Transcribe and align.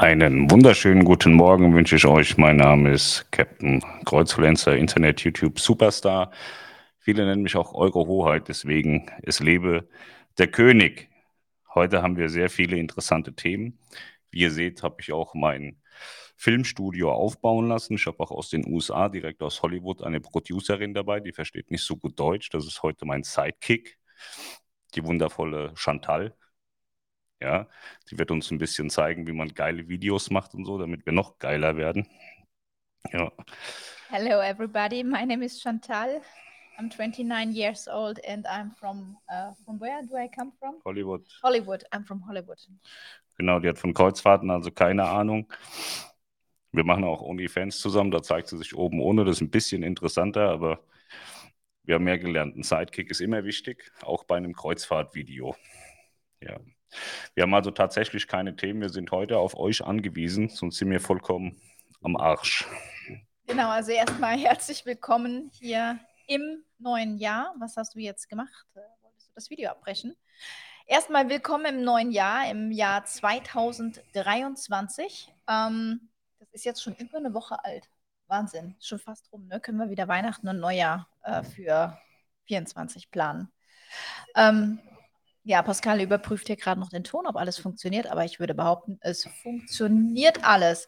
Einen 0.00 0.50
wunderschönen 0.50 1.04
guten 1.04 1.34
Morgen 1.34 1.74
wünsche 1.74 1.96
ich 1.96 2.06
euch. 2.06 2.38
Mein 2.38 2.56
Name 2.56 2.90
ist 2.90 3.30
Captain 3.32 3.84
Kreuzfluencer, 4.06 4.74
Internet 4.74 5.20
YouTube 5.20 5.60
Superstar. 5.60 6.30
Viele 7.00 7.26
nennen 7.26 7.42
mich 7.42 7.54
auch 7.54 7.74
Eure 7.74 8.06
Hoheit, 8.06 8.48
deswegen 8.48 9.10
es 9.22 9.40
lebe 9.40 9.90
der 10.38 10.46
König. 10.46 11.10
Heute 11.74 12.00
haben 12.00 12.16
wir 12.16 12.30
sehr 12.30 12.48
viele 12.48 12.78
interessante 12.78 13.34
Themen. 13.34 13.78
Wie 14.30 14.38
ihr 14.38 14.50
seht, 14.50 14.82
habe 14.82 14.96
ich 15.00 15.12
auch 15.12 15.34
mein 15.34 15.82
Filmstudio 16.34 17.12
aufbauen 17.12 17.68
lassen. 17.68 17.96
Ich 17.96 18.06
habe 18.06 18.20
auch 18.20 18.30
aus 18.30 18.48
den 18.48 18.66
USA, 18.66 19.10
direkt 19.10 19.42
aus 19.42 19.60
Hollywood, 19.60 20.02
eine 20.02 20.22
Producerin 20.22 20.94
dabei, 20.94 21.20
die 21.20 21.32
versteht 21.34 21.70
nicht 21.70 21.84
so 21.84 21.98
gut 21.98 22.18
Deutsch. 22.18 22.48
Das 22.48 22.66
ist 22.66 22.82
heute 22.82 23.04
mein 23.04 23.22
Sidekick, 23.22 23.98
die 24.94 25.04
wundervolle 25.04 25.72
Chantal. 25.74 26.34
Ja, 27.40 27.66
die 28.10 28.18
wird 28.18 28.30
uns 28.30 28.50
ein 28.50 28.58
bisschen 28.58 28.90
zeigen, 28.90 29.26
wie 29.26 29.32
man 29.32 29.54
geile 29.54 29.88
Videos 29.88 30.30
macht 30.30 30.54
und 30.54 30.66
so, 30.66 30.78
damit 30.78 31.06
wir 31.06 31.12
noch 31.14 31.38
geiler 31.38 31.76
werden. 31.76 32.06
Ja. 33.12 33.32
Hello 34.10 34.40
everybody, 34.42 35.02
my 35.02 35.24
name 35.24 35.42
is 35.42 35.58
Chantal. 35.58 36.20
I'm 36.78 36.90
29 36.90 37.52
years 37.52 37.88
old 37.88 38.20
and 38.26 38.46
I'm 38.46 38.72
from 38.74 39.16
uh, 39.30 39.52
from 39.64 39.80
where 39.80 40.02
do 40.02 40.16
I 40.16 40.28
come 40.28 40.52
from? 40.58 40.76
Hollywood. 40.84 41.26
Hollywood. 41.42 41.84
I'm 41.92 42.04
from 42.04 42.26
Hollywood. 42.26 42.58
Genau, 43.38 43.58
die 43.58 43.68
hat 43.68 43.78
von 43.78 43.94
Kreuzfahrten 43.94 44.50
also 44.50 44.70
keine 44.70 45.08
Ahnung. 45.08 45.50
Wir 46.72 46.84
machen 46.84 47.04
auch 47.04 47.22
OnlyFans 47.22 47.80
zusammen, 47.80 48.10
da 48.10 48.22
zeigt 48.22 48.48
sie 48.48 48.58
sich 48.58 48.74
oben 48.76 49.00
ohne, 49.00 49.24
das 49.24 49.36
ist 49.36 49.40
ein 49.40 49.50
bisschen 49.50 49.82
interessanter, 49.82 50.50
aber 50.50 50.84
wir 51.84 51.96
haben 51.96 52.04
mehr 52.04 52.18
gelernt. 52.18 52.56
Ein 52.56 52.62
Sidekick 52.62 53.10
ist 53.10 53.20
immer 53.20 53.44
wichtig, 53.44 53.90
auch 54.02 54.24
bei 54.24 54.36
einem 54.36 54.54
Kreuzfahrtvideo. 54.54 55.56
Ja. 56.42 56.60
Wir 57.34 57.44
haben 57.44 57.54
also 57.54 57.70
tatsächlich 57.70 58.26
keine 58.26 58.56
Themen. 58.56 58.80
Wir 58.80 58.90
sind 58.90 59.10
heute 59.10 59.38
auf 59.38 59.56
euch 59.56 59.84
angewiesen, 59.84 60.48
sonst 60.48 60.78
sind 60.78 60.90
wir 60.90 61.00
vollkommen 61.00 61.60
am 62.02 62.16
Arsch. 62.16 62.66
Genau, 63.46 63.70
also 63.70 63.92
erstmal 63.92 64.36
herzlich 64.38 64.86
willkommen 64.86 65.50
hier 65.52 65.98
im 66.26 66.64
neuen 66.78 67.18
Jahr. 67.18 67.54
Was 67.58 67.76
hast 67.76 67.94
du 67.94 67.98
jetzt 67.98 68.28
gemacht? 68.28 68.66
Äh, 68.74 68.80
wolltest 69.02 69.28
du 69.28 69.32
das 69.34 69.50
Video 69.50 69.70
abbrechen? 69.70 70.16
Erstmal 70.86 71.28
willkommen 71.28 71.66
im 71.66 71.84
neuen 71.84 72.10
Jahr, 72.10 72.50
im 72.50 72.72
Jahr 72.72 73.04
2023. 73.04 75.30
Ähm, 75.48 76.08
das 76.38 76.48
ist 76.52 76.64
jetzt 76.64 76.82
schon 76.82 76.94
über 76.96 77.18
eine 77.18 77.34
Woche 77.34 77.62
alt. 77.64 77.90
Wahnsinn, 78.28 78.76
schon 78.80 78.98
fast 78.98 79.30
rum. 79.32 79.46
Ne? 79.48 79.60
Können 79.60 79.78
wir 79.78 79.90
wieder 79.90 80.08
Weihnachten 80.08 80.48
und 80.48 80.60
Neujahr 80.60 81.06
äh, 81.22 81.42
für 81.42 81.98
24 82.46 83.10
planen. 83.10 83.52
Ähm, 84.36 84.78
ja, 85.44 85.62
Pascal 85.62 86.00
überprüft 86.00 86.46
hier 86.46 86.56
gerade 86.56 86.80
noch 86.80 86.90
den 86.90 87.04
Ton, 87.04 87.26
ob 87.26 87.36
alles 87.36 87.58
funktioniert, 87.58 88.06
aber 88.06 88.24
ich 88.24 88.40
würde 88.40 88.54
behaupten, 88.54 88.98
es 89.00 89.26
funktioniert 89.42 90.44
alles. 90.44 90.86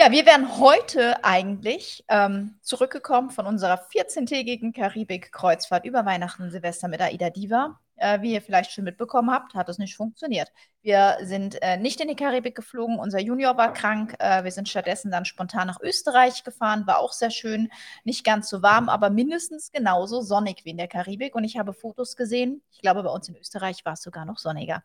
Ja, 0.00 0.12
wir 0.12 0.26
wären 0.26 0.60
heute 0.60 1.24
eigentlich 1.24 2.04
ähm, 2.06 2.56
zurückgekommen 2.62 3.30
von 3.30 3.46
unserer 3.46 3.84
14-tägigen 3.92 4.72
Karibik-Kreuzfahrt 4.72 5.84
über 5.84 6.06
Weihnachten 6.06 6.52
Silvester 6.52 6.86
mit 6.86 7.00
Aida 7.00 7.30
Diva. 7.30 7.80
Äh, 7.96 8.22
wie 8.22 8.32
ihr 8.32 8.40
vielleicht 8.40 8.70
schon 8.70 8.84
mitbekommen 8.84 9.32
habt, 9.32 9.54
hat 9.54 9.68
es 9.68 9.78
nicht 9.78 9.96
funktioniert. 9.96 10.52
Wir 10.82 11.16
sind 11.22 11.60
äh, 11.62 11.78
nicht 11.78 12.00
in 12.00 12.06
die 12.06 12.14
Karibik 12.14 12.54
geflogen, 12.54 13.00
unser 13.00 13.18
Junior 13.18 13.56
war 13.56 13.72
krank. 13.72 14.14
Äh, 14.20 14.44
wir 14.44 14.52
sind 14.52 14.68
stattdessen 14.68 15.10
dann 15.10 15.24
spontan 15.24 15.66
nach 15.66 15.80
Österreich 15.80 16.44
gefahren, 16.44 16.86
war 16.86 17.00
auch 17.00 17.12
sehr 17.12 17.32
schön, 17.32 17.68
nicht 18.04 18.22
ganz 18.22 18.48
so 18.48 18.62
warm, 18.62 18.88
aber 18.88 19.10
mindestens 19.10 19.72
genauso 19.72 20.20
sonnig 20.20 20.64
wie 20.64 20.70
in 20.70 20.78
der 20.78 20.86
Karibik. 20.86 21.34
Und 21.34 21.42
ich 21.42 21.58
habe 21.58 21.72
Fotos 21.72 22.14
gesehen. 22.14 22.62
Ich 22.70 22.82
glaube, 22.82 23.02
bei 23.02 23.10
uns 23.10 23.28
in 23.28 23.36
Österreich 23.36 23.84
war 23.84 23.94
es 23.94 24.02
sogar 24.02 24.24
noch 24.26 24.38
sonniger. 24.38 24.84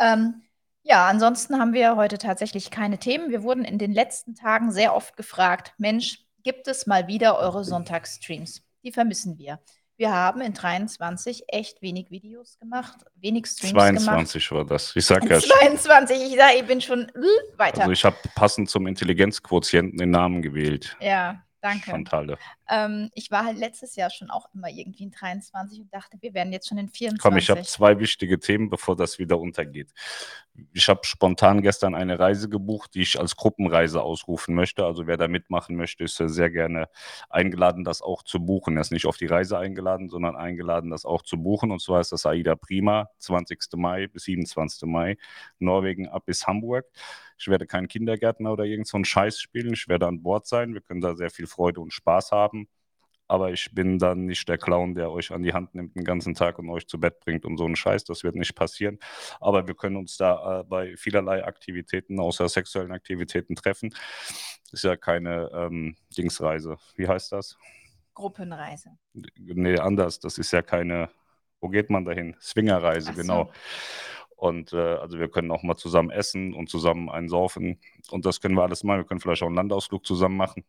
Ähm, 0.00 0.42
ja, 0.82 1.06
ansonsten 1.06 1.58
haben 1.58 1.72
wir 1.72 1.96
heute 1.96 2.18
tatsächlich 2.18 2.70
keine 2.70 2.98
Themen. 2.98 3.30
Wir 3.30 3.42
wurden 3.42 3.64
in 3.64 3.78
den 3.78 3.92
letzten 3.92 4.34
Tagen 4.34 4.72
sehr 4.72 4.94
oft 4.94 5.16
gefragt, 5.16 5.74
Mensch, 5.78 6.24
gibt 6.42 6.68
es 6.68 6.86
mal 6.86 7.06
wieder 7.06 7.38
eure 7.38 7.64
Sonntagsstreams? 7.64 8.62
Die 8.82 8.92
vermissen 8.92 9.38
wir. 9.38 9.60
Wir 9.96 10.14
haben 10.14 10.40
in 10.40 10.54
23 10.54 11.44
echt 11.48 11.82
wenig 11.82 12.10
Videos 12.10 12.58
gemacht, 12.58 12.96
wenig 13.16 13.46
Streams 13.46 13.72
22 13.72 14.48
gemacht. 14.48 14.58
war 14.58 14.64
das. 14.64 14.96
Ich 14.96 15.04
sag 15.04 15.28
ja 15.28 15.38
22, 15.38 16.16
ich 16.16 16.36
sage, 16.36 16.54
ich 16.56 16.66
bin 16.66 16.80
schon 16.80 17.02
äh, 17.10 17.58
weiter. 17.58 17.82
Also 17.82 17.92
ich 17.92 18.02
habe 18.06 18.16
passend 18.34 18.70
zum 18.70 18.86
Intelligenzquotienten 18.86 19.98
den 19.98 20.08
Namen 20.08 20.40
gewählt. 20.40 20.96
Ja, 21.00 21.42
Danke. 21.60 21.90
Chantalle. 21.90 22.38
Ähm, 22.68 23.10
ich 23.14 23.30
war 23.30 23.44
halt 23.44 23.58
letztes 23.58 23.94
Jahr 23.96 24.08
schon 24.08 24.30
auch 24.30 24.48
immer 24.54 24.68
irgendwie 24.68 25.04
in 25.04 25.10
23 25.10 25.80
und 25.80 25.92
dachte, 25.92 26.16
wir 26.20 26.32
werden 26.32 26.52
jetzt 26.52 26.68
schon 26.68 26.78
in 26.78 26.88
24. 26.88 27.20
Komm, 27.20 27.36
ich 27.36 27.50
habe 27.50 27.62
zwei 27.62 27.98
wichtige 27.98 28.38
Themen, 28.40 28.70
bevor 28.70 28.96
das 28.96 29.18
wieder 29.18 29.38
untergeht. 29.38 29.92
Ich 30.72 30.88
habe 30.88 31.00
spontan 31.04 31.62
gestern 31.62 31.94
eine 31.94 32.18
Reise 32.18 32.48
gebucht, 32.48 32.94
die 32.94 33.02
ich 33.02 33.20
als 33.20 33.36
Gruppenreise 33.36 34.02
ausrufen 34.02 34.54
möchte. 34.54 34.84
Also 34.84 35.06
wer 35.06 35.18
da 35.18 35.28
mitmachen 35.28 35.76
möchte, 35.76 36.04
ist 36.04 36.16
sehr 36.16 36.50
gerne 36.50 36.88
eingeladen, 37.28 37.84
das 37.84 38.00
auch 38.00 38.22
zu 38.22 38.40
buchen. 38.40 38.76
Er 38.76 38.82
ist 38.82 38.92
nicht 38.92 39.06
auf 39.06 39.18
die 39.18 39.26
Reise 39.26 39.58
eingeladen, 39.58 40.08
sondern 40.08 40.36
eingeladen, 40.36 40.90
das 40.90 41.04
auch 41.04 41.22
zu 41.22 41.42
buchen. 41.42 41.70
Und 41.70 41.82
zwar 41.82 42.00
ist 42.00 42.12
das 42.12 42.24
Aida 42.24 42.56
Prima, 42.56 43.10
20. 43.18 43.58
Mai 43.76 44.06
bis 44.06 44.24
27. 44.24 44.88
Mai, 44.88 45.16
Norwegen 45.58 46.08
ab 46.08 46.24
bis 46.24 46.46
Hamburg. 46.46 46.86
Ich 47.40 47.48
werde 47.48 47.66
keinen 47.66 47.88
Kindergärtner 47.88 48.52
oder 48.52 48.64
irgend 48.64 48.86
so 48.86 48.98
einen 48.98 49.06
Scheiß 49.06 49.40
spielen. 49.40 49.72
Ich 49.72 49.88
werde 49.88 50.06
an 50.06 50.22
Bord 50.22 50.46
sein. 50.46 50.74
Wir 50.74 50.82
können 50.82 51.00
da 51.00 51.16
sehr 51.16 51.30
viel 51.30 51.46
Freude 51.46 51.80
und 51.80 51.92
Spaß 51.92 52.32
haben. 52.32 52.68
Aber 53.28 53.50
ich 53.50 53.72
bin 53.72 53.98
dann 53.98 54.26
nicht 54.26 54.46
der 54.48 54.58
Clown, 54.58 54.94
der 54.94 55.10
euch 55.10 55.30
an 55.30 55.42
die 55.42 55.54
Hand 55.54 55.74
nimmt 55.74 55.96
den 55.96 56.04
ganzen 56.04 56.34
Tag 56.34 56.58
und 56.58 56.68
euch 56.68 56.86
zu 56.86 57.00
Bett 57.00 57.20
bringt 57.20 57.46
und 57.46 57.56
so 57.56 57.64
einen 57.64 57.76
Scheiß. 57.76 58.04
Das 58.04 58.24
wird 58.24 58.34
nicht 58.34 58.54
passieren. 58.54 58.98
Aber 59.40 59.66
wir 59.66 59.74
können 59.74 59.96
uns 59.96 60.16
da 60.16 60.60
äh, 60.60 60.64
bei 60.64 60.96
vielerlei 60.96 61.44
Aktivitäten, 61.44 62.20
außer 62.20 62.48
sexuellen 62.48 62.92
Aktivitäten, 62.92 63.54
treffen. 63.54 63.90
Das 64.64 64.72
ist 64.72 64.84
ja 64.84 64.96
keine 64.96 65.48
ähm, 65.54 65.96
Dingsreise. 66.18 66.76
Wie 66.96 67.08
heißt 67.08 67.32
das? 67.32 67.56
Gruppenreise. 68.14 68.98
Nee, 69.14 69.78
anders. 69.78 70.18
Das 70.18 70.36
ist 70.36 70.52
ja 70.52 70.60
keine. 70.60 71.08
Wo 71.60 71.68
geht 71.68 71.88
man 71.88 72.04
dahin? 72.04 72.36
Swingerreise, 72.40 73.12
so. 73.12 73.20
genau. 73.20 73.52
Und 74.40 74.72
äh, 74.72 74.94
also 74.94 75.18
wir 75.18 75.28
können 75.28 75.50
auch 75.50 75.62
mal 75.62 75.76
zusammen 75.76 76.08
essen 76.08 76.54
und 76.54 76.70
zusammen 76.70 77.10
einsaufen. 77.10 77.78
Und 78.10 78.24
das 78.24 78.40
können 78.40 78.54
wir 78.54 78.62
alles 78.62 78.82
mal. 78.84 78.96
Wir 78.96 79.04
können 79.04 79.20
vielleicht 79.20 79.42
auch 79.42 79.48
einen 79.48 79.56
Landausflug 79.56 80.06
zusammen 80.06 80.38
machen. 80.38 80.64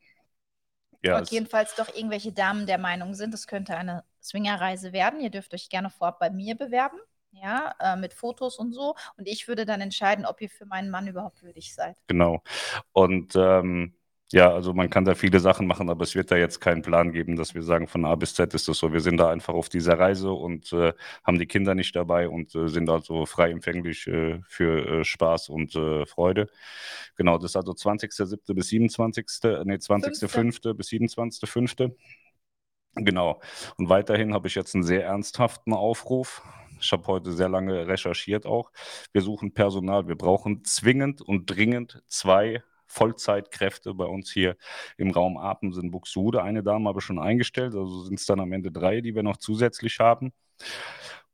Ja, 1.01 1.17
und 1.17 1.31
jedenfalls 1.31 1.73
doch 1.75 1.87
irgendwelche 1.95 2.33
Damen 2.33 2.67
der 2.67 2.77
Meinung 2.77 3.13
sind, 3.13 3.33
es 3.33 3.47
könnte 3.47 3.77
eine 3.77 4.03
Swingerreise 4.21 4.91
werden. 4.91 5.21
Ihr 5.21 5.29
dürft 5.29 5.53
euch 5.53 5.69
gerne 5.69 5.89
vorab 5.89 6.19
bei 6.19 6.29
mir 6.29 6.55
bewerben, 6.55 6.99
ja, 7.31 7.73
äh, 7.79 7.95
mit 7.95 8.13
Fotos 8.13 8.59
und 8.59 8.73
so. 8.73 8.95
Und 9.15 9.25
ich 9.25 9.47
würde 9.47 9.65
dann 9.65 9.79
entscheiden, 9.79 10.25
ob 10.25 10.41
ihr 10.41 10.49
für 10.49 10.65
meinen 10.65 10.89
Mann 10.89 11.07
überhaupt 11.07 11.41
würdig 11.41 11.73
seid. 11.73 11.95
Genau. 12.07 12.43
Und 12.91 13.37
ähm, 13.37 13.95
ja, 14.31 14.49
also 14.53 14.73
man 14.73 14.89
kann 14.89 15.03
da 15.05 15.13
viele 15.15 15.39
Sachen 15.39 15.67
machen, 15.67 15.89
aber 15.89 16.03
es 16.03 16.15
wird 16.15 16.31
da 16.31 16.37
jetzt 16.37 16.61
keinen 16.61 16.81
Plan 16.81 17.11
geben, 17.11 17.35
dass 17.35 17.53
wir 17.53 17.63
sagen, 17.63 17.87
von 17.87 18.05
A 18.05 18.15
bis 18.15 18.33
Z 18.33 18.53
ist 18.53 18.67
das 18.67 18.77
so. 18.77 18.93
Wir 18.93 19.01
sind 19.01 19.17
da 19.17 19.29
einfach 19.29 19.53
auf 19.53 19.67
dieser 19.67 19.99
Reise 19.99 20.31
und 20.31 20.71
äh, 20.73 20.93
haben 21.23 21.37
die 21.37 21.47
Kinder 21.47 21.75
nicht 21.75 21.95
dabei 21.95 22.29
und 22.29 22.55
äh, 22.55 22.69
sind 22.69 22.89
also 22.89 23.25
frei 23.25 23.51
empfänglich 23.51 24.07
äh, 24.07 24.39
für 24.47 25.01
äh, 25.01 25.03
Spaß 25.03 25.49
und 25.49 25.75
äh, 25.75 26.05
Freude. 26.05 26.47
Genau, 27.17 27.37
das 27.37 27.51
ist 27.51 27.55
also 27.57 27.73
20.07. 27.73 28.53
bis 28.53 28.69
27. 28.69 29.25
Nee, 29.65 29.75
20.05. 29.75 30.73
bis 30.75 30.89
27.05. 30.89 31.93
Genau. 32.95 33.41
Und 33.77 33.89
weiterhin 33.89 34.33
habe 34.33 34.47
ich 34.47 34.55
jetzt 34.55 34.75
einen 34.75 34.83
sehr 34.83 35.05
ernsthaften 35.05 35.73
Aufruf. 35.73 36.41
Ich 36.79 36.91
habe 36.91 37.05
heute 37.07 37.31
sehr 37.31 37.49
lange 37.49 37.87
recherchiert 37.87 38.45
auch. 38.45 38.71
Wir 39.11 39.21
suchen 39.21 39.53
Personal. 39.53 40.07
Wir 40.07 40.15
brauchen 40.15 40.63
zwingend 40.63 41.21
und 41.21 41.45
dringend 41.47 42.01
zwei 42.07 42.63
Vollzeitkräfte 42.91 43.93
bei 43.93 44.05
uns 44.05 44.31
hier 44.31 44.57
im 44.97 45.11
Raum 45.11 45.37
Apensen, 45.37 45.91
Buxtehude. 45.91 46.43
Eine 46.43 46.63
Dame 46.63 46.89
habe 46.89 46.99
ich 46.99 47.05
schon 47.05 47.19
eingestellt, 47.19 47.73
also 47.73 48.03
sind 48.03 48.19
es 48.19 48.25
dann 48.25 48.39
am 48.39 48.51
Ende 48.51 48.71
drei, 48.71 49.01
die 49.01 49.15
wir 49.15 49.23
noch 49.23 49.37
zusätzlich 49.37 49.99
haben. 49.99 50.33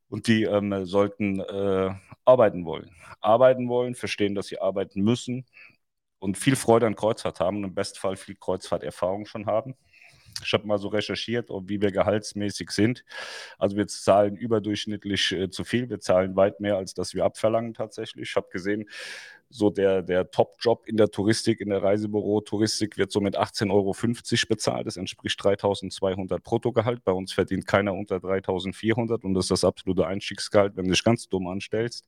Und 0.10 0.28
die 0.28 0.44
ähm, 0.44 0.86
sollten 0.86 1.42
äh, 1.42 1.94
arbeiten 2.24 2.66
wollen. 2.66 2.92
Arbeiten 3.20 3.68
wollen, 3.68 3.96
verstehen, 3.96 4.36
dass 4.36 4.48
sie 4.48 4.62
arbeiten 4.62 5.02
müssen 5.02 5.46
und 6.20 6.38
viel 6.38 6.56
Freude 6.56 6.88
an 6.88 6.96
Kreuzfahrt 6.96 7.40
haben 7.40 7.58
und 7.58 7.64
im 7.66 7.76
Bestfall 7.76 8.16
viel 8.16 8.36
Kreuzfahrterfahrung 8.36 9.26
schon 9.26 9.48
haben. 9.48 9.76
Ich 10.44 10.54
habe 10.54 10.68
mal 10.68 10.78
so 10.78 10.88
recherchiert, 10.90 11.50
wie 11.50 11.82
wir 11.82 11.92
gehaltsmäßig 11.92 12.72
sind. 12.72 13.04
Also 13.58 13.78
wir 13.78 13.88
zahlen 13.88 14.36
überdurchschnittlich 14.36 15.32
äh, 15.32 15.50
zu 15.50 15.64
viel. 15.64 15.90
Wir 15.90 16.00
zahlen 16.00 16.36
weit 16.36 16.60
mehr, 16.60 16.78
als 16.78 16.94
das 16.94 17.14
wir 17.14 17.26
abverlangen 17.26 17.74
tatsächlich. 17.74 18.30
Ich 18.30 18.36
habe 18.36 18.48
gesehen, 18.52 18.86
so 19.50 19.70
der, 19.70 20.02
der 20.02 20.30
Top-Job 20.30 20.86
in 20.88 20.98
der 20.98 21.10
Touristik, 21.10 21.62
in 21.62 21.70
der 21.70 21.82
Reisebüro 21.82 22.42
Touristik 22.42 22.98
wird 22.98 23.12
so 23.12 23.22
mit 23.22 23.38
18,50 23.38 23.72
Euro 23.72 23.96
bezahlt. 24.50 24.88
Das 24.88 24.98
entspricht 24.98 25.42
3200 25.42 26.44
Bruttogehalt. 26.44 27.04
Bei 27.04 27.14
uns 27.14 27.32
verdient 27.34 27.66
keiner 27.66 27.94
unter 27.94 28.20
3400 28.20 29.24
und 29.24 29.34
das 29.34 29.46
ist 29.46 29.52
das 29.52 29.64
absolute 29.64 30.06
Einstiegsgehalt, 30.06 30.76
wenn 30.76 30.86
du 30.86 30.92
dich 30.92 31.04
ganz 31.04 31.30
dumm 31.30 31.48
anstellst. 31.48 32.08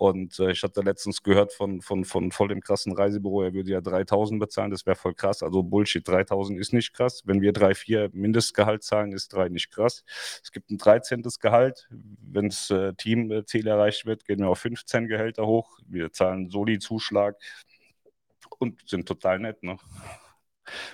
Und 0.00 0.38
äh, 0.38 0.52
ich 0.52 0.62
hatte 0.62 0.80
letztens 0.80 1.22
gehört 1.22 1.52
von, 1.52 1.82
von, 1.82 2.06
von 2.06 2.32
voll 2.32 2.48
dem 2.48 2.62
krassen 2.62 2.94
Reisebüro, 2.94 3.42
er 3.42 3.52
würde 3.52 3.70
ja 3.70 3.82
3000 3.82 4.40
bezahlen, 4.40 4.70
das 4.70 4.86
wäre 4.86 4.96
voll 4.96 5.12
krass. 5.12 5.42
Also 5.42 5.62
Bullshit, 5.62 6.08
3000 6.08 6.58
ist 6.58 6.72
nicht 6.72 6.94
krass. 6.94 7.20
Wenn 7.26 7.42
wir 7.42 7.52
3, 7.52 7.74
4 7.74 8.08
Mindestgehalt 8.14 8.82
zahlen, 8.82 9.12
ist 9.12 9.28
3 9.34 9.50
nicht 9.50 9.70
krass. 9.70 10.02
Es 10.42 10.52
gibt 10.52 10.70
ein 10.70 10.78
13. 10.78 11.22
Gehalt. 11.38 11.86
Wenn 11.90 12.48
das 12.48 12.70
äh, 12.70 12.94
Teamziel 12.94 13.66
erreicht 13.66 14.06
wird, 14.06 14.24
gehen 14.24 14.38
wir 14.38 14.48
auf 14.48 14.60
15 14.60 15.06
Gehälter 15.06 15.46
hoch. 15.46 15.78
Wir 15.86 16.10
zahlen 16.10 16.48
Soli-Zuschlag, 16.48 17.36
und 18.58 18.88
sind 18.88 19.06
total 19.06 19.38
nett. 19.38 19.62
Ne? 19.62 19.76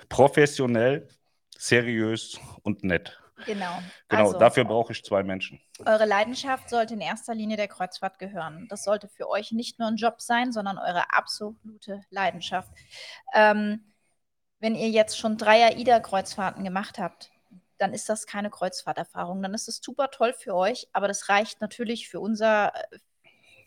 Professionell, 0.09 1.07
seriös 1.57 2.37
und 2.63 2.83
nett. 2.83 3.17
Genau. 3.45 3.79
Genau, 4.09 4.23
Also, 4.23 4.39
dafür 4.39 4.65
brauche 4.65 4.93
ich 4.93 5.03
zwei 5.03 5.23
Menschen. 5.23 5.59
Eure 5.85 6.05
Leidenschaft 6.05 6.69
sollte 6.69 6.95
in 6.95 7.01
erster 7.01 7.35
Linie 7.35 7.57
der 7.57 7.67
Kreuzfahrt 7.67 8.19
gehören. 8.19 8.67
Das 8.69 8.83
sollte 8.83 9.07
für 9.07 9.29
euch 9.29 9.51
nicht 9.51 9.79
nur 9.79 9.87
ein 9.87 9.95
Job 9.95 10.21
sein, 10.21 10.51
sondern 10.51 10.77
eure 10.77 11.13
absolute 11.13 12.01
Leidenschaft. 12.09 12.69
Ähm, 13.33 13.93
wenn 14.59 14.75
ihr 14.75 14.89
jetzt 14.89 15.17
schon 15.19 15.37
drei 15.37 15.65
AIDA-Kreuzfahrten 15.67 16.63
gemacht 16.63 16.97
habt, 16.97 17.31
dann 17.77 17.93
ist 17.93 18.09
das 18.09 18.25
keine 18.25 18.49
Kreuzfahrterfahrung. 18.49 19.41
Dann 19.43 19.53
ist 19.53 19.67
es 19.67 19.81
super 19.83 20.09
toll 20.09 20.33
für 20.33 20.55
euch, 20.55 20.87
aber 20.93 21.07
das 21.07 21.29
reicht 21.29 21.61
natürlich 21.61 22.09
für 22.09 22.19
unser, 22.19 22.73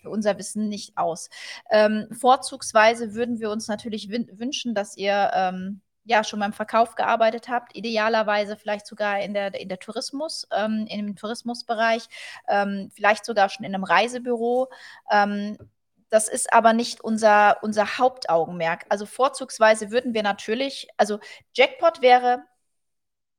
für 0.03 0.11
unser 0.11 0.37
Wissen 0.37 0.69
nicht 0.69 0.97
aus. 0.97 1.31
Ähm, 1.71 2.09
vorzugsweise 2.11 3.15
würden 3.15 3.39
wir 3.39 3.51
uns 3.51 3.69
natürlich 3.69 4.09
wün- 4.09 4.37
wünschen, 4.37 4.75
dass 4.75 4.97
ihr 4.97 5.31
ähm, 5.33 5.81
ja 6.11 6.25
schon 6.25 6.41
beim 6.41 6.53
Verkauf 6.53 6.97
gearbeitet 6.97 7.49
habt, 7.49 7.75
idealerweise 7.75 8.57
vielleicht 8.57 8.87
sogar 8.87 9.21
in 9.21 9.33
der, 9.33 9.59
in 9.59 9.69
der 9.69 9.79
Tourismus, 9.79 10.47
ähm, 10.53 10.87
im 10.91 11.17
Tourismusbereich, 11.17 12.09
ähm, 12.49 12.91
vielleicht 12.93 13.25
sogar 13.25 13.49
schon 13.49 13.65
in 13.65 13.75
einem 13.75 13.85
Reisebüro. 13.85 14.69
Ähm, 15.11 15.57
das 16.11 16.29
ist 16.29 16.53
aber 16.53 16.73
nicht 16.73 17.01
unser, 17.01 17.63
unser 17.63 17.99
Hauptaugenmerk. 17.99 18.85
Also 18.89 19.07
vorzugsweise 19.07 19.93
würden 19.93 20.13
wir 20.13 20.25
natürlich, 20.25 20.89
also 20.97 21.21
Jackpot 21.55 22.03
wäre, 22.03 22.43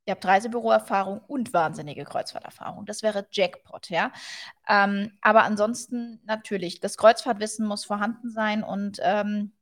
ihr 0.06 0.12
habt 0.12 0.24
Reisebüroerfahrung 0.24 1.20
und 1.26 1.52
wahnsinnige 1.52 2.04
Kreuzfahrterfahrung. 2.04 2.86
Das 2.86 3.02
wäre 3.02 3.26
Jackpot, 3.30 3.90
ja. 3.90 4.12
Ähm, 4.66 5.12
aber 5.20 5.44
ansonsten 5.44 6.20
natürlich, 6.24 6.80
das 6.80 6.96
Kreuzfahrtwissen 6.96 7.66
muss 7.66 7.84
vorhanden 7.84 8.30
sein 8.30 8.64
und 8.64 8.98
ähm, 9.02 9.52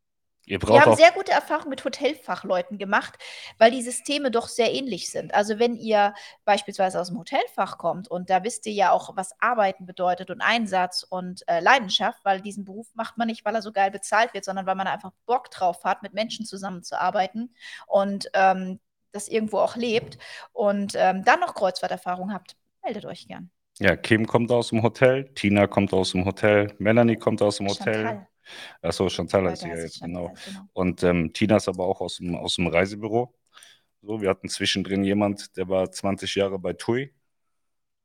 wir 0.51 0.81
haben 0.81 0.97
sehr 0.97 1.13
gute 1.13 1.31
Erfahrungen 1.31 1.71
mit 1.71 1.85
Hotelfachleuten 1.85 2.77
gemacht, 2.77 3.19
weil 3.59 3.71
die 3.71 3.83
Systeme 3.83 4.31
doch 4.31 4.49
sehr 4.49 4.73
ähnlich 4.75 5.11
sind. 5.11 5.33
Also 5.33 5.59
wenn 5.59 5.77
ihr 5.77 6.13
beispielsweise 6.45 7.01
aus 7.01 7.09
dem 7.09 7.19
Hotelfach 7.19 7.79
kommt 7.79 8.09
und 8.09 8.31
da 8.31 8.43
wisst 8.43 8.67
ihr 8.67 8.73
ja 8.73 8.91
auch, 8.91 9.17
was 9.17 9.33
Arbeiten 9.41 9.87
bedeutet 9.87 10.31
und 10.31 10.41
Einsatz 10.41 11.07
und 11.09 11.47
äh, 11.47 11.61
Leidenschaft, 11.61 12.25
weil 12.25 12.41
diesen 12.41 12.65
Beruf 12.65 12.89
macht 12.95 13.17
man 13.17 13.29
nicht, 13.29 13.45
weil 13.45 13.55
er 13.55 13.63
so 13.63 13.71
geil 13.73 13.91
bezahlt 13.91 14.35
wird, 14.35 14.45
sondern 14.45 14.67
weil 14.67 14.75
man 14.75 14.89
einfach 14.89 15.13
Bock 15.27 15.51
drauf 15.51 15.85
hat, 15.85 16.03
mit 16.03 16.15
Menschen 16.15 16.45
zusammenzuarbeiten 16.45 17.55
und 17.87 18.29
ähm, 18.35 18.81
das 19.13 19.29
irgendwo 19.29 19.59
auch 19.59 19.77
lebt 19.77 20.19
und 20.53 20.95
ähm, 20.97 21.25
dann 21.25 21.41
noch 21.41 21.55
Kreuzfahrterfahrung 21.55 22.33
habt, 22.33 22.57
meldet 22.83 23.07
euch 23.07 23.29
gern. 23.29 23.51
ja, 23.79 23.97
Kim 23.97 24.27
kommt 24.27 24.51
aus 24.53 24.69
dem 24.69 24.83
Hotel, 24.83 25.31
Tina 25.35 25.67
kommt 25.67 25.93
aus 25.93 26.13
dem 26.13 26.25
Hotel, 26.25 26.75
Melanie 26.79 27.17
kommt 27.17 27.41
aus 27.43 27.59
dem 27.59 27.69
Hotel. 27.69 28.27
Achso, 28.83 29.09
Chantal 29.09 29.55
sie 29.57 29.69
ja 29.69 29.77
jetzt, 29.77 30.01
genau. 30.01 30.35
genau. 30.45 30.61
Und 30.73 31.03
ähm, 31.03 31.33
Tina 31.33 31.57
ist 31.57 31.69
aber 31.69 31.85
auch 31.85 32.01
aus 32.01 32.17
dem, 32.17 32.35
aus 32.35 32.57
dem 32.57 32.67
Reisebüro. 32.67 33.35
So, 34.03 34.23
wir 34.23 34.31
hatten 34.31 34.49
zwischendrin 34.49 35.05
jemand, 35.05 35.57
der 35.57 35.69
war 35.69 35.91
20 35.91 36.35
Jahre 36.35 36.59
bei 36.59 36.73
TUI. 36.73 37.13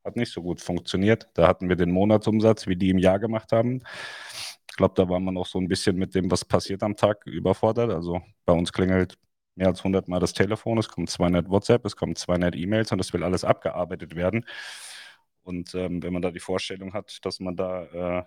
Hat 0.04 0.16
nicht 0.16 0.32
so 0.32 0.42
gut 0.42 0.60
funktioniert. 0.60 1.28
Da 1.34 1.48
hatten 1.48 1.68
wir 1.68 1.76
den 1.76 1.90
Monatsumsatz, 1.90 2.66
wie 2.66 2.76
die 2.76 2.90
im 2.90 2.98
Jahr 2.98 3.18
gemacht 3.18 3.50
haben. 3.52 3.82
Ich 4.70 4.76
glaube, 4.76 4.94
da 4.94 5.08
war 5.08 5.20
man 5.20 5.36
auch 5.38 5.46
so 5.46 5.58
ein 5.58 5.68
bisschen 5.68 5.96
mit 5.96 6.14
dem, 6.14 6.30
was 6.30 6.44
passiert 6.44 6.82
am 6.82 6.96
Tag, 6.96 7.26
überfordert. 7.26 7.90
Also 7.90 8.20
bei 8.44 8.52
uns 8.52 8.72
klingelt 8.72 9.16
mehr 9.56 9.68
als 9.68 9.80
100 9.80 10.06
Mal 10.06 10.20
das 10.20 10.34
Telefon, 10.34 10.78
es 10.78 10.88
kommen 10.88 11.06
200 11.06 11.48
WhatsApp, 11.48 11.84
es 11.86 11.96
kommen 11.96 12.14
200 12.14 12.54
E-Mails 12.56 12.92
und 12.92 13.00
es 13.00 13.12
will 13.12 13.24
alles 13.24 13.42
abgearbeitet 13.44 14.14
werden. 14.14 14.44
Und 15.42 15.74
ähm, 15.74 16.02
wenn 16.02 16.12
man 16.12 16.22
da 16.22 16.30
die 16.30 16.40
Vorstellung 16.40 16.92
hat, 16.92 17.24
dass 17.24 17.40
man 17.40 17.56
da 17.56 17.84
äh, 18.20 18.24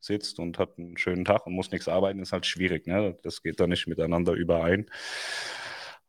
sitzt 0.00 0.38
und 0.38 0.58
hat 0.58 0.78
einen 0.78 0.96
schönen 0.96 1.24
Tag 1.24 1.46
und 1.46 1.54
muss 1.54 1.70
nichts 1.70 1.88
arbeiten, 1.88 2.20
ist 2.20 2.32
halt 2.32 2.46
schwierig. 2.46 2.86
Ne? 2.86 3.16
Das 3.22 3.42
geht 3.42 3.60
da 3.60 3.66
nicht 3.66 3.86
miteinander 3.86 4.32
überein. 4.32 4.86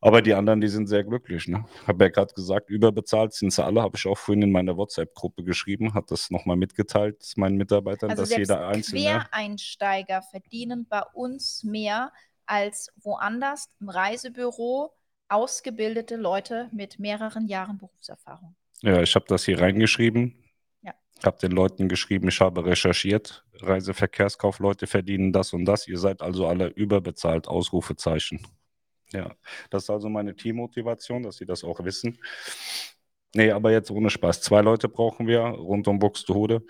Aber 0.03 0.23
die 0.23 0.33
anderen, 0.33 0.61
die 0.61 0.67
sind 0.67 0.87
sehr 0.87 1.03
glücklich. 1.03 1.47
Ne? 1.47 1.63
Habe 1.85 2.05
ja 2.05 2.09
gerade 2.09 2.33
gesagt, 2.33 2.71
überbezahlt 2.71 3.33
sind 3.33 3.53
sie 3.53 3.63
alle. 3.63 3.83
Habe 3.83 3.97
ich 3.97 4.07
auch 4.07 4.17
vorhin 4.17 4.41
in 4.41 4.51
meiner 4.51 4.75
WhatsApp-Gruppe 4.75 5.43
geschrieben, 5.43 5.93
hat 5.93 6.09
das 6.09 6.31
nochmal 6.31 6.57
mitgeteilt 6.57 7.33
meinen 7.35 7.55
Mitarbeitern, 7.55 8.09
Also 8.09 8.23
dass 8.23 8.35
jeder 8.35 8.67
Einzelne. 8.67 9.01
Quereinsteiger 9.01 10.23
verdienen 10.23 10.87
bei 10.89 11.03
uns 11.13 11.63
mehr 11.63 12.11
als 12.47 12.91
woanders 13.03 13.69
im 13.79 13.89
Reisebüro 13.89 14.91
ausgebildete 15.29 16.15
Leute 16.15 16.69
mit 16.73 16.99
mehreren 16.99 17.47
Jahren 17.47 17.77
Berufserfahrung. 17.77 18.55
Ja, 18.81 19.01
ich 19.01 19.13
habe 19.13 19.25
das 19.27 19.45
hier 19.45 19.61
reingeschrieben. 19.61 20.35
Ja. 21.21 21.27
Habe 21.27 21.39
den 21.39 21.51
Leuten 21.51 21.87
geschrieben, 21.87 22.27
ich 22.27 22.41
habe 22.41 22.65
recherchiert. 22.65 23.45
Reiseverkehrskaufleute 23.59 24.87
verdienen 24.87 25.31
das 25.31 25.53
und 25.53 25.65
das. 25.65 25.87
Ihr 25.87 25.97
seid 25.97 26.21
also 26.21 26.47
alle 26.47 26.67
überbezahlt. 26.67 27.47
Ausrufezeichen. 27.47 28.45
Ja, 29.13 29.35
das 29.69 29.83
ist 29.83 29.89
also 29.89 30.09
meine 30.09 30.35
Teammotivation, 30.35 31.23
dass 31.23 31.37
sie 31.37 31.45
das 31.45 31.63
auch 31.63 31.83
wissen. 31.83 32.17
Nee, 33.33 33.51
aber 33.51 33.71
jetzt 33.71 33.91
ohne 33.91 34.09
Spaß. 34.09 34.41
Zwei 34.41 34.61
Leute 34.61 34.89
brauchen 34.89 35.27
wir 35.27 35.39
rund 35.41 35.87
um 35.87 35.99
Buxtehude. 35.99 36.63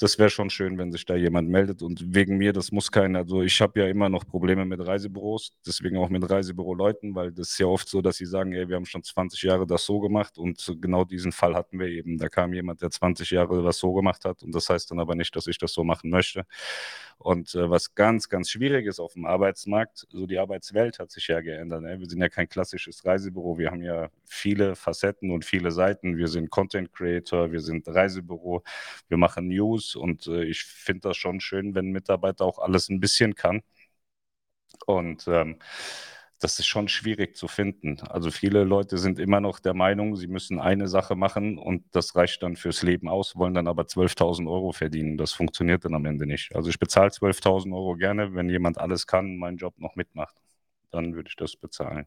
Das 0.00 0.18
wäre 0.18 0.30
schon 0.30 0.48
schön, 0.48 0.78
wenn 0.78 0.92
sich 0.92 1.04
da 1.04 1.14
jemand 1.14 1.50
meldet. 1.50 1.82
Und 1.82 2.14
wegen 2.14 2.38
mir, 2.38 2.54
das 2.54 2.72
muss 2.72 2.90
keiner. 2.90 3.18
Also 3.18 3.42
ich 3.42 3.60
habe 3.60 3.80
ja 3.80 3.86
immer 3.86 4.08
noch 4.08 4.26
Probleme 4.26 4.64
mit 4.64 4.80
Reisebüros, 4.84 5.52
deswegen 5.66 5.98
auch 5.98 6.08
mit 6.08 6.28
Reisebüroleuten, 6.28 7.14
weil 7.14 7.32
das 7.32 7.50
ist 7.50 7.58
ja 7.58 7.66
oft 7.66 7.86
so, 7.86 8.00
dass 8.00 8.16
sie 8.16 8.24
sagen, 8.24 8.54
ey, 8.54 8.66
wir 8.66 8.76
haben 8.76 8.86
schon 8.86 9.02
20 9.02 9.42
Jahre 9.42 9.66
das 9.66 9.84
so 9.84 10.00
gemacht 10.00 10.38
und 10.38 10.74
genau 10.80 11.04
diesen 11.04 11.32
Fall 11.32 11.54
hatten 11.54 11.78
wir 11.78 11.88
eben. 11.88 12.16
Da 12.16 12.30
kam 12.30 12.54
jemand, 12.54 12.80
der 12.80 12.90
20 12.90 13.30
Jahre 13.30 13.62
das 13.62 13.76
so 13.76 13.92
gemacht 13.92 14.24
hat 14.24 14.42
und 14.42 14.54
das 14.54 14.70
heißt 14.70 14.90
dann 14.90 15.00
aber 15.00 15.14
nicht, 15.14 15.36
dass 15.36 15.46
ich 15.46 15.58
das 15.58 15.74
so 15.74 15.84
machen 15.84 16.08
möchte. 16.08 16.46
Und 17.18 17.54
äh, 17.54 17.68
was 17.68 17.94
ganz, 17.94 18.30
ganz 18.30 18.48
schwierig 18.48 18.86
ist 18.86 18.98
auf 18.98 19.12
dem 19.12 19.26
Arbeitsmarkt, 19.26 20.06
so 20.08 20.26
die 20.26 20.38
Arbeitswelt 20.38 20.98
hat 20.98 21.10
sich 21.10 21.28
ja 21.28 21.42
geändert. 21.42 21.82
Ne? 21.82 22.00
Wir 22.00 22.08
sind 22.08 22.18
ja 22.18 22.30
kein 22.30 22.48
klassisches 22.48 23.04
Reisebüro, 23.04 23.58
wir 23.58 23.70
haben 23.70 23.82
ja 23.82 24.08
viele 24.24 24.74
Facetten 24.74 25.30
und 25.30 25.44
viele 25.44 25.70
Seiten. 25.70 26.16
Wir 26.16 26.28
sind 26.28 26.48
Content 26.48 26.90
Creator, 26.94 27.52
wir 27.52 27.60
sind 27.60 27.86
Reisebüro, 27.86 28.62
wir 29.08 29.18
machen 29.18 29.48
News 29.48 29.89
und 29.96 30.26
äh, 30.26 30.44
ich 30.44 30.64
finde 30.64 31.02
das 31.08 31.16
schon 31.16 31.40
schön, 31.40 31.74
wenn 31.74 31.88
ein 31.88 31.92
Mitarbeiter 31.92 32.44
auch 32.44 32.58
alles 32.58 32.88
ein 32.88 33.00
bisschen 33.00 33.34
kann. 33.34 33.62
Und 34.86 35.26
ähm, 35.28 35.58
das 36.40 36.58
ist 36.58 36.66
schon 36.66 36.88
schwierig 36.88 37.36
zu 37.36 37.48
finden. 37.48 38.00
Also 38.08 38.30
viele 38.30 38.64
Leute 38.64 38.96
sind 38.96 39.18
immer 39.18 39.40
noch 39.40 39.60
der 39.60 39.74
Meinung, 39.74 40.16
sie 40.16 40.26
müssen 40.26 40.58
eine 40.58 40.88
Sache 40.88 41.14
machen 41.14 41.58
und 41.58 41.84
das 41.92 42.16
reicht 42.16 42.42
dann 42.42 42.56
fürs 42.56 42.82
Leben 42.82 43.08
aus, 43.08 43.36
wollen 43.36 43.52
dann 43.54 43.68
aber 43.68 43.86
12.000 43.86 44.48
Euro 44.50 44.72
verdienen. 44.72 45.18
Das 45.18 45.32
funktioniert 45.32 45.84
dann 45.84 45.94
am 45.94 46.06
Ende 46.06 46.26
nicht. 46.26 46.54
Also 46.56 46.70
ich 46.70 46.78
bezahle 46.78 47.10
12.000 47.10 47.74
Euro 47.74 47.94
gerne, 47.94 48.34
wenn 48.34 48.48
jemand 48.48 48.78
alles 48.78 49.06
kann, 49.06 49.36
meinen 49.36 49.58
Job 49.58 49.78
noch 49.78 49.96
mitmacht. 49.96 50.34
Dann 50.90 51.14
würde 51.14 51.28
ich 51.28 51.36
das 51.36 51.56
bezahlen. 51.56 52.06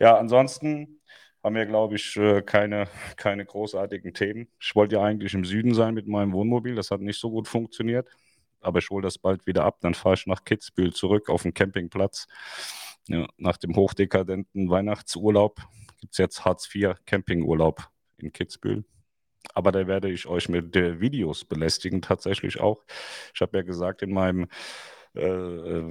Ja, 0.00 0.16
ansonsten 0.18 0.97
haben 1.42 1.54
wir, 1.54 1.66
glaube 1.66 1.96
ich, 1.96 2.16
äh, 2.16 2.42
keine, 2.42 2.88
keine 3.16 3.44
großartigen 3.44 4.14
Themen. 4.14 4.48
Ich 4.60 4.74
wollte 4.74 4.96
ja 4.96 5.02
eigentlich 5.02 5.34
im 5.34 5.44
Süden 5.44 5.74
sein 5.74 5.94
mit 5.94 6.06
meinem 6.06 6.32
Wohnmobil. 6.32 6.74
Das 6.74 6.90
hat 6.90 7.00
nicht 7.00 7.20
so 7.20 7.30
gut 7.30 7.48
funktioniert. 7.48 8.08
Aber 8.60 8.80
ich 8.80 8.90
hole 8.90 9.02
das 9.02 9.18
bald 9.18 9.46
wieder 9.46 9.64
ab. 9.64 9.78
Dann 9.80 9.94
fahre 9.94 10.14
ich 10.14 10.26
nach 10.26 10.44
Kitzbühel 10.44 10.92
zurück 10.92 11.28
auf 11.28 11.42
den 11.42 11.54
Campingplatz. 11.54 12.26
Ja, 13.06 13.26
nach 13.36 13.56
dem 13.56 13.74
hochdekadenten 13.76 14.68
Weihnachtsurlaub 14.68 15.60
gibt 16.00 16.12
es 16.12 16.18
jetzt 16.18 16.44
Hartz 16.44 16.68
IV 16.74 16.94
Campingurlaub 17.06 17.88
in 18.18 18.32
Kitzbühel. 18.32 18.84
Aber 19.54 19.72
da 19.72 19.86
werde 19.86 20.10
ich 20.10 20.26
euch 20.26 20.48
mit 20.48 20.76
äh, 20.76 21.00
Videos 21.00 21.44
belästigen, 21.44 22.02
tatsächlich 22.02 22.60
auch. 22.60 22.84
Ich 23.34 23.40
habe 23.40 23.58
ja 23.58 23.62
gesagt 23.62 24.02
in 24.02 24.12
meinem 24.12 24.48
äh, 25.14 25.20
äh, 25.20 25.82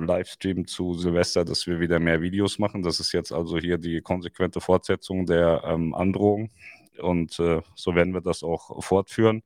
Livestream 0.00 0.66
zu 0.66 0.94
Silvester, 0.94 1.44
dass 1.44 1.66
wir 1.66 1.80
wieder 1.80 1.98
mehr 1.98 2.20
Videos 2.20 2.58
machen. 2.58 2.82
Das 2.82 3.00
ist 3.00 3.12
jetzt 3.12 3.32
also 3.32 3.58
hier 3.58 3.78
die 3.78 4.00
konsequente 4.00 4.60
Fortsetzung 4.60 5.26
der 5.26 5.62
ähm, 5.64 5.94
Androhung. 5.94 6.50
Und 6.98 7.38
äh, 7.40 7.60
so 7.74 7.94
werden 7.94 8.14
wir 8.14 8.20
das 8.20 8.42
auch 8.42 8.82
fortführen. 8.82 9.42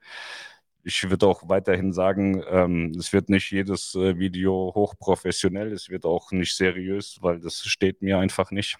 Ich 0.83 1.09
würde 1.11 1.27
auch 1.27 1.49
weiterhin 1.49 1.93
sagen, 1.93 2.43
ähm, 2.49 2.93
es 2.99 3.13
wird 3.13 3.29
nicht 3.29 3.51
jedes 3.51 3.95
äh, 3.95 4.19
Video 4.19 4.73
hochprofessionell, 4.75 5.73
es 5.73 5.91
wird 5.91 6.07
auch 6.07 6.33
nicht 6.33 6.57
seriös, 6.57 7.19
weil 7.21 7.41
das 7.41 7.61
steht 7.61 8.01
mir 8.03 8.19
einfach 8.19 8.51
nicht. 8.51 8.79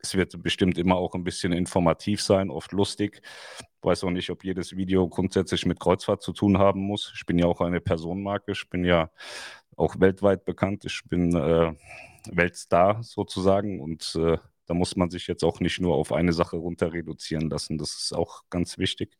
Es 0.00 0.14
wird 0.14 0.42
bestimmt 0.42 0.78
immer 0.78 0.96
auch 0.96 1.14
ein 1.14 1.24
bisschen 1.24 1.52
informativ 1.52 2.22
sein, 2.22 2.50
oft 2.50 2.72
lustig. 2.72 3.22
Ich 3.22 3.66
weiß 3.82 4.04
auch 4.04 4.10
nicht, 4.10 4.30
ob 4.30 4.44
jedes 4.44 4.76
Video 4.76 5.08
grundsätzlich 5.08 5.66
mit 5.66 5.80
Kreuzfahrt 5.80 6.22
zu 6.22 6.32
tun 6.32 6.58
haben 6.58 6.80
muss. 6.80 7.12
Ich 7.14 7.26
bin 7.26 7.38
ja 7.38 7.46
auch 7.46 7.60
eine 7.60 7.80
Personenmarke. 7.80 8.52
Ich 8.52 8.68
bin 8.68 8.84
ja 8.84 9.10
auch 9.76 9.98
weltweit 10.00 10.44
bekannt. 10.44 10.84
Ich 10.84 11.02
bin 11.08 11.34
äh, 11.34 11.72
Weltstar 12.30 13.02
sozusagen 13.02 13.80
und 13.80 14.14
äh, 14.16 14.38
da 14.66 14.74
muss 14.74 14.96
man 14.96 15.10
sich 15.10 15.26
jetzt 15.26 15.44
auch 15.44 15.60
nicht 15.60 15.80
nur 15.80 15.96
auf 15.96 16.12
eine 16.12 16.32
Sache 16.32 16.56
runter 16.56 16.92
reduzieren 16.92 17.50
lassen. 17.50 17.78
Das 17.78 17.94
ist 17.94 18.14
auch 18.14 18.42
ganz 18.48 18.78
wichtig. 18.78 19.18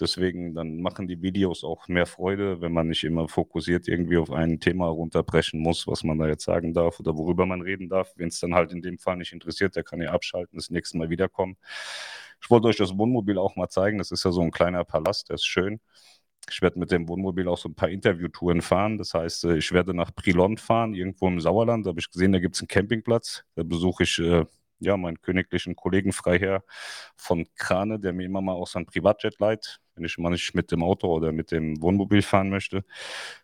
Deswegen, 0.00 0.54
dann 0.54 0.80
machen 0.80 1.08
die 1.08 1.22
Videos 1.22 1.64
auch 1.64 1.88
mehr 1.88 2.06
Freude, 2.06 2.60
wenn 2.60 2.72
man 2.72 2.88
nicht 2.88 3.02
immer 3.04 3.28
fokussiert 3.28 3.88
irgendwie 3.88 4.16
auf 4.16 4.30
ein 4.30 4.60
Thema 4.60 4.86
runterbrechen 4.86 5.60
muss, 5.60 5.86
was 5.88 6.04
man 6.04 6.18
da 6.18 6.28
jetzt 6.28 6.44
sagen 6.44 6.72
darf 6.72 7.00
oder 7.00 7.16
worüber 7.16 7.46
man 7.46 7.62
reden 7.62 7.88
darf. 7.88 8.12
Wenn 8.16 8.28
es 8.28 8.38
dann 8.38 8.54
halt 8.54 8.72
in 8.72 8.80
dem 8.82 8.98
Fall 8.98 9.16
nicht 9.16 9.32
interessiert, 9.32 9.74
der 9.74 9.82
kann 9.82 10.00
ja 10.00 10.12
abschalten, 10.12 10.56
das 10.56 10.70
nächste 10.70 10.98
Mal 10.98 11.10
wiederkommen. 11.10 11.56
Ich 12.40 12.50
wollte 12.50 12.68
euch 12.68 12.76
das 12.76 12.96
Wohnmobil 12.96 13.38
auch 13.38 13.56
mal 13.56 13.68
zeigen. 13.68 13.98
Das 13.98 14.12
ist 14.12 14.24
ja 14.24 14.30
so 14.30 14.40
ein 14.40 14.52
kleiner 14.52 14.84
Palast, 14.84 15.28
der 15.30 15.34
ist 15.34 15.46
schön. 15.46 15.80
Ich 16.50 16.62
werde 16.62 16.78
mit 16.78 16.90
dem 16.92 17.08
Wohnmobil 17.08 17.48
auch 17.48 17.58
so 17.58 17.68
ein 17.68 17.74
paar 17.74 17.90
Interviewtouren 17.90 18.62
fahren. 18.62 18.98
Das 18.98 19.14
heißt, 19.14 19.44
äh, 19.44 19.56
ich 19.58 19.72
werde 19.72 19.94
nach 19.94 20.12
Brilon 20.12 20.56
fahren, 20.58 20.94
irgendwo 20.94 21.28
im 21.28 21.40
Sauerland. 21.40 21.86
Da 21.86 21.90
habe 21.90 22.00
ich 22.00 22.10
gesehen, 22.10 22.32
da 22.32 22.38
gibt 22.38 22.54
es 22.54 22.62
einen 22.62 22.68
Campingplatz. 22.68 23.44
Da 23.54 23.64
besuche 23.64 24.04
ich 24.04 24.18
äh, 24.20 24.44
ja, 24.80 24.96
meinen 24.96 25.20
königlichen 25.20 25.76
Kollegen 25.76 26.12
Freiherr 26.12 26.64
von 27.16 27.46
Krane, 27.56 27.98
der 27.98 28.12
mir 28.12 28.24
immer 28.24 28.40
mal 28.40 28.54
auch 28.54 28.68
sein 28.68 28.86
Privatjet 28.86 29.38
leiht 29.40 29.80
wenn 29.98 30.04
ich 30.04 30.18
mal 30.18 30.30
nicht 30.30 30.54
mit 30.54 30.70
dem 30.70 30.82
Auto 30.82 31.08
oder 31.08 31.32
mit 31.32 31.50
dem 31.50 31.80
Wohnmobil 31.82 32.22
fahren 32.22 32.50
möchte. 32.50 32.84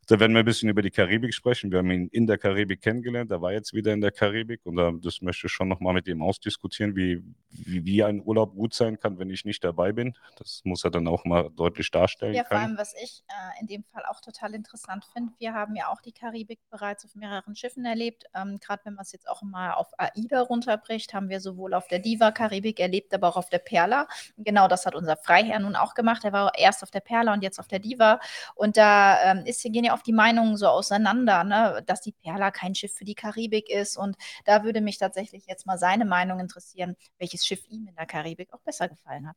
Da 0.06 0.20
werden 0.20 0.34
wir 0.34 0.40
ein 0.40 0.44
bisschen 0.44 0.68
über 0.68 0.82
die 0.82 0.90
Karibik 0.90 1.32
sprechen. 1.32 1.70
Wir 1.70 1.78
haben 1.78 1.90
ihn 1.90 2.08
in 2.08 2.26
der 2.26 2.36
Karibik 2.36 2.82
kennengelernt. 2.82 3.30
Er 3.30 3.40
war 3.40 3.52
jetzt 3.52 3.72
wieder 3.72 3.92
in 3.92 4.00
der 4.00 4.10
Karibik 4.10 4.60
und 4.64 4.76
das 5.04 5.22
möchte 5.22 5.46
ich 5.46 5.52
schon 5.52 5.68
nochmal 5.68 5.94
mit 5.94 6.06
ihm 6.08 6.22
ausdiskutieren, 6.22 6.94
wie, 6.94 7.22
wie, 7.50 7.84
wie, 7.84 8.04
ein 8.04 8.20
Urlaub 8.22 8.54
gut 8.54 8.74
sein 8.74 8.98
kann, 8.98 9.18
wenn 9.18 9.30
ich 9.30 9.44
nicht 9.44 9.64
dabei 9.64 9.92
bin. 9.92 10.14
Das 10.36 10.60
muss 10.64 10.84
er 10.84 10.90
dann 10.90 11.08
auch 11.08 11.24
mal 11.24 11.50
deutlich 11.56 11.90
darstellen. 11.90 12.34
Ja, 12.34 12.44
vor 12.44 12.58
allem, 12.58 12.76
was 12.76 12.94
ich 13.02 13.24
äh, 13.28 13.60
in 13.60 13.66
dem 13.66 13.84
Fall 13.84 14.02
auch 14.08 14.20
total 14.20 14.54
interessant 14.54 15.04
finde, 15.12 15.32
wir 15.38 15.54
haben 15.54 15.74
ja 15.74 15.88
auch 15.88 16.00
die 16.02 16.12
Karibik 16.12 16.60
bereits 16.70 17.04
auf 17.04 17.14
mehreren 17.14 17.56
Schiffen 17.56 17.84
erlebt. 17.84 18.24
Ähm, 18.34 18.58
Gerade 18.60 18.84
wenn 18.84 18.94
man 18.94 19.02
es 19.02 19.12
jetzt 19.12 19.28
auch 19.28 19.42
mal 19.42 19.72
auf 19.72 19.88
AIDA 19.98 20.42
runterbricht, 20.42 21.14
haben 21.14 21.28
wir 21.28 21.40
sowohl 21.40 21.72
auf 21.72 21.88
der 21.88 21.98
Diva 21.98 22.30
Karibik 22.30 22.80
erlebt, 22.80 23.14
aber 23.14 23.28
auch 23.28 23.36
auf 23.36 23.48
der 23.48 23.58
Perla. 23.58 24.06
Genau 24.36 24.68
das 24.68 24.84
hat 24.84 24.94
unser 24.94 25.16
Freiherr 25.16 25.60
nun 25.60 25.76
auch 25.76 25.94
gemacht. 25.94 26.24
Er 26.24 26.32
war 26.32 26.43
erst 26.56 26.82
auf 26.82 26.90
der 26.90 27.00
Perla 27.00 27.32
und 27.32 27.42
jetzt 27.42 27.58
auf 27.58 27.68
der 27.68 27.78
Diva. 27.78 28.20
Und 28.54 28.76
da 28.76 29.32
ähm, 29.32 29.46
ist, 29.46 29.62
gehen 29.62 29.84
ja 29.84 29.94
oft 29.94 30.06
die 30.06 30.12
Meinungen 30.12 30.56
so 30.56 30.66
auseinander, 30.66 31.44
ne? 31.44 31.82
dass 31.86 32.00
die 32.00 32.12
Perla 32.12 32.50
kein 32.50 32.74
Schiff 32.74 32.92
für 32.92 33.04
die 33.04 33.14
Karibik 33.14 33.70
ist. 33.70 33.96
Und 33.96 34.16
da 34.44 34.64
würde 34.64 34.80
mich 34.80 34.98
tatsächlich 34.98 35.46
jetzt 35.46 35.66
mal 35.66 35.78
seine 35.78 36.04
Meinung 36.04 36.40
interessieren, 36.40 36.96
welches 37.18 37.46
Schiff 37.46 37.64
ihm 37.68 37.86
in 37.88 37.94
der 37.96 38.06
Karibik 38.06 38.52
auch 38.52 38.60
besser 38.60 38.88
gefallen 38.88 39.28
hat. 39.28 39.36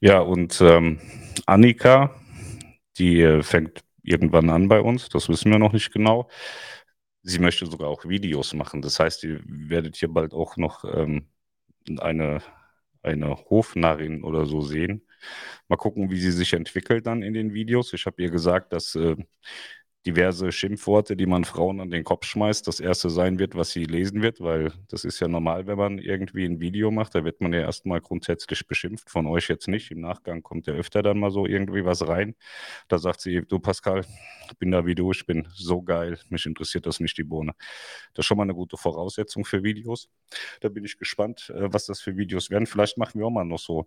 Ja, 0.00 0.20
und 0.20 0.60
ähm, 0.60 1.00
Annika, 1.46 2.14
die 2.98 3.22
äh, 3.22 3.42
fängt 3.42 3.82
irgendwann 4.02 4.50
an 4.50 4.68
bei 4.68 4.80
uns, 4.80 5.08
das 5.08 5.28
wissen 5.28 5.50
wir 5.50 5.58
noch 5.58 5.72
nicht 5.72 5.92
genau. 5.92 6.28
Sie 7.22 7.38
möchte 7.38 7.66
sogar 7.66 7.88
auch 7.88 8.04
Videos 8.04 8.54
machen. 8.54 8.82
Das 8.82 9.00
heißt, 9.00 9.24
ihr 9.24 9.40
werdet 9.46 9.96
hier 9.96 10.12
bald 10.12 10.32
auch 10.32 10.56
noch 10.56 10.84
ähm, 10.84 11.28
eine, 11.98 12.40
eine 13.02 13.36
Hofnarrin 13.50 14.22
oder 14.22 14.46
so 14.46 14.60
sehen, 14.60 15.05
Mal 15.68 15.76
gucken, 15.76 16.10
wie 16.10 16.20
sie 16.20 16.30
sich 16.30 16.52
entwickelt 16.52 17.06
dann 17.06 17.22
in 17.22 17.34
den 17.34 17.54
Videos. 17.54 17.92
Ich 17.92 18.06
habe 18.06 18.22
ihr 18.22 18.30
gesagt, 18.30 18.72
dass 18.72 18.94
äh, 18.94 19.16
diverse 20.06 20.52
Schimpfworte, 20.52 21.16
die 21.16 21.26
man 21.26 21.44
Frauen 21.44 21.80
an 21.80 21.90
den 21.90 22.04
Kopf 22.04 22.26
schmeißt, 22.26 22.66
das 22.68 22.78
erste 22.78 23.10
sein 23.10 23.38
wird, 23.40 23.56
was 23.56 23.70
sie 23.70 23.84
lesen 23.84 24.22
wird, 24.22 24.40
weil 24.40 24.72
das 24.88 25.04
ist 25.04 25.18
ja 25.20 25.26
normal, 25.26 25.66
wenn 25.66 25.76
man 25.76 25.98
irgendwie 25.98 26.44
ein 26.44 26.60
Video 26.60 26.92
macht, 26.92 27.16
da 27.16 27.24
wird 27.24 27.40
man 27.40 27.52
ja 27.52 27.60
erstmal 27.60 28.00
grundsätzlich 28.00 28.66
beschimpft, 28.68 29.10
von 29.10 29.26
euch 29.26 29.48
jetzt 29.48 29.66
nicht. 29.66 29.90
Im 29.90 30.00
Nachgang 30.00 30.42
kommt 30.42 30.68
ja 30.68 30.74
öfter 30.74 31.02
dann 31.02 31.18
mal 31.18 31.32
so 31.32 31.44
irgendwie 31.44 31.84
was 31.84 32.06
rein. 32.06 32.36
Da 32.88 32.98
sagt 32.98 33.20
sie, 33.20 33.42
du 33.46 33.58
Pascal, 33.58 34.04
ich 34.48 34.58
bin 34.58 34.70
da 34.70 34.86
wie 34.86 34.94
du, 34.94 35.10
ich 35.10 35.26
bin 35.26 35.48
so 35.52 35.82
geil, 35.82 36.18
mich 36.28 36.46
interessiert 36.46 36.86
das 36.86 37.00
nicht 37.00 37.18
die 37.18 37.24
Bohne. 37.24 37.52
Das 38.14 38.22
ist 38.22 38.26
schon 38.26 38.36
mal 38.36 38.44
eine 38.44 38.54
gute 38.54 38.76
Voraussetzung 38.76 39.44
für 39.44 39.64
Videos. 39.64 40.08
Da 40.60 40.68
bin 40.68 40.84
ich 40.84 40.98
gespannt, 40.98 41.50
äh, 41.50 41.72
was 41.72 41.86
das 41.86 42.00
für 42.00 42.16
Videos 42.16 42.50
werden. 42.50 42.66
Vielleicht 42.66 42.96
machen 42.96 43.18
wir 43.18 43.26
auch 43.26 43.30
mal 43.30 43.44
noch 43.44 43.58
so 43.58 43.86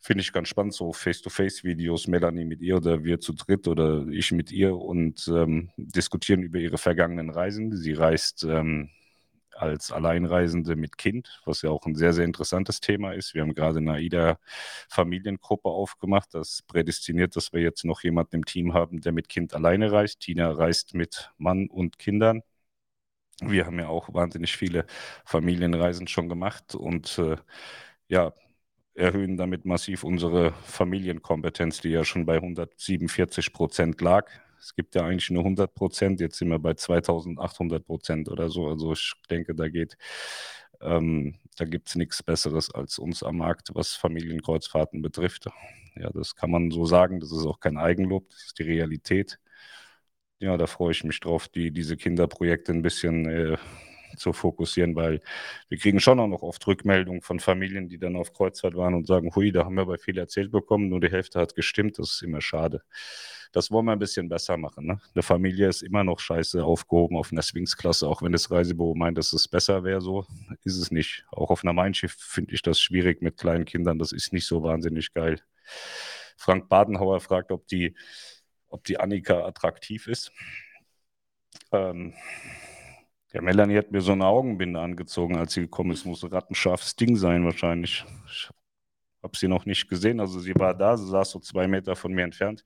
Finde 0.00 0.22
ich 0.22 0.32
ganz 0.32 0.48
spannend, 0.48 0.74
so 0.74 0.92
Face-to-Face-Videos, 0.92 2.06
Melanie 2.06 2.44
mit 2.44 2.60
ihr 2.62 2.76
oder 2.76 3.02
wir 3.02 3.18
zu 3.20 3.32
dritt 3.32 3.66
oder 3.66 4.06
ich 4.08 4.30
mit 4.32 4.52
ihr 4.52 4.76
und 4.76 5.26
ähm, 5.28 5.70
diskutieren 5.76 6.42
über 6.42 6.58
ihre 6.58 6.78
vergangenen 6.78 7.30
Reisen. 7.30 7.76
Sie 7.76 7.94
reist 7.94 8.44
ähm, 8.44 8.90
als 9.58 9.90
Alleinreisende 9.92 10.76
mit 10.76 10.98
Kind, 10.98 11.40
was 11.44 11.62
ja 11.62 11.70
auch 11.70 11.84
ein 11.86 11.94
sehr, 11.94 12.12
sehr 12.12 12.24
interessantes 12.24 12.80
Thema 12.80 13.12
ist. 13.12 13.34
Wir 13.34 13.42
haben 13.42 13.54
gerade 13.54 13.78
eine 13.78 13.94
AIDA-Familiengruppe 13.94 15.68
aufgemacht. 15.68 16.32
Das 16.32 16.62
prädestiniert, 16.62 17.36
dass 17.36 17.52
wir 17.52 17.60
jetzt 17.60 17.84
noch 17.84 18.02
jemanden 18.02 18.36
im 18.36 18.44
Team 18.44 18.74
haben, 18.74 19.00
der 19.00 19.12
mit 19.12 19.28
Kind 19.28 19.54
alleine 19.54 19.90
reist. 19.92 20.20
Tina 20.20 20.50
reist 20.52 20.94
mit 20.94 21.32
Mann 21.38 21.68
und 21.68 21.98
Kindern. 21.98 22.42
Wir 23.40 23.66
haben 23.66 23.78
ja 23.78 23.88
auch 23.88 24.12
wahnsinnig 24.12 24.56
viele 24.56 24.84
Familienreisen 25.24 26.08
schon 26.08 26.28
gemacht 26.28 26.74
und 26.74 27.18
äh, 27.18 27.36
ja, 28.08 28.32
erhöhen 28.98 29.36
damit 29.36 29.64
massiv 29.64 30.04
unsere 30.04 30.52
Familienkompetenz, 30.64 31.80
die 31.80 31.90
ja 31.90 32.04
schon 32.04 32.26
bei 32.26 32.36
147 32.36 33.52
Prozent 33.52 34.00
lag. 34.00 34.28
Es 34.60 34.74
gibt 34.74 34.94
ja 34.94 35.04
eigentlich 35.04 35.30
nur 35.30 35.44
100 35.44 35.74
Prozent, 35.74 36.20
jetzt 36.20 36.38
sind 36.38 36.48
wir 36.48 36.58
bei 36.58 36.74
2800 36.74 37.86
Prozent 37.86 38.28
oder 38.28 38.50
so. 38.50 38.66
Also 38.68 38.92
ich 38.92 39.14
denke, 39.30 39.54
da 39.54 39.68
geht, 39.68 39.96
ähm, 40.80 41.36
da 41.56 41.64
gibt 41.64 41.88
es 41.88 41.94
nichts 41.96 42.22
Besseres 42.22 42.74
als 42.74 42.98
uns 42.98 43.22
am 43.22 43.38
Markt, 43.38 43.70
was 43.74 43.94
Familienkreuzfahrten 43.94 45.00
betrifft. 45.00 45.46
Ja, 45.96 46.10
das 46.10 46.34
kann 46.34 46.50
man 46.50 46.70
so 46.70 46.84
sagen. 46.84 47.20
Das 47.20 47.32
ist 47.32 47.46
auch 47.46 47.60
kein 47.60 47.76
Eigenlob, 47.78 48.28
das 48.30 48.46
ist 48.46 48.58
die 48.58 48.64
Realität. 48.64 49.38
Ja, 50.40 50.56
da 50.56 50.66
freue 50.66 50.92
ich 50.92 51.04
mich 51.04 51.18
drauf, 51.20 51.48
die, 51.48 51.72
diese 51.72 51.96
Kinderprojekte 51.96 52.72
ein 52.72 52.82
bisschen 52.82 53.26
äh, 53.26 53.56
zu 54.18 54.32
fokussieren, 54.32 54.94
weil 54.96 55.20
wir 55.68 55.78
kriegen 55.78 56.00
schon 56.00 56.20
auch 56.20 56.26
noch 56.26 56.42
oft 56.42 56.66
Rückmeldungen 56.66 57.22
von 57.22 57.40
Familien, 57.40 57.88
die 57.88 57.98
dann 57.98 58.16
auf 58.16 58.32
Kreuzfahrt 58.32 58.74
waren 58.74 58.94
und 58.94 59.06
sagen, 59.06 59.34
hui, 59.34 59.52
da 59.52 59.64
haben 59.64 59.76
wir 59.76 59.82
aber 59.82 59.98
viel 59.98 60.18
erzählt 60.18 60.50
bekommen, 60.50 60.88
nur 60.88 61.00
die 61.00 61.10
Hälfte 61.10 61.40
hat 61.40 61.54
gestimmt, 61.54 61.98
das 61.98 62.12
ist 62.12 62.22
immer 62.22 62.40
schade. 62.40 62.82
Das 63.52 63.70
wollen 63.70 63.86
wir 63.86 63.92
ein 63.92 63.98
bisschen 63.98 64.28
besser 64.28 64.56
machen. 64.56 64.86
Ne? 64.86 65.00
Eine 65.14 65.22
Familie 65.22 65.68
ist 65.68 65.82
immer 65.82 66.04
noch 66.04 66.20
scheiße 66.20 66.62
aufgehoben 66.62 67.16
auf 67.16 67.32
einer 67.32 67.42
Swings-Klasse, 67.42 68.06
auch 68.06 68.20
wenn 68.22 68.32
das 68.32 68.50
Reisebüro 68.50 68.94
meint, 68.94 69.16
dass 69.16 69.32
es 69.32 69.48
besser 69.48 69.84
wäre, 69.84 70.00
so 70.00 70.26
ist 70.64 70.76
es 70.76 70.90
nicht. 70.90 71.24
Auch 71.30 71.50
auf 71.50 71.64
einer 71.64 71.72
Mein 71.72 71.94
Schiff 71.94 72.14
finde 72.18 72.54
ich 72.54 72.62
das 72.62 72.78
schwierig 72.80 73.22
mit 73.22 73.38
kleinen 73.38 73.64
Kindern, 73.64 73.98
das 73.98 74.12
ist 74.12 74.32
nicht 74.32 74.46
so 74.46 74.62
wahnsinnig 74.62 75.14
geil. 75.14 75.40
Frank 76.36 76.68
Badenhauer 76.68 77.20
fragt, 77.20 77.50
ob 77.50 77.66
die, 77.66 77.96
ob 78.68 78.84
die 78.84 79.00
Annika 79.00 79.44
attraktiv 79.44 80.06
ist. 80.06 80.32
Ähm, 81.72 82.14
ja, 83.32 83.42
Melanie 83.42 83.76
hat 83.76 83.90
mir 83.90 84.00
so 84.00 84.12
eine 84.12 84.26
Augenbinde 84.26 84.80
angezogen, 84.80 85.36
als 85.36 85.52
sie 85.52 85.60
gekommen 85.62 85.90
ist. 85.90 86.06
Muss 86.06 86.24
ein 86.24 86.32
rattenscharfes 86.32 86.96
Ding 86.96 87.16
sein 87.16 87.44
wahrscheinlich. 87.44 88.04
Ich 88.26 88.48
habe 89.22 89.36
sie 89.36 89.48
noch 89.48 89.66
nicht 89.66 89.88
gesehen. 89.88 90.20
Also 90.20 90.40
sie 90.40 90.54
war 90.54 90.74
da, 90.74 90.96
sie 90.96 91.06
saß 91.06 91.30
so 91.30 91.38
zwei 91.40 91.66
Meter 91.68 91.94
von 91.94 92.12
mir 92.12 92.24
entfernt. 92.24 92.64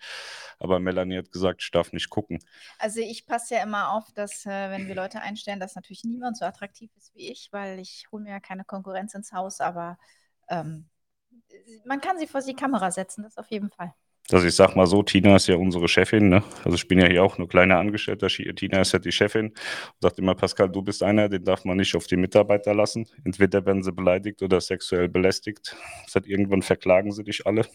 Aber 0.61 0.79
Melanie 0.79 1.19
hat 1.19 1.33
gesagt, 1.33 1.63
ich 1.63 1.71
darf 1.73 1.93
nicht 1.93 2.11
gucken. 2.11 2.39
Also 2.79 3.01
ich 3.01 3.27
passe 3.27 3.57
ja 3.57 3.63
immer 3.65 3.93
auf, 3.93 4.13
dass 4.15 4.47
äh, 4.47 4.71
wenn 4.71 4.87
wir 4.87 4.95
Leute 4.95 5.21
einstellen, 5.21 5.59
dass 5.59 5.75
natürlich 5.75 6.05
niemand 6.05 6.37
so 6.37 6.45
attraktiv 6.45 6.91
ist 6.97 7.13
wie 7.17 7.31
ich, 7.31 7.49
weil 7.53 7.81
ich 7.81 8.07
hole 8.13 8.23
mir 8.23 8.31
ja 8.31 8.41
keine 8.41 8.65
Konkurrenz 8.65 9.15
ins 9.15 9.33
Haus. 9.33 9.61
Aber 9.61 9.99
ähm, 10.49 10.89
man 11.85 12.01
kann 12.01 12.19
sie 12.19 12.29
vor 12.29 12.41
die 12.41 12.55
Kamera 12.55 12.93
setzen, 12.93 13.25
das 13.25 13.37
auf 13.37 13.51
jeden 13.51 13.71
Fall. 13.71 13.95
Also 14.33 14.47
ich 14.47 14.55
sag 14.55 14.75
mal 14.77 14.87
so, 14.87 15.03
Tina 15.03 15.37
ist 15.37 15.47
ja 15.49 15.57
unsere 15.57 15.89
Chefin, 15.89 16.29
ne? 16.31 16.43
Also 16.65 16.77
ich 16.77 16.89
bin 16.89 16.99
ja 16.99 17.07
hier 17.07 17.23
auch 17.23 17.37
nur 17.37 17.49
kleiner 17.49 17.79
Angestellter. 17.79 18.29
Tina 18.29 18.81
ist 18.81 18.93
ja 18.93 18.99
die 18.99 19.13
Chefin 19.13 19.49
und 19.49 19.57
sagt 20.01 20.19
immer, 20.19 20.35
Pascal, 20.35 20.71
du 20.71 20.81
bist 20.81 21.03
einer, 21.03 21.29
den 21.29 21.45
darf 21.45 21.65
man 21.65 21.77
nicht 21.77 21.95
auf 21.95 22.07
die 22.07 22.17
Mitarbeiter 22.17 22.75
lassen. 22.75 23.07
Entweder 23.25 23.65
werden 23.67 23.83
sie 23.83 23.93
beleidigt 23.93 24.43
oder 24.43 24.61
sexuell 24.61 25.09
belästigt. 25.09 25.77
Seit 26.07 26.27
irgendwann 26.27 26.63
verklagen 26.63 27.13
sie 27.13 27.25
dich 27.25 27.47
alle. 27.47 27.67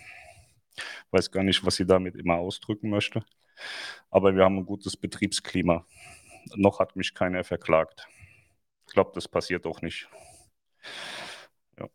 Weiß 1.12 1.32
gar 1.32 1.44
nicht, 1.44 1.64
was 1.66 1.76
sie 1.76 1.86
damit 1.86 2.16
immer 2.16 2.36
ausdrücken 2.36 2.90
möchte. 2.90 3.24
Aber 4.10 4.36
wir 4.36 4.44
haben 4.44 4.58
ein 4.58 4.66
gutes 4.66 4.98
Betriebsklima. 4.98 5.86
Noch 6.56 6.80
hat 6.80 6.96
mich 6.96 7.14
keiner 7.14 7.44
verklagt. 7.44 8.08
Ich 8.88 8.94
glaube, 8.94 9.12
das 9.14 9.28
passiert 9.28 9.66
auch 9.68 9.82
nicht. 9.82 10.10
Ja. 11.80 11.88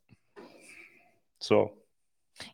So. 1.38 1.81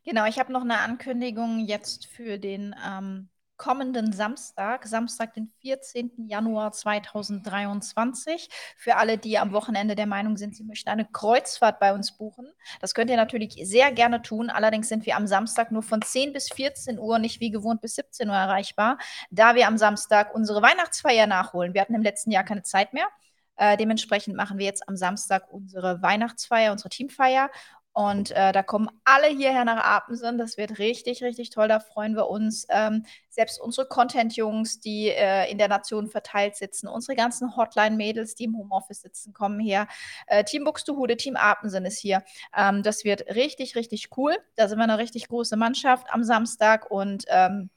Genau, 0.05 0.27
ich 0.27 0.39
habe 0.39 0.53
noch 0.53 0.63
eine 0.63 0.79
Ankündigung 0.79 1.61
jetzt 1.61 2.07
für 2.07 2.39
den 2.39 2.75
ähm, 2.87 3.29
kommenden 3.59 4.13
Samstag, 4.13 4.87
Samstag, 4.87 5.35
den 5.35 5.49
14. 5.61 6.29
Januar 6.29 6.73
2023. 6.73 8.49
Für 8.77 8.97
alle, 8.97 9.19
die 9.19 9.37
am 9.37 9.53
Wochenende 9.53 9.97
der 9.97 10.07
Meinung 10.07 10.37
sind, 10.37 10.57
sie 10.57 10.65
möchten 10.65 10.89
eine 10.89 11.05
Kreuzfahrt 11.05 11.81
bei 11.81 11.93
uns 11.93 12.17
buchen. 12.17 12.49
Das 12.81 12.95
könnt 12.95 13.11
ihr 13.11 13.17
natürlich 13.17 13.61
sehr 13.65 13.93
gerne 13.93 14.23
tun. 14.23 14.49
Allerdings 14.49 14.89
sind 14.89 15.05
wir 15.05 15.17
am 15.17 15.27
Samstag 15.27 15.73
nur 15.73 15.83
von 15.83 16.01
10 16.01 16.33
bis 16.33 16.49
14 16.51 16.99
Uhr, 16.99 17.19
nicht 17.19 17.41
wie 17.41 17.51
gewohnt 17.51 17.81
bis 17.83 17.97
17 17.97 18.31
Uhr 18.31 18.37
erreichbar, 18.37 18.97
da 19.31 19.55
wir 19.57 19.67
am 19.67 19.77
Samstag 19.77 20.35
unsere 20.35 20.63
Weihnachtsfeier 20.63 21.27
nachholen. 21.27 21.75
Wir 21.75 21.81
hatten 21.81 21.95
im 21.95 22.03
letzten 22.03 22.31
Jahr 22.31 22.45
keine 22.45 22.63
Zeit 22.63 22.95
mehr. 22.95 23.09
Äh, 23.57 23.77
dementsprechend 23.77 24.37
machen 24.37 24.59
wir 24.59 24.67
jetzt 24.67 24.89
am 24.89 24.97
Samstag 24.97 25.53
unsere 25.53 26.01
Weihnachtsfeier, 26.01 26.71
unsere 26.71 26.91
Teamfeier. 26.91 27.51
Und 27.99 28.31
äh, 28.31 28.53
da 28.53 28.63
kommen 28.63 28.89
alle 29.03 29.27
hierher 29.27 29.65
nach 29.65 29.83
Apensen. 29.83 30.39
Das 30.39 30.57
wird 30.57 30.79
richtig, 30.79 31.25
richtig 31.25 31.51
toll. 31.51 31.67
Da 31.67 31.81
freuen 31.81 32.15
wir 32.15 32.31
uns. 32.31 32.65
Ähm, 32.69 33.05
selbst 33.29 33.61
unsere 33.61 33.89
Content-Jungs, 33.89 34.79
die 34.79 35.09
äh, 35.09 35.51
in 35.51 35.59
der 35.59 35.67
Nation 35.67 36.07
verteilt 36.07 36.55
sitzen, 36.55 36.87
unsere 36.87 37.17
ganzen 37.17 37.57
Hotline-Mädels, 37.57 38.37
die 38.37 38.45
im 38.45 38.57
Homeoffice 38.57 39.01
sitzen, 39.01 39.33
kommen 39.33 39.59
her. 39.59 39.89
Äh, 40.29 40.45
Team 40.45 40.63
Buxtehude, 40.63 41.17
Team 41.17 41.35
Apensen 41.35 41.85
ist 41.87 41.99
hier. 41.99 42.23
Ähm, 42.57 42.85
das 42.85 43.03
wird 43.05 43.35
richtig, 43.35 43.75
richtig 43.75 44.17
cool. 44.17 44.37
Da 44.55 44.69
sind 44.69 44.79
wir 44.79 44.85
eine 44.85 44.99
richtig 44.99 45.27
große 45.27 45.57
Mannschaft 45.57 46.07
am 46.11 46.23
Samstag. 46.23 46.93
Und 46.93 47.25
ähm, 47.27 47.69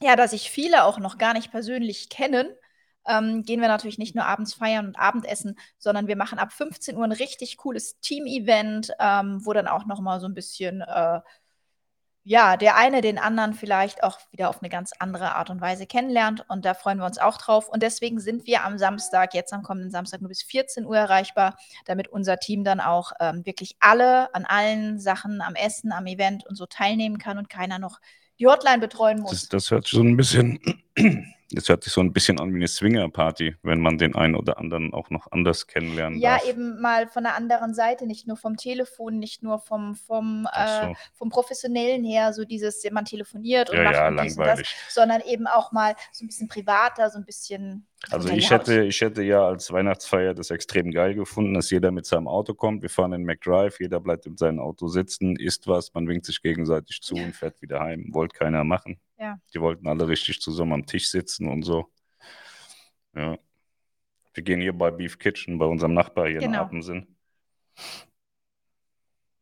ja, 0.00 0.16
da 0.16 0.28
sich 0.28 0.50
viele 0.50 0.84
auch 0.84 0.98
noch 0.98 1.18
gar 1.18 1.34
nicht 1.34 1.50
persönlich 1.50 2.08
kennen, 2.08 2.48
ähm, 3.08 3.42
gehen 3.42 3.60
wir 3.60 3.68
natürlich 3.68 3.98
nicht 3.98 4.14
nur 4.14 4.26
abends 4.26 4.54
feiern 4.54 4.86
und 4.86 4.98
Abendessen, 4.98 5.58
sondern 5.78 6.06
wir 6.06 6.16
machen 6.16 6.38
ab 6.38 6.52
15 6.52 6.96
Uhr 6.96 7.04
ein 7.04 7.12
richtig 7.12 7.56
cooles 7.56 7.98
Team-Event, 8.00 8.92
ähm, 9.00 9.44
wo 9.44 9.52
dann 9.52 9.66
auch 9.66 9.86
noch 9.86 10.00
mal 10.00 10.20
so 10.20 10.26
ein 10.26 10.34
bisschen 10.34 10.82
äh, 10.82 11.20
ja, 12.28 12.58
der 12.58 12.76
eine 12.76 13.00
den 13.00 13.16
anderen 13.18 13.54
vielleicht 13.54 14.02
auch 14.02 14.18
wieder 14.32 14.50
auf 14.50 14.60
eine 14.60 14.68
ganz 14.68 14.92
andere 14.98 15.34
Art 15.34 15.48
und 15.48 15.62
Weise 15.62 15.86
kennenlernt 15.86 16.44
und 16.48 16.66
da 16.66 16.74
freuen 16.74 16.98
wir 16.98 17.06
uns 17.06 17.16
auch 17.16 17.38
drauf 17.38 17.70
und 17.70 17.82
deswegen 17.82 18.20
sind 18.20 18.46
wir 18.46 18.64
am 18.64 18.76
Samstag, 18.76 19.32
jetzt 19.32 19.54
am 19.54 19.62
kommenden 19.62 19.90
Samstag 19.90 20.20
nur 20.20 20.28
bis 20.28 20.42
14 20.42 20.84
Uhr 20.84 20.98
erreichbar, 20.98 21.56
damit 21.86 22.08
unser 22.08 22.36
Team 22.36 22.64
dann 22.64 22.80
auch 22.80 23.12
ähm, 23.18 23.46
wirklich 23.46 23.76
alle 23.80 24.34
an 24.34 24.44
allen 24.44 25.00
Sachen 25.00 25.40
am 25.40 25.54
Essen, 25.54 25.90
am 25.90 26.04
Event 26.04 26.46
und 26.46 26.56
so 26.56 26.66
teilnehmen 26.66 27.16
kann 27.16 27.38
und 27.38 27.48
keiner 27.48 27.78
noch 27.78 27.98
die 28.38 28.46
Hotline 28.46 28.80
betreuen 28.80 29.20
muss. 29.20 29.30
Das, 29.30 29.48
das 29.48 29.70
hört 29.70 29.86
so 29.86 30.02
ein 30.02 30.14
bisschen, 30.14 30.60
das 31.50 31.68
hört 31.68 31.82
sich 31.82 31.92
so 31.92 32.02
ein 32.02 32.12
bisschen 32.12 32.38
an 32.38 32.52
wie 32.52 32.58
eine 32.58 32.68
Swinger-Party, 32.68 33.56
wenn 33.62 33.80
man 33.80 33.96
den 33.96 34.14
einen 34.14 34.34
oder 34.34 34.58
anderen 34.58 34.92
auch 34.92 35.08
noch 35.08 35.32
anders 35.32 35.66
kennenlernen 35.66 36.18
Ja, 36.18 36.36
darf. 36.36 36.48
eben 36.48 36.80
mal 36.80 37.06
von 37.06 37.22
der 37.24 37.36
anderen 37.36 37.72
Seite, 37.74 38.06
nicht 38.06 38.26
nur 38.26 38.36
vom 38.36 38.56
Telefon, 38.56 39.18
nicht 39.18 39.42
nur 39.42 39.58
vom, 39.58 39.94
vom, 39.94 40.46
äh, 40.52 40.86
so. 40.86 40.94
vom 41.14 41.30
Professionellen 41.30 42.04
her, 42.04 42.32
so 42.34 42.44
dieses, 42.44 42.84
man 42.90 43.06
telefoniert 43.06 43.70
und 43.70 43.76
Ja, 43.76 43.84
macht 43.84 43.94
ja, 43.94 44.08
und 44.08 44.20
dies 44.22 44.36
und 44.36 44.46
das, 44.46 44.60
sondern 44.90 45.22
eben 45.22 45.46
auch 45.46 45.72
mal 45.72 45.94
so 46.12 46.24
ein 46.24 46.28
bisschen 46.28 46.48
privater, 46.48 47.08
so 47.08 47.18
ein 47.18 47.24
bisschen. 47.24 47.86
Also 48.10 48.28
ich 48.28 48.50
hätte, 48.50 48.84
ich 48.84 49.00
hätte 49.00 49.22
ja 49.22 49.46
als 49.46 49.72
Weihnachtsfeier 49.72 50.34
das 50.34 50.50
extrem 50.50 50.90
geil 50.90 51.14
gefunden, 51.14 51.54
dass 51.54 51.70
jeder 51.70 51.90
mit 51.90 52.06
seinem 52.06 52.28
Auto 52.28 52.54
kommt. 52.54 52.82
Wir 52.82 52.90
fahren 52.90 53.12
in 53.12 53.24
McDrive, 53.24 53.80
jeder 53.80 54.00
bleibt 54.00 54.26
in 54.26 54.36
seinem 54.36 54.60
Auto 54.60 54.86
sitzen, 54.88 55.34
isst 55.36 55.66
was, 55.66 55.92
man 55.94 56.06
winkt 56.06 56.26
sich 56.26 56.42
gegenseitig 56.42 57.00
zu 57.00 57.14
und 57.16 57.34
fährt 57.34 57.60
wieder 57.62 57.80
heim. 57.80 58.08
Wollte 58.12 58.38
keiner 58.38 58.64
machen. 58.64 59.00
Ja. 59.18 59.38
Die 59.52 59.60
wollten 59.60 59.86
alle 59.88 60.06
richtig 60.08 60.40
zusammen 60.40 60.72
am 60.72 60.86
Tisch 60.86 61.10
sitzen 61.10 61.48
und 61.48 61.62
so. 61.62 61.92
Ja. 63.14 63.36
Wir 64.34 64.42
gehen 64.44 64.60
hier 64.60 64.72
bei 64.72 64.90
Beef 64.90 65.18
Kitchen, 65.18 65.58
bei 65.58 65.66
unserem 65.66 65.94
Nachbar 65.94 66.26
hier 66.28 66.36
in 66.36 66.52
Genau. 66.52 66.62
Apensinn. 66.62 67.16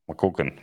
Mal 0.06 0.14
gucken. 0.14 0.58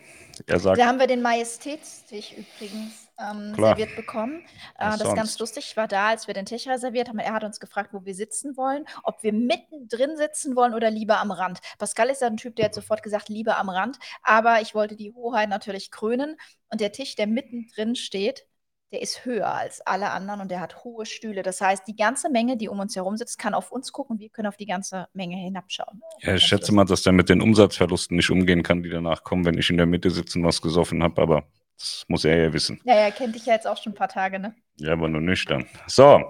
Er 0.47 0.59
sagt, 0.59 0.79
Da 0.79 0.87
haben 0.87 0.99
wir 0.99 1.05
den 1.05 1.21
Majestätstisch 1.21 2.31
übrigens 2.31 3.09
ähm, 3.19 3.53
serviert 3.53 3.95
bekommen. 3.95 4.41
Äh, 4.79 4.97
das 4.97 5.01
ist 5.01 5.15
ganz 5.15 5.37
lustig. 5.37 5.65
Ich 5.67 5.77
war 5.77 5.87
da, 5.87 6.07
als 6.07 6.25
wir 6.27 6.33
den 6.33 6.45
Tisch 6.45 6.65
reserviert 6.65 7.09
haben. 7.09 7.19
Er 7.19 7.33
hat 7.33 7.43
uns 7.43 7.59
gefragt, 7.59 7.93
wo 7.93 8.03
wir 8.05 8.15
sitzen 8.15 8.57
wollen, 8.57 8.85
ob 9.03 9.21
wir 9.21 9.33
mittendrin 9.33 10.15
sitzen 10.17 10.55
wollen 10.55 10.73
oder 10.73 10.89
lieber 10.89 11.19
am 11.19 11.29
Rand. 11.31 11.59
Pascal 11.77 12.09
ist 12.09 12.21
ja 12.21 12.27
ein 12.27 12.37
Typ, 12.37 12.55
der 12.55 12.65
hat 12.65 12.73
sofort 12.73 13.03
gesagt, 13.03 13.29
lieber 13.29 13.57
am 13.57 13.69
Rand. 13.69 13.99
Aber 14.23 14.61
ich 14.61 14.73
wollte 14.73 14.95
die 14.95 15.11
Hoheit 15.13 15.49
natürlich 15.49 15.91
krönen. 15.91 16.37
Und 16.69 16.81
der 16.81 16.91
Tisch, 16.93 17.15
der 17.15 17.27
mittendrin 17.27 17.95
steht, 17.95 18.47
der 18.93 19.01
ist 19.01 19.25
höher 19.25 19.51
als 19.51 19.81
alle 19.81 20.11
anderen 20.11 20.39
und 20.39 20.51
der 20.51 20.61
hat 20.61 20.83
hohe 20.83 21.05
Stühle. 21.07 21.41
Das 21.41 21.59
heißt, 21.59 21.87
die 21.87 21.95
ganze 21.95 22.29
Menge, 22.29 22.57
die 22.57 22.69
um 22.69 22.79
uns 22.79 22.95
herum 22.95 23.17
sitzt, 23.17 23.39
kann 23.39 23.55
auf 23.55 23.71
uns 23.71 23.91
gucken. 23.91 24.19
Wir 24.19 24.29
können 24.29 24.47
auf 24.47 24.55
die 24.55 24.67
ganze 24.67 25.07
Menge 25.13 25.35
hinabschauen. 25.35 26.01
ja, 26.19 26.35
ich 26.35 26.43
schätze 26.43 26.71
mal, 26.71 26.85
dass 26.85 27.01
der 27.01 27.11
mit 27.11 27.27
den 27.27 27.41
Umsatzverlusten 27.41 28.15
nicht 28.15 28.29
umgehen 28.29 28.61
kann, 28.61 28.83
die 28.83 28.89
danach 28.89 29.23
kommen, 29.23 29.45
wenn 29.45 29.57
ich 29.57 29.69
in 29.71 29.77
der 29.77 29.87
Mitte 29.87 30.11
sitze 30.11 30.37
und 30.37 30.45
was 30.45 30.61
gesoffen 30.61 31.01
habe, 31.01 31.21
aber 31.21 31.43
das 31.75 32.05
muss 32.07 32.23
er 32.23 32.37
ja 32.37 32.53
wissen. 32.53 32.79
Ja, 32.85 32.93
er 32.93 33.11
kennt 33.11 33.33
dich 33.33 33.47
ja 33.47 33.53
jetzt 33.53 33.67
auch 33.67 33.81
schon 33.81 33.93
ein 33.93 33.95
paar 33.95 34.09
Tage, 34.09 34.37
ne? 34.37 34.55
Ja, 34.77 34.93
aber 34.93 35.09
nur 35.09 35.21
nüchtern. 35.21 35.65
So, 35.87 36.21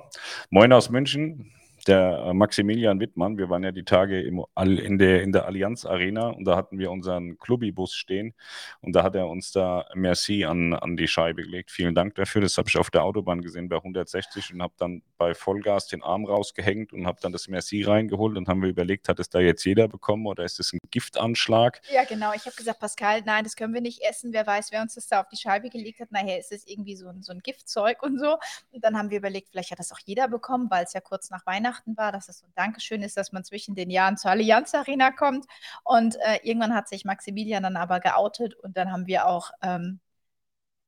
moin 0.49 0.71
aus 0.71 0.89
München. 0.89 1.51
Der 1.87 2.25
äh, 2.27 2.33
Maximilian 2.33 2.99
Wittmann, 2.99 3.37
wir 3.37 3.49
waren 3.49 3.63
ja 3.63 3.71
die 3.71 3.83
Tage 3.83 4.21
im, 4.21 4.43
in, 4.57 4.97
der, 4.97 5.23
in 5.23 5.31
der 5.31 5.45
Allianz 5.45 5.85
Arena 5.85 6.27
und 6.29 6.45
da 6.45 6.55
hatten 6.55 6.79
wir 6.79 6.91
unseren 6.91 7.37
Clubibus 7.39 7.93
stehen 7.93 8.33
und 8.81 8.95
da 8.95 9.03
hat 9.03 9.15
er 9.15 9.27
uns 9.27 9.51
da 9.51 9.85
Merci 9.93 10.45
an, 10.45 10.73
an 10.73 10.97
die 10.97 11.07
Scheibe 11.07 11.43
gelegt. 11.43 11.71
Vielen 11.71 11.95
Dank 11.95 12.15
dafür. 12.15 12.41
Das 12.41 12.57
habe 12.57 12.69
ich 12.69 12.77
auf 12.77 12.89
der 12.89 13.03
Autobahn 13.03 13.41
gesehen 13.41 13.69
bei 13.69 13.77
160 13.77 14.53
und 14.53 14.61
habe 14.61 14.73
dann 14.77 15.01
bei 15.17 15.33
Vollgas 15.33 15.87
den 15.87 16.03
Arm 16.03 16.25
rausgehängt 16.25 16.93
und 16.93 17.07
habe 17.07 17.19
dann 17.21 17.31
das 17.31 17.47
Merci 17.47 17.83
reingeholt 17.83 18.37
und 18.37 18.47
haben 18.47 18.61
wir 18.61 18.69
überlegt, 18.69 19.09
hat 19.09 19.19
es 19.19 19.29
da 19.29 19.39
jetzt 19.39 19.63
jeder 19.63 19.87
bekommen 19.87 20.25
oder 20.27 20.43
ist 20.43 20.59
es 20.59 20.73
ein 20.73 20.79
Giftanschlag? 20.91 21.81
Ja, 21.91 22.03
genau. 22.03 22.33
Ich 22.33 22.45
habe 22.45 22.55
gesagt, 22.55 22.79
Pascal, 22.79 23.21
nein, 23.25 23.43
das 23.43 23.55
können 23.55 23.73
wir 23.73 23.81
nicht 23.81 24.01
essen. 24.01 24.33
Wer 24.33 24.45
weiß, 24.45 24.71
wer 24.71 24.81
uns 24.81 24.95
das 24.95 25.07
da 25.07 25.21
auf 25.21 25.27
die 25.29 25.37
Scheibe 25.37 25.69
gelegt 25.69 25.99
hat. 25.99 26.11
Nachher 26.11 26.39
ist 26.39 26.51
es 26.51 26.67
irgendwie 26.67 26.95
so 26.95 27.13
so 27.21 27.31
ein 27.31 27.39
Giftzeug 27.39 28.03
und 28.03 28.19
so. 28.19 28.37
Und 28.71 28.83
dann 28.83 28.97
haben 28.97 29.09
wir 29.09 29.17
überlegt, 29.17 29.49
vielleicht 29.49 29.71
hat 29.71 29.79
das 29.79 29.91
auch 29.91 29.99
jeder 30.05 30.27
bekommen, 30.27 30.69
weil 30.69 30.83
es 30.83 30.93
ja 30.93 31.01
kurz 31.01 31.29
nach 31.29 31.45
Weihnachten 31.45 31.72
war, 31.85 32.11
dass 32.11 32.29
es 32.29 32.39
so 32.39 32.45
ein 32.45 32.53
Dankeschön 32.55 33.01
ist, 33.01 33.17
dass 33.17 33.31
man 33.31 33.43
zwischen 33.43 33.75
den 33.75 33.89
Jahren 33.89 34.17
zur 34.17 34.31
Allianz 34.31 34.73
Arena 34.73 35.11
kommt. 35.11 35.45
Und 35.83 36.15
äh, 36.21 36.39
irgendwann 36.43 36.73
hat 36.73 36.87
sich 36.87 37.05
Maximilian 37.05 37.63
dann 37.63 37.77
aber 37.77 37.99
geoutet 37.99 38.55
und 38.55 38.77
dann 38.77 38.91
haben 38.91 39.07
wir 39.07 39.27
auch 39.27 39.51
ähm, 39.61 39.99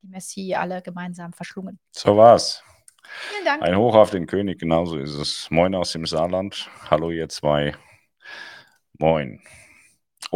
die 0.02 0.08
Messi 0.08 0.54
alle 0.54 0.82
gemeinsam 0.82 1.32
verschlungen. 1.32 1.78
So 1.90 2.16
war's. 2.16 2.62
Vielen 3.30 3.44
Dank. 3.44 3.62
Ein 3.62 3.76
Hoch 3.76 3.94
auf 3.94 4.10
den 4.10 4.26
König, 4.26 4.58
genauso 4.58 4.98
ist 4.98 5.14
es. 5.14 5.50
Moin 5.50 5.74
aus 5.74 5.92
dem 5.92 6.06
Saarland. 6.06 6.68
Hallo 6.90 7.10
ihr 7.10 7.28
zwei. 7.28 7.74
Moin. 8.98 9.40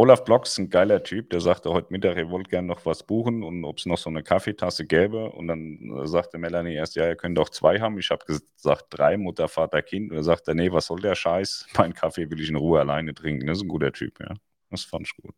Olaf 0.01 0.23
Blocks 0.23 0.53
ist 0.53 0.57
ein 0.57 0.71
geiler 0.71 1.03
Typ, 1.03 1.29
der 1.29 1.41
sagte 1.41 1.69
heute 1.69 1.93
Mittag, 1.93 2.17
er 2.17 2.31
wollte 2.31 2.49
gerne 2.49 2.67
noch 2.67 2.87
was 2.87 3.03
buchen 3.03 3.43
und 3.43 3.63
ob 3.65 3.77
es 3.77 3.85
noch 3.85 3.99
so 3.99 4.09
eine 4.09 4.23
Kaffeetasse 4.23 4.87
gäbe. 4.87 5.29
Und 5.29 5.47
dann 5.47 5.95
äh, 5.95 6.07
sagte 6.07 6.39
Melanie 6.39 6.73
erst, 6.73 6.95
ja, 6.95 7.07
ihr 7.07 7.15
könnt 7.15 7.37
auch 7.37 7.49
zwei 7.49 7.79
haben. 7.79 7.99
Ich 7.99 8.09
habe 8.09 8.25
gesagt, 8.25 8.85
drei, 8.89 9.17
Mutter, 9.17 9.47
Vater, 9.47 9.83
Kind. 9.83 10.09
Und 10.09 10.17
er 10.17 10.23
sagte, 10.23 10.55
nee, 10.55 10.71
was 10.71 10.87
soll 10.87 11.01
der 11.01 11.13
Scheiß? 11.13 11.67
Meinen 11.77 11.93
Kaffee 11.93 12.31
will 12.31 12.39
ich 12.39 12.49
in 12.49 12.55
Ruhe 12.55 12.79
alleine 12.79 13.13
trinken. 13.13 13.45
Das 13.45 13.59
ist 13.59 13.63
ein 13.63 13.67
guter 13.67 13.91
Typ, 13.91 14.19
ja. 14.19 14.33
Das 14.71 14.85
fand 14.85 15.05
ich 15.05 15.15
gut. 15.21 15.35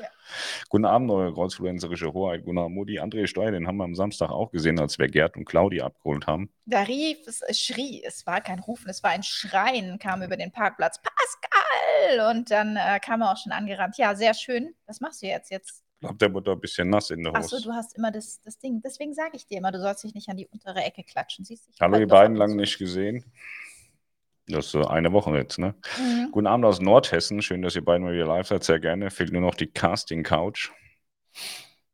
Ja. 0.00 0.06
Guten 0.68 0.84
Abend, 0.84 1.10
eure 1.10 1.32
kreuzfluencerische 1.32 2.12
Hoheit. 2.12 2.44
Gunnar 2.44 2.68
Modi, 2.68 3.00
André 3.00 3.26
Steuer, 3.26 3.50
den 3.50 3.66
haben 3.66 3.76
wir 3.76 3.84
am 3.84 3.94
Samstag 3.94 4.30
auch 4.30 4.50
gesehen, 4.50 4.78
als 4.78 4.98
wir 4.98 5.08
Gerd 5.08 5.36
und 5.36 5.44
Claudi 5.44 5.80
abgeholt 5.80 6.26
haben. 6.26 6.50
Da 6.66 6.82
rief 6.82 7.18
es, 7.26 7.40
es 7.42 7.60
schrie, 7.60 8.02
es 8.04 8.26
war 8.26 8.40
kein 8.40 8.58
Rufen, 8.58 8.88
es 8.90 9.02
war 9.02 9.10
ein 9.10 9.22
Schreien, 9.22 9.98
kam 9.98 10.22
über 10.22 10.36
den 10.36 10.52
Parkplatz. 10.52 11.00
Pascal! 11.02 12.30
Und 12.30 12.50
dann 12.50 12.76
äh, 12.76 13.00
kam 13.00 13.22
er 13.22 13.32
auch 13.32 13.36
schon 13.36 13.52
angerannt. 13.52 13.96
Ja, 13.98 14.14
sehr 14.14 14.34
schön. 14.34 14.74
Was 14.86 15.00
machst 15.00 15.22
du 15.22 15.26
jetzt? 15.26 15.50
Jetzt 15.50 15.84
Ich 15.94 16.00
glaube, 16.00 16.16
der 16.16 16.32
wurde 16.32 16.52
ein 16.52 16.60
bisschen 16.60 16.90
nass 16.90 17.10
in 17.10 17.22
der 17.22 17.32
Hose. 17.32 17.56
Achso, 17.56 17.60
du 17.60 17.72
hast 17.74 17.96
immer 17.96 18.10
das, 18.10 18.40
das 18.42 18.58
Ding. 18.58 18.80
Deswegen 18.84 19.14
sage 19.14 19.32
ich 19.34 19.46
dir 19.46 19.58
immer, 19.58 19.72
du 19.72 19.80
sollst 19.80 20.04
dich 20.04 20.14
nicht 20.14 20.28
an 20.28 20.36
die 20.36 20.46
untere 20.46 20.82
Ecke 20.82 21.04
klatschen. 21.04 21.44
Siehst 21.44 21.68
Hallo, 21.80 21.94
halt 21.94 22.04
ab 22.04 22.10
beiden, 22.10 22.36
lange 22.36 22.56
nicht 22.56 22.78
gesehen. 22.78 23.24
Das 24.48 24.66
ist 24.66 24.72
so 24.72 24.86
eine 24.86 25.12
Woche 25.12 25.34
jetzt, 25.36 25.58
ne? 25.58 25.74
Mhm. 25.98 26.30
Guten 26.32 26.46
Abend 26.46 26.64
aus 26.64 26.80
Nordhessen. 26.80 27.42
Schön, 27.42 27.62
dass 27.62 27.76
ihr 27.76 27.84
beiden 27.84 28.04
mal 28.04 28.12
wieder 28.14 28.26
live 28.26 28.46
seid. 28.46 28.64
Sehr 28.64 28.80
gerne. 28.80 29.10
Fehlt 29.10 29.32
nur 29.32 29.42
noch 29.42 29.54
die 29.54 29.66
Casting 29.66 30.22
Couch. 30.22 30.70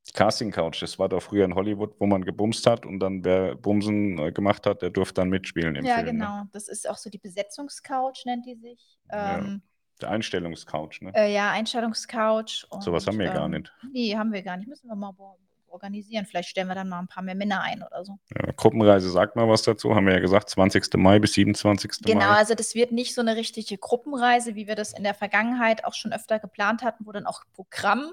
Die 0.07 0.13
Casting 0.13 0.51
Couch, 0.53 0.81
das 0.83 0.99
war 0.99 1.09
doch 1.09 1.23
früher 1.23 1.45
in 1.45 1.55
Hollywood, 1.55 1.95
wo 1.99 2.07
man 2.07 2.25
gebumst 2.25 2.67
hat 2.67 2.87
und 2.87 3.01
dann 3.01 3.25
wer 3.25 3.55
Bumsen 3.57 4.19
äh, 4.19 4.33
gemacht 4.33 4.67
hat, 4.67 4.83
der 4.83 4.91
durfte 4.91 5.15
dann 5.21 5.31
mitspielen 5.31 5.75
im 5.77 5.85
Ja, 5.85 5.95
Film. 5.97 6.07
Ne? 6.07 6.13
genau. 6.13 6.43
Das 6.53 6.69
ist 6.69 6.89
auch 6.89 6.97
so 6.97 7.11
die 7.11 7.19
Besetzungscouch, 7.19 8.25
nennt 8.27 8.47
die 8.47 8.55
sich. 8.55 8.99
Ja. 9.11 9.39
Ähm, 9.39 9.63
Der 10.01 10.11
Einstellungscouch, 10.11 11.01
ne? 11.01 11.13
äh, 11.15 11.33
ja, 11.33 11.51
Einstellungscouch. 11.51 12.67
Sowas 12.81 13.07
haben 13.07 13.19
wir 13.19 13.31
gar 13.31 13.49
nicht. 13.49 13.73
Nee, 13.93 14.15
haben 14.17 14.33
wir 14.33 14.43
gar 14.43 14.57
nicht. 14.57 14.69
Müssen 14.69 14.89
wir 14.89 14.95
mal 14.97 15.13
bo- 15.13 15.39
organisieren. 15.75 16.25
Vielleicht 16.25 16.49
stellen 16.49 16.69
wir 16.69 16.75
dann 16.75 16.89
mal 16.89 17.01
ein 17.01 17.09
paar 17.09 17.23
mehr 17.23 17.35
Männer 17.35 17.61
ein 17.61 17.83
oder 17.83 18.05
so. 18.05 18.19
Ja, 18.35 18.53
Gruppenreise 18.53 19.11
sagt 19.11 19.37
mal 19.37 19.49
was 19.49 19.63
dazu. 19.63 19.95
Haben 19.95 20.07
wir 20.07 20.15
ja 20.15 20.21
gesagt, 20.21 20.49
20. 20.49 20.95
Mai 20.95 21.19
bis 21.19 21.35
27. 21.35 22.03
Genau, 22.03 22.21
Mai. 22.21 22.39
also 22.39 22.55
das 22.55 22.75
wird 22.75 22.93
nicht 22.93 23.15
so 23.15 23.21
eine 23.21 23.37
richtige 23.37 23.77
Gruppenreise, 23.77 24.55
wie 24.55 24.67
wir 24.67 24.77
das 24.77 24.93
in 24.93 25.03
der 25.03 25.15
Vergangenheit 25.15 25.85
auch 25.85 25.95
schon 25.95 26.13
öfter 26.13 26.39
geplant 26.39 26.83
hatten, 26.83 27.05
wo 27.07 27.13
dann 27.13 27.27
auch 27.27 27.43
Programm 27.53 28.11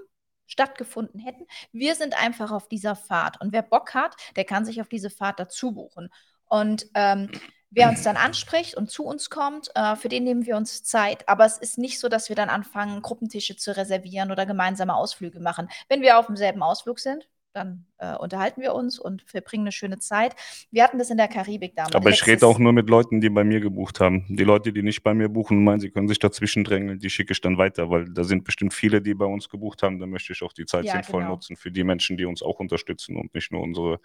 stattgefunden 0.48 1.22
hätten. 1.22 1.46
Wir 1.72 1.96
sind 1.96 2.22
einfach 2.22 2.52
auf 2.52 2.68
dieser 2.68 2.96
Fahrt 2.96 3.40
und 3.40 3.54
wer 3.54 3.62
Bock 3.62 3.94
hat, 3.94 4.16
der 4.36 4.44
kann 4.44 4.66
sich 4.66 4.82
auf 4.82 4.90
diese 4.90 5.10
Fahrt 5.10 5.40
dazu 5.40 5.72
buchen. 5.72 6.10
Und 6.46 6.88
ähm, 6.96 7.30
wer 7.72 7.90
uns 7.90 8.04
dann 8.04 8.18
anspricht 8.18 8.76
und 8.76 8.92
zu 8.92 9.06
uns 9.06 9.30
kommt, 9.30 9.72
äh, 9.76 9.96
für 9.96 10.10
den 10.10 10.26
nehmen 10.26 10.46
wir 10.46 10.58
uns 10.58 10.84
Zeit. 10.84 11.28
Aber 11.28 11.46
es 11.46 11.58
ist 11.58 11.78
nicht 11.78 12.00
so, 12.00 12.10
dass 12.10 12.30
wir 12.30 12.36
dann 12.36 12.50
anfangen, 12.50 13.02
Gruppentische 13.02 13.56
zu 13.56 13.76
reservieren 13.76 14.32
oder 14.32 14.46
gemeinsame 14.46 14.94
Ausflüge 14.94 15.40
machen. 15.40 15.70
Wenn 15.88 16.02
wir 16.02 16.20
auf 16.20 16.28
demselben 16.28 16.62
Ausflug 16.62 17.00
sind, 17.00 17.28
dann 17.54 17.86
äh, 17.98 18.16
unterhalten 18.16 18.62
wir 18.62 18.74
uns 18.74 19.00
und 19.00 19.22
verbringen 19.24 19.64
eine 19.64 19.72
schöne 19.72 20.00
Zeit. 20.00 20.36
Wir 20.72 20.84
hatten 20.84 20.98
das 20.98 21.10
in 21.10 21.18
der 21.18 21.28
Karibik 21.28 21.76
damals. 21.76 21.96
Aber 21.96 22.10
ich 22.10 22.26
rede 22.26 22.46
auch 22.48 22.60
nur 22.60 22.74
mit 22.74 22.90
Leuten, 22.90 23.22
die 23.22 23.30
bei 23.30 23.44
mir 23.44 23.60
gebucht 23.60 24.00
haben. 24.00 24.26
Die 24.30 24.44
Leute, 24.44 24.72
die 24.74 24.82
nicht 24.84 25.04
bei 25.04 25.14
mir 25.14 25.30
buchen 25.30 25.64
meinen, 25.64 25.80
sie 25.80 25.90
können 25.90 26.08
sich 26.08 26.20
dazwischen 26.20 26.64
drängeln, 26.64 27.00
die 27.00 27.10
schicke 27.10 27.34
ich 27.34 27.42
dann 27.42 27.58
weiter, 27.58 27.90
weil 27.90 28.06
da 28.06 28.24
sind 28.24 28.44
bestimmt 28.44 28.74
viele, 28.74 29.02
die 29.02 29.14
bei 29.14 29.26
uns 29.26 29.50
gebucht 29.50 29.84
haben. 29.84 30.00
Da 30.00 30.06
möchte 30.06 30.34
ich 30.34 30.42
auch 30.44 30.54
die 30.54 30.66
Zeit 30.66 30.86
Ja, 30.86 30.94
sinnvoll 30.94 31.22
genau. 31.22 31.34
nutzen 31.34 31.56
für 31.56 31.72
die 31.72 31.84
Menschen, 31.84 32.18
die 32.18 32.26
uns 32.26 32.42
auch 32.42 32.60
unterstützen 32.60 33.18
und 33.18 33.34
nicht 33.34 33.52
nur 33.52 33.62
unsere, 33.62 34.00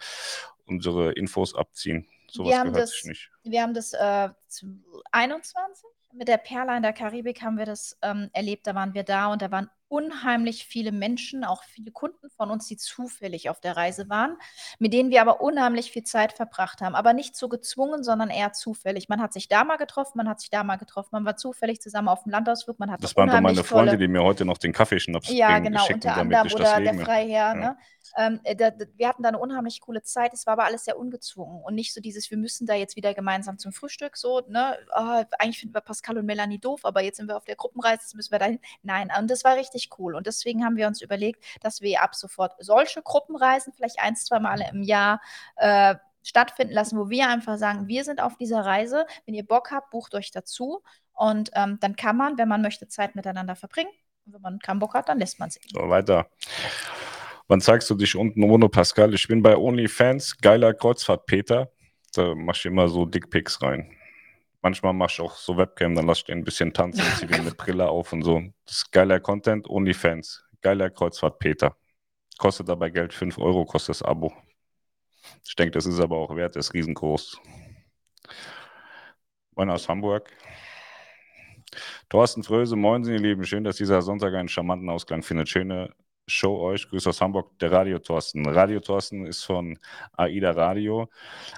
unsere 0.65 1.13
Infos 1.13 1.55
abziehen. 1.55 2.07
Sowas 2.29 2.49
Wir 2.51 2.59
haben 2.59 2.73
das- 2.73 3.03
nicht. 3.05 3.31
Wir 3.43 3.61
haben 3.61 3.73
das 3.73 3.93
äh, 3.93 4.29
zu 4.47 4.67
21 5.11 5.55
mit 6.13 6.27
der 6.27 6.37
Perla 6.37 6.75
in 6.77 6.83
der 6.83 6.93
Karibik 6.93 7.41
haben 7.41 7.57
wir 7.57 7.65
das 7.65 7.97
ähm, 8.01 8.29
erlebt. 8.33 8.67
Da 8.67 8.75
waren 8.75 8.93
wir 8.93 9.03
da 9.03 9.27
und 9.27 9.41
da 9.41 9.51
waren 9.51 9.69
unheimlich 9.89 10.65
viele 10.65 10.91
Menschen, 10.91 11.43
auch 11.43 11.63
viele 11.63 11.91
Kunden 11.91 12.29
von 12.29 12.51
uns, 12.51 12.67
die 12.67 12.77
zufällig 12.77 13.49
auf 13.49 13.61
der 13.61 13.77
Reise 13.77 14.09
waren, 14.09 14.37
mit 14.79 14.93
denen 14.93 15.11
wir 15.11 15.21
aber 15.21 15.41
unheimlich 15.41 15.91
viel 15.91 16.03
Zeit 16.03 16.33
verbracht 16.33 16.81
haben. 16.81 16.95
Aber 16.95 17.13
nicht 17.13 17.35
so 17.35 17.47
gezwungen, 17.47 18.03
sondern 18.03 18.29
eher 18.29 18.51
zufällig. 18.53 19.07
Man 19.07 19.21
hat 19.21 19.33
sich 19.33 19.47
da 19.47 19.63
mal 19.63 19.77
getroffen, 19.77 20.13
man 20.17 20.27
hat 20.27 20.41
sich 20.41 20.49
da 20.49 20.63
mal 20.63 20.75
getroffen, 20.75 21.09
man 21.13 21.25
war 21.25 21.37
zufällig 21.37 21.81
zusammen 21.81 22.09
auf 22.09 22.23
dem 22.23 22.31
Landausflug, 22.31 22.79
man 22.79 22.91
hat 22.91 23.01
Das 23.03 23.15
waren 23.15 23.29
doch 23.29 23.39
meine 23.39 23.63
Freunde, 23.63 23.97
die 23.97 24.07
mir 24.07 24.23
heute 24.23 24.43
noch 24.45 24.57
den 24.57 24.73
Kaffeeschnaps 24.73 25.29
ja, 25.31 25.59
genau, 25.59 25.79
geschickt 25.81 26.05
unter 26.05 26.17
anderem 26.17 26.47
oder 26.51 26.63
der 26.63 26.79
Leben. 26.79 27.05
Freiherr. 27.05 27.29
Ja. 27.29 27.55
Ne? 27.55 27.77
Ähm, 28.15 28.39
äh, 28.43 28.55
da, 28.55 28.71
wir 28.95 29.07
hatten 29.07 29.23
da 29.23 29.29
eine 29.29 29.39
unheimlich 29.39 29.81
coole 29.81 30.03
Zeit. 30.03 30.33
Es 30.33 30.45
war 30.45 30.53
aber 30.53 30.65
alles 30.65 30.85
sehr 30.85 30.97
ungezwungen 30.97 31.63
und 31.63 31.75
nicht 31.75 31.93
so 31.93 32.01
dieses, 32.01 32.29
wir 32.29 32.37
müssen 32.37 32.65
da 32.67 32.73
jetzt 32.73 32.95
wieder 32.95 33.13
gemeinsam 33.13 33.57
zum 33.57 33.71
Frühstück 33.71 34.17
so, 34.17 34.41
ne, 34.47 34.77
oh, 34.95 35.23
eigentlich 35.39 35.59
finden 35.59 35.75
wir 35.75 35.81
Pascal 35.81 36.17
und 36.17 36.25
Melanie 36.25 36.59
doof, 36.59 36.81
aber 36.83 37.01
jetzt 37.01 37.17
sind 37.17 37.27
wir 37.27 37.37
auf 37.37 37.45
der 37.45 37.55
Gruppenreise, 37.55 38.01
jetzt 38.03 38.15
müssen 38.15 38.31
wir 38.31 38.39
dahin. 38.39 38.59
Nein, 38.83 39.11
und 39.17 39.29
das 39.29 39.43
war 39.43 39.55
richtig 39.55 39.89
cool. 39.97 40.15
Und 40.15 40.27
deswegen 40.27 40.63
haben 40.63 40.75
wir 40.75 40.87
uns 40.87 41.01
überlegt, 41.01 41.43
dass 41.61 41.81
wir 41.81 42.01
ab 42.01 42.15
sofort 42.15 42.53
solche 42.59 43.01
Gruppenreisen 43.01 43.73
vielleicht 43.73 43.99
ein, 43.99 44.15
zwei 44.15 44.39
Mal 44.39 44.61
im 44.71 44.81
Jahr 44.83 45.21
äh, 45.55 45.95
stattfinden 46.23 46.73
lassen, 46.73 46.97
wo 46.99 47.09
wir 47.09 47.29
einfach 47.29 47.57
sagen, 47.57 47.87
wir 47.87 48.03
sind 48.03 48.21
auf 48.21 48.37
dieser 48.37 48.65
Reise. 48.65 49.05
Wenn 49.25 49.33
ihr 49.33 49.45
Bock 49.45 49.71
habt, 49.71 49.91
bucht 49.91 50.13
euch 50.13 50.31
dazu. 50.31 50.83
Und 51.13 51.51
ähm, 51.53 51.79
dann 51.79 51.95
kann 51.95 52.17
man, 52.17 52.37
wenn 52.37 52.47
man 52.47 52.61
möchte, 52.61 52.87
Zeit 52.87 53.15
miteinander 53.15 53.55
verbringen. 53.55 53.89
Und 54.25 54.33
wenn 54.33 54.41
man 54.41 54.59
keinen 54.59 54.79
Bock 54.79 54.93
hat, 54.93 55.09
dann 55.09 55.19
lässt 55.19 55.39
man 55.39 55.49
es. 55.49 55.59
So, 55.73 55.89
weiter. 55.89 56.29
Wann 57.49 57.61
zeigst 57.61 57.89
du 57.89 57.95
dich 57.95 58.13
unten 58.17 58.43
ohne 58.43 58.67
Pascal? 58.67 59.13
Ich 59.13 59.25
bin 59.29 59.41
bei 59.41 59.55
OnlyFans, 59.55 60.37
geiler 60.39 60.73
Kreuzfahrt 60.73 61.25
Peter. 61.27 61.71
Da 62.13 62.35
mach 62.35 62.57
ich 62.57 62.65
immer 62.65 62.89
so 62.89 63.05
Dickpics 63.05 63.61
rein. 63.61 63.89
Manchmal 64.61 64.93
mach 64.93 65.09
ich 65.09 65.21
auch 65.21 65.33
so 65.33 65.55
Webcam, 65.55 65.95
dann 65.95 66.07
lass 66.07 66.19
ich 66.19 66.23
den 66.25 66.39
ein 66.39 66.43
bisschen 66.43 66.73
tanzen, 66.73 67.05
zieh 67.17 67.25
den 67.25 67.45
mit 67.45 67.55
Brille 67.55 67.87
auf 67.87 68.11
und 68.11 68.23
so. 68.23 68.41
Das 68.65 68.77
ist 68.77 68.91
geiler 68.91 69.21
Content, 69.21 69.69
OnlyFans. 69.69 70.43
Geiler 70.61 70.89
Kreuzfahrt 70.89 71.39
Peter. 71.39 71.77
Kostet 72.37 72.67
dabei 72.67 72.89
Geld, 72.89 73.13
5 73.13 73.37
Euro 73.37 73.63
kostet 73.63 73.95
das 73.95 74.03
Abo. 74.03 74.33
Ich 75.47 75.55
denke, 75.55 75.71
das 75.71 75.85
ist 75.85 76.01
aber 76.01 76.17
auch 76.17 76.35
wert, 76.35 76.57
das 76.57 76.67
ist 76.67 76.73
riesengroß. 76.73 77.39
Moin 79.55 79.69
aus 79.69 79.87
Hamburg. 79.87 80.29
Thorsten 82.09 82.43
Fröse, 82.43 82.75
moin, 82.75 83.05
Sie 83.05 83.15
Lieben. 83.15 83.45
Schön, 83.45 83.63
dass 83.63 83.77
dieser 83.77 84.01
Sonntag 84.01 84.33
einen 84.33 84.49
charmanten 84.49 84.89
Ausklang 84.89 85.23
findet. 85.23 85.47
Schöne 85.47 85.93
Show 86.29 86.59
euch. 86.59 86.89
Grüß 86.89 87.07
aus 87.07 87.21
Hamburg, 87.21 87.57
der 87.59 87.71
Radio 87.71 87.99
Thorsten. 87.99 88.45
Radio 88.45 88.81
Thorsten 88.81 89.25
ist 89.25 89.45
von 89.45 89.79
AIDA 90.11 90.51
Radio. 90.51 91.09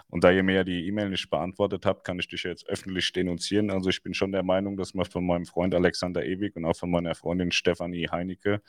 Und 0.10 0.23
da 0.23 0.29
ihr 0.29 0.43
mir 0.43 0.58
ja 0.58 0.63
die 0.63 0.88
E-Mail 0.88 1.10
nicht 1.10 1.27
beantwortet 1.32 1.88
habt, 1.88 2.03
kann 2.03 2.19
ich 2.19 2.27
dich 2.27 2.43
jetzt 2.43 2.69
öffentlich 2.69 3.12
denunzieren. 3.12 3.71
Also 3.71 3.89
ich 3.89 4.03
bin 4.03 4.13
schon 4.13 4.32
der 4.32 4.43
Meinung, 4.43 4.77
dass 4.77 4.93
man 4.93 5.05
von 5.05 5.25
meinem 5.25 5.45
Freund 5.47 5.73
Alexander 5.73 6.23
Ewig 6.23 6.55
und 6.55 6.65
auch 6.65 6.75
von 6.75 6.91
meiner 6.91 7.15
Freundin 7.15 7.51
Stefanie 7.51 8.10
Heinecke 8.12 8.62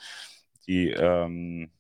die 0.67 0.89
ähm, 0.91 1.71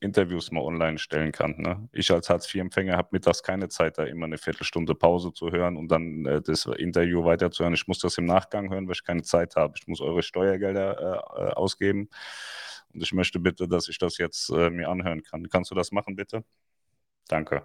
Interviews 0.00 0.50
mal 0.50 0.62
online 0.62 0.98
stellen 0.98 1.30
kann. 1.30 1.54
Ne? 1.58 1.88
Ich 1.92 2.10
als 2.10 2.28
Hartz-IV-Empfänger 2.30 2.96
habe 2.96 3.10
mittags 3.12 3.44
keine 3.44 3.68
Zeit, 3.68 3.98
da 3.98 4.04
immer 4.04 4.26
eine 4.26 4.38
Viertelstunde 4.38 4.96
Pause 4.96 5.32
zu 5.32 5.52
hören 5.52 5.76
und 5.76 5.88
dann 5.88 6.26
äh, 6.26 6.42
das 6.42 6.66
Interview 6.66 7.24
weiterzuhören. 7.24 7.74
Ich 7.74 7.86
muss 7.86 8.00
das 8.00 8.18
im 8.18 8.24
Nachgang 8.24 8.70
hören, 8.70 8.88
weil 8.88 8.94
ich 8.94 9.04
keine 9.04 9.22
Zeit 9.22 9.54
habe. 9.54 9.74
Ich 9.78 9.86
muss 9.86 10.00
eure 10.00 10.24
Steuergelder 10.24 10.98
äh, 10.98 11.42
äh, 11.42 11.52
ausgeben 11.52 12.08
und 12.98 13.04
ich 13.04 13.12
möchte 13.12 13.38
bitte, 13.38 13.68
dass 13.68 13.88
ich 13.88 13.96
das 13.98 14.18
jetzt 14.18 14.50
äh, 14.50 14.70
mir 14.70 14.88
anhören 14.88 15.22
kann. 15.22 15.48
Kannst 15.48 15.70
du 15.70 15.76
das 15.76 15.92
machen, 15.92 16.16
bitte? 16.16 16.44
Danke. 17.28 17.64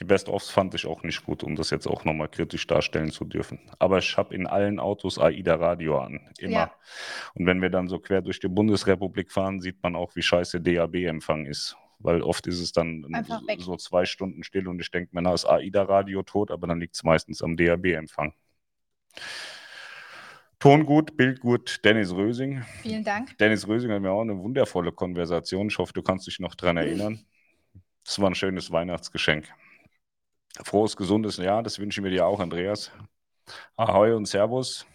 Die 0.00 0.04
Best-ofs 0.04 0.50
fand 0.50 0.74
ich 0.74 0.84
auch 0.84 1.04
nicht 1.04 1.24
gut, 1.24 1.44
um 1.44 1.54
das 1.54 1.70
jetzt 1.70 1.86
auch 1.86 2.04
nochmal 2.04 2.28
kritisch 2.28 2.66
darstellen 2.66 3.12
zu 3.12 3.24
dürfen. 3.24 3.60
Aber 3.78 3.98
ich 3.98 4.16
habe 4.16 4.34
in 4.34 4.48
allen 4.48 4.80
Autos 4.80 5.16
AIDA 5.16 5.54
Radio 5.54 6.00
an. 6.00 6.28
Immer. 6.38 6.52
Ja. 6.52 6.74
Und 7.34 7.46
wenn 7.46 7.62
wir 7.62 7.70
dann 7.70 7.86
so 7.86 8.00
quer 8.00 8.20
durch 8.20 8.40
die 8.40 8.48
Bundesrepublik 8.48 9.30
fahren, 9.30 9.60
sieht 9.60 9.80
man 9.80 9.94
auch, 9.94 10.16
wie 10.16 10.22
scheiße 10.22 10.60
DAB-Empfang 10.60 11.46
ist. 11.46 11.76
Weil 12.00 12.20
oft 12.22 12.48
ist 12.48 12.58
es 12.58 12.72
dann 12.72 13.06
so 13.58 13.76
zwei 13.76 14.04
Stunden 14.06 14.42
still 14.42 14.66
und 14.66 14.80
ich 14.80 14.90
denke 14.90 15.14
mir, 15.14 15.22
na, 15.22 15.34
ist 15.34 15.44
AIDA 15.44 15.84
Radio 15.84 16.24
tot, 16.24 16.50
aber 16.50 16.66
dann 16.66 16.80
liegt 16.80 16.96
es 16.96 17.04
meistens 17.04 17.42
am 17.42 17.56
DAB-Empfang. 17.56 18.34
Ton 20.62 20.86
gut, 20.86 21.16
Bild 21.16 21.40
gut, 21.40 21.80
Dennis 21.84 22.14
Rösing. 22.14 22.62
Vielen 22.82 23.02
Dank. 23.02 23.36
Dennis 23.38 23.66
Rösing 23.66 23.90
hat 23.90 24.00
mir 24.00 24.12
auch 24.12 24.20
eine 24.20 24.38
wundervolle 24.38 24.92
Konversation. 24.92 25.66
Ich 25.66 25.76
hoffe, 25.76 25.92
du 25.92 26.02
kannst 26.02 26.28
dich 26.28 26.38
noch 26.38 26.54
daran 26.54 26.76
erinnern. 26.76 27.26
Das 28.04 28.20
war 28.20 28.30
ein 28.30 28.36
schönes 28.36 28.70
Weihnachtsgeschenk. 28.70 29.52
Frohes, 30.62 30.96
gesundes 30.96 31.36
Jahr, 31.38 31.64
das 31.64 31.80
wünschen 31.80 32.04
wir 32.04 32.12
dir 32.12 32.26
auch, 32.26 32.38
Andreas. 32.38 32.92
Ahoi 33.74 34.14
und 34.14 34.26
Servus. 34.26 34.86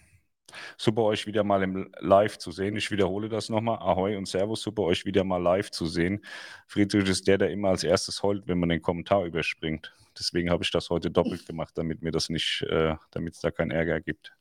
Super, 0.77 1.01
euch 1.01 1.27
wieder 1.27 1.43
mal 1.43 1.61
im 1.61 1.91
Live 1.99 2.37
zu 2.37 2.51
sehen. 2.51 2.77
Ich 2.77 2.89
wiederhole 2.89 3.27
das 3.27 3.49
nochmal. 3.49 3.79
Ahoi 3.79 4.15
und 4.15 4.25
Servus, 4.25 4.61
super, 4.61 4.83
euch 4.83 5.03
wieder 5.03 5.25
mal 5.25 5.43
live 5.43 5.69
zu 5.69 5.85
sehen. 5.85 6.23
Friedrich 6.67 7.09
ist 7.09 7.27
der, 7.27 7.39
der 7.39 7.51
immer 7.51 7.71
als 7.71 7.83
erstes 7.83 8.23
heult, 8.23 8.47
wenn 8.47 8.57
man 8.57 8.69
den 8.69 8.81
Kommentar 8.81 9.25
überspringt. 9.25 9.93
Deswegen 10.17 10.49
habe 10.49 10.63
ich 10.63 10.71
das 10.71 10.89
heute 10.89 11.11
doppelt 11.11 11.45
gemacht, 11.45 11.77
damit 11.77 12.03
mir 12.03 12.11
das 12.11 12.29
nicht, 12.29 12.61
äh, 12.69 12.95
damit 13.11 13.33
es 13.33 13.41
da 13.41 13.51
keinen 13.51 13.71
Ärger 13.71 13.99
gibt. 13.99 14.33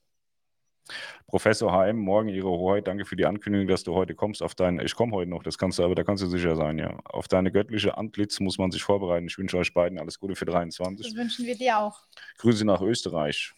Professor 1.27 1.73
HM, 1.73 1.97
morgen 1.97 2.29
Ihre 2.29 2.49
Hoheit, 2.49 2.87
danke 2.87 3.05
für 3.05 3.17
die 3.17 3.27
Ankündigung, 3.27 3.67
dass 3.67 3.83
du 3.83 3.95
heute 3.95 4.15
kommst 4.15 4.43
auf 4.43 4.55
dein, 4.55 4.79
ich 4.79 4.95
komme 4.95 5.13
heute 5.13 5.31
noch, 5.31 5.43
das 5.43 5.59
kannst 5.59 5.79
du, 5.79 5.85
aber 5.85 5.95
da 5.95 6.05
kannst 6.05 6.23
du 6.23 6.29
sicher 6.29 6.55
sein, 6.55 6.79
ja. 6.79 6.99
Auf 7.05 7.27
deine 7.29 7.51
göttliche 7.51 7.99
Antlitz 7.99 8.39
muss 8.41 8.59
man 8.59 8.71
sich 8.71 8.83
vorbereiten. 8.83 9.27
Ich 9.27 9.37
wünsche 9.37 9.59
euch 9.59 9.75
beiden 9.75 9.99
alles 9.99 10.21
Gute 10.21 10.37
für 10.37 10.45
23. 10.45 11.07
Das 11.07 11.17
wünschen 11.17 11.47
wir 11.47 11.57
dir 11.57 11.79
auch. 11.79 12.01
Grüße 12.39 12.65
nach 12.65 12.81
Österreich. 12.81 13.53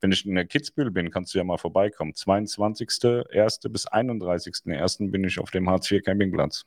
Wenn 0.00 0.12
ich 0.12 0.26
in 0.26 0.34
der 0.34 0.44
Kitzbühel 0.44 0.90
bin, 0.90 1.10
kannst 1.10 1.34
du 1.34 1.38
ja 1.38 1.44
mal 1.44 1.56
vorbeikommen. 1.56 2.12
22.01. 2.12 3.68
bis 3.70 3.88
31.01. 3.88 5.10
bin 5.10 5.24
ich 5.24 5.38
auf 5.38 5.50
dem 5.50 5.70
Hartz 5.70 5.90
IV 5.90 6.02
Campingplatz. 6.04 6.64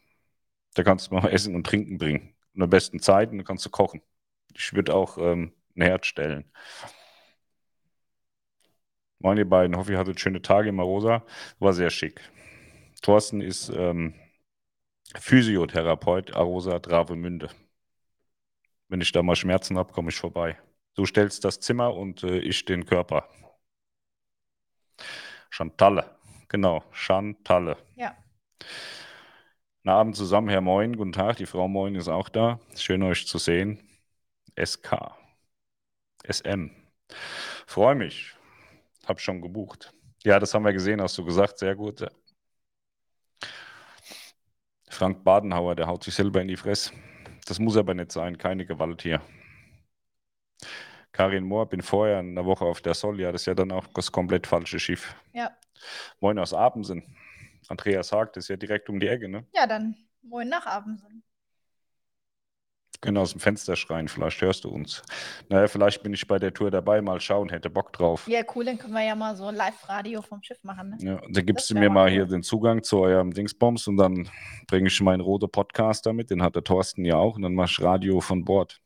Da 0.74 0.84
kannst 0.84 1.12
du 1.12 1.16
mal 1.16 1.30
Essen 1.30 1.56
und 1.56 1.66
Trinken 1.66 1.98
bringen. 1.98 2.34
In 2.54 2.62
der 2.62 2.68
besten 2.68 3.00
Zeit 3.00 3.32
und 3.32 3.38
dann 3.38 3.46
kannst 3.46 3.66
du 3.66 3.70
kochen. 3.70 4.02
Ich 4.56 4.74
würde 4.74 4.96
auch 4.96 5.18
ähm, 5.20 5.54
ein 5.76 5.84
Herd 5.84 6.06
stellen. 6.06 6.52
Moin 9.20 9.38
ihr 9.38 9.50
beiden, 9.50 9.76
hoffe 9.76 9.92
ihr 9.92 9.98
hattet 9.98 10.20
schöne 10.20 10.42
Tage 10.42 10.70
in 10.70 10.76
Marosa. 10.76 11.24
War 11.60 11.74
sehr 11.74 11.90
schick. 11.90 12.22
Thorsten 13.02 13.42
ist 13.42 13.70
ähm, 13.70 14.14
Physiotherapeut 15.16 16.36
Arosa 16.36 16.80
Travemünde. 16.80 17.50
Wenn 18.88 19.02
ich 19.02 19.12
da 19.12 19.22
mal 19.22 19.36
Schmerzen 19.36 19.78
habe, 19.78 19.94
komme 19.94 20.10
ich 20.10 20.16
vorbei. 20.16 20.58
Du 20.96 21.06
stellst 21.06 21.44
das 21.44 21.60
Zimmer 21.60 21.94
und 21.94 22.24
äh, 22.24 22.40
ich 22.40 22.66
den 22.66 22.86
Körper. 22.86 23.28
Chantalle, 25.50 26.18
genau, 26.48 26.84
Chantalle. 26.92 27.78
Ja. 27.96 28.16
Guten 29.80 29.90
Abend 29.90 30.16
zusammen, 30.16 30.50
Herr 30.50 30.62
Moin, 30.62 30.96
guten 30.96 31.12
Tag, 31.14 31.38
die 31.38 31.46
Frau 31.46 31.68
Moin 31.68 31.96
ist 31.96 32.08
auch 32.08 32.30
da. 32.30 32.60
Schön 32.76 33.04
euch 33.04 33.28
zu 33.28 33.38
sehen. 33.38 33.80
SK, 34.56 35.14
SM. 36.28 36.72
Freue 37.66 37.96
mich. 37.96 38.39
Hab 39.10 39.20
schon 39.20 39.42
gebucht. 39.42 39.92
Ja, 40.24 40.38
das 40.38 40.54
haben 40.54 40.64
wir 40.64 40.72
gesehen, 40.72 41.02
hast 41.02 41.18
du 41.18 41.26
gesagt. 41.26 41.58
Sehr 41.58 41.76
gut. 41.76 42.06
Frank 44.88 45.24
Badenhauer, 45.24 45.76
der 45.76 45.88
haut 45.88 46.04
sich 46.04 46.14
selber 46.14 46.44
in 46.44 46.48
die 46.48 46.56
Fresse. 46.56 46.94
Das 47.48 47.58
muss 47.58 47.76
aber 47.76 47.96
nicht 47.96 48.12
sein. 48.12 48.38
Keine 48.38 48.68
Gewalt 48.68 49.02
hier. 49.02 49.20
Karin 51.12 51.44
Mohr, 51.44 51.68
bin 51.68 51.82
vorher 51.82 52.20
in 52.20 52.36
der 52.36 52.46
Woche 52.46 52.66
auf 52.66 52.82
der 52.82 52.94
Solja. 52.94 53.32
Das 53.32 53.42
ist 53.42 53.46
ja 53.48 53.56
dann 53.56 53.72
auch 53.72 53.88
das 53.88 54.12
komplett 54.12 54.46
falsche 54.46 54.80
Schiff. 54.80 55.16
Ja. 55.34 55.58
Moin 56.20 56.38
aus 56.38 56.54
Abensen. 56.54 57.04
Andreas 57.68 58.10
sagt, 58.10 58.38
das 58.38 58.46
ist 58.46 58.50
ja 58.50 58.58
direkt 58.58 58.90
um 58.90 59.00
die 59.00 59.08
Ecke, 59.08 59.28
ne? 59.28 59.44
Ja, 59.56 59.66
dann 59.66 59.96
moin 60.22 60.50
nach 60.50 60.68
Abensen. 60.68 61.24
Können 63.02 63.18
aus 63.18 63.32
dem 63.32 63.40
Fenster 63.40 63.78
schreien, 63.78 64.10
vielleicht 64.10 64.42
hörst 64.42 64.66
du 64.66 64.70
uns. 64.70 65.02
Naja, 65.48 65.68
vielleicht 65.68 66.04
bin 66.04 66.14
ich 66.14 66.28
bei 66.28 66.38
der 66.38 66.54
Tour 66.54 66.70
dabei, 66.70 67.02
mal 67.02 67.22
schauen, 67.22 67.48
hätte 67.48 67.70
Bock 67.70 67.94
drauf. 67.94 68.28
Ja, 68.28 68.42
cool, 68.54 68.66
dann 68.66 68.78
können 68.78 68.94
wir 68.94 69.04
ja 69.04 69.16
mal 69.16 69.38
so 69.38 69.46
ein 69.46 69.56
Live-Radio 69.56 70.22
vom 70.22 70.44
Schiff 70.44 70.62
machen. 70.64 70.90
Ne? 70.90 70.98
Ja, 71.00 71.22
dann 71.30 71.46
gibst 71.46 71.70
du 71.70 71.76
mir 71.76 71.90
mal 71.90 72.08
cool. 72.08 72.12
hier 72.12 72.26
den 72.26 72.44
Zugang 72.44 72.84
zu 72.84 73.00
eurem 73.00 73.34
Dingsbombs 73.34 73.88
und 73.88 73.96
dann 73.96 74.30
bringe 74.68 74.90
ich 74.90 75.00
meinen 75.00 75.22
roten 75.22 75.50
Podcast 75.50 76.06
damit, 76.06 76.30
den 76.30 76.44
hat 76.44 76.56
der 76.56 76.64
Thorsten 76.64 77.06
ja 77.06 77.16
auch, 77.16 77.38
und 77.38 77.44
dann 77.44 77.56
mach 77.56 77.70
ich 77.70 77.82
Radio 77.82 78.20
von 78.20 78.44
Bord. 78.44 78.82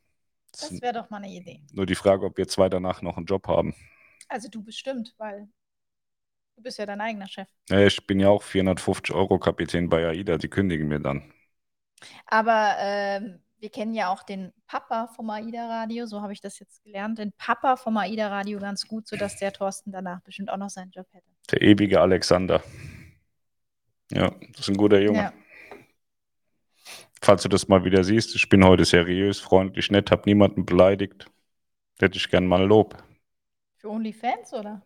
Das, 0.52 0.68
das 0.68 0.80
wäre 0.80 0.92
doch 0.92 1.10
mal 1.10 1.16
eine 1.16 1.30
Idee. 1.30 1.60
Nur 1.72 1.84
die 1.84 1.96
Frage, 1.96 2.26
ob 2.26 2.38
wir 2.38 2.46
zwei 2.46 2.68
danach 2.68 3.02
noch 3.02 3.16
einen 3.16 3.26
Job 3.26 3.48
haben. 3.48 3.74
Also 4.28 4.48
du 4.48 4.62
bestimmt, 4.62 5.12
weil 5.18 5.48
du 6.56 6.62
bist 6.62 6.78
ja 6.78 6.86
dein 6.86 7.00
eigener 7.00 7.26
Chef. 7.26 7.48
Ja, 7.68 7.80
ich 7.80 8.06
bin 8.06 8.20
ja 8.20 8.28
auch 8.28 8.44
450 8.44 9.12
Euro 9.12 9.40
Kapitän 9.40 9.88
bei 9.88 10.06
AIDA, 10.06 10.38
die 10.38 10.48
kündigen 10.48 10.86
mir 10.86 11.00
dann. 11.00 11.32
Aber 12.26 12.76
ähm, 12.78 13.40
wir 13.64 13.70
kennen 13.70 13.94
ja 13.94 14.12
auch 14.12 14.22
den 14.22 14.52
Papa 14.66 15.06
vom 15.06 15.30
AIDA 15.30 15.66
Radio, 15.66 16.04
so 16.04 16.20
habe 16.20 16.34
ich 16.34 16.42
das 16.42 16.58
jetzt 16.58 16.84
gelernt, 16.84 17.18
den 17.18 17.32
Papa 17.32 17.76
vom 17.76 17.96
AIDA 17.96 18.28
Radio 18.28 18.58
ganz 18.58 18.86
gut, 18.86 19.08
sodass 19.08 19.38
der 19.38 19.54
Thorsten 19.54 19.90
danach 19.90 20.20
bestimmt 20.20 20.50
auch 20.50 20.58
noch 20.58 20.68
seinen 20.68 20.90
Job 20.90 21.06
hätte. 21.12 21.30
Der 21.50 21.62
ewige 21.62 22.02
Alexander. 22.02 22.62
Ja, 24.12 24.28
das 24.50 24.60
ist 24.60 24.68
ein 24.68 24.76
guter 24.76 25.00
Junge. 25.00 25.18
Ja. 25.18 25.32
Falls 27.22 27.42
du 27.42 27.48
das 27.48 27.66
mal 27.66 27.86
wieder 27.86 28.04
siehst, 28.04 28.34
ich 28.34 28.50
bin 28.50 28.62
heute 28.66 28.84
seriös, 28.84 29.40
freundlich, 29.40 29.90
nett, 29.90 30.10
habe 30.10 30.24
niemanden 30.26 30.66
beleidigt. 30.66 31.24
Hätte 31.98 32.18
ich 32.18 32.28
gern 32.28 32.46
mal 32.46 32.66
Lob. 32.66 33.02
Für 33.76 33.88
OnlyFans 33.88 34.52
oder? 34.52 34.82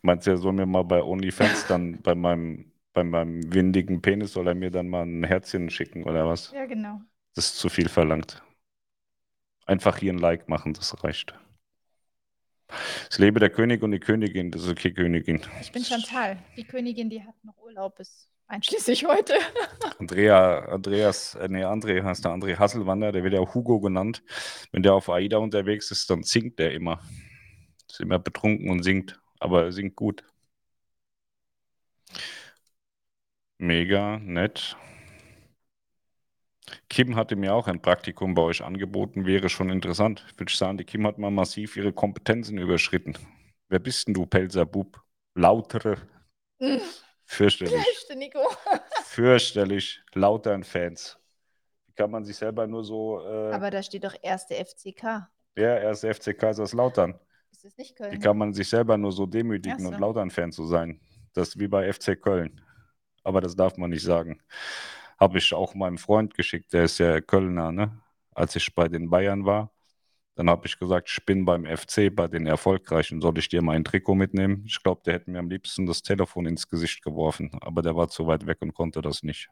Meinst 0.00 0.26
du, 0.26 0.30
er 0.30 0.38
soll 0.38 0.54
mir 0.54 0.64
mal 0.64 0.84
bei 0.84 1.02
OnlyFans 1.02 1.66
dann 1.66 2.00
bei 2.02 2.14
meinem, 2.14 2.72
bei 2.94 3.04
meinem 3.04 3.52
windigen 3.52 4.00
Penis, 4.00 4.32
soll 4.32 4.48
er 4.48 4.54
mir 4.54 4.70
dann 4.70 4.88
mal 4.88 5.02
ein 5.02 5.22
Herzchen 5.22 5.68
schicken 5.68 6.04
oder 6.04 6.26
was? 6.26 6.50
Ja, 6.52 6.64
genau. 6.64 7.02
Das 7.36 7.48
ist 7.48 7.58
zu 7.58 7.68
viel 7.68 7.90
verlangt. 7.90 8.42
Einfach 9.66 9.98
hier 9.98 10.12
ein 10.12 10.18
Like 10.18 10.48
machen, 10.48 10.72
das 10.72 11.04
reicht. 11.04 11.34
Es 13.10 13.18
lebe 13.18 13.38
der 13.40 13.50
König 13.50 13.82
und 13.82 13.92
die 13.92 14.00
Königin, 14.00 14.50
das 14.50 14.62
ist 14.62 14.70
okay, 14.70 14.92
Königin. 14.92 15.42
Ich 15.60 15.70
bin 15.70 15.84
Chantal. 15.84 16.42
Die 16.56 16.64
Königin, 16.64 17.10
die 17.10 17.22
hat 17.22 17.34
noch 17.44 17.56
Urlaub 17.58 17.96
bis 17.96 18.30
einschließlich 18.48 19.06
heute. 19.06 19.34
Andrea, 19.98 20.60
Andreas, 20.60 21.34
äh, 21.34 21.48
nee, 21.48 21.62
André 21.62 22.02
heißt 22.02 22.24
der 22.24 22.32
André 22.32 22.58
Hasselwander, 22.58 23.12
der 23.12 23.22
wird 23.22 23.34
ja 23.34 23.40
auch 23.40 23.54
Hugo 23.54 23.80
genannt. 23.80 24.22
Wenn 24.72 24.82
der 24.82 24.94
auf 24.94 25.10
AIDA 25.10 25.36
unterwegs 25.36 25.90
ist, 25.90 26.08
dann 26.08 26.22
singt 26.22 26.58
der 26.58 26.72
immer. 26.72 27.02
Ist 27.88 28.00
immer 28.00 28.18
betrunken 28.18 28.70
und 28.70 28.82
singt, 28.82 29.20
aber 29.40 29.64
er 29.64 29.72
singt 29.72 29.94
gut. 29.94 30.24
Mega 33.58 34.18
nett. 34.20 34.76
Kim 36.88 37.16
hatte 37.16 37.36
mir 37.36 37.54
auch 37.54 37.68
ein 37.68 37.80
Praktikum 37.80 38.34
bei 38.34 38.42
euch 38.42 38.62
angeboten, 38.62 39.26
wäre 39.26 39.48
schon 39.48 39.70
interessant. 39.70 40.24
Ich 40.30 40.38
würde 40.38 40.52
sagen, 40.52 40.78
die 40.78 40.84
Kim 40.84 41.06
hat 41.06 41.18
mal 41.18 41.30
massiv 41.30 41.76
ihre 41.76 41.92
Kompetenzen 41.92 42.58
überschritten. 42.58 43.16
Wer 43.68 43.78
bist 43.78 44.06
denn 44.06 44.14
du, 44.14 44.26
Pelzerbub? 44.26 45.00
Lautere. 45.34 45.96
Fürchterlich. 47.24 47.74
Nico. 48.16 48.40
Fürchterlich. 49.04 50.00
Lautern 50.14 50.62
Fans. 50.64 51.18
Wie 51.86 51.92
kann 51.92 52.10
man 52.10 52.24
sich 52.24 52.36
selber 52.36 52.66
nur 52.66 52.84
so. 52.84 53.20
Äh, 53.20 53.52
Aber 53.52 53.70
da 53.70 53.82
steht 53.82 54.04
doch 54.04 54.14
erste 54.22 54.54
FCK. 54.54 55.28
ja, 55.56 55.78
erst 55.78 56.04
FC 56.06 56.36
Kaiserslautern. 56.38 57.18
Ist 57.50 57.64
das 57.64 57.76
nicht 57.76 57.98
Wie 57.98 58.02
Köln? 58.02 58.20
kann 58.20 58.38
man 58.38 58.54
sich 58.54 58.68
selber 58.68 58.96
nur 58.96 59.12
so 59.12 59.26
demütigen 59.26 59.80
so. 59.80 59.88
und 59.88 59.98
Lautern-Fan 59.98 60.52
zu 60.52 60.66
sein? 60.66 61.00
Das 61.32 61.48
ist 61.48 61.58
wie 61.58 61.68
bei 61.68 61.92
FC 61.92 62.20
Köln. 62.20 62.60
Aber 63.24 63.40
das 63.40 63.56
darf 63.56 63.76
man 63.76 63.90
nicht 63.90 64.04
sagen. 64.04 64.40
Habe 65.18 65.38
ich 65.38 65.54
auch 65.54 65.74
meinem 65.74 65.98
Freund 65.98 66.34
geschickt, 66.34 66.72
der 66.72 66.84
ist 66.84 66.98
ja 66.98 67.20
Kölner, 67.20 67.72
ne? 67.72 68.00
Als 68.34 68.54
ich 68.56 68.74
bei 68.74 68.88
den 68.88 69.08
Bayern 69.10 69.46
war, 69.46 69.72
dann 70.36 70.50
habe 70.50 70.66
ich 70.66 70.78
gesagt, 70.78 71.10
ich 71.10 71.24
bin 71.24 71.46
beim 71.46 71.64
FC, 71.64 72.10
bei 72.14 72.28
den 72.28 72.46
Erfolgreichen. 72.46 73.22
Soll 73.22 73.38
ich 73.38 73.48
dir 73.48 73.62
mal 73.62 73.76
ein 73.76 73.84
Trikot 73.84 74.14
mitnehmen? 74.14 74.64
Ich 74.66 74.82
glaube, 74.82 75.00
der 75.06 75.14
hätte 75.14 75.30
mir 75.30 75.38
am 75.38 75.48
liebsten 75.48 75.86
das 75.86 76.02
Telefon 76.02 76.46
ins 76.46 76.68
Gesicht 76.68 77.02
geworfen, 77.02 77.50
aber 77.62 77.82
der 77.82 77.96
war 77.96 78.08
zu 78.08 78.26
weit 78.26 78.46
weg 78.46 78.58
und 78.60 78.74
konnte 78.74 79.00
das 79.00 79.22
nicht. 79.22 79.48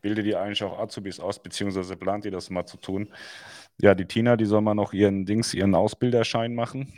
Bildet 0.00 0.26
ihr 0.26 0.40
eigentlich 0.40 0.62
auch 0.62 0.78
Azubis 0.78 1.18
aus, 1.18 1.42
beziehungsweise 1.42 1.96
plant 1.96 2.24
ihr 2.24 2.30
das 2.30 2.50
mal 2.50 2.64
zu 2.66 2.76
tun? 2.76 3.12
Ja, 3.80 3.94
die 3.94 4.06
Tina, 4.06 4.36
die 4.36 4.44
soll 4.44 4.60
mal 4.60 4.74
noch 4.74 4.92
ihren 4.92 5.26
Dings, 5.26 5.52
ihren 5.52 5.74
Ausbilderschein 5.74 6.54
machen. 6.54 6.92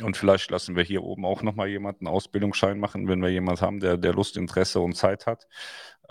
Und 0.00 0.16
vielleicht 0.16 0.50
lassen 0.50 0.74
wir 0.74 0.82
hier 0.82 1.02
oben 1.02 1.26
auch 1.26 1.42
nochmal 1.42 1.68
jemanden 1.68 2.06
Ausbildungsschein 2.06 2.78
machen, 2.78 3.08
wenn 3.08 3.20
wir 3.20 3.28
jemanden 3.28 3.60
haben, 3.60 3.80
der, 3.80 3.98
der 3.98 4.14
Lust, 4.14 4.36
Interesse 4.36 4.80
und 4.80 4.94
Zeit 4.94 5.26
hat. 5.26 5.46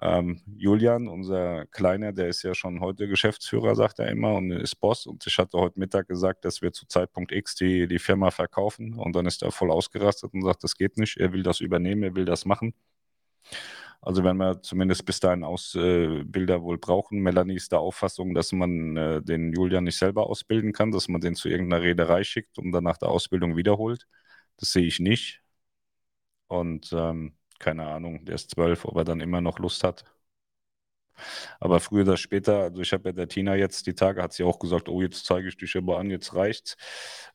Ähm, 0.01 0.41
Julian, 0.57 1.07
unser 1.07 1.65
Kleiner, 1.67 2.11
der 2.11 2.27
ist 2.27 2.43
ja 2.43 2.53
schon 2.53 2.79
heute 2.79 3.07
Geschäftsführer, 3.07 3.75
sagt 3.75 3.99
er 3.99 4.09
immer, 4.09 4.35
und 4.35 4.51
ist 4.51 4.75
Boss. 4.75 5.07
Und 5.07 5.25
ich 5.25 5.37
hatte 5.37 5.57
heute 5.57 5.79
Mittag 5.79 6.07
gesagt, 6.07 6.45
dass 6.45 6.61
wir 6.61 6.71
zu 6.73 6.85
Zeitpunkt 6.87 7.31
X 7.31 7.55
die, 7.55 7.87
die 7.87 7.99
Firma 7.99 8.31
verkaufen. 8.31 8.95
Und 8.95 9.15
dann 9.15 9.25
ist 9.25 9.41
er 9.41 9.51
voll 9.51 9.71
ausgerastet 9.71 10.33
und 10.33 10.43
sagt, 10.43 10.63
das 10.63 10.75
geht 10.75 10.97
nicht. 10.97 11.17
Er 11.17 11.33
will 11.33 11.43
das 11.43 11.59
übernehmen, 11.59 12.03
er 12.03 12.15
will 12.15 12.25
das 12.25 12.45
machen. 12.45 12.73
Also 14.01 14.23
wenn 14.23 14.37
wir 14.37 14.61
zumindest 14.63 15.05
bis 15.05 15.19
dahin 15.19 15.43
Ausbilder 15.43 16.63
wohl 16.63 16.77
brauchen. 16.79 17.19
Melanie 17.19 17.55
ist 17.55 17.71
der 17.71 17.79
Auffassung, 17.79 18.33
dass 18.33 18.51
man 18.51 18.97
äh, 18.97 19.21
den 19.21 19.53
Julian 19.53 19.83
nicht 19.83 19.97
selber 19.97 20.27
ausbilden 20.27 20.73
kann, 20.73 20.91
dass 20.91 21.07
man 21.07 21.21
den 21.21 21.35
zu 21.35 21.49
irgendeiner 21.49 21.83
Reederei 21.83 22.23
schickt 22.23 22.57
und 22.57 22.71
dann 22.71 22.83
nach 22.83 22.97
der 22.97 23.09
Ausbildung 23.09 23.57
wiederholt. 23.57 24.07
Das 24.57 24.71
sehe 24.71 24.85
ich 24.87 24.99
nicht. 24.99 25.41
Und 26.47 26.91
ähm, 26.93 27.35
keine 27.59 27.87
Ahnung, 27.87 28.25
der 28.25 28.35
ist 28.35 28.51
zwölf, 28.51 28.85
ob 28.85 28.95
er 28.97 29.03
dann 29.05 29.21
immer 29.21 29.41
noch 29.41 29.59
Lust 29.59 29.83
hat. 29.83 30.03
Aber 31.60 31.80
früher 31.80 32.04
oder 32.04 32.17
später, 32.17 32.63
also 32.63 32.82
ich 32.82 32.93
habe 32.93 33.10
ja 33.10 33.13
der 33.13 33.28
Tina 33.28 33.56
jetzt 33.56 33.88
die 33.88 33.93
Tage, 33.93 34.21
hat 34.21 34.34
sie 34.34 34.43
auch 34.43 34.60
gesagt, 34.60 34.89
oh, 34.89 35.02
jetzt 35.02 35.26
zeige 35.26 35.47
ich 35.47 35.58
dich 35.58 35.76
aber 35.78 36.00
an, 36.00 36.10
jetzt 36.10 36.34
reicht's. 36.36 36.78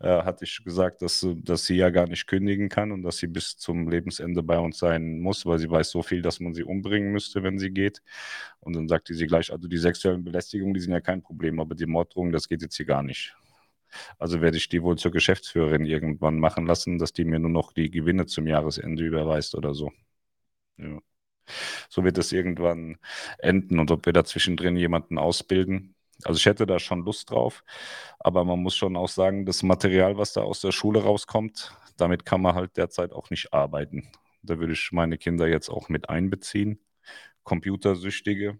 Äh, 0.00 0.22
hatte 0.22 0.44
ich 0.44 0.62
gesagt, 0.64 1.02
dass, 1.02 1.26
dass 1.36 1.64
sie 1.66 1.76
ja 1.76 1.90
gar 1.90 2.06
nicht 2.06 2.26
kündigen 2.26 2.68
kann 2.68 2.92
und 2.92 3.02
dass 3.02 3.18
sie 3.18 3.26
bis 3.28 3.56
zum 3.56 3.88
Lebensende 3.88 4.42
bei 4.42 4.58
uns 4.58 4.78
sein 4.78 5.20
muss, 5.20 5.46
weil 5.46 5.58
sie 5.58 5.70
weiß 5.70 5.90
so 5.90 6.02
viel, 6.02 6.22
dass 6.22 6.40
man 6.40 6.54
sie 6.54 6.64
umbringen 6.64 7.12
müsste, 7.12 7.42
wenn 7.42 7.58
sie 7.58 7.70
geht. 7.70 8.02
Und 8.60 8.76
dann 8.76 8.88
sagte 8.88 9.14
sie 9.14 9.26
gleich, 9.26 9.52
also 9.52 9.68
die 9.68 9.78
sexuellen 9.78 10.24
Belästigungen, 10.24 10.74
die 10.74 10.80
sind 10.80 10.92
ja 10.92 11.00
kein 11.00 11.22
Problem, 11.22 11.60
aber 11.60 11.74
die 11.74 11.86
Morddrohungen, 11.86 12.32
das 12.32 12.48
geht 12.48 12.62
jetzt 12.62 12.76
hier 12.76 12.86
gar 12.86 13.02
nicht. 13.02 13.36
Also 14.18 14.40
werde 14.40 14.56
ich 14.56 14.68
die 14.68 14.82
wohl 14.82 14.98
zur 14.98 15.12
Geschäftsführerin 15.12 15.84
irgendwann 15.86 16.38
machen 16.38 16.66
lassen, 16.66 16.98
dass 16.98 17.12
die 17.12 17.24
mir 17.24 17.38
nur 17.38 17.50
noch 17.50 17.72
die 17.72 17.90
Gewinne 17.90 18.26
zum 18.26 18.46
Jahresende 18.46 19.04
überweist 19.04 19.54
oder 19.54 19.74
so. 19.74 19.92
Ja. 20.78 21.00
So 21.88 22.04
wird 22.04 22.18
es 22.18 22.32
irgendwann 22.32 22.98
enden 23.38 23.78
und 23.78 23.90
ob 23.90 24.06
wir 24.06 24.12
da 24.12 24.24
zwischendrin 24.24 24.76
jemanden 24.76 25.18
ausbilden. 25.18 25.94
Also 26.24 26.38
ich 26.38 26.46
hätte 26.46 26.66
da 26.66 26.78
schon 26.78 27.04
Lust 27.04 27.30
drauf, 27.30 27.62
aber 28.18 28.44
man 28.44 28.60
muss 28.60 28.76
schon 28.76 28.96
auch 28.96 29.08
sagen, 29.08 29.44
das 29.44 29.62
Material, 29.62 30.16
was 30.16 30.32
da 30.32 30.42
aus 30.42 30.60
der 30.60 30.72
Schule 30.72 31.02
rauskommt, 31.02 31.76
damit 31.96 32.24
kann 32.24 32.40
man 32.40 32.54
halt 32.54 32.76
derzeit 32.76 33.12
auch 33.12 33.30
nicht 33.30 33.52
arbeiten. 33.52 34.08
Da 34.42 34.58
würde 34.58 34.72
ich 34.72 34.92
meine 34.92 35.18
Kinder 35.18 35.48
jetzt 35.48 35.68
auch 35.68 35.88
mit 35.88 36.08
einbeziehen. 36.08 36.80
Computersüchtige, 37.44 38.58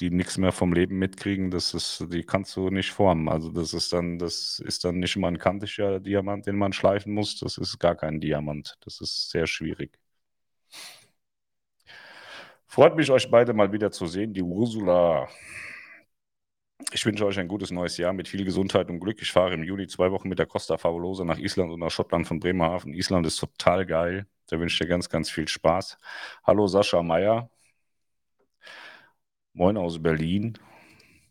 die 0.00 0.10
nichts 0.10 0.38
mehr 0.38 0.52
vom 0.52 0.72
Leben 0.72 0.98
mitkriegen, 0.98 1.50
das 1.50 1.74
ist, 1.74 2.06
die 2.12 2.22
kannst 2.24 2.56
du 2.56 2.70
nicht 2.70 2.92
formen. 2.92 3.28
Also 3.28 3.50
das 3.50 3.72
ist 3.74 3.92
dann, 3.92 4.18
das 4.18 4.60
ist 4.64 4.84
dann 4.84 4.98
nicht 4.98 5.16
mal 5.16 5.28
ein 5.28 5.38
kantischer 5.38 6.00
Diamant, 6.00 6.46
den 6.46 6.56
man 6.56 6.72
schleifen 6.72 7.14
muss. 7.14 7.38
Das 7.40 7.58
ist 7.58 7.78
gar 7.78 7.94
kein 7.96 8.20
Diamant. 8.20 8.76
Das 8.84 9.00
ist 9.00 9.30
sehr 9.30 9.46
schwierig. 9.46 9.98
Freut 12.76 12.94
mich, 12.94 13.10
euch 13.10 13.30
beide 13.30 13.54
mal 13.54 13.72
wieder 13.72 13.90
zu 13.90 14.06
sehen. 14.06 14.34
Die 14.34 14.42
Ursula. 14.42 15.28
Ich 16.92 17.06
wünsche 17.06 17.24
euch 17.24 17.38
ein 17.38 17.48
gutes 17.48 17.70
neues 17.70 17.96
Jahr 17.96 18.12
mit 18.12 18.28
viel 18.28 18.44
Gesundheit 18.44 18.90
und 18.90 19.00
Glück. 19.00 19.22
Ich 19.22 19.32
fahre 19.32 19.54
im 19.54 19.64
Juli 19.64 19.86
zwei 19.86 20.10
Wochen 20.12 20.28
mit 20.28 20.38
der 20.38 20.44
Costa 20.44 20.76
Fabulosa 20.76 21.24
nach 21.24 21.38
Island 21.38 21.72
und 21.72 21.80
nach 21.80 21.90
Schottland 21.90 22.26
von 22.26 22.38
Bremerhaven. 22.38 22.92
Island 22.92 23.26
ist 23.26 23.38
total 23.38 23.86
geil. 23.86 24.26
Da 24.48 24.60
wünsche 24.60 24.74
ich 24.74 24.78
dir 24.80 24.88
ganz, 24.88 25.08
ganz 25.08 25.30
viel 25.30 25.48
Spaß. 25.48 25.96
Hallo 26.44 26.66
Sascha 26.66 27.02
Meier. 27.02 27.48
Moin 29.54 29.76
aus 29.78 30.02
Berlin. 30.02 30.58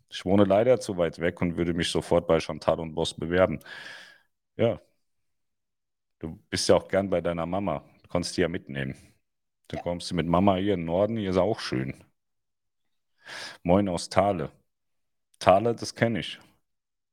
Ich 0.10 0.26
wohne 0.26 0.46
leider 0.46 0.80
zu 0.80 0.98
weit 0.98 1.20
weg 1.20 1.42
und 1.42 1.58
würde 1.58 1.74
mich 1.76 1.90
sofort 1.92 2.26
bei 2.28 2.40
Chantal 2.40 2.80
und 2.80 2.96
Boss 2.96 3.14
bewerben. 3.14 3.60
Ja. 4.58 4.82
Du 6.20 6.40
bist 6.50 6.68
ja 6.70 6.76
auch 6.76 6.88
gern 6.88 7.10
bei 7.10 7.22
deiner 7.22 7.46
Mama. 7.46 7.84
Du 8.02 8.10
kannst 8.10 8.36
die 8.36 8.42
ja 8.42 8.48
mitnehmen. 8.50 9.15
Dann 9.68 9.78
Ja. 9.78 9.84
kommst 9.84 10.12
du 10.12 10.16
mit 10.16 10.28
Mama 10.28 10.56
hier 10.56 10.74
in 10.76 10.82
den 10.82 10.86
Norden, 10.86 11.18
hier 11.18 11.30
ist 11.32 11.38
auch 11.38 11.60
schön. 11.60 12.04
Moin 13.64 13.90
aus 13.90 14.10
Thale. 14.10 14.52
Thale, 15.40 15.76
das 15.76 15.96
kenne 15.96 16.20
ich. 16.20 16.40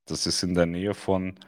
Das 0.07 0.27
ist 0.27 0.43
in 0.43 0.55
der 0.55 0.67
Nähe 0.67 0.95
von, 0.95 1.39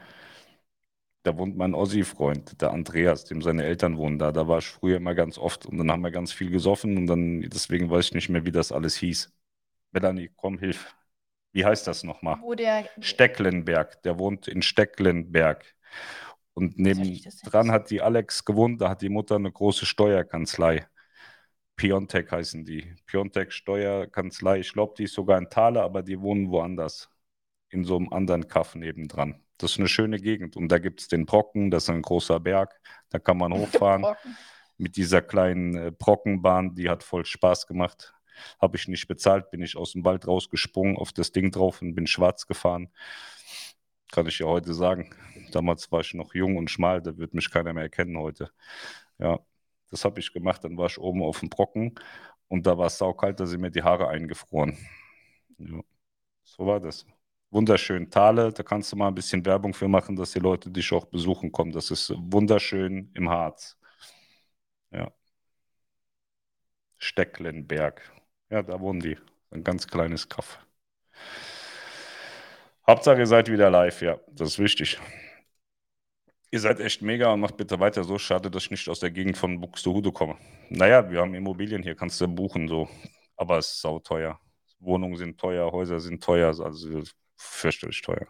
da 1.23 1.37
wohnt 1.39 1.57
mein 1.57 1.75
Ossi-Freund, 1.75 2.61
der 2.61 2.71
Andreas, 2.73 3.25
dem 3.25 3.41
seine 3.41 3.65
Eltern 3.65 3.97
wohnen 3.97 4.19
da. 4.19 4.31
Da 4.33 4.47
war 4.47 4.59
ich 4.59 4.67
früher 4.67 4.99
immer 4.99 5.15
ganz 5.15 5.39
oft 5.39 5.67
und 5.67 5.79
dann 5.79 5.91
haben 5.91 6.03
wir 6.03 6.11
ganz 6.11 6.33
viel 6.33 6.51
gesoffen 6.51 6.97
und 6.99 7.07
dann, 7.07 7.41
deswegen 7.43 7.91
weiß 7.91 8.07
ich 8.07 8.15
nicht 8.15 8.29
mehr, 8.29 8.45
wie 8.45 8.53
das 8.53 8.73
alles 8.73 8.97
hieß. 8.97 9.33
Melanie, 9.93 10.31
komm, 10.37 10.59
hilf. 10.59 10.95
Wie 11.53 11.65
heißt 11.65 11.87
das 11.87 12.05
nochmal? 12.05 12.39
Wo 12.43 12.55
der. 12.55 12.89
Stecklenberg, 13.01 14.03
der 14.03 14.19
wohnt 14.19 14.49
in 14.49 14.61
Stecklenberg. 14.61 15.65
Und 16.53 16.79
nebendran 16.79 17.67
jetzt? 17.67 17.73
hat 17.73 17.91
die 17.91 18.03
Alex 18.03 18.45
gewohnt, 18.45 18.81
da 18.81 18.91
hat 18.91 19.03
die 19.03 19.09
Mutter 19.09 19.37
eine 19.37 19.51
große 19.51 19.87
Steuerkanzlei. 19.87 20.87
Piontek 21.77 22.31
heißen 22.31 22.65
die. 22.65 22.95
Piontek 23.07 23.53
Steuerkanzlei. 23.53 24.61
Ich 24.61 24.73
glaube, 24.73 24.95
die 24.97 25.05
ist 25.05 25.15
sogar 25.15 25.39
in 25.39 25.51
Thale, 25.51 25.83
aber 25.83 26.03
die 26.03 26.21
wohnen 26.21 26.51
woanders. 26.51 27.11
In 27.71 27.85
so 27.85 27.97
einem 27.97 28.13
anderen 28.13 28.47
Kaff 28.47 28.75
nebendran. 28.75 29.43
Das 29.59 29.73
ist 29.73 29.79
eine 29.79 29.89
schöne 29.89 30.21
Gegend. 30.21 30.57
Und 30.57 30.69
da 30.69 30.79
gibt 30.79 31.01
es 31.01 31.09
den 31.09 31.27
Brocken, 31.27 31.71
das 31.71 31.85
ist 31.85 31.91
ein 31.91 32.03
großer 32.03 32.39
Berg. 32.41 32.81
Da 33.11 33.19
kann 33.19 33.39
man 33.39 33.53
hochfahren 33.55 34.05
mit 34.79 34.97
dieser 34.97 35.23
kleinen 35.23 35.77
äh, 35.77 35.93
Brockenbahn, 35.97 36.75
die 36.75 36.89
hat 36.89 37.03
voll 37.03 37.25
Spaß 37.25 37.67
gemacht. 37.67 38.15
Habe 38.61 38.77
ich 38.77 38.89
nicht 38.89 39.07
bezahlt, 39.07 39.51
bin 39.51 39.63
ich 39.63 39.77
aus 39.77 39.93
dem 39.93 40.05
Wald 40.05 40.27
rausgesprungen, 40.27 40.97
auf 40.97 41.13
das 41.13 41.33
Ding 41.33 41.53
drauf 41.53 41.83
und 41.83 41.95
bin 41.95 42.07
schwarz 42.07 42.47
gefahren. 42.47 42.91
Kann 44.11 44.27
ich 44.27 44.39
ja 44.41 44.47
heute 44.47 44.75
sagen. 44.75 45.15
Damals 45.53 45.91
war 45.93 46.01
ich 46.01 46.15
noch 46.15 46.35
jung 46.35 46.57
und 46.57 46.71
schmal, 46.71 47.01
da 47.03 47.17
wird 47.17 47.35
mich 47.35 47.51
keiner 47.51 47.73
mehr 47.73 47.85
erkennen 47.85 48.19
heute. 48.19 48.51
Ja, 49.19 49.41
das 49.95 50.05
habe 50.05 50.21
ich 50.21 50.33
gemacht. 50.33 50.65
Dann 50.65 50.77
war 50.77 50.87
ich 50.87 50.99
oben 50.99 51.23
auf 51.23 51.41
dem 51.41 51.49
Brocken 51.51 51.95
und 52.49 52.67
da 52.67 52.77
war 52.79 52.87
es 52.87 52.99
saukalt, 52.99 53.41
da 53.41 53.47
sind 53.47 53.61
mir 53.61 53.71
die 53.71 53.83
Haare 53.83 54.09
eingefroren. 54.09 54.77
Ja, 55.59 55.81
so 56.45 56.67
war 56.67 56.81
das. 56.81 57.07
Wunderschön. 57.51 58.11
Thale, 58.11 58.53
da 58.53 58.63
kannst 58.65 58.93
du 58.93 58.97
mal 58.97 59.09
ein 59.09 59.15
bisschen 59.15 59.45
Werbung 59.47 59.75
für 59.75 59.89
machen, 59.89 60.17
dass 60.17 60.33
die 60.33 60.41
Leute 60.41 60.71
dich 60.71 60.93
auch 60.93 61.07
besuchen 61.07 61.53
kommen. 61.53 61.73
Das 61.73 61.91
ist 61.91 62.13
wunderschön 62.17 63.11
im 63.15 63.31
Harz. 63.31 63.79
Ja. 64.91 65.13
Stecklenberg. 66.99 68.03
Ja, 68.51 68.63
da 68.63 68.81
wohnen 68.81 69.01
die. 69.01 69.17
Ein 69.51 69.63
ganz 69.63 69.87
kleines 69.87 70.29
Kaff. 70.29 70.59
Hauptsache, 72.87 73.19
ihr 73.21 73.27
seid 73.27 73.51
wieder 73.51 73.71
live, 73.71 74.03
ja, 74.03 74.19
das 74.33 74.51
ist 74.51 74.59
wichtig. 74.59 74.99
Ihr 76.55 76.61
seid 76.61 76.79
echt 76.79 77.03
mega 77.03 77.33
und 77.33 77.41
macht 77.41 77.57
bitte 77.57 77.81
weiter 77.81 78.05
so. 78.05 78.17
Schade, 78.17 78.49
dass 78.49 78.67
ich 78.67 78.71
nicht 78.71 78.89
aus 78.89 79.01
der 79.01 79.11
Gegend 79.11 79.37
von 79.37 79.61
Buxtehude 79.61 80.13
komme. 80.13 80.37
Naja, 80.71 81.11
wir 81.11 81.21
haben 81.21 81.35
Immobilien 81.35 81.83
hier, 81.83 81.97
kannst 81.97 82.21
du 82.21 82.29
buchen, 82.29 82.69
so. 82.69 82.89
Aber 83.37 83.59
es 83.59 83.73
ist 83.73 83.81
sauteuer. 83.81 84.39
Wohnungen 84.79 85.17
sind 85.17 85.37
teuer, 85.37 85.73
Häuser 85.73 85.99
sind 85.99 86.23
teuer, 86.23 86.47
also 86.61 87.03
fürchterlich 87.37 88.01
teuer. 88.03 88.29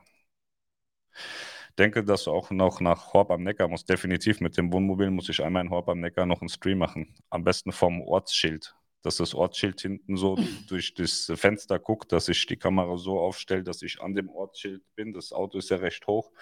Denke, 1.79 2.03
dass 2.03 2.25
du 2.25 2.31
auch 2.31 2.51
noch 2.51 2.81
nach 2.81 3.13
Horb 3.13 3.31
am 3.31 3.43
Neckar 3.43 3.69
musst. 3.69 3.91
Definitiv 3.91 4.41
mit 4.41 4.57
dem 4.57 4.73
Wohnmobil 4.73 5.11
muss 5.11 5.29
ich 5.29 5.45
einmal 5.45 5.63
in 5.63 5.69
Horb 5.69 5.91
am 5.91 6.01
Neckar 6.01 6.25
noch 6.25 6.41
einen 6.41 6.49
Stream 6.49 6.79
machen. 6.79 7.15
Am 7.29 7.45
besten 7.45 7.73
vom 7.73 8.01
Ortsschild. 8.01 8.75
Dass 9.05 9.17
das 9.17 9.35
Ortsschild 9.35 9.83
hinten 9.83 10.17
so 10.17 10.39
durch 10.67 10.95
das 10.95 11.31
Fenster 11.37 11.79
guckt, 11.79 12.11
dass 12.11 12.29
ich 12.29 12.47
die 12.47 12.57
Kamera 12.57 12.97
so 12.97 13.21
aufstelle, 13.21 13.63
dass 13.63 13.83
ich 13.83 14.01
an 14.01 14.15
dem 14.15 14.31
Ortsschild 14.31 14.83
bin. 14.97 15.13
Das 15.13 15.33
Auto 15.33 15.59
ist 15.59 15.69
ja 15.69 15.77
recht 15.77 16.07
hoch. 16.07 16.33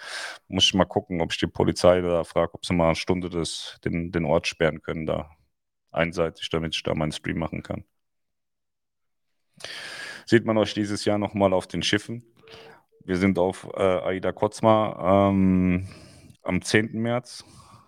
Muss 0.47 0.63
ich 0.63 0.73
mal 0.73 0.85
gucken, 0.85 1.21
ob 1.21 1.33
ich 1.33 1.39
die 1.39 1.47
Polizei 1.47 1.99
da 1.99 2.23
frage, 2.23 2.53
ob 2.53 2.65
sie 2.65 2.73
mal 2.73 2.87
eine 2.87 2.95
Stunde 2.95 3.29
das, 3.29 3.77
den, 3.83 4.13
den 4.13 4.23
Ort 4.23 4.47
sperren 4.47 4.81
können, 4.81 5.05
da 5.05 5.29
einseitig, 5.91 6.49
damit 6.49 6.73
ich 6.73 6.83
da 6.83 6.95
meinen 6.95 7.11
Stream 7.11 7.37
machen 7.37 7.63
kann. 7.63 7.83
Sieht 10.25 10.45
man 10.45 10.57
euch 10.57 10.73
dieses 10.73 11.03
Jahr 11.03 11.17
nochmal 11.17 11.51
auf 11.51 11.67
den 11.67 11.83
Schiffen. 11.83 12.23
Wir 13.03 13.17
sind 13.17 13.37
auf 13.37 13.69
äh, 13.75 13.81
Aida 13.81 14.31
Kotzma 14.31 15.29
ähm, 15.29 15.89
am 16.43 16.61
10. 16.61 16.93
März 16.93 17.43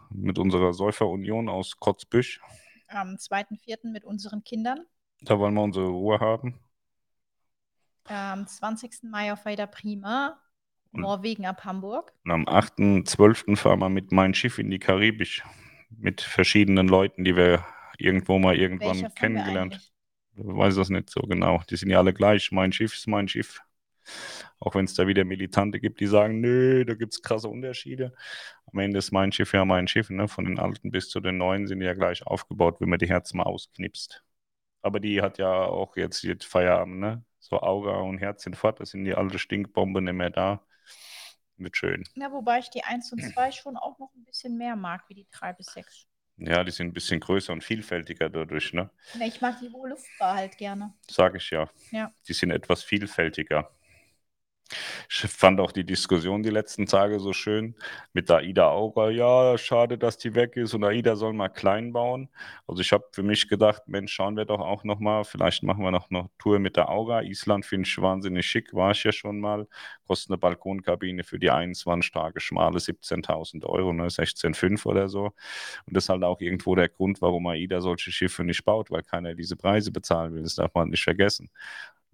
mit 0.09 0.37
unserer 0.37 0.73
Säuferunion 0.73 1.47
aus 1.47 1.79
Kotzbüsch. 1.79 2.41
Am 2.87 3.15
2.4. 3.15 3.91
mit 3.91 4.05
unseren 4.05 4.43
Kindern. 4.43 4.85
Da 5.21 5.39
wollen 5.39 5.53
wir 5.53 5.63
unsere 5.63 5.87
Ruhe 5.87 6.19
haben. 6.19 6.59
Am 8.05 8.45
20. 8.45 9.03
Mai 9.03 9.33
auf 9.33 9.45
Aida 9.45 9.65
Prima, 9.65 10.39
Norwegen 10.91 11.45
ab 11.45 11.65
Hamburg. 11.65 12.13
Und 12.23 12.31
am 12.31 12.45
8.12. 12.45 13.55
fahren 13.55 13.79
wir 13.79 13.89
mit 13.89 14.11
meinem 14.11 14.33
Schiff 14.33 14.59
in 14.59 14.69
die 14.69 14.79
Karibik 14.79 15.43
mit 15.89 16.21
verschiedenen 16.21 16.87
Leuten, 16.87 17.23
die 17.23 17.35
wir 17.35 17.65
irgendwo 17.97 18.37
mal 18.37 18.55
irgendwann 18.55 19.01
wir 19.01 19.09
kennengelernt. 19.09 19.91
Ich 20.35 20.45
weiß 20.45 20.75
das 20.75 20.89
nicht 20.89 21.09
so 21.09 21.21
genau. 21.21 21.61
Die 21.69 21.77
sind 21.77 21.89
ja 21.89 21.97
alle 21.99 22.13
gleich. 22.13 22.51
Mein 22.51 22.71
Schiff 22.71 22.93
ist 22.93 23.07
mein 23.07 23.27
Schiff. 23.27 23.61
Auch 24.59 24.75
wenn 24.75 24.85
es 24.85 24.93
da 24.93 25.07
wieder 25.07 25.25
Militante 25.25 25.79
gibt, 25.79 25.99
die 25.99 26.07
sagen, 26.07 26.39
nö, 26.39 26.85
da 26.85 26.93
gibt 26.95 27.13
es 27.13 27.21
krasse 27.21 27.49
Unterschiede. 27.49 28.13
Am 28.71 28.79
Ende 28.79 28.99
ist 28.99 29.11
mein 29.11 29.31
Schiff 29.31 29.53
ja 29.53 29.65
mein 29.65 29.87
Schiff. 29.87 30.09
Ne? 30.09 30.27
Von 30.27 30.45
den 30.45 30.59
alten 30.59 30.91
bis 30.91 31.09
zu 31.09 31.19
den 31.19 31.37
neuen 31.37 31.67
sind 31.67 31.79
die 31.79 31.85
ja 31.85 31.93
gleich 31.93 32.25
aufgebaut, 32.25 32.79
wenn 32.79 32.89
man 32.89 32.99
die 32.99 33.09
Herzen 33.09 33.37
mal 33.37 33.43
ausknipst. 33.43 34.23
Aber 34.81 34.99
die 34.99 35.21
hat 35.21 35.37
ja 35.37 35.51
auch 35.51 35.97
jetzt, 35.97 36.23
jetzt 36.23 36.45
Feierabend, 36.45 36.99
ne? 36.99 37.23
So 37.39 37.59
Auga 37.59 37.97
und 37.97 38.17
Herz 38.17 38.43
sind 38.43 38.55
fort, 38.55 38.79
da 38.79 38.85
sind 38.85 39.03
die 39.05 39.13
alte 39.13 39.37
Stinkbombe 39.37 40.01
nicht 40.01 40.13
mehr 40.13 40.31
da. 40.31 40.63
Wird 41.57 41.77
schön. 41.77 42.03
Ja, 42.15 42.31
wobei 42.31 42.59
ich 42.59 42.69
die 42.69 42.83
1 42.83 43.11
und 43.13 43.21
2 43.21 43.51
schon 43.51 43.77
auch 43.77 43.97
noch 43.99 44.13
ein 44.15 44.25
bisschen 44.25 44.57
mehr 44.57 44.75
mag, 44.75 45.03
wie 45.07 45.13
die 45.13 45.27
3 45.31 45.53
bis 45.53 45.67
6. 45.67 46.07
Ja, 46.37 46.63
die 46.63 46.71
sind 46.71 46.87
ein 46.87 46.93
bisschen 46.93 47.19
größer 47.19 47.53
und 47.53 47.63
vielfältiger 47.63 48.29
dadurch, 48.29 48.73
ne? 48.73 48.89
Ne, 49.17 49.27
ich 49.27 49.39
mag 49.41 49.59
die 49.59 49.69
hohe 49.69 49.89
Luftbar 49.89 50.35
halt 50.35 50.57
gerne. 50.57 50.93
Sag 51.09 51.35
ich 51.35 51.49
ja. 51.49 51.69
Ja. 51.91 52.11
Die 52.27 52.33
sind 52.33 52.51
etwas 52.51 52.83
vielfältiger. 52.83 53.71
Ich 55.09 55.17
fand 55.17 55.59
auch 55.59 55.71
die 55.71 55.85
Diskussion 55.85 56.41
die 56.41 56.49
letzten 56.49 56.87
Tage 56.87 57.19
so 57.19 57.33
schön 57.33 57.75
mit 58.13 58.29
der 58.29 58.37
AIDA 58.37 58.69
Aura. 58.69 59.09
Ja, 59.11 59.57
schade, 59.57 59.97
dass 59.97 60.17
die 60.17 60.33
weg 60.33 60.57
ist 60.57 60.73
und 60.73 60.83
AIDA 60.83 61.15
soll 61.15 61.33
mal 61.33 61.49
klein 61.49 61.93
bauen. 61.93 62.29
Also 62.67 62.81
ich 62.81 62.91
habe 62.91 63.05
für 63.11 63.21
mich 63.21 63.47
gedacht, 63.47 63.83
Mensch, 63.87 64.13
schauen 64.13 64.35
wir 64.35 64.45
doch 64.45 64.59
auch 64.59 64.83
noch 64.83 64.99
mal. 64.99 65.23
Vielleicht 65.23 65.63
machen 65.63 65.83
wir 65.83 65.91
noch 65.91 66.09
eine 66.09 66.29
Tour 66.39 66.59
mit 66.59 66.77
der 66.77 66.89
Aura. 66.89 67.21
Island 67.21 67.65
finde 67.65 67.87
ich 67.87 68.01
wahnsinnig 68.01 68.45
schick, 68.47 68.73
war 68.73 68.91
ich 68.91 69.03
ja 69.03 69.11
schon 69.11 69.39
mal. 69.39 69.67
Kostet 70.07 70.31
eine 70.31 70.37
Balkonkabine 70.39 71.23
für 71.23 71.37
die 71.37 71.51
21 71.51 72.11
Tage 72.11 72.39
schmale 72.39 72.79
17.000 72.79 73.65
Euro, 73.65 73.93
ne, 73.93 74.09
16,5 74.09 74.85
oder 74.87 75.09
so. 75.09 75.25
Und 75.85 75.95
das 75.95 76.05
ist 76.05 76.09
halt 76.09 76.23
auch 76.23 76.41
irgendwo 76.41 76.75
der 76.75 76.89
Grund, 76.89 77.21
warum 77.21 77.47
AIDA 77.47 77.81
solche 77.81 78.11
Schiffe 78.11 78.43
nicht 78.43 78.65
baut, 78.65 78.89
weil 78.89 79.03
keiner 79.03 79.35
diese 79.35 79.55
Preise 79.55 79.91
bezahlen 79.91 80.33
will. 80.33 80.43
Das 80.43 80.55
darf 80.55 80.73
man 80.73 80.89
nicht 80.89 81.03
vergessen. 81.03 81.49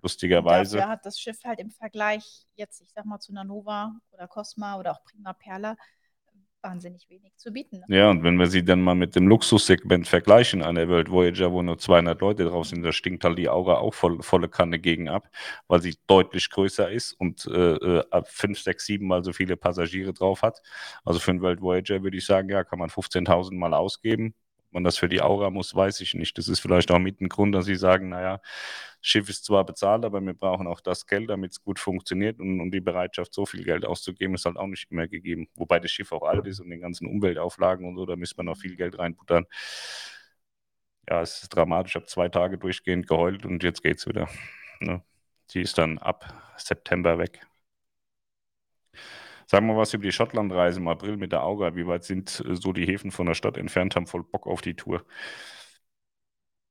Und 0.01 0.09
Lustigerweise. 0.09 0.77
dafür 0.77 0.91
hat 0.91 1.05
das 1.05 1.19
Schiff 1.19 1.37
halt 1.43 1.59
im 1.59 1.69
Vergleich 1.69 2.47
jetzt, 2.55 2.81
ich 2.81 2.89
sag 2.91 3.05
mal, 3.05 3.19
zu 3.19 3.31
einer 3.31 3.43
Nova 3.43 3.93
oder 4.11 4.27
Cosma 4.27 4.79
oder 4.79 4.93
auch 4.93 5.03
Prima 5.03 5.33
Perla 5.33 5.77
wahnsinnig 6.63 7.09
wenig 7.09 7.35
zu 7.37 7.51
bieten. 7.51 7.83
Ne? 7.87 7.97
Ja, 7.97 8.09
und 8.09 8.23
wenn 8.23 8.37
wir 8.37 8.47
sie 8.47 8.63
dann 8.63 8.81
mal 8.81 8.95
mit 8.95 9.15
dem 9.15 9.27
Luxussegment 9.27 10.07
vergleichen 10.07 10.61
an 10.61 10.75
der 10.75 10.89
World 10.89 11.09
Voyager, 11.09 11.51
wo 11.51 11.61
nur 11.61 11.77
200 11.77 12.19
Leute 12.21 12.45
drauf 12.45 12.67
sind, 12.67 12.83
da 12.83 12.91
stinkt 12.91 13.23
halt 13.23 13.37
die 13.37 13.49
Aura 13.49 13.75
auch 13.77 13.93
voll, 13.93 14.21
volle 14.21 14.49
Kanne 14.49 14.79
gegen 14.79 15.09
ab, 15.09 15.29
weil 15.67 15.81
sie 15.81 15.97
deutlich 16.07 16.49
größer 16.49 16.89
ist 16.91 17.13
und 17.13 17.45
äh, 17.47 17.75
äh, 17.75 18.03
ab 18.11 18.27
5, 18.29 18.59
6, 18.59 18.85
7 18.85 19.07
mal 19.07 19.23
so 19.23 19.33
viele 19.33 19.57
Passagiere 19.57 20.13
drauf 20.13 20.41
hat. 20.41 20.61
Also 21.03 21.19
für 21.19 21.31
einen 21.31 21.41
World 21.41 21.61
Voyager 21.61 22.03
würde 22.03 22.17
ich 22.17 22.25
sagen, 22.25 22.49
ja, 22.49 22.63
kann 22.63 22.79
man 22.79 22.89
15.000 22.89 23.55
mal 23.55 23.73
ausgeben. 23.73 24.33
Man 24.71 24.83
das 24.83 24.97
für 24.97 25.09
die 25.09 25.21
Aura 25.21 25.49
muss, 25.49 25.75
weiß 25.75 26.01
ich 26.01 26.13
nicht. 26.13 26.37
Das 26.37 26.47
ist 26.47 26.59
vielleicht 26.59 26.91
auch 26.91 26.99
mit 26.99 27.21
ein 27.21 27.29
Grund, 27.29 27.53
dass 27.53 27.65
sie 27.65 27.75
sagen, 27.75 28.09
naja, 28.09 28.41
Schiff 29.01 29.29
ist 29.29 29.45
zwar 29.45 29.65
bezahlt, 29.65 30.05
aber 30.05 30.21
wir 30.21 30.33
brauchen 30.33 30.67
auch 30.67 30.79
das 30.79 31.07
Geld, 31.07 31.29
damit 31.29 31.51
es 31.51 31.61
gut 31.63 31.79
funktioniert 31.79 32.39
und, 32.39 32.61
und 32.61 32.71
die 32.71 32.81
Bereitschaft, 32.81 33.33
so 33.33 33.45
viel 33.45 33.63
Geld 33.63 33.85
auszugeben, 33.85 34.35
ist 34.35 34.45
halt 34.45 34.57
auch 34.57 34.67
nicht 34.67 34.91
immer 34.91 35.07
gegeben. 35.07 35.47
Wobei 35.55 35.79
das 35.79 35.91
Schiff 35.91 36.11
auch 36.11 36.23
alt 36.23 36.47
ist 36.47 36.59
und 36.59 36.69
den 36.69 36.81
ganzen 36.81 37.07
Umweltauflagen 37.07 37.85
und 37.87 37.95
so, 37.97 38.05
da 38.05 38.15
müsste 38.15 38.37
man 38.37 38.47
noch 38.47 38.57
viel 38.57 38.75
Geld 38.75 38.97
reinbuttern. 38.99 39.45
Ja, 41.09 41.21
es 41.21 41.43
ist 41.43 41.49
dramatisch. 41.49 41.91
Ich 41.91 41.95
habe 41.95 42.05
zwei 42.05 42.29
Tage 42.29 42.57
durchgehend 42.57 43.07
geheult 43.07 43.45
und 43.45 43.63
jetzt 43.63 43.83
geht's 43.83 44.07
wieder. 44.07 44.29
Ne? 44.79 45.03
Sie 45.47 45.61
ist 45.61 45.77
dann 45.77 45.97
ab 45.97 46.53
September 46.57 47.17
weg. 47.19 47.45
Sagen 49.51 49.67
wir 49.67 49.75
was 49.75 49.93
über 49.93 50.03
die 50.03 50.13
Schottlandreise 50.13 50.79
im 50.79 50.87
April 50.87 51.17
mit 51.17 51.33
der 51.33 51.43
Auga. 51.43 51.75
Wie 51.75 51.85
weit 51.85 52.05
sind 52.05 52.41
äh, 52.47 52.55
so 52.55 52.71
die 52.71 52.85
Häfen 52.85 53.11
von 53.11 53.25
der 53.25 53.33
Stadt 53.33 53.57
entfernt? 53.57 53.97
Haben 53.97 54.07
voll 54.07 54.23
Bock 54.23 54.47
auf 54.47 54.61
die 54.61 54.75
Tour. 54.75 55.05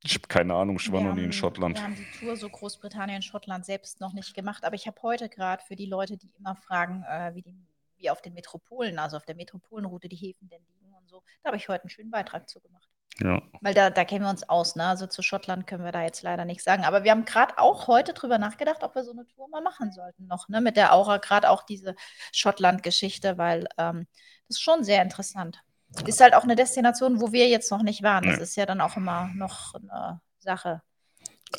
Ich 0.02 0.14
habe 0.14 0.26
keine 0.28 0.54
Ahnung, 0.54 0.76
ich 0.80 0.90
war 0.90 1.02
noch 1.02 1.14
nie 1.14 1.24
in 1.24 1.32
Schottland. 1.34 1.76
wir 1.76 1.84
haben 1.84 1.94
die 1.94 2.06
Tour 2.18 2.36
so 2.36 2.48
Großbritannien, 2.48 3.20
Schottland 3.20 3.66
selbst 3.66 4.00
noch 4.00 4.14
nicht 4.14 4.32
gemacht, 4.32 4.64
aber 4.64 4.76
ich 4.76 4.86
habe 4.86 4.96
heute 5.02 5.28
gerade 5.28 5.62
für 5.62 5.76
die 5.76 5.84
Leute, 5.84 6.16
die 6.16 6.30
immer 6.38 6.56
fragen, 6.56 7.04
äh, 7.06 7.34
wie, 7.34 7.42
die, 7.42 7.54
wie 7.98 8.08
auf 8.08 8.22
den 8.22 8.32
Metropolen, 8.32 8.98
also 8.98 9.18
auf 9.18 9.26
der 9.26 9.36
Metropolenroute 9.36 10.08
die 10.08 10.16
Häfen 10.16 10.48
denn 10.48 10.62
liegen 10.72 10.94
und 10.94 11.06
so, 11.06 11.22
da 11.42 11.48
habe 11.48 11.58
ich 11.58 11.68
heute 11.68 11.82
einen 11.82 11.90
schönen 11.90 12.10
Beitrag 12.10 12.48
zu 12.48 12.60
gemacht. 12.60 12.88
Ja. 13.22 13.42
Weil 13.60 13.74
da, 13.74 13.90
da 13.90 14.04
kennen 14.04 14.24
wir 14.24 14.30
uns 14.30 14.48
aus, 14.48 14.76
ne? 14.76 14.84
Also 14.86 15.06
zu 15.06 15.22
Schottland 15.22 15.66
können 15.66 15.84
wir 15.84 15.92
da 15.92 16.02
jetzt 16.02 16.22
leider 16.22 16.44
nichts 16.46 16.64
sagen. 16.64 16.84
Aber 16.84 17.04
wir 17.04 17.10
haben 17.10 17.26
gerade 17.26 17.58
auch 17.58 17.88
heute 17.88 18.14
drüber 18.14 18.38
nachgedacht, 18.38 18.82
ob 18.82 18.94
wir 18.94 19.04
so 19.04 19.12
eine 19.12 19.26
Tour 19.26 19.48
mal 19.50 19.62
machen 19.62 19.92
sollten 19.92 20.26
noch, 20.26 20.48
ne? 20.48 20.60
Mit 20.62 20.76
der 20.76 20.94
Aura, 20.94 21.18
gerade 21.18 21.50
auch 21.50 21.62
diese 21.64 21.94
Schottland-Geschichte, 22.32 23.38
weil 23.38 23.68
ähm, 23.78 24.06
das 24.48 24.56
ist 24.56 24.62
schon 24.62 24.84
sehr 24.84 25.02
interessant. 25.02 25.62
Ist 26.06 26.20
halt 26.20 26.34
auch 26.34 26.44
eine 26.44 26.56
Destination, 26.56 27.20
wo 27.20 27.32
wir 27.32 27.48
jetzt 27.48 27.70
noch 27.70 27.82
nicht 27.82 28.02
waren. 28.02 28.24
Das 28.26 28.38
Nee. 28.38 28.42
ist 28.44 28.56
ja 28.56 28.66
dann 28.66 28.80
auch 28.80 28.96
immer 28.96 29.28
noch 29.34 29.74
eine 29.74 30.20
Sache. 30.38 30.82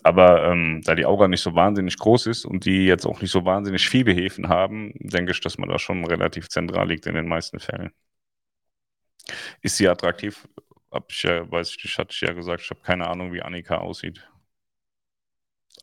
Aber 0.03 0.45
ähm, 0.45 0.81
da 0.85 0.95
die 0.95 1.05
Aura 1.05 1.27
nicht 1.27 1.41
so 1.41 1.53
wahnsinnig 1.55 1.97
groß 1.97 2.27
ist 2.27 2.45
und 2.45 2.65
die 2.65 2.85
jetzt 2.85 3.05
auch 3.05 3.21
nicht 3.21 3.31
so 3.31 3.45
wahnsinnig 3.45 3.87
viele 3.89 4.13
Häfen 4.13 4.47
haben, 4.49 4.93
denke 4.99 5.31
ich, 5.31 5.41
dass 5.41 5.57
man 5.57 5.69
da 5.69 5.79
schon 5.79 6.05
relativ 6.05 6.49
zentral 6.49 6.87
liegt 6.87 7.05
in 7.07 7.15
den 7.15 7.27
meisten 7.27 7.59
Fällen. 7.59 7.91
Ist 9.61 9.77
sie 9.77 9.87
attraktiv? 9.87 10.47
Hab 10.91 11.11
ich 11.11 11.23
ja, 11.23 11.49
weiß 11.49 11.69
ich, 11.71 11.83
nicht, 11.83 11.97
hatte 11.97 12.11
ich 12.13 12.21
ja 12.21 12.33
gesagt, 12.33 12.63
ich 12.63 12.69
habe 12.69 12.81
keine 12.81 13.07
Ahnung, 13.07 13.33
wie 13.33 13.41
Annika 13.41 13.77
aussieht. 13.77 14.27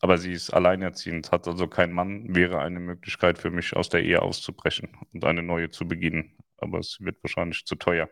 Aber 0.00 0.18
sie 0.18 0.32
ist 0.32 0.50
alleinerziehend, 0.50 1.32
hat 1.32 1.48
also 1.48 1.66
keinen 1.66 1.92
Mann, 1.92 2.34
wäre 2.34 2.60
eine 2.60 2.78
Möglichkeit 2.78 3.38
für 3.38 3.50
mich, 3.50 3.74
aus 3.74 3.88
der 3.88 4.02
Ehe 4.04 4.22
auszubrechen 4.22 4.96
und 5.12 5.24
eine 5.24 5.42
neue 5.42 5.70
zu 5.70 5.88
beginnen. 5.88 6.36
Aber 6.58 6.78
es 6.78 7.00
wird 7.00 7.22
wahrscheinlich 7.22 7.64
zu 7.64 7.74
teuer. 7.74 8.08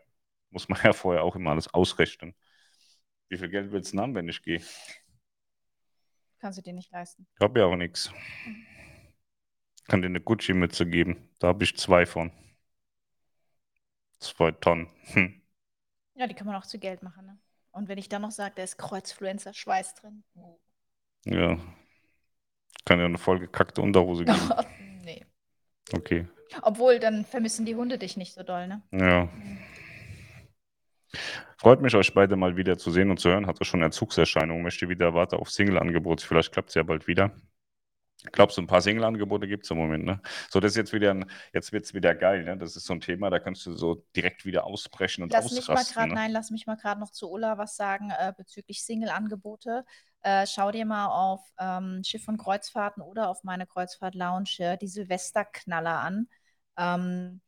Muss 0.51 0.69
man 0.69 0.81
ja 0.85 0.93
vorher 0.93 1.23
auch 1.23 1.37
immer 1.37 1.51
alles 1.53 1.73
ausrechnen. 1.73 2.35
Wie 3.29 3.39
viel 3.39 3.49
Geld 3.51 3.73
willst 3.73 3.93
du 3.93 3.99
haben, 3.99 4.15
wenn 4.15 4.29
ich 4.29 4.43
gehe? 4.43 4.63
Kannst 6.39 6.59
du 6.59 6.63
dir 6.63 6.73
nicht 6.73 6.91
leisten. 6.93 7.27
Ich 7.35 7.41
habe 7.41 7.61
ja 7.61 7.67
auch 7.67 7.77
nichts. 7.77 8.13
Kann 9.89 10.03
dir 10.03 10.09
eine 10.09 10.21
Gucci-Mütze 10.21 10.87
geben. 10.87 11.29
Da 11.39 11.49
habe 11.49 11.65
ich 11.65 11.77
zwei 11.77 12.07
von. 12.07 12.33
Zwei 14.19 14.51
Tonnen. 14.53 14.89
Hm. 15.13 15.43
Ja, 16.17 16.27
die 16.27 16.35
kann 16.35 16.47
man 16.47 16.57
auch 16.57 16.67
zu 16.67 16.79
Geld 16.79 17.03
machen, 17.03 17.27
ne? 17.27 17.39
Und 17.71 17.89
wenn 17.89 17.99
ich 17.99 18.09
dann 18.09 18.23
noch 18.23 18.31
sage, 18.31 18.55
da 18.57 18.63
ist 18.63 18.79
Kreuzfluencer 18.79 19.53
Schweiß 19.53 19.97
drin. 19.97 20.25
Oh. 20.35 20.59
Ja. 21.27 21.59
Kann 22.87 22.99
ja 22.99 23.05
eine 23.05 23.19
vollgekackte 23.19 23.83
Unterhose 23.83 24.25
geben. 24.25 24.51
nee. 25.05 25.27
Okay. 25.93 26.27
Obwohl, 26.63 26.99
dann 26.99 27.27
vermissen 27.27 27.67
die 27.67 27.75
Hunde 27.75 27.99
dich 27.99 28.17
nicht 28.17 28.33
so 28.33 28.43
doll, 28.43 28.67
ne? 28.67 28.83
Ja. 28.93 29.29
Freut 31.59 31.83
mich, 31.83 31.95
euch 31.95 32.15
beide 32.15 32.37
mal 32.37 32.57
wieder 32.57 32.79
zu 32.79 32.91
sehen 32.91 33.11
und 33.11 33.19
zu 33.19 33.29
hören. 33.29 33.47
Hatte 33.47 33.65
schon 33.65 33.83
Entzugserscheinungen. 33.83 34.63
Möchte 34.63 34.89
wieder 34.89 35.13
warte 35.13 35.39
auf 35.39 35.51
Single-Angebot. 35.51 36.23
Vielleicht 36.23 36.53
klappt 36.53 36.71
es 36.71 36.75
ja 36.77 36.83
bald 36.83 37.07
wieder. 37.07 37.33
Glaubst 38.33 38.57
du, 38.57 38.63
ein 38.63 38.67
paar 38.67 38.81
Single-Angebote 38.81 39.47
gibt 39.49 39.65
es 39.65 39.71
im 39.71 39.79
Moment, 39.79 40.05
ne? 40.05 40.21
So, 40.51 40.61
das 40.61 40.73
ist 40.73 40.77
jetzt 40.77 40.93
wieder 40.93 41.13
ein, 41.13 41.31
jetzt 41.53 41.73
wird 41.73 41.85
es 41.85 41.95
wieder 41.95 42.15
geil, 42.15 42.45
ne? 42.45 42.57
Das 42.57 42.77
ist 42.77 42.87
so 42.87 42.93
ein 42.93 43.01
Thema, 43.01 43.31
da 43.31 43.39
kannst 43.39 43.65
du 43.67 43.73
so 43.73 44.05
direkt 44.15 44.45
wieder 44.45 44.65
ausbrechen 44.65 45.23
und 45.23 45.33
Lass 45.33 45.51
mich 45.53 45.69
mal 45.69 45.75
ausrasten. 45.75 45.95
gerade, 45.95 46.09
ne? 46.09 46.15
nein, 46.15 46.33
lass 46.33 46.51
mich 46.51 46.67
mal 46.67 46.77
gerade 46.77 47.01
noch 47.01 47.11
zu 47.11 47.31
Ulla 47.31 47.59
was 47.59 47.77
sagen 47.77 48.11
äh, 48.11 48.33
bezüglich 48.37 48.85
Single-Angebote. 48.85 49.85
Äh, 50.23 50.47
schau 50.47 50.71
dir 50.73 50.87
mal 50.87 51.07
auf 51.07 51.41
ähm, 51.59 52.03
Schiff- 52.05 52.29
und 52.29 52.39
Kreuzfahrten 52.39 53.03
oder 53.03 53.29
auf 53.29 53.45
meine 53.45 53.67
Kreuzfahrt-Lounge 53.67 54.51
äh, 54.59 54.77
die 54.77 54.89
Silvesterknaller 54.89 56.01
an. 56.01 56.29
Ähm, 56.77 57.41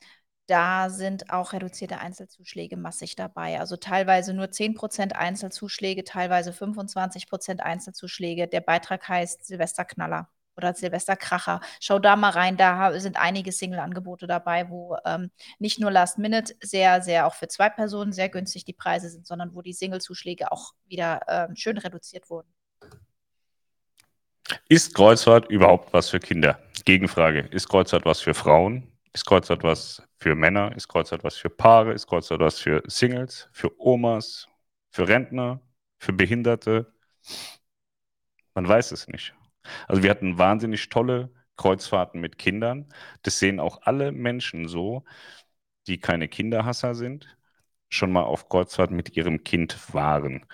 da 0.47 0.89
sind 0.89 1.31
auch 1.31 1.53
reduzierte 1.53 1.99
Einzelzuschläge 1.99 2.77
massig 2.79 3.17
dabei. 3.17 3.61
Also 3.61 3.77
teilweise 3.77 4.33
nur 4.33 4.51
10% 4.51 5.15
Einzelzuschläge, 5.15 6.05
teilweise 6.05 6.53
25% 6.53 7.61
Einzelzuschläge. 7.61 8.49
Der 8.49 8.63
Beitrag 8.63 9.07
heißt 9.09 9.45
Silvesterknaller 9.45 10.31
oder 10.59 10.75
Silvesterkracher. 10.75 11.61
Schau 11.81 11.99
da 11.99 12.17
mal 12.17 12.31
rein, 12.31 12.59
da 12.59 12.99
sind 13.01 13.17
einige 13.17 13.53
Single-Angebote 13.53 14.27
dabei, 14.27 14.69
wo 14.69 14.97
ähm, 15.07 15.31
nicht 15.59 15.81
nur 15.81 15.91
Last 15.91 16.19
Minute 16.19 16.55
sehr, 16.61 17.01
sehr 17.01 17.27
auch 17.27 17.35
für 17.35 17.49
zwei 17.49 17.71
Personen 17.71 18.13
sehr 18.13 18.29
günstig 18.29 18.67
die 18.67 18.75
Preise 18.75 19.09
sind, 19.09 19.27
sondern 19.27 19.55
wo 19.55 19.63
die 19.63 19.73
Single-Zuschläge 19.73 20.53
auch 20.53 20.75
wieder 20.87 21.21
ähm, 21.29 21.57
schön 21.57 21.79
reduziert 21.79 22.29
wurden. 22.29 22.53
Ist 24.69 24.95
Kreuzfahrt 24.95 25.51
überhaupt 25.51 25.93
was 25.93 26.11
für 26.11 26.19
Kinder? 26.19 26.59
Gegenfrage. 26.85 27.41
Ist 27.41 27.69
Kreuzfahrt 27.69 28.05
was 28.05 28.21
für 28.21 28.35
Frauen? 28.35 28.91
Ist 29.13 29.27
Kreuzfahrt 29.27 29.63
was 29.63 30.03
für 30.19 30.35
Männer? 30.35 30.75
Ist 30.77 30.89
Kreuzfahrt 30.89 31.25
was 31.25 31.37
für 31.37 31.51
Paare? 31.51 31.93
Ist 31.93 32.07
Kreuzfahrt 32.07 32.41
was 32.41 32.59
für 32.59 32.83
Singles? 32.87 33.49
Für 33.53 33.71
Omas? 33.81 34.49
Für 34.91 35.07
Rentner? 35.07 35.61
Für 35.99 36.13
Behinderte? 36.13 36.93
Man 38.55 38.67
weiß 38.67 38.93
es 38.93 39.07
nicht. 39.09 39.35
Also 39.89 40.03
wir 40.03 40.11
hatten 40.11 40.39
wahnsinnig 40.39 40.89
tolle 40.89 41.31
Kreuzfahrten 41.57 42.21
mit 42.21 42.39
Kindern. 42.39 42.87
Das 43.23 43.39
sehen 43.39 43.61
auch 43.61 43.83
alle 43.83 44.13
Menschen 44.13 44.69
so, 44.69 45.05
die 45.87 45.99
keine 45.99 46.29
Kinderhasser 46.29 46.95
sind, 46.95 47.37
schon 47.91 48.13
mal 48.13 48.23
auf 48.25 48.49
Kreuzfahrt 48.49 48.91
mit 48.91 49.17
ihrem 49.17 49.45
Kind 49.45 49.95
waren. 49.95 50.47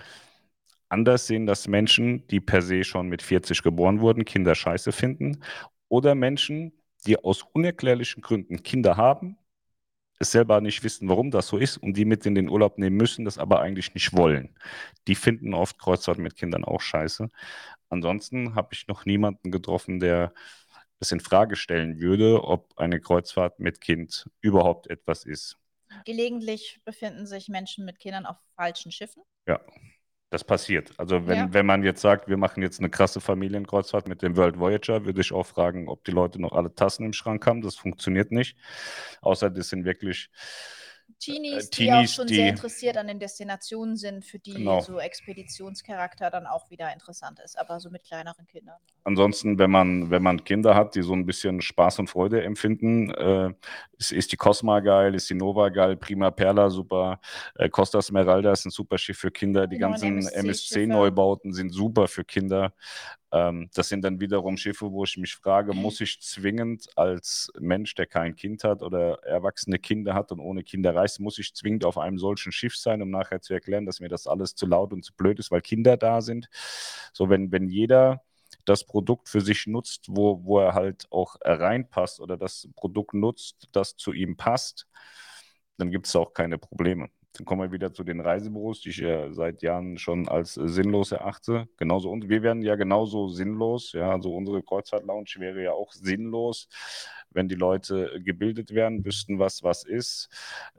Anders 0.89 1.27
sehen 1.27 1.47
das 1.47 1.67
Menschen, 1.69 2.27
die 2.29 2.41
per 2.41 2.62
se 2.62 2.85
schon 2.85 3.09
mit 3.09 3.23
40 3.23 3.62
geboren 3.62 4.01
wurden, 4.01 4.25
Kinder 4.25 4.55
scheiße 4.55 4.93
finden. 4.93 5.43
Oder 5.89 6.15
Menschen, 6.15 6.73
die 7.07 7.19
aus 7.19 7.43
unerklärlichen 7.43 8.23
Gründen 8.23 8.62
Kinder 8.62 8.97
haben, 8.97 9.37
es 10.19 10.33
selber 10.33 10.61
nicht 10.61 10.83
wissen, 10.85 11.09
warum 11.09 11.31
das 11.31 11.49
so 11.49 11.59
ist 11.59 11.77
und 11.79 11.97
die 11.97 12.05
mit 12.05 12.25
in 12.27 12.35
den 12.35 12.49
Urlaub 12.49 12.79
nehmen 12.79 12.97
müssen, 12.97 13.25
das 13.25 13.39
aber 13.39 13.61
eigentlich 13.61 13.95
nicht 13.95 14.17
wollen. 14.17 14.57
Die 15.09 15.15
finden 15.15 15.55
oft 15.55 15.79
Kreuzfahrt 15.79 16.19
mit 16.19 16.37
Kindern 16.37 16.65
auch 16.65 16.81
scheiße. 16.81 17.31
Ansonsten 17.95 18.57
habe 18.57 18.70
ich 18.72 18.88
noch 18.88 19.07
niemanden 19.07 19.53
getroffen, 19.53 20.01
der 20.01 20.34
es 20.99 21.12
in 21.12 21.20
Frage 21.20 21.55
stellen 21.55 22.01
würde, 22.01 22.42
ob 22.42 22.76
eine 22.76 23.01
Kreuzfahrt 23.01 23.61
mit 23.61 23.80
Kind 23.80 24.28
überhaupt 24.40 24.88
etwas 24.88 25.24
ist. 25.24 25.59
Gelegentlich 26.05 26.80
befinden 26.84 27.24
sich 27.24 27.49
Menschen 27.49 27.84
mit 27.84 28.01
Kindern 28.01 28.26
auf 28.26 28.36
falschen 28.57 28.90
Schiffen. 28.90 29.22
Ja, 29.47 29.61
das 30.30 30.42
passiert. 30.42 30.92
Also 30.99 31.28
wenn, 31.28 31.36
ja. 31.36 31.53
wenn 31.53 31.66
man 31.66 31.84
jetzt 31.84 32.01
sagt, 32.01 32.26
wir 32.28 32.36
machen 32.36 32.64
jetzt 32.64 32.80
eine 32.80 32.90
krasse 32.90 33.20
Familienkreuzfahrt 33.20 34.09
mit 34.09 34.22
dem 34.22 34.36
World 34.36 34.59
Voyager, 34.59 35.05
würde 35.05 35.20
ich 35.20 35.32
auch 35.32 35.47
fragen, 35.47 35.88
ob 35.88 36.03
die 36.03 36.11
Leute 36.11 36.40
noch 36.40 36.53
alle 36.53 36.74
Tassen 36.74 37.07
im 37.07 37.12
Schrank 37.12 37.47
haben. 37.47 37.62
Das 37.62 37.76
funktioniert 37.76 38.32
nicht. 38.32 38.57
Außer 39.20 39.51
das 39.51 39.68
sind 39.68 39.84
wirklich 39.84 40.30
Teenies, 41.19 41.67
äh, 41.67 41.71
Teenies 41.71 41.73
die 41.73 41.93
auch 41.93 42.09
schon 42.09 42.27
die, 42.27 42.35
sehr 42.35 42.49
interessiert 42.49 42.97
an 42.97 43.07
den 43.07 43.19
Destinationen 43.19 43.97
sind, 43.97 44.25
für 44.25 44.39
die 44.39 44.55
genau. 44.55 44.81
so 44.81 44.99
Expeditionscharakter 44.99 46.31
dann 46.31 46.47
auch 46.47 46.71
wieder 46.71 46.93
interessant 46.93 47.41
ist, 47.45 47.59
aber 47.59 47.81
so 47.81 47.91
mit 47.91 48.05
kleineren 48.05 48.47
Kindern. 48.47 48.77
Ansonsten, 49.05 49.59
wenn 49.59 49.71
man, 49.71 50.11
wenn 50.11 50.23
man 50.23 50.45
Kinder 50.45 50.75
hat, 50.75 50.95
die 50.95 51.03
so 51.03 51.12
ein 51.12 51.27
bisschen 51.27 51.61
Spaß 51.61 51.99
und 52.01 52.09
Freude 52.09 52.43
empfinden, 52.43 53.11
äh, 53.11 53.53
ist, 53.99 54.12
ist, 54.12 54.33
die 54.33 54.37
Cosma 54.37 54.81
geil, 54.81 55.15
ist 55.15 55.29
die 55.31 55.35
Nova 55.35 55.69
geil, 55.69 55.97
Prima 55.97 56.31
Perla 56.31 56.71
super, 56.71 57.21
äh, 57.57 57.69
Costa 57.69 58.01
Smeralda 58.01 58.53
ist 58.53 58.67
ein 58.67 58.71
super 58.71 58.99
Schiff 58.99 59.19
für 59.19 59.31
Kinder, 59.31 59.67
die, 59.67 59.77
die 59.77 59.81
ganzen 59.81 60.27
MSC-Neubauten 60.27 61.51
MSC 61.51 61.57
sind 61.57 61.71
super 61.71 62.09
für 62.09 62.25
Kinder. 62.25 62.73
Ähm, 63.35 63.68
das 63.74 63.89
sind 63.89 64.03
dann 64.05 64.20
wiederum 64.20 64.57
Schiffe, 64.57 64.93
wo 64.93 65.03
ich 65.03 65.16
mich 65.16 65.35
frage, 65.35 65.74
muss 65.74 66.01
ich 66.01 66.20
zwingend 66.20 66.87
als 66.97 67.51
Mensch, 67.59 67.95
der 67.97 68.07
kein 68.07 68.37
Kind 68.37 68.62
hat 68.62 68.80
oder 68.80 69.24
erwachsene 69.24 69.80
Kinder 69.80 70.14
hat 70.14 70.30
und 70.30 70.39
ohne 70.39 70.62
Kinder 70.62 70.95
reist, 70.95 71.18
muss 71.18 71.39
ich 71.41 71.53
zwingend 71.53 71.85
auf 71.85 71.99
einem 71.99 72.16
solchen 72.18 72.53
Schiff 72.53 72.76
sein, 72.76 73.03
um 73.03 73.11
nachher 73.11 73.41
zu 73.41 73.53
erklären, 73.53 73.87
dass 73.87 73.99
mir 73.99 74.09
das 74.09 74.28
alles 74.28 74.55
zu 74.55 74.66
laut 74.66 74.93
und 74.93 75.05
zu 75.05 75.12
blöd 75.14 75.41
ist, 75.41 75.51
weil 75.51 75.62
Kinder 75.62 75.97
da 75.97 76.20
sind. 76.20 76.49
So, 77.12 77.28
wenn, 77.28 77.51
wenn 77.51 77.68
jeder 77.68 78.22
das 78.66 78.85
Produkt 78.85 79.28
für 79.28 79.41
sich 79.41 79.66
nutzt, 79.66 80.07
wo, 80.09 80.45
wo 80.45 80.61
er 80.61 80.74
halt 80.74 81.09
auch 81.11 81.37
reinpasst 81.43 82.20
oder 82.20 82.37
das 82.37 82.68
Produkt 82.76 83.14
nutzt, 83.14 83.68
das 83.72 83.97
zu 83.97 84.12
ihm 84.12 84.37
passt, 84.37 84.87
dann 85.76 85.91
gibt 85.91 86.07
es 86.07 86.14
auch 86.14 86.35
keine 86.35 86.57
Probleme. 86.57 87.11
Dann 87.37 87.45
kommen 87.45 87.62
wir 87.62 87.72
wieder 87.72 87.93
zu 87.93 88.05
den 88.05 88.20
Reisebüros, 88.20 88.80
die 88.80 88.91
ich 88.91 88.99
ja 88.99 89.32
seit 89.32 89.62
Jahren 89.62 89.99
schon 89.99 90.28
als 90.28 90.55
sinnlos 90.55 91.11
erachte. 91.11 91.68
Genauso 91.76 92.11
und 92.11 92.28
wir 92.28 92.43
werden 92.43 92.62
ja 92.62 92.76
genauso 92.76 93.28
sinnlos. 93.28 93.93
Ja, 93.93 94.12
also 94.12 94.32
unsere 94.35 94.62
Kreuzfahrt-Lounge 94.62 95.35
wäre 95.39 95.62
ja 95.62 95.72
auch 95.72 95.93
sinnlos, 95.93 96.68
wenn 97.30 97.49
die 97.49 97.57
Leute 97.57 98.20
gebildet 98.22 98.72
werden, 98.72 99.05
wüssten, 99.05 99.41
was 99.41 99.64
was 99.64 99.85
ist, 99.85 100.28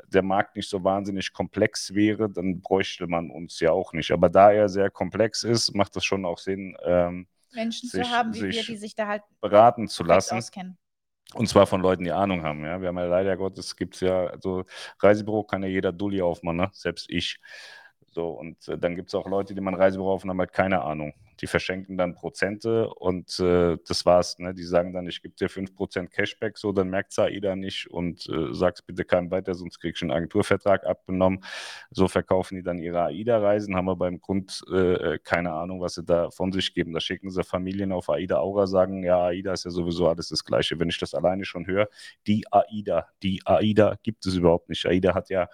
der 0.08 0.22
Markt 0.22 0.56
nicht 0.56 0.70
so 0.70 0.84
wahnsinnig 0.84 1.34
komplex 1.34 1.94
wäre, 1.94 2.30
dann 2.30 2.62
bräuchte 2.62 3.08
man 3.08 3.32
uns 3.32 3.60
ja 3.60 3.72
auch 3.72 3.92
nicht. 3.92 4.12
Aber 4.12 4.30
da 4.30 4.52
er 4.52 4.70
sehr 4.70 4.90
komplex 4.90 5.44
ist, 5.44 5.76
macht 5.76 5.98
es 5.98 6.06
schon 6.06 6.24
auch 6.24 6.38
Sinn, 6.38 6.78
ähm, 6.86 7.28
Menschen 7.54 7.90
sich, 7.90 8.02
zu 8.02 8.10
haben, 8.10 8.34
wie 8.34 8.44
wir, 8.44 8.64
die 8.64 8.78
sich 8.78 8.96
da 8.96 9.08
halt 9.08 9.24
beraten 9.42 9.88
zu 9.88 10.04
lassen. 10.04 10.38
Auskennen. 10.38 10.78
Und 11.34 11.48
zwar 11.48 11.68
von 11.68 11.82
Leuten, 11.82 12.04
die 12.04 12.12
Ahnung 12.12 12.44
haben. 12.44 12.64
Ja. 12.64 12.80
Wir 12.80 12.90
haben 12.90 12.98
ja 12.98 13.06
leider 13.06 13.36
Gottes, 13.36 13.76
gibt 13.76 13.96
es 13.96 14.02
ja, 14.02 14.28
also 14.28 14.64
Reisebüro 15.00 15.44
kann 15.44 15.64
ja 15.64 15.70
jeder 15.70 15.92
Dulli 15.92 16.22
aufmachen, 16.22 16.58
ne? 16.58 16.70
selbst 16.72 17.10
ich. 17.10 17.40
So, 18.12 18.30
und 18.30 18.68
äh, 18.70 18.78
dann 18.78 18.96
gibt 18.96 19.10
es 19.10 19.16
auch 19.16 19.28
Leute, 19.28 19.54
die 19.56 19.62
man 19.62 19.74
Reisebüro 19.74 20.14
aufnehmen, 20.14 20.32
haben 20.32 20.40
halt 20.40 20.54
keine 20.54 20.82
Ahnung 20.84 21.14
die 21.42 21.48
verschenken 21.48 21.98
dann 21.98 22.16
Prozente 22.16 22.90
und 22.94 23.40
äh, 23.40 23.78
das 23.88 24.06
war's. 24.06 24.40
Ne? 24.40 24.54
Die 24.54 24.64
sagen 24.64 24.94
dann, 24.94 25.08
ich 25.08 25.22
gebe 25.22 25.36
dir 25.36 25.50
5% 25.50 26.08
Cashback, 26.08 26.58
so, 26.58 26.72
dann 26.72 26.90
merkt 26.90 27.18
AIDA 27.18 27.56
nicht 27.56 27.88
und 27.88 28.28
äh, 28.30 28.54
sag's 28.54 28.82
bitte 28.82 29.06
keinem 29.06 29.32
weiter, 29.32 29.54
sonst 29.54 29.80
kriegst 29.80 30.02
du 30.02 30.06
einen 30.06 30.12
Agenturvertrag 30.12 30.86
abgenommen. 30.86 31.44
So 31.92 32.08
verkaufen 32.08 32.56
die 32.56 32.64
dann 32.64 32.80
ihre 32.80 33.04
AIDA-Reisen, 33.04 33.76
haben 33.76 33.86
wir 33.86 33.96
beim 33.96 34.20
Grund 34.20 34.64
äh, 34.72 35.20
keine 35.24 35.54
Ahnung, 35.54 35.82
was 35.82 35.96
sie 35.96 36.04
da 36.04 36.30
von 36.32 36.52
sich 36.52 36.74
geben. 36.74 36.94
Da 36.94 37.00
schicken 37.00 37.30
sie 37.30 37.44
Familien 37.44 37.92
auf 37.92 38.10
AIDA 38.10 38.38
Aura, 38.38 38.68
sagen, 38.68 39.04
ja, 39.04 39.26
AIDA 39.26 39.54
ist 39.54 39.66
ja 39.66 39.72
sowieso 39.72 40.08
alles 40.08 40.30
das 40.30 40.44
Gleiche. 40.44 40.80
Wenn 40.80 40.90
ich 40.90 41.00
das 41.00 41.14
alleine 41.14 41.46
schon 41.46 41.68
höre, 41.68 41.88
die 42.28 42.46
AIDA, 42.52 43.08
die 43.24 43.42
AIDA 43.46 43.98
gibt 44.04 44.26
es 44.26 44.36
überhaupt 44.36 44.70
nicht. 44.70 44.86
AIDA 44.86 45.14
hat 45.14 45.30
ja 45.30 45.48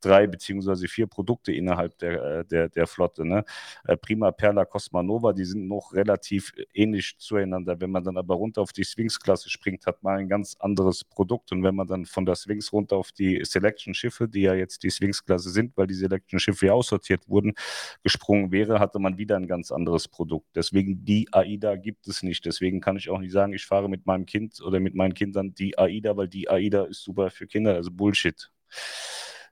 drei 0.00 0.26
beziehungsweise 0.26 0.88
vier 0.88 1.06
Produkte 1.06 1.52
innerhalb 1.52 1.98
der, 1.98 2.22
äh, 2.22 2.44
der, 2.44 2.68
der 2.68 2.86
Flotte. 2.86 3.24
Ne? 3.24 3.44
Äh, 3.86 3.96
Prima 3.96 4.32
Perla 4.32 4.64
Cosmanova 4.64 5.23
Nova, 5.24 5.32
die 5.32 5.44
sind 5.44 5.68
noch 5.68 5.92
relativ 5.94 6.52
ähnlich 6.74 7.16
zueinander. 7.18 7.80
Wenn 7.80 7.90
man 7.90 8.04
dann 8.04 8.18
aber 8.18 8.34
runter 8.34 8.60
auf 8.60 8.72
die 8.72 8.84
Sphinx-Klasse 8.84 9.48
springt, 9.48 9.86
hat 9.86 10.02
man 10.02 10.18
ein 10.18 10.28
ganz 10.28 10.56
anderes 10.58 11.02
Produkt. 11.02 11.50
Und 11.52 11.62
wenn 11.62 11.74
man 11.74 11.86
dann 11.86 12.04
von 12.04 12.26
der 12.26 12.34
Sphinx 12.34 12.72
runter 12.72 12.96
auf 12.96 13.10
die 13.12 13.42
Selection-Schiffe, 13.42 14.28
die 14.28 14.42
ja 14.42 14.54
jetzt 14.54 14.82
die 14.82 14.90
Sphinx-Klasse 14.90 15.50
sind, 15.50 15.76
weil 15.76 15.86
die 15.86 15.94
Selection-Schiffe 15.94 16.66
ja 16.66 16.72
aussortiert 16.74 17.26
wurden, 17.28 17.54
gesprungen 18.02 18.52
wäre, 18.52 18.80
hatte 18.80 18.98
man 18.98 19.16
wieder 19.16 19.36
ein 19.36 19.46
ganz 19.46 19.72
anderes 19.72 20.08
Produkt. 20.08 20.48
Deswegen 20.54 21.04
die 21.04 21.28
AIDA 21.32 21.76
gibt 21.76 22.06
es 22.06 22.22
nicht. 22.22 22.44
Deswegen 22.44 22.80
kann 22.80 22.96
ich 22.96 23.08
auch 23.08 23.18
nicht 23.18 23.32
sagen, 23.32 23.54
ich 23.54 23.64
fahre 23.64 23.88
mit 23.88 24.04
meinem 24.04 24.26
Kind 24.26 24.60
oder 24.60 24.78
mit 24.78 24.94
meinen 24.94 25.14
Kindern 25.14 25.54
die 25.54 25.78
AIDA, 25.78 26.16
weil 26.18 26.28
die 26.28 26.50
AIDA 26.50 26.84
ist 26.84 27.02
super 27.02 27.30
für 27.30 27.46
Kinder. 27.46 27.74
Also 27.74 27.90
Bullshit. 27.90 28.50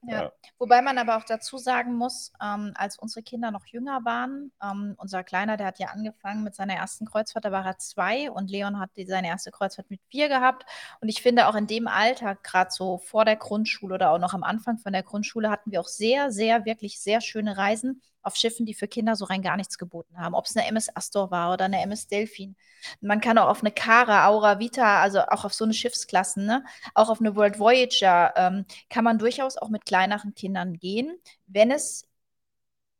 Ja. 0.05 0.31
Wobei 0.57 0.81
man 0.81 0.97
aber 0.97 1.17
auch 1.17 1.23
dazu 1.23 1.57
sagen 1.57 1.95
muss, 1.95 2.33
ähm, 2.41 2.73
als 2.75 2.97
unsere 2.97 3.23
Kinder 3.23 3.51
noch 3.51 3.65
jünger 3.65 4.03
waren, 4.03 4.51
ähm, 4.61 4.95
unser 4.97 5.23
Kleiner, 5.23 5.57
der 5.57 5.67
hat 5.67 5.79
ja 5.79 5.87
angefangen 5.87 6.43
mit 6.43 6.55
seiner 6.55 6.75
ersten 6.75 7.05
Kreuzfahrt, 7.05 7.45
da 7.45 7.51
war 7.51 7.65
er 7.65 7.77
zwei 7.77 8.29
und 8.29 8.51
Leon 8.51 8.79
hat 8.79 8.91
die, 8.97 9.05
seine 9.05 9.27
erste 9.27 9.51
Kreuzfahrt 9.51 9.89
mit 9.89 10.01
vier 10.09 10.29
gehabt. 10.29 10.65
Und 11.01 11.09
ich 11.09 11.21
finde 11.21 11.47
auch 11.47 11.55
in 11.55 11.67
dem 11.67 11.87
Alter, 11.87 12.35
gerade 12.35 12.71
so 12.71 12.97
vor 12.97 13.25
der 13.25 13.35
Grundschule 13.35 13.95
oder 13.95 14.11
auch 14.11 14.19
noch 14.19 14.33
am 14.33 14.43
Anfang 14.43 14.77
von 14.77 14.93
der 14.93 15.03
Grundschule, 15.03 15.49
hatten 15.49 15.71
wir 15.71 15.79
auch 15.79 15.87
sehr, 15.87 16.31
sehr, 16.31 16.65
wirklich 16.65 16.99
sehr 16.99 17.21
schöne 17.21 17.57
Reisen 17.57 18.01
auf 18.23 18.35
Schiffen, 18.35 18.65
die 18.65 18.73
für 18.73 18.87
Kinder 18.87 19.15
so 19.15 19.25
rein 19.25 19.41
gar 19.41 19.57
nichts 19.57 19.77
geboten 19.77 20.17
haben. 20.17 20.33
Ob 20.33 20.45
es 20.45 20.55
eine 20.55 20.67
MS 20.67 20.95
Astor 20.95 21.29
war 21.29 21.53
oder 21.53 21.65
eine 21.65 21.81
MS 21.81 22.07
Delphin. 22.07 22.55
Man 23.01 23.21
kann 23.21 23.37
auch 23.37 23.49
auf 23.49 23.61
eine 23.61 23.71
Cara, 23.71 24.27
Aura 24.27 24.59
Vita, 24.59 25.01
also 25.01 25.19
auch 25.19 25.45
auf 25.45 25.53
so 25.53 25.65
eine 25.65 25.73
Schiffsklassen, 25.73 26.45
ne? 26.45 26.63
auch 26.93 27.09
auf 27.09 27.19
eine 27.19 27.35
World 27.35 27.59
Voyager, 27.59 28.33
ähm, 28.35 28.65
kann 28.89 29.03
man 29.03 29.19
durchaus 29.19 29.57
auch 29.57 29.69
mit 29.69 29.85
kleineren 29.85 30.33
Kindern 30.33 30.73
gehen, 30.73 31.17
wenn 31.47 31.71
es 31.71 32.07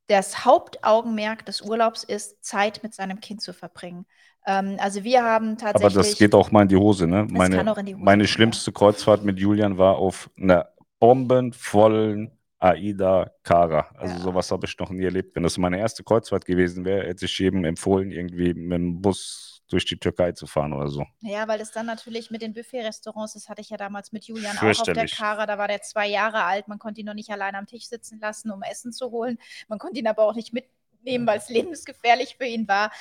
das 0.08 0.46
Hauptaugenmerk 0.46 1.46
des 1.46 1.62
Urlaubs 1.62 2.04
ist, 2.04 2.44
Zeit 2.44 2.84
mit 2.84 2.94
seinem 2.94 3.20
Kind 3.20 3.42
zu 3.42 3.54
verbringen. 3.54 4.06
Ähm, 4.46 4.76
also 4.80 5.04
wir 5.04 5.24
haben 5.24 5.58
tatsächlich. 5.58 5.96
Aber 5.96 6.04
das 6.04 6.18
geht 6.18 6.36
auch 6.36 6.52
mal 6.52 6.64
in 6.64 6.68
die 6.68 6.76
Hose, 6.76 7.08
ne? 7.08 7.26
Meine, 7.30 7.66
Hose 7.66 7.96
meine 7.98 8.28
schlimmste. 8.28 8.72
Kreuzfahrt 8.72 9.24
mit 9.24 9.40
Julian 9.40 9.78
war 9.78 9.96
auf 9.96 10.30
einer 10.38 10.70
bombenvollen 11.00 12.32
Aida 12.64 13.32
Kara. 13.43 13.89
Also 13.95 14.16
ja. 14.16 14.22
sowas 14.22 14.49
habe 14.51 14.66
ich 14.66 14.78
noch 14.80 14.89
nie 14.89 15.03
erlebt. 15.03 15.36
Wenn 15.36 15.43
das 15.43 15.57
meine 15.57 15.80
erste 15.80 16.03
Kreuzfahrt 16.03 16.45
gewesen 16.45 16.86
wäre, 16.86 17.07
hätte 17.07 17.26
ich 17.26 17.38
jedem 17.38 17.66
empfohlen, 17.66 18.11
irgendwie 18.11 18.53
mit 18.53 18.78
dem 18.78 19.01
Bus 19.01 19.61
durch 19.70 19.86
die 19.86 19.97
Türkei 19.97 20.32
zu 20.32 20.47
fahren 20.47 20.72
oder 20.72 20.88
so. 20.88 21.05
Ja, 21.22 21.47
weil 21.47 21.59
das 21.59 21.72
dann 21.72 21.86
natürlich 21.86 22.32
mit 22.32 22.41
den 22.41 22.53
Buffet-Restaurants, 22.53 23.34
das 23.34 23.49
hatte 23.49 23.61
ich 23.61 23.70
ja 23.70 23.78
damals 23.78 24.11
mit 24.11 24.26
Julian 24.26 24.57
auch 24.57 24.64
auf 24.64 24.84
der 24.84 25.07
Kara, 25.07 25.45
da 25.45 25.57
war 25.57 25.68
der 25.68 25.82
zwei 25.82 26.07
Jahre 26.07 26.43
alt, 26.43 26.68
man 26.68 26.80
konnte 26.80 27.01
ihn 27.01 27.07
noch 27.07 27.14
nicht 27.14 27.32
allein 27.32 27.55
am 27.55 27.66
Tisch 27.66 27.88
sitzen 27.88 28.20
lassen, 28.20 28.51
um 28.51 28.61
Essen 28.61 28.93
zu 28.93 29.11
holen. 29.11 29.39
Man 29.68 29.80
konnte 29.80 29.99
ihn 29.99 30.07
aber 30.07 30.24
auch 30.24 30.36
nicht 30.36 30.53
mitnehmen, 30.53 31.26
weil 31.26 31.39
es 31.39 31.49
lebensgefährlich 31.49 32.36
für 32.38 32.45
ihn 32.45 32.68
war. 32.68 32.91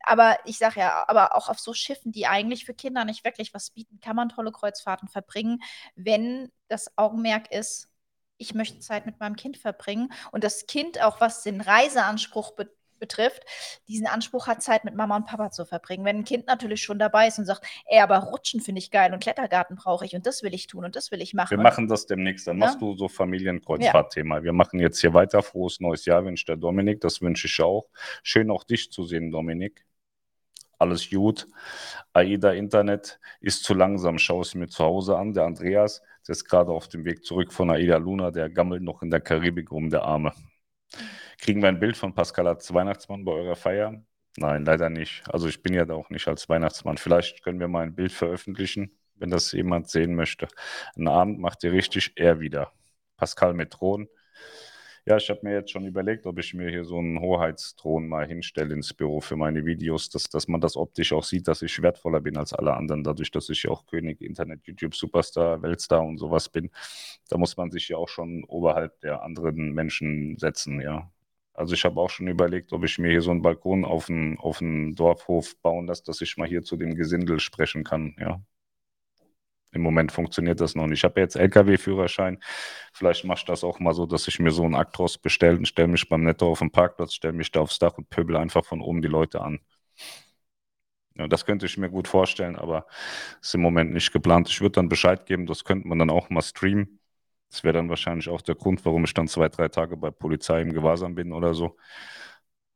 Aber 0.00 0.38
ich 0.46 0.58
sage 0.58 0.80
ja, 0.80 1.04
aber 1.06 1.36
auch 1.36 1.48
auf 1.48 1.60
so 1.60 1.74
Schiffen, 1.74 2.12
die 2.12 2.26
eigentlich 2.26 2.64
für 2.64 2.74
Kinder 2.74 3.04
nicht 3.04 3.24
wirklich 3.24 3.52
was 3.52 3.70
bieten, 3.70 4.00
kann 4.00 4.16
man 4.16 4.30
tolle 4.30 4.52
Kreuzfahrten 4.52 5.08
verbringen, 5.08 5.62
wenn 5.94 6.50
das 6.68 6.96
Augenmerk 6.96 7.52
ist, 7.52 7.91
ich 8.42 8.54
möchte 8.54 8.80
Zeit 8.80 9.06
mit 9.06 9.20
meinem 9.20 9.36
Kind 9.36 9.56
verbringen. 9.56 10.12
Und 10.32 10.44
das 10.44 10.66
Kind, 10.66 11.02
auch 11.02 11.20
was 11.20 11.42
den 11.42 11.60
Reiseanspruch 11.60 12.52
be 12.52 12.68
betrifft, 12.98 13.42
diesen 13.88 14.06
Anspruch 14.06 14.46
hat, 14.46 14.62
Zeit 14.62 14.84
mit 14.84 14.94
Mama 14.94 15.16
und 15.16 15.26
Papa 15.26 15.50
zu 15.50 15.64
verbringen. 15.64 16.04
Wenn 16.04 16.18
ein 16.18 16.24
Kind 16.24 16.46
natürlich 16.46 16.82
schon 16.82 17.00
dabei 17.00 17.26
ist 17.26 17.36
und 17.36 17.46
sagt, 17.46 17.66
ey, 17.86 17.98
aber 17.98 18.18
Rutschen 18.18 18.60
finde 18.60 18.78
ich 18.78 18.92
geil 18.92 19.12
und 19.12 19.20
Klettergarten 19.20 19.74
brauche 19.74 20.04
ich 20.04 20.14
und 20.14 20.24
das 20.24 20.44
will 20.44 20.54
ich 20.54 20.68
tun 20.68 20.84
und 20.84 20.94
das 20.94 21.10
will 21.10 21.20
ich 21.20 21.34
machen. 21.34 21.50
Wir 21.50 21.58
machen 21.60 21.88
das 21.88 22.06
demnächst, 22.06 22.46
dann 22.46 22.60
ja? 22.60 22.66
machst 22.66 22.80
du 22.80 22.96
so 22.96 23.08
Familienkreuzfahrtthema. 23.08 24.36
Ja. 24.36 24.44
Wir 24.44 24.52
machen 24.52 24.78
jetzt 24.78 25.00
hier 25.00 25.14
weiter. 25.14 25.42
Frohes 25.42 25.80
neues 25.80 26.04
Jahr 26.04 26.24
wünscht 26.24 26.48
der 26.48 26.56
Dominik, 26.56 27.00
das 27.00 27.20
wünsche 27.20 27.48
ich 27.48 27.60
auch. 27.60 27.88
Schön 28.22 28.52
auch 28.52 28.62
dich 28.62 28.92
zu 28.92 29.02
sehen, 29.02 29.32
Dominik. 29.32 29.84
alles 30.82 31.08
gut. 31.08 31.48
AIDA 32.12 32.52
Internet 32.52 33.18
ist 33.40 33.64
zu 33.64 33.74
langsam, 33.74 34.18
schau 34.18 34.42
es 34.42 34.54
mir 34.54 34.68
zu 34.68 34.84
Hause 34.84 35.16
an. 35.16 35.32
Der 35.32 35.44
Andreas, 35.44 36.02
der 36.26 36.32
ist 36.32 36.44
gerade 36.44 36.70
auf 36.70 36.88
dem 36.88 37.04
Weg 37.04 37.24
zurück 37.24 37.52
von 37.52 37.70
AIDA 37.70 37.96
Luna, 37.96 38.30
der 38.30 38.50
gammelt 38.50 38.82
noch 38.82 39.02
in 39.02 39.10
der 39.10 39.20
Karibik 39.20 39.70
rum, 39.70 39.90
der 39.90 40.02
Arme. 40.02 40.32
Kriegen 41.38 41.62
wir 41.62 41.68
ein 41.68 41.80
Bild 41.80 41.96
von 41.96 42.14
Pascal 42.14 42.46
als 42.46 42.72
Weihnachtsmann 42.72 43.24
bei 43.24 43.32
eurer 43.32 43.56
Feier? 43.56 44.02
Nein, 44.36 44.64
leider 44.64 44.88
nicht. 44.88 45.22
Also 45.28 45.48
ich 45.48 45.62
bin 45.62 45.74
ja 45.74 45.84
da 45.84 45.94
auch 45.94 46.08
nicht 46.10 46.28
als 46.28 46.48
Weihnachtsmann. 46.48 46.96
Vielleicht 46.96 47.42
können 47.42 47.60
wir 47.60 47.68
mal 47.68 47.82
ein 47.82 47.94
Bild 47.94 48.12
veröffentlichen, 48.12 48.96
wenn 49.16 49.30
das 49.30 49.52
jemand 49.52 49.90
sehen 49.90 50.14
möchte. 50.14 50.48
Einen 50.96 51.08
Abend 51.08 51.38
macht 51.40 51.64
ihr 51.64 51.72
richtig, 51.72 52.12
er 52.16 52.40
wieder. 52.40 52.72
Pascal 53.16 53.54
mit 53.54 53.72
Thron. 53.72 54.08
Ja, 55.04 55.16
ich 55.16 55.28
habe 55.30 55.40
mir 55.42 55.52
jetzt 55.54 55.72
schon 55.72 55.84
überlegt, 55.84 56.26
ob 56.26 56.38
ich 56.38 56.54
mir 56.54 56.70
hier 56.70 56.84
so 56.84 56.98
einen 56.98 57.18
Hoheitsthron 57.20 58.06
mal 58.08 58.24
hinstelle 58.26 58.72
ins 58.72 58.94
Büro 58.94 59.20
für 59.20 59.34
meine 59.34 59.64
Videos, 59.66 60.08
dass, 60.10 60.28
dass 60.28 60.46
man 60.46 60.60
das 60.60 60.76
optisch 60.76 61.12
auch 61.12 61.24
sieht, 61.24 61.48
dass 61.48 61.60
ich 61.62 61.82
wertvoller 61.82 62.20
bin 62.20 62.36
als 62.36 62.52
alle 62.52 62.74
anderen, 62.74 63.02
dadurch, 63.02 63.32
dass 63.32 63.48
ich 63.48 63.64
ja 63.64 63.70
auch 63.70 63.84
König, 63.86 64.20
Internet, 64.20 64.60
YouTube, 64.64 64.94
Superstar, 64.94 65.60
Weltstar 65.60 66.04
und 66.04 66.18
sowas 66.18 66.48
bin. 66.48 66.70
Da 67.28 67.36
muss 67.36 67.56
man 67.56 67.72
sich 67.72 67.88
ja 67.88 67.96
auch 67.96 68.08
schon 68.08 68.44
oberhalb 68.44 69.00
der 69.00 69.22
anderen 69.22 69.72
Menschen 69.72 70.38
setzen, 70.38 70.80
ja. 70.80 71.10
Also 71.54 71.74
ich 71.74 71.84
habe 71.84 72.00
auch 72.00 72.08
schon 72.10 72.28
überlegt, 72.28 72.72
ob 72.72 72.84
ich 72.84 72.98
mir 72.98 73.10
hier 73.10 73.22
so 73.22 73.30
einen 73.32 73.42
Balkon 73.42 73.84
auf 73.84 74.06
den, 74.06 74.38
auf 74.38 74.60
Dorfhof 74.62 75.56
bauen 75.62 75.86
lasse, 75.88 76.04
dass 76.04 76.20
ich 76.20 76.36
mal 76.36 76.48
hier 76.48 76.62
zu 76.62 76.76
dem 76.76 76.94
Gesindel 76.94 77.40
sprechen 77.40 77.82
kann, 77.84 78.14
ja. 78.20 78.40
Im 79.72 79.82
Moment 79.82 80.12
funktioniert 80.12 80.60
das 80.60 80.74
noch 80.74 80.86
nicht. 80.86 80.98
Ich 81.00 81.04
habe 81.04 81.20
jetzt 81.20 81.36
LKW-Führerschein. 81.36 82.38
Vielleicht 82.92 83.24
mache 83.24 83.38
ich 83.38 83.44
das 83.46 83.64
auch 83.64 83.80
mal 83.80 83.94
so, 83.94 84.06
dass 84.06 84.28
ich 84.28 84.38
mir 84.38 84.50
so 84.50 84.64
einen 84.64 84.74
Actros 84.74 85.18
bestelle 85.18 85.56
und 85.56 85.66
stelle 85.66 85.88
mich 85.88 86.08
beim 86.08 86.22
Netto 86.24 86.50
auf 86.50 86.58
den 86.60 86.70
Parkplatz, 86.70 87.14
stelle 87.14 87.32
mich 87.32 87.50
da 87.50 87.60
aufs 87.60 87.78
Dach 87.78 87.96
und 87.98 88.10
pöbel 88.10 88.36
einfach 88.36 88.64
von 88.64 88.80
oben 88.82 89.02
die 89.02 89.08
Leute 89.08 89.40
an. 89.40 89.60
Ja, 91.14 91.28
das 91.28 91.44
könnte 91.44 91.66
ich 91.66 91.76
mir 91.76 91.90
gut 91.90 92.08
vorstellen, 92.08 92.56
aber 92.56 92.86
ist 93.40 93.54
im 93.54 93.60
Moment 93.60 93.92
nicht 93.92 94.12
geplant. 94.12 94.48
Ich 94.48 94.60
würde 94.60 94.72
dann 94.72 94.88
Bescheid 94.88 95.26
geben, 95.26 95.46
das 95.46 95.64
könnte 95.64 95.86
man 95.88 95.98
dann 95.98 96.10
auch 96.10 96.30
mal 96.30 96.42
streamen. 96.42 97.00
Das 97.50 97.64
wäre 97.64 97.74
dann 97.74 97.90
wahrscheinlich 97.90 98.28
auch 98.30 98.40
der 98.40 98.54
Grund, 98.54 98.84
warum 98.86 99.04
ich 99.04 99.12
dann 99.14 99.28
zwei, 99.28 99.48
drei 99.50 99.68
Tage 99.68 99.96
bei 99.98 100.10
Polizei 100.10 100.62
im 100.62 100.72
Gewahrsam 100.72 101.14
bin 101.14 101.32
oder 101.32 101.52
so. 101.54 101.76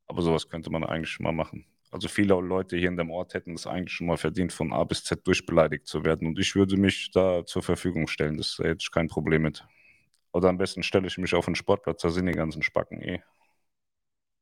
Aber 0.08 0.20
sowas 0.22 0.48
könnte 0.48 0.70
man 0.70 0.82
eigentlich 0.84 1.20
mal 1.20 1.32
machen. 1.32 1.64
Also 1.96 2.08
viele 2.08 2.34
Leute 2.34 2.76
hier 2.76 2.88
in 2.88 2.98
dem 2.98 3.10
Ort 3.10 3.32
hätten 3.32 3.54
es 3.54 3.66
eigentlich 3.66 3.94
schon 3.94 4.06
mal 4.06 4.18
verdient, 4.18 4.52
von 4.52 4.70
A 4.70 4.84
bis 4.84 5.02
Z 5.02 5.26
durchbeleidigt 5.26 5.86
zu 5.86 6.04
werden. 6.04 6.28
Und 6.28 6.38
ich 6.38 6.54
würde 6.54 6.76
mich 6.76 7.10
da 7.10 7.46
zur 7.46 7.62
Verfügung 7.62 8.06
stellen. 8.06 8.36
Das 8.36 8.58
hätte 8.58 8.76
ich 8.80 8.90
kein 8.90 9.08
Problem 9.08 9.40
mit. 9.40 9.64
Oder 10.30 10.50
am 10.50 10.58
besten 10.58 10.82
stelle 10.82 11.06
ich 11.06 11.16
mich 11.16 11.32
auf 11.34 11.46
den 11.46 11.54
Sportplatz, 11.54 12.02
da 12.02 12.10
sind 12.10 12.26
die 12.26 12.32
ganzen 12.32 12.62
Spacken 12.62 13.00
eh. 13.00 13.22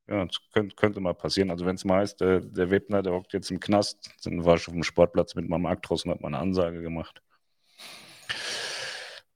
Ja, 0.09 0.25
das 0.25 0.41
könnte, 0.53 0.75
könnte 0.75 0.99
mal 0.99 1.15
passieren. 1.15 1.53
Also 1.53 1.65
wenn 1.65 1.77
es 1.77 1.85
mal 1.85 2.01
heißt, 2.01 2.21
der, 2.21 2.41
der 2.41 2.71
Webner, 2.73 3.05
der 3.05 3.13
hockt 3.13 3.33
jetzt 3.33 3.53
im 3.53 3.61
Knast, 3.61 4.11
dann 4.25 4.45
war 4.45 4.57
ich 4.57 4.67
auf 4.67 4.75
dem 4.75 4.83
Sportplatz 4.83 5.37
mit 5.37 5.49
meinem 5.49 5.67
Aktros 5.67 6.05
und 6.05 6.11
habe 6.11 6.23
mal 6.23 6.29
eine 6.35 6.39
Ansage 6.39 6.83
gemacht. 6.83 7.23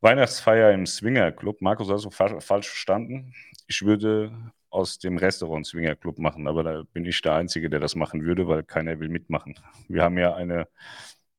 Weihnachtsfeier 0.00 0.72
im 0.72 0.86
Swinger 0.86 1.30
Club. 1.30 1.60
Markus, 1.60 1.88
hast 1.88 2.04
du 2.04 2.10
falsch 2.10 2.66
verstanden? 2.66 3.32
Ich 3.68 3.82
würde 3.82 4.32
aus 4.70 4.98
dem 4.98 5.16
Restaurant 5.16 5.66
Swinger 5.66 5.96
Club 5.96 6.18
machen, 6.18 6.46
aber 6.46 6.62
da 6.62 6.82
bin 6.92 7.04
ich 7.04 7.20
der 7.22 7.34
Einzige, 7.34 7.70
der 7.70 7.80
das 7.80 7.94
machen 7.94 8.22
würde, 8.24 8.48
weil 8.48 8.62
keiner 8.62 9.00
will 9.00 9.08
mitmachen. 9.08 9.58
Wir 9.88 10.02
haben 10.02 10.18
ja 10.18 10.34
eine, 10.34 10.68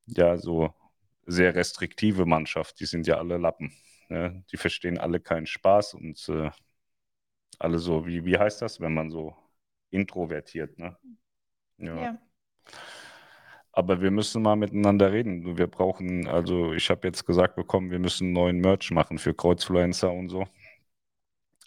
ja, 0.07 0.38
so 0.38 0.73
sehr 1.25 1.55
restriktive 1.55 2.25
Mannschaft. 2.25 2.80
Die 2.80 2.86
sind 2.86 3.07
ja 3.07 3.17
alle 3.17 3.38
Lappen. 3.38 3.71
Ne? 4.09 4.43
Die 4.51 4.57
verstehen 4.57 4.97
alle 4.97 5.19
keinen 5.19 5.45
Spaß 5.45 5.93
und 5.93 6.27
äh, 6.30 6.49
alle 7.59 7.77
so, 7.80 8.05
wie, 8.07 8.25
wie 8.25 8.38
heißt 8.38 8.61
das, 8.61 8.80
wenn 8.82 8.93
man 8.93 9.11
so 9.11 9.36
introvertiert, 9.91 10.77
ne? 10.80 10.97
Ja. 11.77 12.01
ja. 12.01 12.17
Aber 13.71 14.01
wir 14.01 14.11
müssen 14.11 14.41
mal 14.41 14.55
miteinander 14.55 15.11
reden. 15.11 15.57
Wir 15.57 15.67
brauchen, 15.67 16.27
also 16.27 16.73
ich 16.73 16.89
habe 16.89 17.07
jetzt 17.07 17.25
gesagt 17.25 17.55
bekommen, 17.55 17.91
wir 17.91 17.99
müssen 17.99 18.34
neuen 18.34 18.59
Merch 18.59 18.91
machen 18.91 19.17
für 19.19 19.34
Kreuzfluencer 19.34 20.11
und 20.11 20.30
so. 20.30 20.47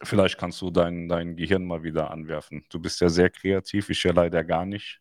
Vielleicht 0.03 0.39
kannst 0.39 0.61
du 0.61 0.71
dein, 0.71 1.09
dein 1.09 1.37
Gehirn 1.37 1.65
mal 1.65 1.83
wieder 1.83 2.11
anwerfen. 2.11 2.65
Du 2.71 2.81
bist 2.81 3.01
ja 3.01 3.09
sehr 3.09 3.31
kreativ, 3.31 3.89
ich 3.91 4.03
ja 4.03 4.13
leider 4.13 4.43
gar 4.45 4.65
nicht. 4.65 5.01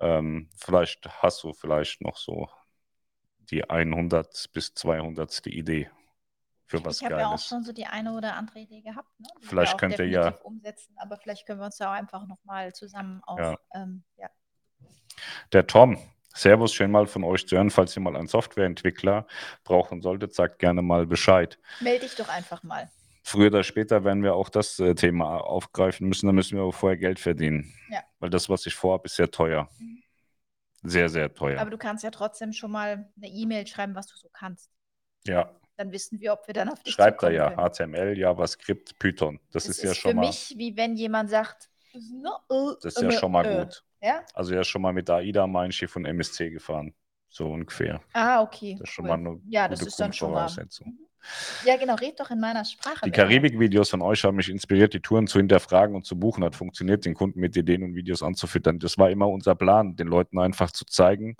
Ähm, 0.00 0.50
vielleicht 0.56 1.08
hast 1.22 1.42
du 1.42 1.52
vielleicht 1.54 2.02
noch 2.02 2.16
so 2.16 2.48
die 3.50 3.68
100 3.68 4.50
bis 4.52 4.74
200. 4.74 5.46
Idee 5.46 5.90
für 6.66 6.84
was 6.84 7.00
ich 7.00 7.04
habe 7.04 7.20
ja 7.20 7.28
auch 7.28 7.38
schon 7.38 7.62
so 7.62 7.72
die 7.72 7.86
eine 7.86 8.12
oder 8.12 8.34
andere 8.34 8.60
Idee 8.60 8.80
gehabt. 8.80 9.08
Ne? 9.20 9.28
vielleicht 9.40 9.78
könnt 9.78 9.98
ihr 9.98 10.08
ja 10.08 10.30
umsetzen, 10.42 10.94
aber 10.98 11.16
vielleicht 11.16 11.46
können 11.46 11.60
wir 11.60 11.66
uns 11.66 11.78
ja 11.78 11.90
auch 11.90 11.94
einfach 11.94 12.26
nochmal 12.26 12.74
zusammen 12.74 13.22
auch. 13.24 13.38
Ja. 13.38 13.58
Ähm, 13.74 14.02
ja. 14.16 14.28
Der 15.52 15.66
Tom, 15.66 15.98
Servus, 16.34 16.74
schön 16.74 16.90
mal 16.90 17.06
von 17.06 17.24
euch 17.24 17.46
zu 17.46 17.56
hören. 17.56 17.70
Falls 17.70 17.96
ihr 17.96 18.02
mal 18.02 18.16
einen 18.16 18.26
Softwareentwickler 18.26 19.26
brauchen 19.64 20.02
solltet, 20.02 20.34
sagt 20.34 20.58
gerne 20.58 20.82
mal 20.82 21.06
Bescheid. 21.06 21.58
Melde 21.80 22.06
dich 22.06 22.16
doch 22.16 22.28
einfach 22.28 22.62
mal. 22.62 22.90
Früher 23.28 23.48
oder 23.48 23.64
später 23.64 24.04
werden 24.04 24.22
wir 24.22 24.36
auch 24.36 24.48
das 24.48 24.78
äh, 24.78 24.94
Thema 24.94 25.38
aufgreifen 25.38 26.06
müssen. 26.06 26.26
Da 26.26 26.32
müssen 26.32 26.54
wir 26.56 26.62
aber 26.62 26.72
vorher 26.72 26.96
Geld 26.96 27.18
verdienen. 27.18 27.74
Ja. 27.90 27.98
Weil 28.20 28.30
das, 28.30 28.48
was 28.48 28.66
ich 28.66 28.74
vorhabe, 28.76 29.06
ist 29.06 29.16
sehr 29.16 29.28
teuer. 29.28 29.68
Mhm. 29.80 30.04
Sehr, 30.84 31.08
sehr 31.08 31.34
teuer. 31.34 31.60
Aber 31.60 31.70
du 31.70 31.76
kannst 31.76 32.04
ja 32.04 32.12
trotzdem 32.12 32.52
schon 32.52 32.70
mal 32.70 33.10
eine 33.16 33.26
E-Mail 33.26 33.66
schreiben, 33.66 33.96
was 33.96 34.06
du 34.06 34.16
so 34.16 34.28
kannst. 34.32 34.70
Ja. 35.24 35.50
Dann 35.76 35.90
wissen 35.90 36.20
wir, 36.20 36.34
ob 36.34 36.46
wir 36.46 36.54
dann 36.54 36.68
auf 36.68 36.80
dich 36.84 36.94
Schreibt 36.94 37.20
da 37.24 37.28
ja 37.28 37.50
können. 37.50 37.68
HTML, 37.68 38.16
JavaScript, 38.16 38.96
Python. 39.00 39.40
Das, 39.50 39.64
das 39.64 39.70
ist, 39.70 39.78
ist 39.78 39.84
ja 39.84 39.94
schon 39.94 40.14
mal. 40.14 40.22
Für 40.22 40.28
mich, 40.28 40.54
wie 40.56 40.76
wenn 40.76 40.94
jemand 40.94 41.28
sagt, 41.28 41.68
das 41.92 42.94
ist 42.94 43.02
ja 43.02 43.10
schon 43.10 43.32
mal 43.32 43.44
äh, 43.44 43.64
gut. 43.64 43.82
Ja? 44.02 44.24
Also 44.34 44.54
er 44.54 44.60
ist 44.60 44.68
schon 44.68 44.82
mal 44.82 44.92
mit 44.92 45.10
AIDA 45.10 45.48
mein 45.48 45.72
Schiff 45.72 45.96
und 45.96 46.04
MSC 46.04 46.50
gefahren. 46.50 46.94
So 47.28 47.50
ungefähr. 47.50 48.00
Ah, 48.12 48.40
okay. 48.40 48.76
Das 48.78 48.88
ist 48.88 48.94
schon 48.94 49.06
cool. 49.06 49.18
mal 49.18 49.30
eine 49.30 49.40
ja, 49.48 49.66
das 49.66 49.82
ist 49.82 49.98
dann 49.98 50.12
schon 50.12 50.30
mal. 50.30 50.48
Ja, 51.64 51.76
genau, 51.76 51.94
red 51.94 52.18
doch 52.20 52.30
in 52.30 52.40
meiner 52.40 52.64
Sprache. 52.64 53.04
Die 53.04 53.10
Karibik-Videos 53.10 53.90
von 53.90 54.02
euch 54.02 54.24
haben 54.24 54.36
mich 54.36 54.48
inspiriert, 54.48 54.94
die 54.94 55.00
Touren 55.00 55.26
zu 55.26 55.38
hinterfragen 55.38 55.96
und 55.96 56.06
zu 56.06 56.18
buchen. 56.18 56.44
Hat 56.44 56.54
funktioniert, 56.54 57.04
den 57.04 57.14
Kunden 57.14 57.40
mit 57.40 57.56
Ideen 57.56 57.82
und 57.82 57.94
Videos 57.94 58.22
anzufüttern. 58.22 58.78
Das 58.78 58.98
war 58.98 59.10
immer 59.10 59.28
unser 59.28 59.54
Plan, 59.54 59.96
den 59.96 60.06
Leuten 60.06 60.38
einfach 60.38 60.70
zu 60.70 60.84
zeigen, 60.84 61.36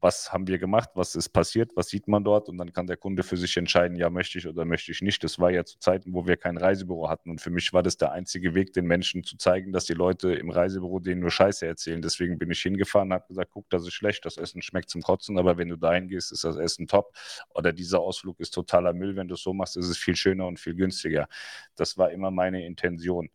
was 0.00 0.32
haben 0.32 0.46
wir 0.46 0.58
gemacht, 0.58 0.90
was 0.94 1.14
ist 1.14 1.30
passiert, 1.30 1.72
was 1.76 1.88
sieht 1.88 2.08
man 2.08 2.24
dort 2.24 2.48
und 2.48 2.58
dann 2.58 2.72
kann 2.72 2.86
der 2.86 2.96
Kunde 2.96 3.22
für 3.22 3.36
sich 3.36 3.56
entscheiden, 3.56 3.96
ja, 3.96 4.10
möchte 4.10 4.38
ich 4.38 4.46
oder 4.46 4.64
möchte 4.64 4.92
ich 4.92 5.02
nicht. 5.02 5.22
Das 5.24 5.38
war 5.38 5.50
ja 5.50 5.64
zu 5.64 5.78
Zeiten, 5.78 6.12
wo 6.14 6.26
wir 6.26 6.36
kein 6.36 6.56
Reisebüro 6.56 7.08
hatten 7.08 7.30
und 7.30 7.40
für 7.40 7.50
mich 7.50 7.72
war 7.72 7.82
das 7.82 7.96
der 7.96 8.12
einzige 8.12 8.54
Weg, 8.54 8.72
den 8.72 8.86
Menschen 8.86 9.24
zu 9.24 9.36
zeigen, 9.36 9.72
dass 9.72 9.84
die 9.84 9.94
Leute 9.94 10.32
im 10.32 10.50
Reisebüro 10.50 11.00
denen 11.00 11.20
nur 11.20 11.30
Scheiße 11.30 11.66
erzählen. 11.66 12.02
Deswegen 12.02 12.38
bin 12.38 12.50
ich 12.50 12.60
hingefahren 12.60 13.08
und 13.08 13.14
habe 13.14 13.26
gesagt, 13.28 13.50
guck, 13.52 13.68
das 13.70 13.82
ist 13.82 13.92
schlecht, 13.94 14.24
das 14.24 14.36
Essen 14.36 14.62
schmeckt 14.62 14.90
zum 14.90 15.02
Kotzen, 15.02 15.38
aber 15.38 15.58
wenn 15.58 15.68
du 15.68 15.76
dahin 15.76 16.08
gehst, 16.08 16.32
ist 16.32 16.44
das 16.44 16.56
Essen 16.56 16.86
top 16.86 17.12
oder 17.54 17.72
dieser 17.72 18.00
Ausflug 18.00 18.40
ist 18.40 18.52
totaler 18.52 18.92
Müll, 18.92 19.16
wenn 19.16 19.28
du 19.28 19.34
es 19.34 19.42
so 19.42 19.52
machst, 19.52 19.76
ist 19.76 19.88
es 19.88 19.98
viel 19.98 20.16
schöner 20.16 20.46
und 20.46 20.58
viel 20.58 20.74
günstiger. 20.74 21.28
Das 21.76 21.98
war 21.98 22.10
immer 22.10 22.30
meine 22.30 22.64
Intention. 22.64 23.30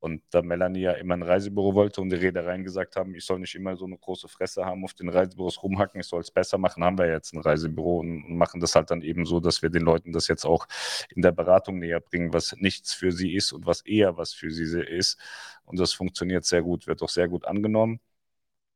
Und 0.00 0.22
da 0.30 0.42
Melanie 0.42 0.80
ja 0.80 0.92
immer 0.92 1.14
ein 1.14 1.22
Reisebüro 1.22 1.74
wollte 1.74 2.00
und 2.00 2.10
die 2.10 2.16
Reedereien 2.16 2.64
gesagt 2.64 2.96
haben, 2.96 3.14
ich 3.14 3.24
soll 3.24 3.38
nicht 3.38 3.54
immer 3.54 3.76
so 3.76 3.84
eine 3.84 3.98
große 3.98 4.28
Fresse 4.28 4.64
haben, 4.64 4.82
auf 4.84 4.94
den 4.94 5.10
Reisebüros 5.10 5.62
rumhacken, 5.62 6.00
ich 6.00 6.06
soll 6.06 6.20
es 6.20 6.30
besser 6.30 6.58
machen, 6.58 6.82
haben 6.82 6.98
wir 6.98 7.06
jetzt 7.06 7.34
ein 7.34 7.40
Reisebüro 7.40 8.00
und, 8.00 8.24
und 8.24 8.36
machen 8.36 8.60
das 8.60 8.74
halt 8.74 8.90
dann 8.90 9.02
eben 9.02 9.26
so, 9.26 9.40
dass 9.40 9.62
wir 9.62 9.70
den 9.70 9.82
Leuten 9.82 10.12
das 10.12 10.26
jetzt 10.28 10.44
auch 10.44 10.66
in 11.14 11.22
der 11.22 11.32
Beratung 11.32 11.78
näher 11.78 12.00
bringen, 12.00 12.32
was 12.32 12.56
nichts 12.56 12.94
für 12.94 13.12
sie 13.12 13.34
ist 13.34 13.52
und 13.52 13.66
was 13.66 13.82
eher 13.82 14.16
was 14.16 14.32
für 14.32 14.50
sie 14.50 14.80
ist. 14.80 15.18
Und 15.64 15.78
das 15.78 15.92
funktioniert 15.92 16.44
sehr 16.44 16.62
gut, 16.62 16.86
wird 16.86 17.02
auch 17.02 17.08
sehr 17.08 17.28
gut 17.28 17.44
angenommen. 17.44 18.00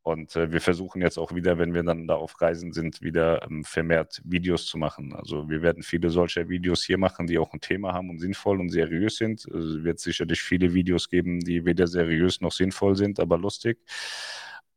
Und 0.04 0.36
äh, 0.36 0.52
wir 0.52 0.60
versuchen 0.60 1.00
jetzt 1.00 1.18
auch 1.18 1.34
wieder, 1.34 1.56
wenn 1.56 1.72
wir 1.72 1.82
dann 1.82 2.06
da 2.06 2.16
auf 2.16 2.38
Reisen 2.38 2.72
sind, 2.74 3.00
wieder 3.00 3.42
ähm, 3.42 3.64
vermehrt 3.64 4.20
Videos 4.22 4.66
zu 4.66 4.76
machen. 4.76 5.14
Also 5.14 5.48
wir 5.48 5.62
werden 5.62 5.82
viele 5.82 6.10
solcher 6.10 6.50
Videos 6.50 6.84
hier 6.84 6.98
machen, 6.98 7.26
die 7.26 7.38
auch 7.38 7.54
ein 7.54 7.60
Thema 7.60 7.94
haben 7.94 8.10
und 8.10 8.18
sinnvoll 8.18 8.60
und 8.60 8.68
seriös 8.68 9.16
sind. 9.16 9.46
Es 9.46 9.82
wird 9.82 9.98
sicherlich 10.00 10.42
viele 10.42 10.74
Videos 10.74 11.08
geben, 11.08 11.40
die 11.40 11.64
weder 11.64 11.86
seriös 11.86 12.42
noch 12.42 12.52
sinnvoll 12.52 12.96
sind, 12.96 13.18
aber 13.18 13.38
lustig. 13.38 13.78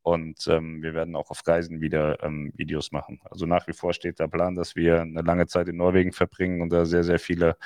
Und 0.02 0.48
ähm, 0.48 0.82
wir 0.82 0.94
werden 0.94 1.18
auch 1.18 1.30
auf 1.30 1.46
Reisen 1.46 1.82
wieder 1.82 2.24
ähm, 2.24 2.54
Videos 2.56 2.94
machen. 2.94 3.20
Also 3.30 3.46
nach 3.46 3.68
wie 3.68 3.74
vor 3.74 3.92
steht 3.94 4.20
der 4.20 4.30
Plan, 4.30 4.56
dass 4.56 4.78
wir 4.78 5.02
eine 5.02 5.24
lange 5.24 5.48
Zeit 5.48 5.68
in 5.68 5.76
Norwegen 5.76 6.14
verbringen 6.14 6.62
und 6.62 6.70
da 6.70 6.86
sehr, 6.86 7.04
sehr 7.04 7.20
viele 7.20 7.58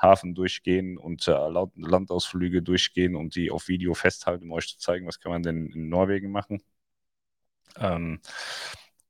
Hafen 0.00 0.34
durchgehen 0.34 0.96
und 0.96 1.28
äh, 1.28 1.32
Landausflüge 1.76 2.62
durchgehen 2.62 3.14
und 3.16 3.34
die 3.34 3.50
auf 3.50 3.68
Video 3.68 3.92
festhalten, 3.92 4.44
um 4.44 4.52
euch 4.52 4.68
zu 4.68 4.78
zeigen, 4.78 5.06
was 5.06 5.20
kann 5.20 5.32
man 5.32 5.42
denn 5.42 5.66
in 5.66 5.90
Norwegen 5.90 6.32
machen. 6.32 6.62
Ähm, 7.78 8.20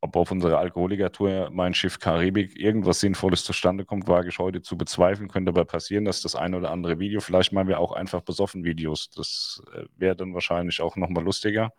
ob 0.04 0.16
auf 0.16 0.32
unserer 0.32 0.58
Alkoholikertour 0.58 1.50
mein 1.52 1.74
Schiff 1.74 2.00
Karibik 2.00 2.58
irgendwas 2.58 2.98
Sinnvolles 2.98 3.44
zustande 3.44 3.84
kommt, 3.84 4.08
wage 4.08 4.30
ich 4.30 4.38
heute 4.40 4.60
zu 4.60 4.76
bezweifeln. 4.76 5.28
Könnte 5.28 5.50
aber 5.50 5.64
passieren, 5.64 6.04
dass 6.04 6.20
das 6.20 6.34
eine 6.34 6.56
oder 6.56 6.72
andere 6.72 6.98
Video, 6.98 7.20
vielleicht 7.20 7.52
machen 7.52 7.68
wir 7.68 7.78
auch 7.78 7.92
einfach 7.92 8.20
besoffen 8.22 8.64
Videos. 8.64 9.10
Das 9.10 9.62
äh, 9.72 9.84
wäre 9.96 10.16
dann 10.16 10.34
wahrscheinlich 10.34 10.80
auch 10.80 10.96
nochmal 10.96 11.22
lustiger. 11.22 11.72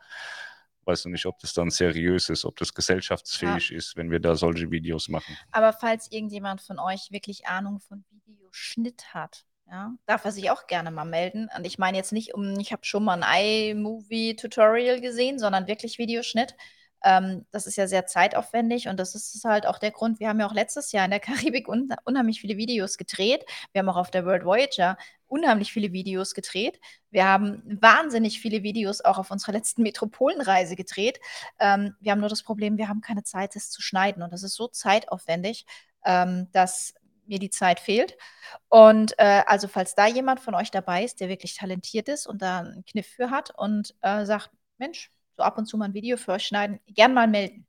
Weißt 0.86 1.04
du 1.04 1.10
nicht, 1.10 1.26
ob 1.26 1.38
das 1.40 1.54
dann 1.54 1.70
seriös 1.70 2.30
ist, 2.30 2.46
ob 2.46 2.56
das 2.58 2.74
gesellschaftsfähig 2.74 3.70
ja. 3.70 3.78
ist, 3.78 3.98
wenn 3.98 4.10
wir 4.10 4.22
da 4.22 4.36
solche 4.36 4.72
Videos 4.72 5.10
machen. 5.10 5.38
Aber 5.52 5.74
falls 5.74 6.10
irgendjemand 6.10 6.62
von 6.62 6.80
euch 6.80 7.12
wirklich 7.12 7.46
Ahnung 7.48 7.82
von 7.82 8.06
Videoschnitt 8.10 9.14
hat, 9.14 9.46
Ja, 9.74 9.92
darf 10.06 10.24
er 10.24 10.32
sich 10.32 10.52
auch 10.52 10.68
gerne 10.68 10.92
mal 10.92 11.04
melden. 11.04 11.50
Und 11.58 11.66
ich 11.66 11.80
meine 11.80 11.98
jetzt 11.98 12.12
nicht 12.12 12.36
um, 12.36 12.60
ich 12.60 12.72
habe 12.72 12.86
schon 12.86 13.04
mal 13.04 13.24
ein 13.24 13.76
iMovie-Tutorial 13.76 15.02
gesehen, 15.02 15.40
sondern 15.40 15.66
wirklich 15.66 15.98
Videoschnitt. 15.98 16.56
Ähm, 17.04 17.48
das 17.50 17.66
ist 17.66 17.76
ja 17.76 17.88
sehr 17.88 18.06
zeitaufwendig 18.06 18.88
und 18.88 19.00
das 19.00 19.16
ist 19.16 19.44
halt 19.46 19.66
auch 19.66 19.80
der 19.80 19.90
Grund. 19.90 20.20
Wir 20.20 20.30
haben 20.30 20.40
ja 20.40 20.46
auch 20.46 20.54
letztes 20.54 20.92
Jahr 20.92 21.06
in 21.06 21.10
der 21.10 21.20
Karibik 21.20 21.68
un 21.68 21.90
unheimlich 22.06 22.40
viele 22.40 22.56
Videos 22.56 22.98
gedreht. 23.00 23.46
Wir 23.72 23.80
haben 23.80 23.90
auch 23.90 23.98
auf 23.98 24.12
der 24.12 24.26
World 24.28 24.46
Voyager 24.46 24.96
unheimlich 25.26 25.74
viele 25.74 25.92
Videos 25.92 26.36
gedreht. 26.36 26.80
Wir 27.10 27.26
haben 27.26 27.64
wahnsinnig 27.82 28.40
viele 28.40 28.62
Videos 28.62 29.02
auch 29.02 29.18
auf 29.18 29.32
unserer 29.32 29.54
letzten 29.54 29.82
Metropolenreise 29.82 30.76
gedreht. 30.76 31.20
Ähm, 31.60 31.96
wir 32.00 32.12
haben 32.12 32.20
nur 32.20 32.30
das 32.30 32.44
Problem, 32.44 32.78
wir 32.78 32.90
haben 32.90 33.02
keine 33.02 33.24
Zeit, 33.24 33.56
es 33.56 33.72
zu 33.72 33.82
schneiden 33.82 34.22
und 34.22 34.32
das 34.32 34.44
ist 34.44 34.54
so 34.54 34.68
zeitaufwendig, 34.68 35.66
ähm, 36.06 36.50
dass 36.52 36.94
mir 37.28 37.40
die 37.40 37.50
Zeit 37.50 37.80
fehlt. 37.80 38.18
Und 38.70 39.14
äh, 39.18 39.44
also, 39.46 39.68
falls 39.68 39.96
da 39.96 40.08
jemand 40.08 40.40
von 40.40 40.56
euch 40.56 40.72
dabei 40.72 41.04
ist, 41.04 41.20
der 41.20 41.30
wirklich 41.30 41.56
talentiert 41.56 42.10
ist 42.10 42.28
und 42.28 42.42
da 42.42 42.60
einen 42.60 42.86
Kniff 42.86 43.08
für 43.08 43.30
hat 43.30 43.52
und 43.58 43.96
äh, 44.02 44.26
sagt, 44.26 44.52
Mensch, 44.78 45.12
so 45.38 45.44
ab 45.44 45.58
und 45.58 45.66
zu 45.66 45.78
mal 45.78 45.86
ein 45.86 45.94
Video 45.94 46.18
für 46.18 46.34
euch 46.34 46.46
schneiden, 46.46 46.80
gern 46.88 47.14
mal 47.14 47.28
melden. 47.28 47.66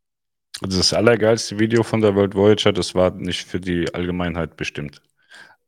Also 0.62 0.78
das 0.78 0.92
allergeilste 0.92 1.58
Video 1.58 1.82
von 1.82 2.00
der 2.00 2.14
World 2.14 2.34
Voyager, 2.34 2.72
das 2.72 2.94
war 2.94 3.10
nicht 3.10 3.46
für 3.46 3.60
die 3.60 3.92
Allgemeinheit 3.92 4.56
bestimmt. 4.56 5.02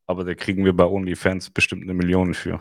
Aber 0.06 0.24
da 0.24 0.34
kriegen 0.34 0.64
wir 0.64 0.74
bei 0.74 0.84
OnlyFans 0.84 1.50
bestimmt 1.50 1.82
eine 1.82 1.94
Million 1.94 2.34
für. 2.34 2.60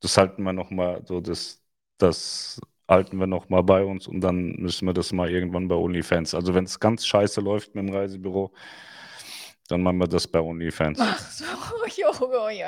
Das 0.00 0.18
halten 0.18 0.42
wir 0.42 0.52
nochmal, 0.52 1.02
so 1.06 1.20
das, 1.20 1.62
das 1.98 2.60
halten 2.88 3.18
wir 3.18 3.26
nochmal 3.26 3.62
bei 3.62 3.84
uns 3.84 4.06
und 4.06 4.20
dann 4.20 4.56
müssen 4.56 4.86
wir 4.86 4.92
das 4.92 5.12
mal 5.12 5.30
irgendwann 5.30 5.68
bei 5.68 5.76
OnlyFans. 5.76 6.34
Also 6.34 6.54
wenn 6.54 6.64
es 6.64 6.80
ganz 6.80 7.06
scheiße 7.06 7.40
läuft 7.40 7.74
mit 7.74 7.86
dem 7.86 7.94
Reisebüro, 7.94 8.52
dann 9.68 9.82
machen 9.82 9.98
wir 9.98 10.06
das 10.08 10.26
bei 10.28 10.40
OnlyFans. 10.40 10.98
Ach 11.00 11.18
so, 11.18 11.44
jo, 11.96 12.10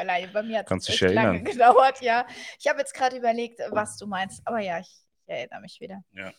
leider. 0.05 0.33
Bei 0.33 0.43
mir 0.43 0.59
hat 0.61 0.71
es 0.73 0.89
echt 0.89 1.01
lange 1.13 1.43
gedauert, 1.43 2.01
ja. 2.01 2.27
Ich 2.59 2.67
habe 2.69 2.79
jetzt 2.81 2.95
gerade 2.95 3.17
überlegt, 3.17 3.61
was 3.71 3.97
du 3.97 4.07
meinst, 4.07 4.41
aber 4.47 4.61
ja, 4.61 4.81
ich, 4.81 4.91
erinnere 5.27 5.61
mich 5.61 5.79
wieder. 5.81 6.03
Ja. 6.13 6.33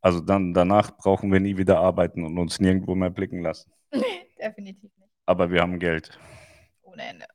Also 0.00 0.20
dann 0.20 0.52
danach 0.52 0.96
brauchen 0.96 1.32
wir 1.32 1.40
nie 1.40 1.56
wieder 1.56 1.78
arbeiten 1.78 2.24
und 2.24 2.36
uns 2.38 2.58
nirgendwo 2.60 2.94
mehr 2.94 3.10
blicken 3.10 3.40
lassen. 3.40 3.72
Nee, 3.92 4.02
definitiv 4.40 4.90
nicht. 4.96 5.10
Aber 5.26 5.50
wir 5.50 5.62
haben 5.62 5.78
Geld. 5.78 6.18
Ohne 6.82 7.04
Ende. 7.04 7.26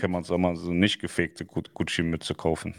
Können 0.00 0.12
wir 0.12 0.18
uns 0.18 0.30
auch 0.30 0.38
mal 0.38 0.56
so 0.56 0.72
nicht 0.72 0.98
gefegte 1.00 1.44
Gu- 1.44 1.62
Gucci-Mütze 1.72 2.34
kaufen. 2.34 2.74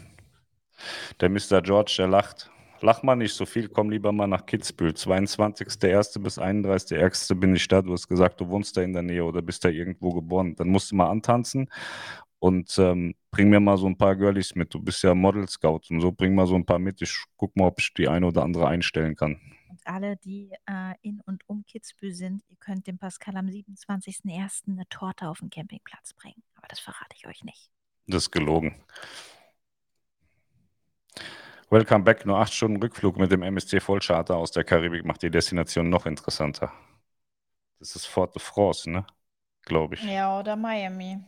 Der 1.20 1.30
Mr. 1.30 1.62
George, 1.62 1.94
der 1.96 2.08
lacht. 2.08 2.50
Lach 2.82 3.02
mal 3.02 3.16
nicht 3.16 3.34
so 3.34 3.44
viel, 3.44 3.68
komm 3.68 3.90
lieber 3.90 4.10
mal 4.10 4.26
nach 4.26 4.46
Kitzbühel. 4.46 4.92
22.01. 4.92 6.18
bis 6.20 6.38
31.01. 6.38 7.34
bin 7.34 7.54
ich 7.54 7.68
da. 7.68 7.82
Du 7.82 7.92
hast 7.92 8.08
gesagt, 8.08 8.40
du 8.40 8.48
wohnst 8.48 8.76
da 8.76 8.82
in 8.82 8.94
der 8.94 9.02
Nähe 9.02 9.24
oder 9.24 9.42
bist 9.42 9.64
da 9.64 9.68
irgendwo 9.68 10.14
geboren. 10.14 10.54
Dann 10.56 10.68
musst 10.68 10.90
du 10.90 10.96
mal 10.96 11.10
antanzen 11.10 11.68
und 12.38 12.78
ähm, 12.78 13.14
bring 13.30 13.50
mir 13.50 13.60
mal 13.60 13.76
so 13.76 13.86
ein 13.86 13.98
paar 13.98 14.16
Girlies 14.16 14.54
mit. 14.54 14.72
Du 14.72 14.80
bist 14.80 15.02
ja 15.02 15.14
Model 15.14 15.46
Scout 15.46 15.82
und 15.90 16.00
so, 16.00 16.10
bring 16.10 16.34
mal 16.34 16.46
so 16.46 16.54
ein 16.54 16.64
paar 16.64 16.78
mit. 16.78 17.02
Ich 17.02 17.24
guck 17.36 17.54
mal, 17.54 17.66
ob 17.66 17.78
ich 17.78 17.92
die 17.92 18.08
eine 18.08 18.26
oder 18.26 18.42
andere 18.42 18.66
einstellen 18.66 19.14
kann. 19.14 19.38
Und 19.68 19.80
alle, 19.84 20.16
die 20.16 20.50
äh, 20.66 20.94
in 21.02 21.20
und 21.26 21.46
um 21.48 21.64
Kitzbühel 21.66 22.14
sind, 22.14 22.42
ihr 22.48 22.56
könnt 22.56 22.86
dem 22.86 22.98
Pascal 22.98 23.36
am 23.36 23.46
27.01. 23.46 24.68
eine 24.68 24.88
Torte 24.88 25.28
auf 25.28 25.40
den 25.40 25.50
Campingplatz 25.50 26.14
bringen. 26.14 26.42
Aber 26.56 26.66
das 26.68 26.80
verrate 26.80 27.14
ich 27.14 27.26
euch 27.26 27.44
nicht. 27.44 27.70
Das 28.06 28.24
ist 28.24 28.30
gelogen. 28.30 28.74
Welcome 31.70 32.04
back. 32.04 32.26
Nur 32.26 32.38
acht 32.38 32.52
Stunden 32.52 32.82
Rückflug 32.82 33.16
mit 33.16 33.30
dem 33.32 33.42
MSC 33.42 33.80
Vollcharter 33.80 34.36
aus 34.36 34.50
der 34.50 34.64
Karibik 34.64 35.04
macht 35.04 35.22
die 35.22 35.30
Destination 35.30 35.88
noch 35.88 36.04
interessanter. 36.06 36.72
Das 37.78 37.96
ist 37.96 38.06
Fort 38.06 38.34
de 38.34 38.42
France, 38.42 38.90
ne? 38.90 39.06
Glaube 39.62 39.94
ich. 39.94 40.02
Ja, 40.02 40.38
oder 40.38 40.56
Miami. 40.56 41.24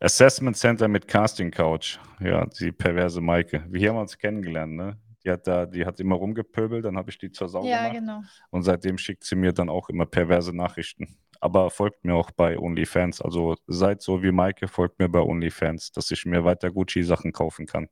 Assessment 0.00 0.56
Center 0.56 0.88
mit 0.88 1.06
Casting 1.08 1.50
Couch. 1.50 1.98
Ja, 2.20 2.46
die 2.46 2.72
perverse 2.72 3.20
Maike. 3.20 3.64
Wir 3.68 3.90
haben 3.90 3.98
uns 3.98 4.18
kennengelernt, 4.18 4.74
ne? 4.74 4.98
Die 5.24 5.30
hat 5.30 5.46
da, 5.46 5.66
die 5.66 5.86
hat 5.86 6.00
immer 6.00 6.16
rumgepöbelt, 6.16 6.84
dann 6.84 6.96
habe 6.98 7.10
ich 7.10 7.18
die 7.18 7.30
zur 7.30 7.48
Sau 7.48 7.64
Ja, 7.64 7.82
gemacht. 7.82 8.00
genau. 8.00 8.22
Und 8.50 8.62
seitdem 8.62 8.98
schickt 8.98 9.24
sie 9.24 9.36
mir 9.36 9.52
dann 9.52 9.68
auch 9.70 9.88
immer 9.88 10.06
perverse 10.06 10.54
Nachrichten. 10.54 11.16
Aber 11.40 11.70
folgt 11.70 12.04
mir 12.04 12.14
auch 12.14 12.30
bei 12.30 12.58
OnlyFans. 12.58 13.20
Also 13.20 13.56
seid 13.66 14.02
so 14.02 14.22
wie 14.22 14.32
Maike, 14.32 14.68
folgt 14.68 14.98
mir 14.98 15.08
bei 15.08 15.20
OnlyFans, 15.20 15.92
dass 15.92 16.10
ich 16.10 16.24
mir 16.24 16.44
weiter 16.44 16.70
Gucci-Sachen 16.70 17.32
kaufen 17.32 17.66
kann. 17.66 17.88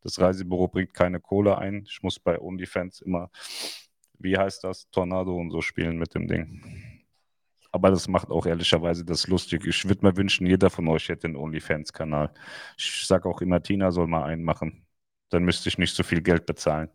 Das 0.00 0.20
Reisebüro 0.20 0.68
bringt 0.68 0.94
keine 0.94 1.20
Kohle 1.20 1.58
ein. 1.58 1.84
Ich 1.86 2.02
muss 2.02 2.18
bei 2.18 2.40
OnlyFans 2.40 3.00
immer, 3.02 3.30
wie 4.18 4.36
heißt 4.36 4.64
das, 4.64 4.88
Tornado 4.90 5.36
und 5.36 5.50
so 5.50 5.60
spielen 5.60 5.98
mit 5.98 6.14
dem 6.14 6.28
Ding. 6.28 6.94
Aber 7.72 7.90
das 7.90 8.06
macht 8.06 8.30
auch 8.30 8.46
ehrlicherweise 8.46 9.04
das 9.04 9.26
lustig. 9.26 9.66
Ich 9.66 9.88
würde 9.88 10.06
mir 10.06 10.16
wünschen, 10.16 10.46
jeder 10.46 10.70
von 10.70 10.86
euch 10.88 11.08
hätte 11.08 11.26
einen 11.26 11.36
OnlyFans-Kanal. 11.36 12.32
Ich 12.78 13.04
sage 13.06 13.28
auch 13.28 13.40
immer, 13.40 13.60
Tina 13.62 13.90
soll 13.90 14.06
mal 14.06 14.24
einen 14.24 14.44
machen. 14.44 14.86
Dann 15.30 15.44
müsste 15.44 15.68
ich 15.68 15.78
nicht 15.78 15.94
so 15.94 16.04
viel 16.04 16.22
Geld 16.22 16.46
bezahlen. 16.46 16.88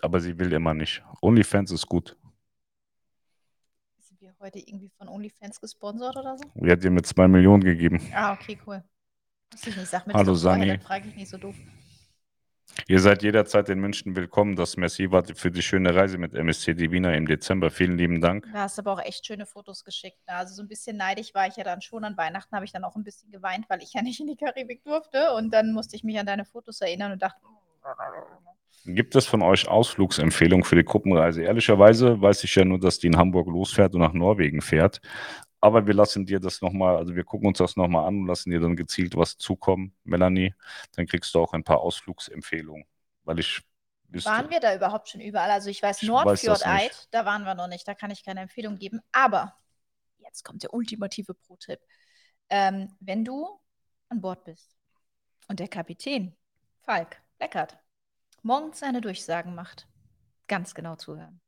Aber 0.00 0.18
sie 0.20 0.36
will 0.36 0.52
immer 0.52 0.74
nicht. 0.74 1.04
OnlyFans 1.20 1.70
ist 1.70 1.86
gut. 1.86 2.16
Wir 4.42 4.46
heute 4.46 4.58
irgendwie 4.58 4.90
von 4.98 5.08
OnlyFans 5.08 5.60
gesponsert 5.60 6.16
oder 6.16 6.36
so? 6.36 6.42
Die 6.56 6.68
hat 6.68 6.82
dir 6.82 6.90
mit 6.90 7.06
zwei 7.06 7.28
Millionen 7.28 7.62
gegeben. 7.62 8.00
Ah, 8.12 8.32
okay, 8.32 8.58
cool. 8.66 8.82
Muss 9.52 9.64
ich 9.68 9.76
nicht, 9.76 9.86
sag 9.86 10.04
mir 10.04 10.14
Hallo, 10.14 10.34
Sani. 10.34 10.66
dann 10.66 10.80
frage 10.80 11.06
ich 11.08 11.14
nicht 11.14 11.28
so 11.28 11.38
doof. 11.38 11.54
Ihr 12.88 12.98
seid 12.98 13.22
jederzeit 13.22 13.68
in 13.68 13.78
München 13.78 14.16
willkommen. 14.16 14.56
Das 14.56 14.76
Merci 14.76 15.12
war 15.12 15.24
für 15.24 15.52
die 15.52 15.62
schöne 15.62 15.94
Reise 15.94 16.18
mit 16.18 16.34
MSC 16.34 16.74
Divina 16.74 17.14
im 17.14 17.26
Dezember. 17.26 17.70
Vielen 17.70 17.96
lieben 17.96 18.20
Dank. 18.20 18.46
Du 18.46 18.54
hast 18.54 18.80
aber 18.80 18.94
auch 18.94 19.00
echt 19.04 19.24
schöne 19.24 19.46
Fotos 19.46 19.84
geschickt. 19.84 20.18
ne? 20.26 20.34
Also 20.34 20.54
so 20.54 20.62
ein 20.62 20.68
bisschen 20.68 20.96
neidig 20.96 21.34
war 21.34 21.46
ich 21.46 21.54
ja 21.54 21.62
dann 21.62 21.80
schon. 21.80 22.02
An 22.02 22.16
Weihnachten 22.16 22.56
habe 22.56 22.64
ich 22.64 22.72
dann 22.72 22.82
auch 22.82 22.96
ein 22.96 23.04
bisschen 23.04 23.30
geweint, 23.30 23.66
weil 23.68 23.80
ich 23.80 23.92
ja 23.92 24.02
nicht 24.02 24.18
in 24.18 24.26
die 24.26 24.36
Karibik 24.36 24.82
durfte. 24.82 25.34
Und 25.34 25.52
dann 25.54 25.72
musste 25.72 25.94
ich 25.94 26.02
mich 26.02 26.18
an 26.18 26.26
deine 26.26 26.46
Fotos 26.46 26.80
erinnern 26.80 27.12
und 27.12 27.22
dachte, 27.22 27.42
Gibt 28.84 29.14
es 29.14 29.26
von 29.26 29.42
euch 29.42 29.68
Ausflugsempfehlungen 29.68 30.64
für 30.64 30.74
die 30.74 30.84
Gruppenreise? 30.84 31.42
Ehrlicherweise 31.42 32.20
weiß 32.20 32.42
ich 32.44 32.54
ja 32.54 32.64
nur, 32.64 32.80
dass 32.80 32.98
die 32.98 33.06
in 33.06 33.16
Hamburg 33.16 33.46
losfährt 33.46 33.94
und 33.94 34.00
nach 34.00 34.12
Norwegen 34.12 34.60
fährt. 34.60 35.00
Aber 35.60 35.86
wir 35.86 35.94
lassen 35.94 36.26
dir 36.26 36.40
das 36.40 36.60
nochmal, 36.60 36.96
also 36.96 37.14
wir 37.14 37.22
gucken 37.22 37.46
uns 37.46 37.58
das 37.58 37.76
nochmal 37.76 38.08
an 38.08 38.22
und 38.22 38.26
lassen 38.26 38.50
dir 38.50 38.58
dann 38.58 38.74
gezielt 38.74 39.16
was 39.16 39.36
zukommen, 39.36 39.94
Melanie. 40.02 40.54
Dann 40.96 41.06
kriegst 41.06 41.32
du 41.34 41.40
auch 41.40 41.52
ein 41.52 41.62
paar 41.62 41.78
Ausflugsempfehlungen. 41.78 42.84
Weil 43.22 43.38
ich 43.38 43.62
wüsste, 44.08 44.28
waren 44.28 44.50
wir 44.50 44.58
da 44.58 44.74
überhaupt 44.74 45.08
schon 45.08 45.20
überall? 45.20 45.52
Also 45.52 45.70
ich 45.70 45.80
weiß, 45.80 46.02
Nordfjordeid, 46.02 47.06
da 47.12 47.24
waren 47.24 47.44
wir 47.44 47.54
noch 47.54 47.68
nicht. 47.68 47.86
Da 47.86 47.94
kann 47.94 48.10
ich 48.10 48.24
keine 48.24 48.40
Empfehlung 48.40 48.76
geben. 48.78 49.00
Aber 49.12 49.54
jetzt 50.18 50.44
kommt 50.44 50.64
der 50.64 50.74
ultimative 50.74 51.34
Pro-Tipp. 51.34 51.78
Ähm, 52.50 52.92
wenn 52.98 53.24
du 53.24 53.60
an 54.08 54.20
Bord 54.20 54.44
bist 54.44 54.76
und 55.46 55.60
der 55.60 55.68
Kapitän, 55.68 56.34
Falk, 56.80 57.21
Leckert, 57.42 57.76
morgens 58.42 58.78
seine 58.78 59.00
Durchsagen 59.00 59.56
macht, 59.56 59.88
ganz 60.46 60.76
genau 60.76 60.94
zuhören. 60.94 61.40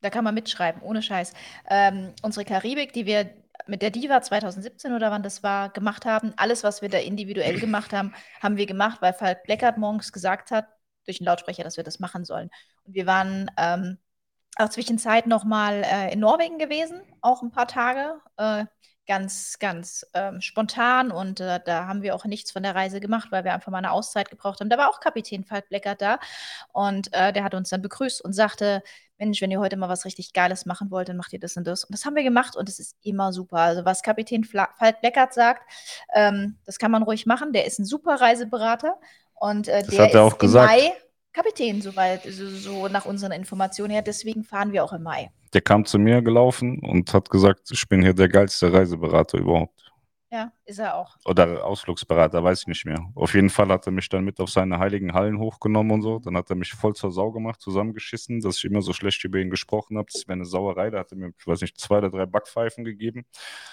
Da 0.00 0.10
kann 0.10 0.24
man 0.24 0.34
mitschreiben, 0.34 0.82
ohne 0.82 1.00
Scheiß. 1.00 1.32
Ähm, 1.70 2.12
unsere 2.22 2.44
Karibik, 2.44 2.92
die 2.92 3.06
wir 3.06 3.30
mit 3.68 3.82
der 3.82 3.90
Diva 3.90 4.20
2017 4.20 4.92
oder 4.92 5.12
wann 5.12 5.22
das 5.22 5.44
war, 5.44 5.68
gemacht 5.68 6.06
haben, 6.06 6.32
alles, 6.36 6.64
was 6.64 6.82
wir 6.82 6.88
da 6.88 6.98
individuell 6.98 7.60
gemacht 7.60 7.92
haben, 7.92 8.12
haben 8.42 8.56
wir 8.56 8.66
gemacht, 8.66 9.00
weil 9.00 9.12
Falk 9.12 9.44
Bleckert 9.44 9.78
morgens 9.78 10.12
gesagt 10.12 10.50
hat, 10.50 10.66
durch 11.04 11.18
den 11.18 11.26
Lautsprecher, 11.26 11.62
dass 11.62 11.76
wir 11.76 11.84
das 11.84 12.00
machen 12.00 12.24
sollen. 12.24 12.50
Und 12.82 12.94
wir 12.94 13.06
waren 13.06 13.48
ähm, 13.56 13.98
auch 14.56 14.70
zwischenzeit 14.70 15.28
noch 15.28 15.44
mal 15.44 15.84
äh, 15.84 16.12
in 16.12 16.18
Norwegen 16.18 16.58
gewesen, 16.58 17.00
auch 17.20 17.42
ein 17.42 17.52
paar 17.52 17.68
Tage, 17.68 18.20
äh, 18.38 18.64
ganz, 19.08 19.58
ganz 19.58 20.06
ähm, 20.14 20.40
spontan. 20.40 21.10
Und 21.10 21.40
äh, 21.40 21.58
da 21.64 21.86
haben 21.86 22.02
wir 22.02 22.14
auch 22.14 22.24
nichts 22.26 22.52
von 22.52 22.62
der 22.62 22.74
Reise 22.76 23.00
gemacht, 23.00 23.32
weil 23.32 23.42
wir 23.42 23.54
einfach 23.54 23.72
mal 23.72 23.78
eine 23.78 23.90
Auszeit 23.90 24.30
gebraucht 24.30 24.60
haben. 24.60 24.68
Da 24.68 24.78
war 24.78 24.90
auch 24.90 25.00
Kapitän 25.00 25.44
Falk 25.44 25.68
Bleckert 25.68 26.00
da 26.00 26.20
und 26.72 27.12
äh, 27.12 27.32
der 27.32 27.42
hat 27.42 27.54
uns 27.54 27.70
dann 27.70 27.82
begrüßt 27.82 28.22
und 28.22 28.34
sagte, 28.34 28.82
Mensch, 29.16 29.40
wenn 29.42 29.50
ihr 29.50 29.58
heute 29.58 29.76
mal 29.76 29.88
was 29.88 30.04
richtig 30.04 30.32
Geiles 30.32 30.64
machen 30.64 30.92
wollt, 30.92 31.08
dann 31.08 31.16
macht 31.16 31.32
ihr 31.32 31.40
das 31.40 31.56
und 31.56 31.66
das. 31.66 31.82
Und 31.84 31.92
das 31.92 32.04
haben 32.04 32.14
wir 32.14 32.22
gemacht 32.22 32.54
und 32.54 32.68
es 32.68 32.78
ist 32.78 32.94
immer 33.02 33.32
super. 33.32 33.56
Also 33.56 33.84
was 33.84 34.02
Kapitän 34.02 34.44
Fla 34.44 34.68
Falk 34.78 35.00
Bleckert 35.00 35.34
sagt, 35.34 35.62
ähm, 36.14 36.56
das 36.66 36.78
kann 36.78 36.92
man 36.92 37.02
ruhig 37.02 37.26
machen. 37.26 37.52
Der 37.52 37.64
ist 37.64 37.80
ein 37.80 37.84
super 37.84 38.20
Reiseberater 38.20 38.94
und 39.34 39.66
äh, 39.66 39.80
Das 39.80 39.88
der 39.88 40.04
hat 40.04 40.14
er 40.14 40.26
ist 40.26 40.34
auch 40.34 40.38
gesagt. 40.38 40.72
im 40.72 40.84
Mai 40.84 40.92
Kapitän, 41.38 41.80
soweit, 41.80 42.22
so, 42.24 42.48
so 42.48 42.88
nach 42.88 43.06
unseren 43.06 43.30
Informationen 43.30 43.92
her. 43.92 44.02
Deswegen 44.02 44.42
fahren 44.42 44.72
wir 44.72 44.82
auch 44.82 44.92
im 44.92 45.04
Mai. 45.04 45.30
der 45.52 45.60
kam 45.60 45.84
zu 45.84 45.98
mir 45.98 46.20
gelaufen 46.20 46.80
und 46.80 47.14
hat 47.14 47.30
gesagt, 47.30 47.70
ich 47.70 47.88
bin 47.88 48.02
hier 48.02 48.12
der 48.12 48.28
geilste 48.28 48.72
Reiseberater 48.72 49.38
überhaupt. 49.38 49.92
Ja, 50.30 50.52
ist 50.66 50.78
er 50.78 50.96
auch. 50.96 51.16
Oder 51.24 51.64
Ausflugsberater, 51.64 52.42
weiß 52.42 52.62
ich 52.62 52.66
nicht 52.66 52.84
mehr. 52.84 52.98
Auf 53.14 53.34
jeden 53.34 53.48
Fall 53.50 53.68
hat 53.68 53.86
er 53.86 53.92
mich 53.92 54.08
dann 54.08 54.24
mit 54.24 54.40
auf 54.40 54.50
seine 54.50 54.78
heiligen 54.78 55.14
Hallen 55.14 55.38
hochgenommen 55.38 55.92
und 55.92 56.02
so. 56.02 56.18
Dann 56.18 56.36
hat 56.36 56.50
er 56.50 56.56
mich 56.56 56.72
voll 56.72 56.94
zur 56.94 57.12
Sau 57.12 57.30
gemacht, 57.30 57.60
zusammengeschissen, 57.60 58.40
dass 58.40 58.58
ich 58.58 58.64
immer 58.64 58.82
so 58.82 58.92
schlecht 58.92 59.24
über 59.24 59.38
ihn 59.38 59.48
gesprochen 59.48 59.96
habe. 59.96 60.08
Das 60.12 60.26
wäre 60.26 60.34
eine 60.34 60.44
Sauerei. 60.44 60.90
Da 60.90 60.98
hat 60.98 61.12
er 61.12 61.18
mir, 61.18 61.32
ich 61.38 61.46
weiß 61.46 61.62
nicht, 61.62 61.80
zwei 61.80 61.98
oder 61.98 62.10
drei 62.10 62.26
Backpfeifen 62.26 62.84
gegeben. 62.84 63.24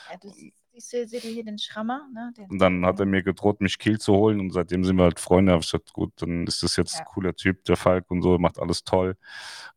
Ja, 0.09 0.17
du, 0.17 0.33
Siehst 0.75 0.91
du, 0.91 1.07
seht 1.07 1.23
ihr 1.23 1.31
hier 1.31 1.45
den 1.45 1.57
Schrammer? 1.57 2.05
Ne? 2.13 2.33
Den, 2.37 2.49
Und 2.49 2.59
dann 2.59 2.85
hat 2.85 2.99
er 2.99 3.05
mir 3.05 3.23
gedroht, 3.23 3.61
mich 3.61 3.79
Kiel 3.79 3.97
zu 3.97 4.13
holen 4.13 4.41
und 4.41 4.51
seitdem 4.51 4.83
sind 4.83 4.97
wir 4.97 5.03
halt 5.03 5.21
Freunde. 5.21 5.53
Hab 5.53 5.61
ich 5.61 5.67
gesagt, 5.71 5.93
gut, 5.93 6.11
dann 6.17 6.45
ist 6.45 6.63
das 6.63 6.75
jetzt 6.75 6.95
Ja. 6.95 6.99
ein 6.99 7.05
cooler 7.05 7.33
Typ, 7.33 7.63
der 7.63 7.77
Falk 7.77 8.11
und 8.11 8.21
so, 8.21 8.37
macht 8.39 8.59
alles 8.59 8.83
toll. 8.83 9.15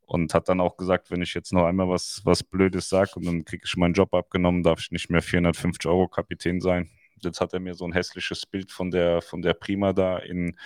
Und 0.06 0.34
hat 0.34 0.48
dann 0.48 0.60
auch 0.60 0.76
gesagt, 0.76 1.12
wenn 1.12 1.22
ich 1.22 1.34
jetzt 1.34 1.52
noch 1.52 1.66
einmal 1.66 1.88
was, 1.88 2.20
was 2.24 2.42
Blödes 2.42 2.88
sage 2.88 3.12
und 3.14 3.26
dann 3.26 3.44
kriege 3.44 3.62
ich 3.64 3.76
meinen 3.76 3.94
Job 3.94 4.12
abgenommen, 4.12 4.64
darf 4.64 4.80
ich 4.80 4.90
nicht 4.90 5.08
mehr 5.08 5.22
450 5.22 5.86
Euro 5.88 6.08
Kapitän 6.08 6.60
sein. 6.60 6.90
Jetzt 7.22 7.40
hat 7.40 7.52
er 7.52 7.60
mir 7.60 7.74
so 7.74 7.84
ein 7.84 7.92
hässliches 7.92 8.44
Bild 8.46 8.72
von 8.72 8.90
der, 8.90 9.22
von 9.22 9.40
der 9.40 9.54
Prima 9.54 9.92
da 9.92 10.18
in, 10.18 10.56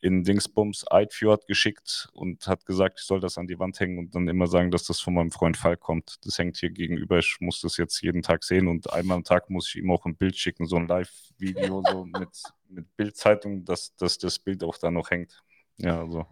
in 0.00 0.22
Dingsbums 0.22 0.84
Eidfjord 0.90 1.46
geschickt 1.46 2.08
und 2.12 2.46
hat 2.46 2.66
gesagt, 2.66 3.00
ich 3.00 3.06
soll 3.06 3.20
das 3.20 3.38
an 3.38 3.46
die 3.46 3.58
Wand 3.58 3.80
hängen 3.80 3.98
und 3.98 4.14
dann 4.14 4.28
immer 4.28 4.46
sagen, 4.46 4.70
dass 4.70 4.84
das 4.84 5.00
von 5.00 5.14
meinem 5.14 5.30
Freund 5.30 5.56
Falk 5.56 5.80
kommt. 5.80 6.16
Das 6.24 6.38
hängt 6.38 6.56
hier 6.56 6.70
gegenüber. 6.70 7.18
Ich 7.18 7.36
muss 7.40 7.60
das 7.60 7.76
jetzt 7.76 8.00
jeden 8.02 8.22
Tag 8.22 8.44
sehen 8.44 8.68
und 8.68 8.92
einmal 8.92 9.16
am 9.16 9.24
Tag 9.24 9.50
muss 9.50 9.68
ich 9.68 9.76
ihm 9.76 9.90
auch 9.90 10.04
ein 10.04 10.16
Bild 10.16 10.36
schicken, 10.36 10.66
so 10.66 10.76
ein 10.76 10.86
Live-Video 10.86 11.82
so 11.90 12.04
mit, 12.18 12.42
mit 12.68 12.96
Bildzeitung, 12.96 13.64
dass, 13.64 13.94
dass 13.96 14.18
das 14.18 14.38
Bild 14.38 14.62
auch 14.62 14.78
da 14.78 14.90
noch 14.90 15.10
hängt. 15.10 15.42
Ja, 15.78 16.00
also, 16.00 16.26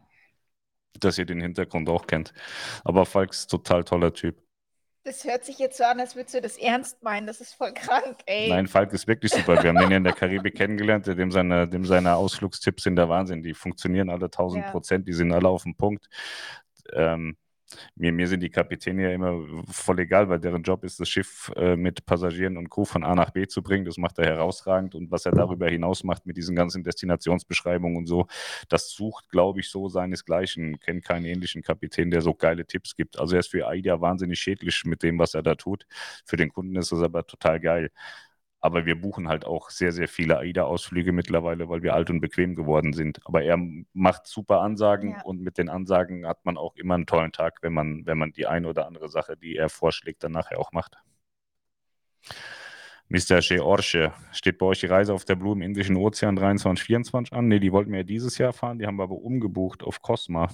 dass 1.00 1.18
ihr 1.18 1.26
den 1.26 1.40
Hintergrund 1.40 1.88
auch 1.88 2.06
kennt. 2.06 2.32
Aber 2.84 3.06
Falk 3.06 3.30
ist 3.32 3.48
total 3.48 3.84
toller 3.84 4.12
Typ. 4.12 4.45
Das 5.07 5.22
hört 5.22 5.44
sich 5.44 5.61
jetzt 5.61 5.78
so 5.78 5.84
an, 5.84 6.00
als 6.00 6.16
würdest 6.16 6.34
du 6.34 6.40
das 6.40 6.57
ernst 6.59 7.00
meinen. 7.04 7.28
Das 7.28 7.40
ist 7.40 7.54
voll 7.54 7.72
krank, 7.72 8.16
ey. 8.26 8.48
Nein, 8.48 8.66
Falk 8.66 8.92
ist 8.92 9.07
wirklich 9.07 9.30
super. 9.30 9.62
Wir 9.62 9.68
haben 9.68 9.78
den 9.78 9.90
ja 9.92 9.96
in 9.98 10.02
der 10.02 10.12
Karibik 10.12 10.57
kennengelernt. 10.57 11.07
Dem 11.07 11.30
seine, 11.30 11.68
dem 11.68 11.84
seine 11.84 12.16
Ausflugstipps 12.16 12.82
sind 12.82 12.96
der 12.96 13.09
Wahnsinn. 13.09 13.40
Die 13.40 13.54
funktionieren 13.54 14.11
alle 14.11 14.24
1000 14.24 14.64
Ja. 14.64 14.70
Prozent. 14.72 15.07
Die 15.07 15.12
sind 15.12 15.30
alle 15.30 15.48
auf 15.48 15.62
dem 15.62 15.76
Punkt. 15.76 16.09
Ähm, 16.92 17.36
mir, 17.94 18.12
mir 18.12 18.28
sind 18.28 18.40
die 18.40 18.50
Kapitäne 18.50 19.04
ja 19.04 19.10
immer 19.10 19.40
voll 19.70 20.00
egal, 20.00 20.28
weil 20.28 20.38
deren 20.40 20.62
Job 20.62 20.84
ist, 20.84 21.00
das 21.00 21.08
Schiff 21.08 21.52
äh, 21.56 21.76
mit 21.76 22.06
Passagieren 22.06 22.56
und 22.56 22.70
Crew 22.70 22.84
von 22.84 23.04
A 23.04 23.14
nach 23.14 23.30
B 23.30 23.46
zu 23.46 23.62
bringen. 23.62 23.84
Das 23.84 23.96
macht 23.96 24.18
er 24.18 24.26
herausragend. 24.26 24.94
Und 24.94 25.10
was 25.10 25.26
er 25.26 25.32
darüber 25.32 25.68
hinaus 25.68 26.04
macht 26.04 26.26
mit 26.26 26.36
diesen 26.36 26.54
ganzen 26.56 26.84
Destinationsbeschreibungen 26.84 27.96
und 27.96 28.06
so, 28.06 28.26
das 28.68 28.90
sucht, 28.90 29.28
glaube 29.30 29.60
ich, 29.60 29.68
so 29.70 29.88
seinesgleichen. 29.88 30.78
Kennt 30.80 31.04
keinen 31.04 31.24
ähnlichen 31.24 31.62
Kapitän, 31.62 32.10
der 32.10 32.22
so 32.22 32.34
geile 32.34 32.66
Tipps 32.66 32.94
gibt. 32.96 33.18
Also 33.18 33.34
er 33.36 33.40
ist 33.40 33.50
für 33.50 33.66
AIDA 33.66 34.00
wahnsinnig 34.00 34.38
schädlich 34.38 34.84
mit 34.84 35.02
dem, 35.02 35.18
was 35.18 35.34
er 35.34 35.42
da 35.42 35.54
tut. 35.54 35.86
Für 36.24 36.36
den 36.36 36.50
Kunden 36.50 36.76
ist 36.76 36.92
es 36.92 37.02
aber 37.02 37.26
total 37.26 37.60
geil. 37.60 37.90
Aber 38.66 38.84
wir 38.84 39.00
buchen 39.00 39.28
halt 39.28 39.44
auch 39.44 39.70
sehr, 39.70 39.92
sehr 39.92 40.08
viele 40.08 40.38
AIDA-Ausflüge 40.38 41.12
mittlerweile, 41.12 41.68
weil 41.68 41.82
wir 41.82 41.94
alt 41.94 42.10
und 42.10 42.20
bequem 42.20 42.56
geworden 42.56 42.92
sind. 42.92 43.20
Aber 43.24 43.42
er 43.44 43.56
macht 43.92 44.26
super 44.26 44.60
Ansagen 44.60 45.12
Ja. 45.12 45.22
und 45.22 45.40
mit 45.40 45.56
den 45.56 45.68
Ansagen 45.68 46.26
hat 46.26 46.44
man 46.44 46.56
auch 46.56 46.74
immer 46.74 46.94
einen 46.94 47.06
tollen 47.06 47.30
Tag, 47.30 47.58
wenn 47.62 47.72
man, 47.72 48.04
wenn 48.06 48.18
man 48.18 48.32
die 48.32 48.46
eine 48.46 48.66
oder 48.68 48.86
andere 48.88 49.08
Sache, 49.08 49.36
die 49.36 49.54
er 49.54 49.68
vorschlägt, 49.68 50.24
dann 50.24 50.32
nachher 50.32 50.58
auch 50.58 50.72
macht. 50.72 50.96
Mr. 53.08 53.38
George, 53.40 54.12
steht 54.32 54.58
bei 54.58 54.66
euch 54.66 54.80
die 54.80 54.86
Reise 54.86 55.14
auf 55.14 55.24
der 55.24 55.36
Blue 55.36 55.52
im 55.52 55.62
Indischen 55.62 55.94
Ozean 55.96 56.34
23, 56.34 56.84
24 56.84 57.32
an? 57.34 57.46
Nee, 57.46 57.60
die 57.60 57.70
wollten 57.70 57.92
wir 57.92 57.98
ja 57.98 58.04
dieses 58.04 58.36
Jahr 58.36 58.52
fahren, 58.52 58.80
die 58.80 58.86
haben 58.86 58.96
wir 58.96 59.04
aber 59.04 59.14
umgebucht 59.14 59.84
auf 59.84 60.02
Cosma. 60.02 60.50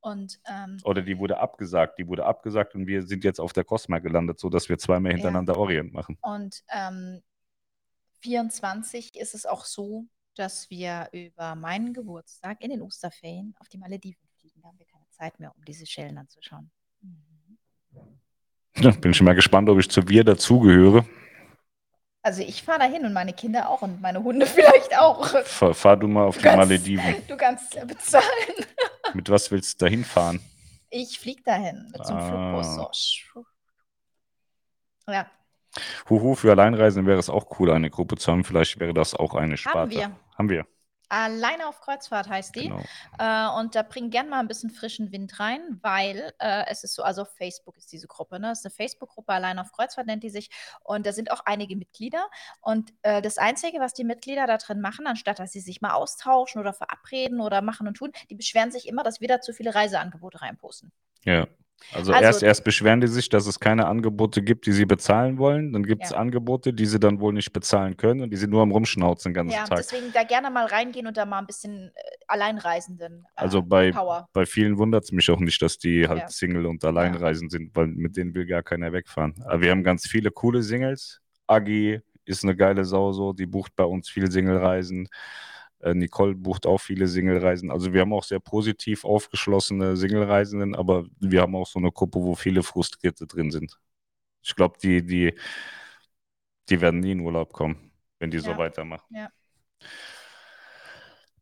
Und 0.00 0.40
ähm, 0.48 0.78
Oder 0.84 1.02
die 1.02 1.18
wurde 1.18 1.38
abgesagt, 1.38 1.98
die 1.98 2.06
wurde 2.08 2.24
abgesagt 2.24 2.74
und 2.74 2.86
wir 2.88 3.02
sind 3.02 3.22
jetzt 3.24 3.40
auf 3.40 3.52
der 3.52 3.62
Cosma 3.64 3.98
gelandet, 4.00 4.38
sodass 4.40 4.68
wir 4.68 4.78
zweimal 4.78 5.12
Ja. 5.12 5.16
hintereinander 5.16 5.56
Orient 5.56 5.92
machen. 5.92 6.18
Und 6.22 6.62
ähm, 6.72 7.20
24 8.22 9.16
ist 9.16 9.34
es 9.34 9.46
auch 9.46 9.64
so, 9.64 10.06
dass 10.36 10.70
wir 10.70 11.08
über 11.12 11.54
meinen 11.54 11.92
Geburtstag 11.92 12.62
in 12.62 12.70
den 12.70 12.82
Osterferien 12.82 13.54
auf 13.58 13.68
die 13.68 13.78
Malediven 13.78 14.26
fliegen. 14.38 14.60
Da 14.62 14.68
haben 14.68 14.78
wir 14.78 14.86
keine 14.86 15.08
Zeit 15.10 15.38
mehr, 15.38 15.52
um 15.54 15.64
diese 15.64 15.84
Schellen 15.86 16.16
anzuschauen. 16.18 16.70
Mhm. 17.00 17.58
Ja, 18.76 18.90
bin 19.00 19.12
schon 19.12 19.26
mal 19.26 19.34
gespannt, 19.34 19.68
ob 19.68 19.78
ich 19.78 19.90
zu 19.90 20.08
wir 20.08 20.24
dazugehöre. 20.24 21.04
Also 22.24 22.42
ich 22.42 22.62
fahre 22.62 22.78
dahin 22.78 23.04
und 23.04 23.12
meine 23.12 23.32
Kinder 23.32 23.68
auch 23.68 23.82
und 23.82 24.00
meine 24.00 24.22
Hunde 24.22 24.46
vielleicht 24.46 24.96
auch. 24.96 25.26
Fahr, 25.44 25.74
fahr 25.74 25.96
du 25.96 26.06
mal 26.06 26.24
auf 26.26 26.36
die 26.36 26.42
Du 26.42 26.48
kannst- 26.48 26.58
Malediven. 26.68 27.26
Du 27.26 27.36
kannst 27.36 27.74
ja 27.74 27.84
bezahlen. 27.84 28.24
Mit 29.14 29.28
was 29.28 29.50
willst 29.50 29.80
du 29.80 29.84
dahin 29.86 30.04
fahren? 30.04 30.40
Ich 30.88 31.18
fliege 31.18 31.42
dahin 31.42 31.88
mit 31.92 32.06
so 32.06 32.12
einem 32.14 32.22
Ah. 32.22 32.62
Flugbus. 32.62 33.10
So. 33.34 33.44
Ja, 35.12 35.30
Huhu, 36.10 36.34
für 36.34 36.50
Alleinreisende 36.50 37.08
wäre 37.08 37.18
es 37.18 37.30
auch 37.30 37.58
cool, 37.58 37.70
eine 37.70 37.90
Gruppe 37.90 38.16
zu 38.16 38.30
haben. 38.30 38.44
Vielleicht 38.44 38.78
wäre 38.80 38.94
das 38.94 39.14
auch 39.14 39.34
eine 39.34 39.56
Sparte. 39.56 39.90
wir. 39.90 40.10
Haben 40.36 40.48
wir. 40.48 40.66
alleine 41.08 41.68
auf 41.68 41.80
Kreuzfahrt 41.80 42.28
heißt 42.28 42.56
die. 42.56 42.68
Genau. 42.68 42.80
Äh, 43.18 43.60
und 43.60 43.74
da 43.74 43.82
bringt 43.82 44.12
gern 44.12 44.30
mal 44.30 44.40
ein 44.40 44.48
bisschen 44.48 44.70
frischen 44.70 45.12
Wind 45.12 45.38
rein, 45.38 45.78
weil 45.82 46.32
äh, 46.38 46.64
es 46.68 46.84
ist 46.84 46.94
so, 46.94 47.02
also 47.02 47.22
auf 47.22 47.34
Facebook 47.36 47.76
ist 47.76 47.92
diese 47.92 48.06
Gruppe, 48.06 48.40
ne? 48.40 48.50
Es 48.50 48.60
ist 48.60 48.66
eine 48.66 48.74
Facebook-Gruppe, 48.74 49.32
allein 49.32 49.58
auf 49.58 49.72
Kreuzfahrt 49.72 50.06
nennt 50.06 50.22
die 50.22 50.30
sich. 50.30 50.48
Und 50.82 51.04
da 51.06 51.12
sind 51.12 51.30
auch 51.30 51.42
einige 51.44 51.76
Mitglieder. 51.76 52.30
Und 52.62 52.94
äh, 53.02 53.20
das 53.20 53.36
Einzige, 53.36 53.78
was 53.78 53.92
die 53.92 54.04
Mitglieder 54.04 54.46
da 54.46 54.56
drin 54.56 54.80
machen, 54.80 55.06
anstatt 55.06 55.38
dass 55.38 55.52
sie 55.52 55.60
sich 55.60 55.82
mal 55.82 55.92
austauschen 55.92 56.60
oder 56.60 56.72
verabreden 56.72 57.40
oder 57.40 57.60
machen 57.60 57.86
und 57.86 57.94
tun, 57.94 58.12
die 58.30 58.34
beschweren 58.34 58.70
sich 58.70 58.88
immer, 58.88 59.02
dass 59.02 59.20
wir 59.20 59.28
da 59.28 59.40
zu 59.40 59.52
viele 59.52 59.74
Reiseangebote 59.74 60.40
reinposten. 60.40 60.92
Ja. 61.24 61.46
Also, 61.92 62.12
Also- 62.12 62.24
erst, 62.24 62.42
erst 62.42 62.64
beschweren 62.64 63.00
die 63.00 63.06
sich, 63.08 63.28
dass 63.28 63.46
es 63.46 63.60
keine 63.60 63.86
Angebote 63.86 64.42
gibt, 64.42 64.66
die 64.66 64.72
sie 64.72 64.86
bezahlen 64.86 65.38
wollen. 65.38 65.72
Dann 65.72 65.82
gibt 65.84 66.04
es 66.04 66.10
Ja. 66.10 66.16
Angebote, 66.18 66.72
die 66.72 66.86
sie 66.86 66.98
dann 67.00 67.20
wohl 67.20 67.32
nicht 67.32 67.52
bezahlen 67.52 67.96
können 67.96 68.20
und 68.22 68.30
die 68.30 68.36
sind 68.36 68.50
nur 68.50 68.62
am 68.62 68.70
Rumschnauzen 68.70 69.30
den 69.30 69.34
ganzen 69.34 69.54
Ja, 69.56 69.64
Tag. 69.64 69.78
deswegen 69.78 70.12
da 70.12 70.22
gerne 70.24 70.50
mal 70.50 70.66
reingehen 70.66 71.06
und 71.06 71.16
da 71.16 71.24
mal 71.26 71.38
ein 71.38 71.46
bisschen 71.46 71.88
äh, 71.88 72.00
Alleinreisenden. 72.28 73.24
Äh, 73.36 73.40
Also 73.40 73.62
bei, 73.62 73.92
Power. 73.92 74.28
bei 74.32 74.46
vielen 74.46 74.78
wundert 74.78 75.04
es 75.04 75.12
mich 75.12 75.30
auch 75.30 75.40
nicht, 75.40 75.60
dass 75.62 75.78
die 75.78 76.08
halt 76.08 76.20
Ja. 76.20 76.28
Single 76.28 76.66
und 76.66 76.84
Alleinreisen 76.84 77.50
sind, 77.50 77.74
weil 77.74 77.86
mit 77.88 78.16
denen 78.16 78.34
will 78.34 78.46
gar 78.46 78.62
keiner 78.62 78.92
wegfahren. 78.92 79.34
Aber 79.44 79.60
wir 79.60 79.70
haben 79.70 79.82
ganz 79.84 80.06
viele 80.06 80.30
coole 80.30 80.62
Singles. 80.62 81.20
Agi 81.46 82.00
ist 82.24 82.44
eine 82.44 82.54
geile 82.56 82.84
Sau 82.84 83.12
so, 83.12 83.32
die 83.32 83.46
bucht 83.46 83.74
bei 83.76 83.84
uns 83.84 84.08
viel 84.08 84.30
Singlereisen. 84.30 85.08
Äh, 85.82 85.94
Nicole 85.94 86.34
bucht 86.34 86.66
auch 86.66 86.78
viele 86.80 87.08
Singlereisen. 87.08 87.70
Also 87.70 87.92
wir 87.92 88.00
haben 88.02 88.12
auch 88.12 88.24
sehr 88.24 88.40
positiv 88.40 89.04
aufgeschlossene 89.04 89.96
Singlereisenden, 89.96 90.74
aber 90.74 91.06
wir 91.20 91.42
haben 91.42 91.56
auch 91.56 91.66
so 91.66 91.78
eine 91.78 91.90
Gruppe, 91.90 92.20
wo 92.20 92.34
viele 92.34 92.62
Frustrierte 92.62 93.26
drin 93.26 93.50
sind. 93.50 93.78
Ich 94.42 94.54
glaube, 94.54 94.78
die, 94.82 95.04
die, 95.04 95.34
die 96.68 96.80
werden 96.80 97.00
nie 97.00 97.12
in 97.12 97.20
Urlaub 97.20 97.52
kommen, 97.52 97.92
wenn 98.18 98.30
die 98.30 98.38
so 98.38 98.50
Ja. 98.50 98.58
weitermachen. 98.58 99.04
Ja. 99.14 99.30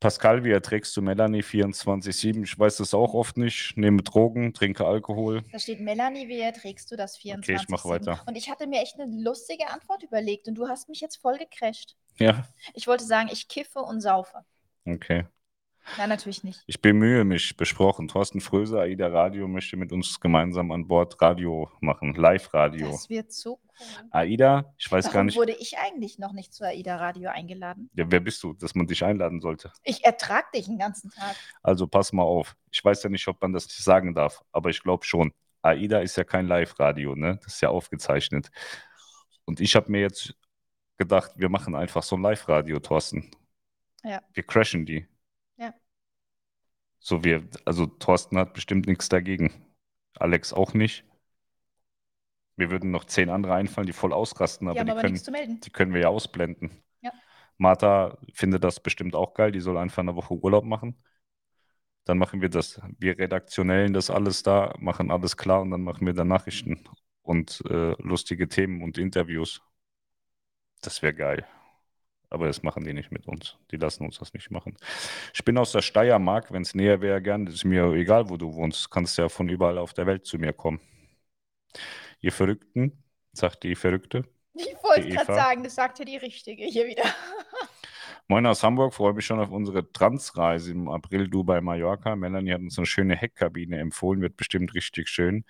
Pascal, 0.00 0.44
wie 0.44 0.50
erträgst 0.50 0.96
du 0.96 1.02
Melanie 1.02 1.42
24-7? 1.42 2.42
Ich 2.44 2.58
weiß 2.58 2.78
das 2.78 2.94
auch 2.94 3.12
oft 3.12 3.36
nicht. 3.36 3.76
Nehme 3.76 4.02
Drogen, 4.02 4.54
trinke 4.54 4.86
Alkohol. 4.86 5.42
Da 5.52 5.58
steht 5.58 5.80
Melanie, 5.80 6.26
wie 6.26 6.40
erträgst 6.40 6.90
du 6.90 6.96
das 6.96 7.18
24 7.18 7.54
Okay, 7.54 7.62
ich 7.62 7.68
mach 7.68 7.84
weiter. 7.84 8.22
Und 8.26 8.36
ich 8.36 8.48
hatte 8.48 8.66
mir 8.66 8.80
echt 8.80 8.98
eine 8.98 9.14
lustige 9.22 9.68
Antwort 9.68 10.02
überlegt 10.02 10.48
und 10.48 10.54
du 10.54 10.68
hast 10.68 10.88
mich 10.88 11.02
jetzt 11.02 11.16
voll 11.16 11.36
gecrasht. 11.36 11.96
Ja, 12.18 12.46
Ich 12.74 12.86
wollte 12.86 13.04
sagen, 13.04 13.28
ich 13.32 13.48
kiffe 13.48 13.80
und 13.80 14.00
saufe. 14.00 14.38
okay. 14.86 15.26
Nein, 15.96 16.10
natürlich 16.10 16.44
nicht. 16.44 16.62
Ich 16.66 16.82
bemühe 16.82 17.24
mich, 17.24 17.56
besprochen. 17.56 18.06
Thorsten 18.06 18.40
Fröse, 18.42 18.78
AIDA 18.80 19.08
Radio, 19.08 19.48
möchte 19.48 19.78
mit 19.78 19.92
uns 19.92 20.20
gemeinsam 20.20 20.70
an 20.72 20.86
Bord 20.86 21.20
Radio 21.22 21.70
machen, 21.80 22.14
Live-Radio. 22.14 22.90
Das 22.92 23.08
wird 23.08 23.32
so 23.32 23.58
cool. 23.80 24.08
AIDA, 24.10 24.72
ich 24.76 24.92
weiß 24.92 25.06
gar 25.06 25.14
Warum 25.14 25.26
nicht, 25.26 25.36
wurde 25.36 25.56
ich 25.58 25.78
eigentlich 25.78 26.18
noch 26.18 26.32
nicht 26.32 26.52
zu 26.52 26.64
AIDA 26.64 26.96
Radio 26.96 27.30
eingeladen? 27.30 27.90
ja, 27.94 28.04
wer 28.08 28.20
bist 28.20 28.42
du, 28.42 28.52
dass 28.52 28.74
man 28.74 28.86
dich 28.86 29.02
einladen 29.02 29.40
sollte? 29.40 29.72
Ich 29.82 30.04
ertrag 30.04 30.52
dich 30.52 30.66
den 30.66 30.78
ganzen 30.78 31.10
Tag. 31.10 31.34
Also 31.62 31.86
pass 31.86 32.12
mal 32.12 32.22
auf. 32.24 32.54
Ich 32.70 32.84
weiß 32.84 33.02
ja 33.02 33.08
nicht, 33.08 33.26
ob 33.26 33.40
man 33.40 33.54
das 33.54 33.64
sagen 33.64 34.14
darf, 34.14 34.42
aber 34.52 34.68
ich 34.70 34.82
glaube 34.82 35.04
schon. 35.06 35.32
AIDA 35.62 36.00
ist 36.00 36.16
ja 36.16 36.24
kein 36.24 36.46
Live-Radio, 36.46 37.16
ne? 37.16 37.38
Das 37.42 37.54
ist 37.54 37.62
ja 37.62 37.70
aufgezeichnet. 37.70 38.50
Und 39.46 39.60
ich 39.60 39.74
habe 39.74 39.90
mir 39.90 40.02
jetzt 40.02 40.34
gedacht, 41.00 41.32
wir 41.36 41.48
machen 41.48 41.74
einfach 41.74 42.02
so 42.02 42.16
ein 42.16 42.22
Live-Radio, 42.22 42.78
Thorsten. 42.78 43.30
Ja. 44.04 44.22
Wir 44.34 44.42
crashen 44.42 44.84
die. 44.84 45.06
Ja. 45.56 45.74
So 46.98 47.24
wir, 47.24 47.48
also 47.64 47.86
Thorsten 47.86 48.36
hat 48.38 48.52
bestimmt 48.52 48.86
nichts 48.86 49.08
dagegen. 49.08 49.50
Alex 50.18 50.52
auch 50.52 50.74
nicht. 50.74 51.04
Mir 52.56 52.70
würden 52.70 52.90
noch 52.90 53.06
zehn 53.06 53.30
andere 53.30 53.54
einfallen, 53.54 53.86
die 53.86 53.94
voll 53.94 54.12
ausrasten, 54.12 54.66
Die 54.66 54.70
aber 54.70 54.80
haben 54.80 54.86
die 54.86 54.92
aber 54.92 55.00
können, 55.00 55.12
nichts 55.14 55.24
zu 55.24 55.30
melden. 55.30 55.60
die 55.60 55.70
können 55.70 55.94
wir 55.94 56.02
ja 56.02 56.08
ausblenden. 56.08 56.82
Ja. 57.00 57.12
Martha 57.56 58.18
findet 58.34 58.62
das 58.62 58.80
bestimmt 58.82 59.14
auch 59.14 59.32
geil, 59.32 59.52
die 59.52 59.60
soll 59.60 59.78
einfach 59.78 60.02
eine 60.02 60.14
Woche 60.16 60.34
Urlaub 60.34 60.64
machen. 60.64 61.02
Dann 62.04 62.18
machen 62.18 62.42
wir 62.42 62.50
das. 62.50 62.80
Wir 62.98 63.18
redaktionellen 63.18 63.94
das 63.94 64.10
alles 64.10 64.42
da, 64.42 64.74
machen 64.78 65.10
alles 65.10 65.38
klar 65.38 65.62
und 65.62 65.70
dann 65.70 65.82
machen 65.82 66.06
wir 66.06 66.12
da 66.12 66.24
Nachrichten 66.24 66.84
und 67.22 67.62
äh, 67.70 67.92
lustige 68.02 68.48
Themen 68.48 68.82
und 68.82 68.98
Interviews. 68.98 69.62
Das 70.80 71.02
wäre 71.02 71.14
geil. 71.14 71.46
Aber 72.30 72.46
das 72.46 72.62
machen 72.62 72.84
die 72.84 72.92
nicht 72.92 73.10
mit 73.10 73.26
uns. 73.26 73.56
Die 73.72 73.76
lassen 73.76 74.04
uns 74.04 74.18
das 74.18 74.32
nicht 74.32 74.50
machen. 74.50 74.76
Ich 75.34 75.44
bin 75.44 75.58
aus 75.58 75.72
der 75.72 75.82
Steiermark, 75.82 76.52
wenn 76.52 76.62
es 76.62 76.74
näher 76.74 77.00
wäre, 77.00 77.20
gern. 77.20 77.44
Das 77.44 77.56
ist 77.56 77.64
mir 77.64 77.92
egal, 77.92 78.30
wo 78.30 78.36
du 78.36 78.54
wohnst. 78.54 78.90
Kannst 78.90 79.18
ja 79.18 79.28
von 79.28 79.48
überall 79.48 79.78
auf 79.78 79.94
der 79.94 80.06
Welt 80.06 80.24
zu 80.24 80.38
mir 80.38 80.52
kommen. 80.52 80.80
Ihr 82.20 82.32
Verrückten, 82.32 83.02
sagt 83.32 83.64
die 83.64 83.74
Verrückte. 83.74 84.24
Ich 84.54 84.76
wollte 84.82 85.08
gerade 85.08 85.34
sagen, 85.34 85.64
das 85.64 85.74
sagt 85.74 85.98
ja 85.98 86.04
die 86.04 86.16
Richtige 86.16 86.64
hier 86.64 86.86
wieder. 86.86 87.04
Moin 88.28 88.46
aus 88.46 88.62
Hamburg, 88.62 88.94
freue 88.94 89.12
mich 89.12 89.26
schon 89.26 89.40
auf 89.40 89.50
unsere 89.50 89.90
Transreise 89.92 90.70
im 90.70 90.88
April 90.88 91.28
Dubai 91.28 91.60
Mallorca. 91.60 92.14
Melanie 92.14 92.52
hat 92.52 92.60
uns 92.60 92.78
eine 92.78 92.86
schöne 92.86 93.16
Heckkabine 93.16 93.78
empfohlen, 93.80 94.20
wird 94.20 94.36
bestimmt 94.36 94.72
richtig 94.74 95.08
schön. 95.08 95.44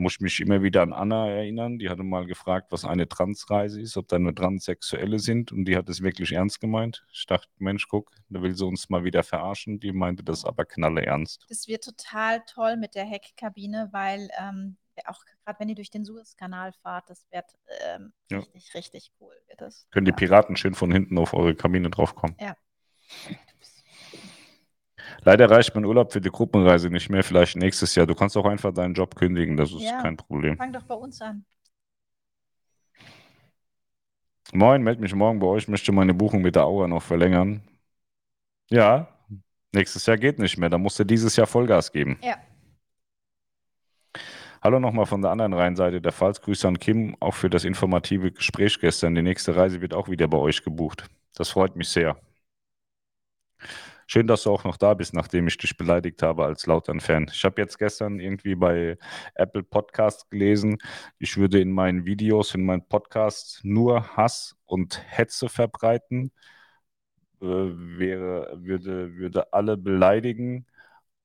Muss 0.00 0.14
ich 0.14 0.20
mich 0.20 0.40
immer 0.40 0.62
wieder 0.62 0.82
an 0.82 0.92
Anna 0.92 1.28
erinnern. 1.28 1.78
Die 1.78 1.88
hatte 1.88 2.02
mal 2.02 2.26
gefragt, 2.26 2.72
was 2.72 2.84
eine 2.84 3.08
Transreise 3.08 3.80
ist, 3.80 3.96
ob 3.96 4.08
da 4.08 4.18
nur 4.18 4.34
Transsexuelle 4.34 5.18
sind. 5.18 5.52
Und 5.52 5.66
die 5.66 5.76
hat 5.76 5.88
es 5.88 6.02
wirklich 6.02 6.32
ernst 6.32 6.60
gemeint. 6.60 7.04
Ich 7.12 7.26
dachte, 7.26 7.48
Mensch, 7.58 7.86
guck, 7.88 8.10
da 8.28 8.42
will 8.42 8.56
sie 8.56 8.66
uns 8.66 8.88
mal 8.88 9.04
wieder 9.04 9.22
verarschen. 9.22 9.78
Die 9.80 9.92
meinte 9.92 10.24
das 10.24 10.44
aber 10.44 10.64
knalle 10.64 11.04
ernst. 11.04 11.46
Das 11.48 11.68
wird 11.68 11.84
total 11.84 12.42
toll 12.46 12.76
mit 12.76 12.94
der 12.94 13.04
Heckkabine, 13.04 13.88
weil 13.92 14.28
ähm, 14.38 14.76
auch 15.06 15.20
gerade 15.44 15.58
wenn 15.60 15.68
ihr 15.68 15.74
durch 15.74 15.90
den 15.90 16.04
Suezkanal 16.04 16.72
fahrt, 16.72 17.08
das 17.08 17.26
wird 17.30 17.46
ähm, 17.86 18.12
Ja. 18.30 18.38
richtig, 18.38 18.74
richtig 18.74 19.12
cool. 19.20 19.34
Wird 19.48 19.60
das. 19.60 19.86
Können 19.90 20.06
die 20.06 20.10
ja. 20.10 20.16
Piraten 20.16 20.56
schön 20.56 20.74
von 20.74 20.90
hinten 20.92 21.18
auf 21.18 21.34
eure 21.34 21.54
Kabine 21.54 21.90
draufkommen. 21.90 22.36
Ja. 22.40 22.56
Leider 25.24 25.50
reicht 25.50 25.74
mein 25.74 25.84
Urlaub 25.84 26.12
für 26.12 26.20
die 26.20 26.30
Gruppenreise 26.30 26.90
nicht 26.90 27.10
mehr. 27.10 27.22
Vielleicht 27.22 27.56
nächstes 27.56 27.94
Jahr. 27.94 28.06
Du 28.06 28.14
kannst 28.14 28.36
auch 28.36 28.46
einfach 28.46 28.72
deinen 28.72 28.94
Job 28.94 29.14
kündigen. 29.16 29.56
Das 29.56 29.70
ist 29.72 29.82
Ja. 29.82 30.00
kein 30.02 30.16
Problem. 30.16 30.56
Fang 30.56 30.72
doch 30.72 30.82
bei 30.84 30.94
uns 30.94 31.20
an. 31.20 31.44
Moin, 34.52 34.82
melde 34.82 35.00
mich 35.00 35.14
morgen 35.14 35.38
bei 35.38 35.46
euch. 35.46 35.68
Möchte 35.68 35.92
meine 35.92 36.14
Buchung 36.14 36.42
mit 36.42 36.56
der 36.56 36.64
Aura 36.64 36.88
noch 36.88 37.02
verlängern. 37.02 37.62
Ja, 38.70 39.08
nächstes 39.72 40.06
Jahr 40.06 40.16
geht 40.16 40.38
nicht 40.38 40.58
mehr. 40.58 40.68
Da 40.70 40.78
musst 40.78 40.98
du 40.98 41.04
dieses 41.04 41.36
Jahr 41.36 41.46
Vollgas 41.46 41.92
geben. 41.92 42.18
Ja. 42.22 42.36
Hallo 44.62 44.78
nochmal 44.78 45.06
von 45.06 45.22
der 45.22 45.30
anderen 45.30 45.54
Rheinseite 45.54 46.00
der 46.00 46.12
Pfalz. 46.12 46.40
Grüße 46.40 46.68
an 46.68 46.78
Kim, 46.78 47.16
auch 47.20 47.34
für 47.34 47.48
das 47.48 47.64
informative 47.64 48.30
Gespräch 48.32 48.78
gestern. 48.78 49.14
Die 49.14 49.22
nächste 49.22 49.56
Reise 49.56 49.80
wird 49.80 49.94
auch 49.94 50.08
wieder 50.08 50.28
bei 50.28 50.36
euch 50.36 50.62
gebucht. 50.62 51.06
Das 51.34 51.48
freut 51.50 51.76
mich 51.76 51.88
sehr. 51.88 52.16
Schön, 54.12 54.26
dass 54.26 54.42
du 54.42 54.50
auch 54.50 54.64
noch 54.64 54.76
da 54.76 54.94
bist, 54.94 55.14
nachdem 55.14 55.46
ich 55.46 55.56
dich 55.56 55.76
beleidigt 55.76 56.20
habe 56.24 56.44
als 56.44 56.66
Lautern-Fan. 56.66 57.30
Ich 57.32 57.44
habe 57.44 57.62
jetzt 57.62 57.78
gestern 57.78 58.18
irgendwie 58.18 58.56
bei 58.56 58.98
Apple 59.36 59.62
Podcast 59.62 60.28
gelesen, 60.32 60.78
ich 61.20 61.36
würde 61.36 61.60
in 61.60 61.70
meinen 61.70 62.04
Videos, 62.04 62.52
in 62.56 62.64
meinen 62.64 62.84
Podcasts 62.88 63.60
nur 63.62 64.16
Hass 64.16 64.56
und 64.66 65.00
Hetze 65.06 65.48
verbreiten, 65.48 66.32
äh, 67.40 67.44
wäre, 67.44 68.58
würde, 68.60 69.14
würde 69.14 69.52
alle 69.52 69.76
beleidigen 69.76 70.66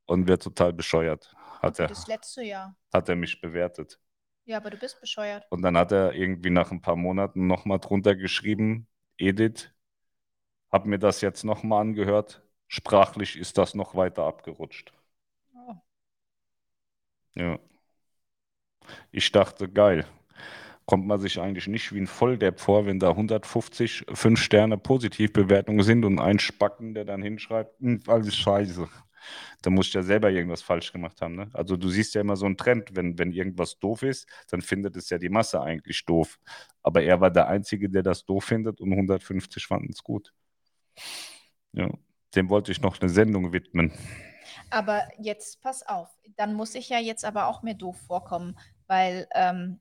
und 0.05 0.27
wäre 0.27 0.37
total 0.37 0.71
bescheuert, 0.71 1.33
hat 1.63 1.79
er, 1.79 1.87
das 1.87 2.05
letzte 2.05 2.43
Jahr. 2.43 2.77
hat 2.93 3.09
er 3.09 3.15
mich 3.15 3.41
bewertet. 3.41 3.99
Ja, 4.45 4.57
aber 4.57 4.69
du 4.69 4.77
bist 4.77 5.01
bescheuert. 5.01 5.43
Und 5.49 5.63
dann 5.63 5.75
hat 5.75 5.91
er 5.91 6.13
irgendwie 6.13 6.51
nach 6.51 6.69
ein 6.69 6.81
paar 6.81 6.97
Monaten 6.97 7.47
nochmal 7.47 7.79
drunter 7.79 8.15
geschrieben, 8.15 8.85
Edith, 9.17 9.71
hab 10.71 10.85
mir 10.85 10.99
das 10.99 11.21
jetzt 11.21 11.43
nochmal 11.43 11.81
angehört, 11.81 12.44
sprachlich 12.67 13.37
ist 13.37 13.57
das 13.57 13.73
noch 13.75 13.95
weiter 13.95 14.23
abgerutscht. 14.25 14.93
Oh. 15.55 15.75
Ja. 17.35 17.59
Ich 19.11 19.31
dachte, 19.31 19.69
geil. 19.69 20.05
Kommt 20.85 21.07
man 21.07 21.19
sich 21.19 21.39
eigentlich 21.39 21.67
nicht 21.67 21.93
wie 21.93 22.01
ein 22.01 22.07
Volldepp 22.07 22.59
vor, 22.59 22.85
wenn 22.85 22.99
da 22.99 23.15
150 23.15 24.05
5-Sterne-Positivbewertungen 24.13 25.83
sind 25.83 26.05
und 26.05 26.19
ein 26.19 26.39
Spacken, 26.39 26.93
der 26.95 27.05
dann 27.05 27.21
hinschreibt, 27.23 27.79
"Hm, 27.81 28.01
alles 28.07 28.35
scheiße. 28.37 28.87
Da 29.63 29.69
muss 29.71 29.87
ich 29.87 29.93
ja 29.93 30.03
selber 30.03 30.31
irgendwas 30.31 30.61
falsch 30.63 30.93
gemacht 30.93 31.21
haben. 31.21 31.35
Ne? 31.35 31.49
Also 31.53 31.77
du 31.77 31.89
siehst 31.89 32.15
ja 32.15 32.21
immer 32.21 32.35
so 32.37 32.45
einen 32.47 32.57
Trend, 32.57 32.95
wenn, 32.95 33.17
wenn 33.19 33.31
irgendwas 33.33 33.79
doof 33.79 34.03
ist, 34.03 34.27
dann 34.49 34.61
findet 34.61 34.95
es 34.97 35.09
ja 35.11 35.17
die 35.19 35.29
Masse 35.29 35.61
eigentlich 35.61 36.05
doof. 36.05 36.39
Aber 36.83 37.03
er 37.03 37.21
war 37.21 37.31
der 37.31 37.47
Einzige, 37.49 37.89
der 37.89 38.03
das 38.03 38.25
doof 38.25 38.45
findet 38.45 38.81
und 38.81 38.93
150 38.95 39.67
fanden 39.67 39.91
es 39.91 40.03
gut. 40.03 40.33
Ja, 41.73 41.89
dem 42.35 42.49
wollte 42.49 42.71
ich 42.71 42.81
noch 42.81 42.99
eine 42.99 43.09
Sendung 43.09 43.53
widmen. 43.53 43.91
Aber 44.69 45.03
jetzt 45.19 45.61
pass 45.61 45.85
auf, 45.87 46.09
dann 46.37 46.53
muss 46.53 46.75
ich 46.75 46.89
ja 46.89 46.99
jetzt 46.99 47.25
aber 47.25 47.47
auch 47.47 47.61
mir 47.63 47.75
doof 47.75 47.97
vorkommen, 48.07 48.57
weil 48.87 49.27
ähm, 49.33 49.79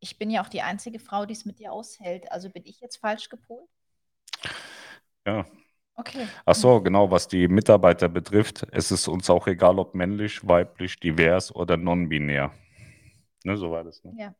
ich 0.00 0.18
bin 0.18 0.30
ja 0.30 0.42
auch 0.42 0.48
die 0.48 0.62
einzige 0.62 0.98
Frau, 0.98 1.26
die 1.26 1.32
es 1.32 1.44
mit 1.44 1.58
dir 1.58 1.72
aushält. 1.72 2.30
Also 2.30 2.50
bin 2.50 2.64
ich 2.64 2.80
jetzt 2.80 2.98
falsch 2.98 3.28
gepolt? 3.28 3.68
Ja. 5.26 5.46
Okay. 5.94 6.28
Ach 6.44 6.54
so, 6.54 6.80
genau, 6.80 7.10
was 7.10 7.26
die 7.26 7.48
Mitarbeiter 7.48 8.08
betrifft, 8.08 8.64
es 8.70 8.92
ist 8.92 9.08
uns 9.08 9.28
auch 9.28 9.48
egal, 9.48 9.80
ob 9.80 9.96
männlich, 9.96 10.46
weiblich, 10.46 11.00
divers 11.00 11.52
oder 11.52 11.76
non-binär. 11.76 12.52
Ne, 13.42 13.56
so 13.56 13.72
war 13.72 13.82
das. 13.82 14.04
Ne? 14.04 14.12
Ja. 14.16 14.34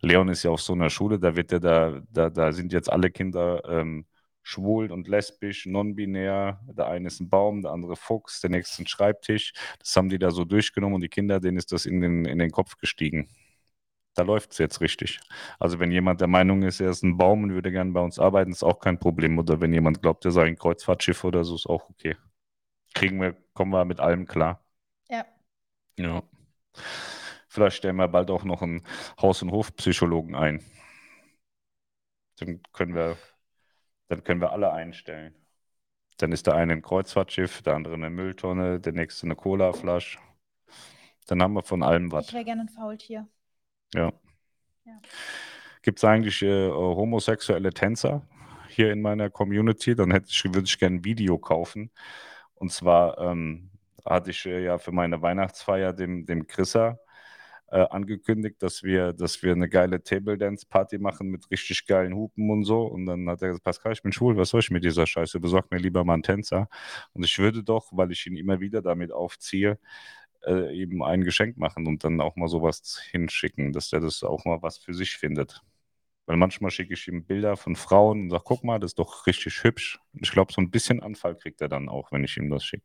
Leon 0.00 0.28
ist 0.28 0.44
ja 0.44 0.52
auf 0.52 0.62
so 0.62 0.72
einer 0.72 0.88
Schule, 0.88 1.18
da 1.18 1.34
wird 1.34 1.50
ja 1.50 1.58
da, 1.58 2.00
da, 2.10 2.30
da 2.30 2.52
sind 2.52 2.72
jetzt 2.72 2.90
alle 2.90 3.10
Kinder 3.10 3.62
ähm, 3.68 4.06
schwul 4.42 4.90
und 4.92 5.08
lesbisch, 5.08 5.66
non-binär. 5.66 6.60
Der 6.76 6.86
eine 6.88 7.08
ist 7.08 7.20
ein 7.20 7.28
Baum, 7.30 7.62
der 7.62 7.72
andere 7.72 7.96
Fuchs, 7.96 8.40
der 8.40 8.50
nächste 8.50 8.82
ein 8.82 8.86
Schreibtisch. 8.86 9.52
Das 9.78 9.94
haben 9.96 10.08
die 10.08 10.18
da 10.18 10.30
so 10.30 10.44
durchgenommen 10.44 10.96
und 10.96 11.02
die 11.02 11.08
Kinder, 11.08 11.40
denen 11.40 11.58
ist 11.58 11.72
das 11.72 11.86
in 11.86 12.00
den, 12.00 12.24
in 12.24 12.38
den 12.38 12.50
Kopf 12.50 12.76
gestiegen. 12.76 13.28
Da 14.14 14.22
läuft 14.22 14.52
es 14.52 14.58
jetzt 14.58 14.80
richtig. 14.80 15.20
Also 15.58 15.78
wenn 15.78 15.92
jemand 15.92 16.20
der 16.20 16.28
Meinung 16.28 16.62
ist, 16.62 16.80
er 16.80 16.90
ist 16.90 17.02
ein 17.02 17.16
Baum 17.16 17.44
und 17.44 17.54
würde 17.54 17.70
gerne 17.70 17.92
bei 17.92 18.00
uns 18.00 18.18
arbeiten, 18.18 18.50
ist 18.50 18.64
auch 18.64 18.80
kein 18.80 18.98
Problem. 18.98 19.38
Oder 19.38 19.60
wenn 19.60 19.72
jemand 19.72 20.02
glaubt, 20.02 20.24
er 20.24 20.32
sei 20.32 20.46
ein 20.46 20.56
Kreuzfahrtschiff 20.56 21.24
oder 21.24 21.44
so, 21.44 21.54
ist 21.54 21.66
auch 21.66 21.88
okay. 21.88 22.16
Kriegen 22.94 23.20
wir, 23.20 23.36
kommen 23.54 23.72
wir 23.72 23.84
mit 23.84 24.00
allem 24.00 24.26
klar. 24.26 24.64
Ja. 25.08 25.24
Ja. 25.96 26.22
Vielleicht 27.48 27.76
stellen 27.78 27.96
wir 27.96 28.08
bald 28.08 28.30
auch 28.30 28.44
noch 28.44 28.62
einen 28.62 28.84
Haus- 29.20 29.42
und 29.42 29.52
Hofpsychologen 29.52 30.34
ein. 30.34 30.62
Dann 32.38 32.62
können 32.72 32.94
wir, 32.94 33.16
dann 34.10 34.24
können 34.24 34.40
wir 34.40 34.52
alle 34.52 34.72
einstellen. 34.72 35.34
Dann 36.18 36.32
ist 36.32 36.48
der 36.48 36.54
eine 36.56 36.72
ein 36.72 36.82
Kreuzfahrtschiff, 36.82 37.62
der 37.62 37.76
andere 37.76 37.94
eine 37.94 38.10
Mülltonne, 38.10 38.80
der 38.80 38.92
nächste 38.92 39.26
eine 39.26 39.36
Colaflasche. 39.36 40.18
Dann 41.28 41.40
haben 41.40 41.54
wir 41.54 41.62
von 41.62 41.84
allem 41.84 42.10
was. 42.10 42.26
Ich 42.26 42.34
wäre 42.34 42.44
gerne 42.44 42.62
ein 42.62 42.68
Faultier. 42.68 43.28
Ja. 43.94 44.12
Ja. 44.84 45.00
Gibt 45.82 45.98
es 45.98 46.04
eigentlich 46.04 46.42
äh, 46.42 46.70
homosexuelle 46.70 47.72
Tänzer 47.72 48.26
hier 48.68 48.90
in 48.90 49.00
meiner 49.00 49.30
Community? 49.30 49.94
Dann 49.94 50.10
hätte 50.10 50.26
ich, 50.28 50.44
würde 50.44 50.64
ich 50.64 50.76
gerne 50.76 50.96
ein 50.96 51.04
Video 51.04 51.38
kaufen. 51.38 51.92
Und 52.54 52.72
zwar 52.72 53.16
ähm, 53.18 53.70
hatte 54.04 54.30
ich 54.30 54.44
äh, 54.44 54.64
ja 54.64 54.78
für 54.78 54.90
meine 54.90 55.22
Weihnachtsfeier 55.22 55.92
dem, 55.92 56.26
dem 56.26 56.48
Chrissa 56.48 56.98
äh, 57.70 57.86
angekündigt, 57.90 58.62
dass 58.62 58.82
wir, 58.82 59.12
dass 59.12 59.42
wir 59.42 59.52
eine 59.52 59.68
geile 59.68 60.02
Table 60.02 60.36
Dance 60.36 60.66
Party 60.68 60.98
machen 60.98 61.28
mit 61.28 61.50
richtig 61.50 61.86
geilen 61.86 62.14
Hupen 62.14 62.50
und 62.50 62.64
so. 62.64 62.82
Und 62.82 63.06
dann 63.06 63.28
hat 63.28 63.42
er 63.42 63.48
gesagt, 63.48 63.64
Pascal, 63.64 63.92
ich 63.92 64.02
bin 64.02 64.12
schwul, 64.12 64.36
was 64.36 64.50
soll 64.50 64.60
ich 64.60 64.70
mit 64.70 64.84
dieser 64.84 65.06
Scheiße? 65.06 65.40
Besorg 65.40 65.70
mir 65.70 65.78
lieber 65.78 66.04
mal 66.04 66.14
einen 66.14 66.22
Tänzer. 66.22 66.68
Und 67.12 67.24
ich 67.24 67.38
würde 67.38 67.62
doch, 67.62 67.88
weil 67.92 68.10
ich 68.12 68.26
ihn 68.26 68.36
immer 68.36 68.60
wieder 68.60 68.82
damit 68.82 69.12
aufziehe, 69.12 69.78
äh, 70.46 70.74
eben 70.76 71.02
ein 71.04 71.24
Geschenk 71.24 71.56
machen 71.58 71.86
und 71.86 72.04
dann 72.04 72.20
auch 72.20 72.36
mal 72.36 72.48
sowas 72.48 73.00
hinschicken, 73.10 73.72
dass 73.72 73.90
der 73.90 74.00
das 74.00 74.22
auch 74.24 74.44
mal 74.44 74.62
was 74.62 74.78
für 74.78 74.94
sich 74.94 75.16
findet. 75.16 75.62
Weil 76.26 76.36
manchmal 76.36 76.70
schicke 76.70 76.94
ich 76.94 77.08
ihm 77.08 77.24
Bilder 77.24 77.56
von 77.56 77.76
Frauen 77.76 78.22
und 78.22 78.30
sage, 78.30 78.44
guck 78.46 78.64
mal, 78.64 78.78
das 78.78 78.92
ist 78.92 78.98
doch 78.98 79.26
richtig 79.26 79.64
hübsch. 79.64 79.98
Und 80.12 80.22
ich 80.24 80.32
glaube, 80.32 80.52
so 80.52 80.60
ein 80.60 80.70
bisschen 80.70 81.02
Anfall 81.02 81.36
kriegt 81.36 81.60
er 81.60 81.68
dann 81.68 81.88
auch, 81.88 82.12
wenn 82.12 82.24
ich 82.24 82.36
ihm 82.36 82.50
das 82.50 82.64
schicke. 82.64 82.84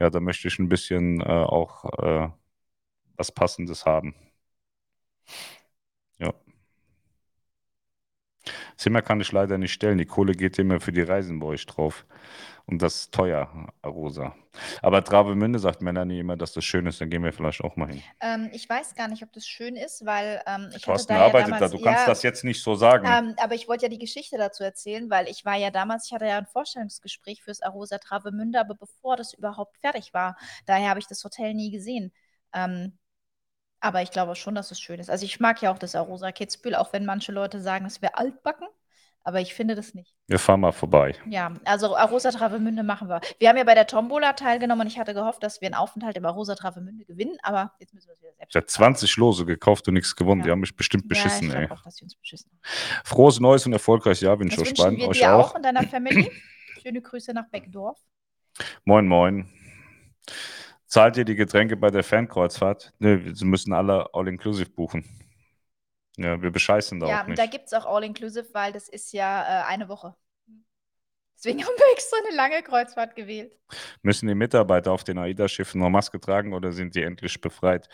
Ja, 0.00 0.10
da 0.10 0.20
möchte 0.20 0.48
ich 0.48 0.58
ein 0.58 0.68
bisschen 0.68 1.20
äh, 1.20 1.24
auch 1.24 1.84
äh, 2.02 2.28
was 3.20 3.30
Passendes 3.30 3.84
haben. 3.84 4.14
Ja. 6.18 6.32
Zimmer 8.76 9.02
kann 9.02 9.20
ich 9.20 9.30
leider 9.30 9.58
nicht 9.58 9.74
stellen. 9.74 9.98
Die 9.98 10.06
Kohle 10.06 10.32
geht 10.32 10.58
immer 10.58 10.80
für 10.80 10.90
die 10.90 11.02
Reisen 11.02 11.38
bei 11.38 11.48
euch 11.48 11.66
drauf. 11.66 12.06
Und 12.64 12.80
das 12.80 12.94
ist 12.94 13.12
teuer, 13.12 13.68
Rosa. 13.84 14.34
Aber 14.80 15.04
Travemünde 15.04 15.58
sagt 15.58 15.82
Melanie 15.82 16.20
immer, 16.20 16.36
dass 16.36 16.52
das 16.54 16.64
schön 16.64 16.86
ist. 16.86 17.00
Dann 17.00 17.10
gehen 17.10 17.22
wir 17.22 17.32
vielleicht 17.32 17.60
auch 17.62 17.76
mal 17.76 17.88
hin. 17.88 18.02
Ähm, 18.20 18.48
ich 18.52 18.68
weiß 18.68 18.94
gar 18.94 19.08
nicht, 19.08 19.22
ob 19.22 19.32
das 19.32 19.46
schön 19.46 19.76
ist, 19.76 20.06
weil 20.06 20.40
ähm, 20.46 20.68
ich 20.68 20.76
hatte 20.76 20.84
Thorsten 20.86 21.12
da 21.12 21.18
ja 21.18 21.26
arbeitet 21.26 21.52
damals, 21.52 21.72
da. 21.72 21.76
Du 21.76 21.84
kannst 21.84 22.02
ja, 22.02 22.06
das 22.06 22.22
jetzt 22.22 22.44
nicht 22.44 22.62
so 22.62 22.74
sagen. 22.74 23.06
Ähm, 23.06 23.34
aber 23.38 23.54
ich 23.54 23.68
wollte 23.68 23.84
ja 23.84 23.88
die 23.90 23.98
Geschichte 23.98 24.38
dazu 24.38 24.62
erzählen, 24.62 25.10
weil 25.10 25.28
ich 25.28 25.44
war 25.44 25.56
ja 25.56 25.70
damals, 25.70 26.06
ich 26.06 26.12
hatte 26.12 26.26
ja 26.26 26.38
ein 26.38 26.46
Vorstellungsgespräch 26.46 27.42
fürs 27.42 27.60
Arosa 27.60 27.98
Travemünde, 27.98 28.58
aber 28.60 28.76
bevor 28.76 29.16
das 29.16 29.34
überhaupt 29.34 29.76
fertig 29.78 30.14
war. 30.14 30.38
Daher 30.64 30.88
habe 30.88 31.00
ich 31.00 31.06
das 31.06 31.22
Hotel 31.22 31.52
nie 31.52 31.70
gesehen. 31.70 32.12
Ähm, 32.54 32.98
aber 33.80 34.02
ich 34.02 34.10
glaube 34.10 34.36
schon, 34.36 34.54
dass 34.54 34.70
es 34.70 34.80
schön 34.80 35.00
ist. 35.00 35.10
Also 35.10 35.24
ich 35.24 35.40
mag 35.40 35.60
ja 35.62 35.72
auch 35.72 35.78
das 35.78 35.94
Arosa 35.94 36.32
Kitzbühel, 36.32 36.74
auch 36.74 36.92
wenn 36.92 37.04
manche 37.04 37.32
Leute 37.32 37.60
sagen, 37.60 37.86
es 37.86 38.02
wäre 38.02 38.16
altbacken. 38.16 38.68
Aber 39.22 39.40
ich 39.40 39.52
finde 39.52 39.74
das 39.74 39.92
nicht. 39.92 40.14
wir 40.28 40.38
fahren 40.38 40.60
mal 40.60 40.72
vorbei. 40.72 41.14
Ja, 41.26 41.52
also 41.66 41.94
Arosa 41.94 42.30
Travemünde 42.30 42.82
machen 42.82 43.08
wir. 43.08 43.20
Wir 43.38 43.50
haben 43.50 43.58
ja 43.58 43.64
bei 43.64 43.74
der 43.74 43.86
Tombola 43.86 44.32
teilgenommen 44.32 44.80
und 44.80 44.86
ich 44.86 44.98
hatte 44.98 45.12
gehofft, 45.12 45.42
dass 45.42 45.60
wir 45.60 45.66
einen 45.66 45.74
Aufenthalt 45.74 46.16
im 46.16 46.24
Arosa 46.24 46.54
Travemünde 46.54 47.04
gewinnen, 47.04 47.36
aber 47.42 47.72
jetzt 47.80 47.92
müssen 47.92 48.08
wir 48.08 48.14
es 48.14 48.22
wieder 48.22 48.32
selbst 48.32 48.50
Ich 48.50 48.56
habe 48.56 48.64
bezahlen. 48.64 48.94
20 48.94 49.16
Lose 49.18 49.44
gekauft 49.44 49.86
und 49.88 49.94
nichts 49.94 50.16
gewonnen. 50.16 50.40
Ja. 50.40 50.46
Die 50.46 50.50
haben 50.52 50.60
mich 50.60 50.74
bestimmt 50.74 51.06
beschissen, 51.06 51.50
ja, 51.50 51.60
ich 51.62 51.68
ey. 51.68 51.70
auch, 51.70 51.82
dass 51.82 51.96
sie 51.96 52.04
uns 52.04 52.16
beschissen 52.16 52.50
haben. 52.50 53.04
Frohes 53.04 53.40
Neues 53.40 53.66
und 53.66 53.74
erfolgreiches 53.74 54.22
Jahr 54.22 54.38
wünsche 54.38 54.62
ich 54.62 54.68
euch 54.68 54.74
beiden. 54.74 55.02
Euch 55.02 55.18
dir 55.18 55.34
auch 55.34 55.54
und 55.54 55.62
deiner 55.62 55.82
Family. 55.82 56.30
Schöne 56.82 57.02
Grüße 57.02 57.34
nach 57.34 57.48
Beckdorf. 57.50 57.98
Moin, 58.84 59.06
moin. 59.06 59.50
Zahlt 60.90 61.16
ihr 61.16 61.24
die 61.24 61.36
Getränke 61.36 61.76
bei 61.76 61.90
der 61.90 62.02
Fankreuzfahrt? 62.02 62.92
Nö, 62.98 63.32
sie 63.32 63.44
müssen 63.44 63.72
alle 63.72 64.12
all-inclusive 64.12 64.70
buchen. 64.70 65.04
Ja, 66.16 66.42
wir 66.42 66.50
bescheißen 66.50 66.98
da 66.98 67.06
Ja, 67.06 67.22
auch 67.22 67.26
und 67.28 67.38
da 67.38 67.42
nicht. 67.42 67.52
gibt 67.52 67.66
es 67.66 67.72
auch 67.72 67.86
All-Inclusive, 67.86 68.48
weil 68.52 68.72
das 68.72 68.88
ist 68.88 69.12
ja 69.12 69.62
äh, 69.62 69.64
eine 69.68 69.88
Woche. 69.88 70.16
Deswegen 71.36 71.60
haben 71.64 71.74
wir 71.76 71.92
extra 71.92 72.16
eine 72.26 72.36
lange 72.36 72.62
Kreuzfahrt 72.64 73.14
gewählt. 73.14 73.56
Müssen 74.02 74.26
die 74.26 74.34
Mitarbeiter 74.34 74.90
auf 74.90 75.04
den 75.04 75.16
AIDA-Schiffen 75.16 75.80
noch 75.80 75.90
Maske 75.90 76.20
tragen 76.20 76.52
oder 76.52 76.72
sind 76.72 76.96
die 76.96 77.02
endlich 77.02 77.40
befreit? 77.40 77.88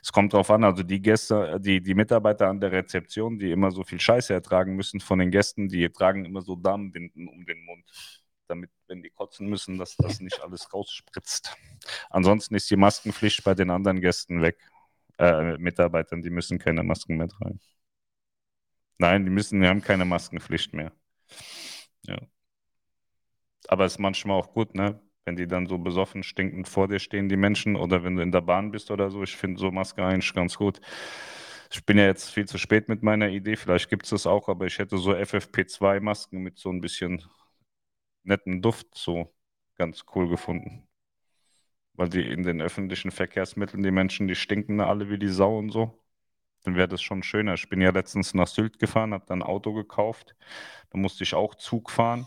Es 0.00 0.12
kommt 0.12 0.32
darauf 0.32 0.50
an, 0.50 0.62
also 0.62 0.84
die 0.84 1.02
Gäste, 1.02 1.58
die, 1.60 1.82
die 1.82 1.94
Mitarbeiter 1.94 2.48
an 2.48 2.60
der 2.60 2.70
Rezeption, 2.72 3.38
die 3.38 3.50
immer 3.50 3.72
so 3.72 3.82
viel 3.82 4.00
Scheiße 4.00 4.32
ertragen 4.32 4.76
müssen 4.76 5.00
von 5.00 5.18
den 5.18 5.32
Gästen, 5.32 5.68
die 5.68 5.88
tragen 5.90 6.24
immer 6.24 6.42
so 6.42 6.54
Damenbinden 6.56 7.28
um 7.28 7.44
den 7.44 7.64
Mund, 7.64 7.84
damit, 8.48 8.70
wenn 8.88 9.02
die 9.02 9.10
kotzen 9.10 9.48
müssen, 9.48 9.78
dass 9.78 9.96
das 9.96 10.20
nicht 10.20 10.40
alles 10.40 10.72
rausspritzt. 10.72 11.56
Ansonsten 12.10 12.54
ist 12.54 12.70
die 12.70 12.76
Maskenpflicht 12.76 13.44
bei 13.44 13.54
den 13.54 13.70
anderen 13.70 14.00
Gästen 14.00 14.42
weg. 14.42 14.58
Äh, 15.18 15.56
Mitarbeitern, 15.58 16.22
die 16.22 16.30
müssen 16.30 16.58
keine 16.58 16.82
Masken 16.82 17.16
mehr 17.16 17.28
tragen. 17.28 17.60
Nein, 18.98 19.24
die 19.24 19.30
müssen, 19.30 19.60
die 19.60 19.68
haben 19.68 19.82
keine 19.82 20.04
Maskenpflicht 20.04 20.72
mehr. 20.74 20.92
Ja. 22.02 22.18
Aber 23.68 23.84
es 23.84 23.92
ist 23.92 23.98
manchmal 23.98 24.38
auch 24.38 24.52
gut, 24.52 24.74
ne? 24.74 25.00
Wenn 25.24 25.36
die 25.36 25.48
dann 25.48 25.66
so 25.66 25.78
besoffen, 25.78 26.22
stinkend 26.22 26.68
vor 26.68 26.86
dir 26.88 27.00
stehen, 27.00 27.28
die 27.28 27.36
Menschen, 27.36 27.76
oder 27.76 28.04
wenn 28.04 28.16
du 28.16 28.22
in 28.22 28.30
der 28.30 28.42
Bahn 28.42 28.70
bist 28.70 28.90
oder 28.90 29.10
so. 29.10 29.22
Ich 29.22 29.36
finde 29.36 29.58
so 29.60 29.70
Maske 29.72 30.04
eigentlich 30.04 30.32
ganz 30.32 30.56
gut. 30.56 30.80
Ich 31.72 31.84
bin 31.84 31.98
ja 31.98 32.04
jetzt 32.06 32.30
viel 32.30 32.46
zu 32.46 32.58
spät 32.58 32.88
mit 32.88 33.02
meiner 33.02 33.28
Idee, 33.28 33.56
vielleicht 33.56 33.90
gibt 33.90 34.04
es 34.04 34.10
das 34.10 34.26
auch, 34.26 34.48
aber 34.48 34.66
ich 34.66 34.78
hätte 34.78 34.98
so 34.98 35.12
FFP2-Masken 35.12 36.38
mit 36.40 36.58
so 36.58 36.70
ein 36.70 36.80
bisschen 36.80 37.24
netten 38.26 38.62
Duft 38.62 38.94
so 38.94 39.34
ganz 39.76 40.04
cool 40.14 40.28
gefunden. 40.28 40.88
Weil 41.94 42.08
die 42.10 42.22
in 42.22 42.42
den 42.42 42.60
öffentlichen 42.60 43.10
Verkehrsmitteln, 43.10 43.82
die 43.82 43.90
Menschen, 43.90 44.28
die 44.28 44.34
stinken 44.34 44.80
alle 44.80 45.08
wie 45.10 45.18
die 45.18 45.28
Sau 45.28 45.58
und 45.58 45.70
so. 45.70 46.02
Dann 46.64 46.76
wäre 46.76 46.88
das 46.88 47.02
schon 47.02 47.22
schöner. 47.22 47.54
Ich 47.54 47.68
bin 47.68 47.80
ja 47.80 47.90
letztens 47.90 48.34
nach 48.34 48.48
Sylt 48.48 48.78
gefahren, 48.78 49.14
habe 49.14 49.24
dann 49.26 49.42
ein 49.42 49.48
Auto 49.48 49.72
gekauft. 49.72 50.36
Da 50.90 50.98
musste 50.98 51.24
ich 51.24 51.34
auch 51.34 51.54
Zug 51.54 51.90
fahren. 51.90 52.26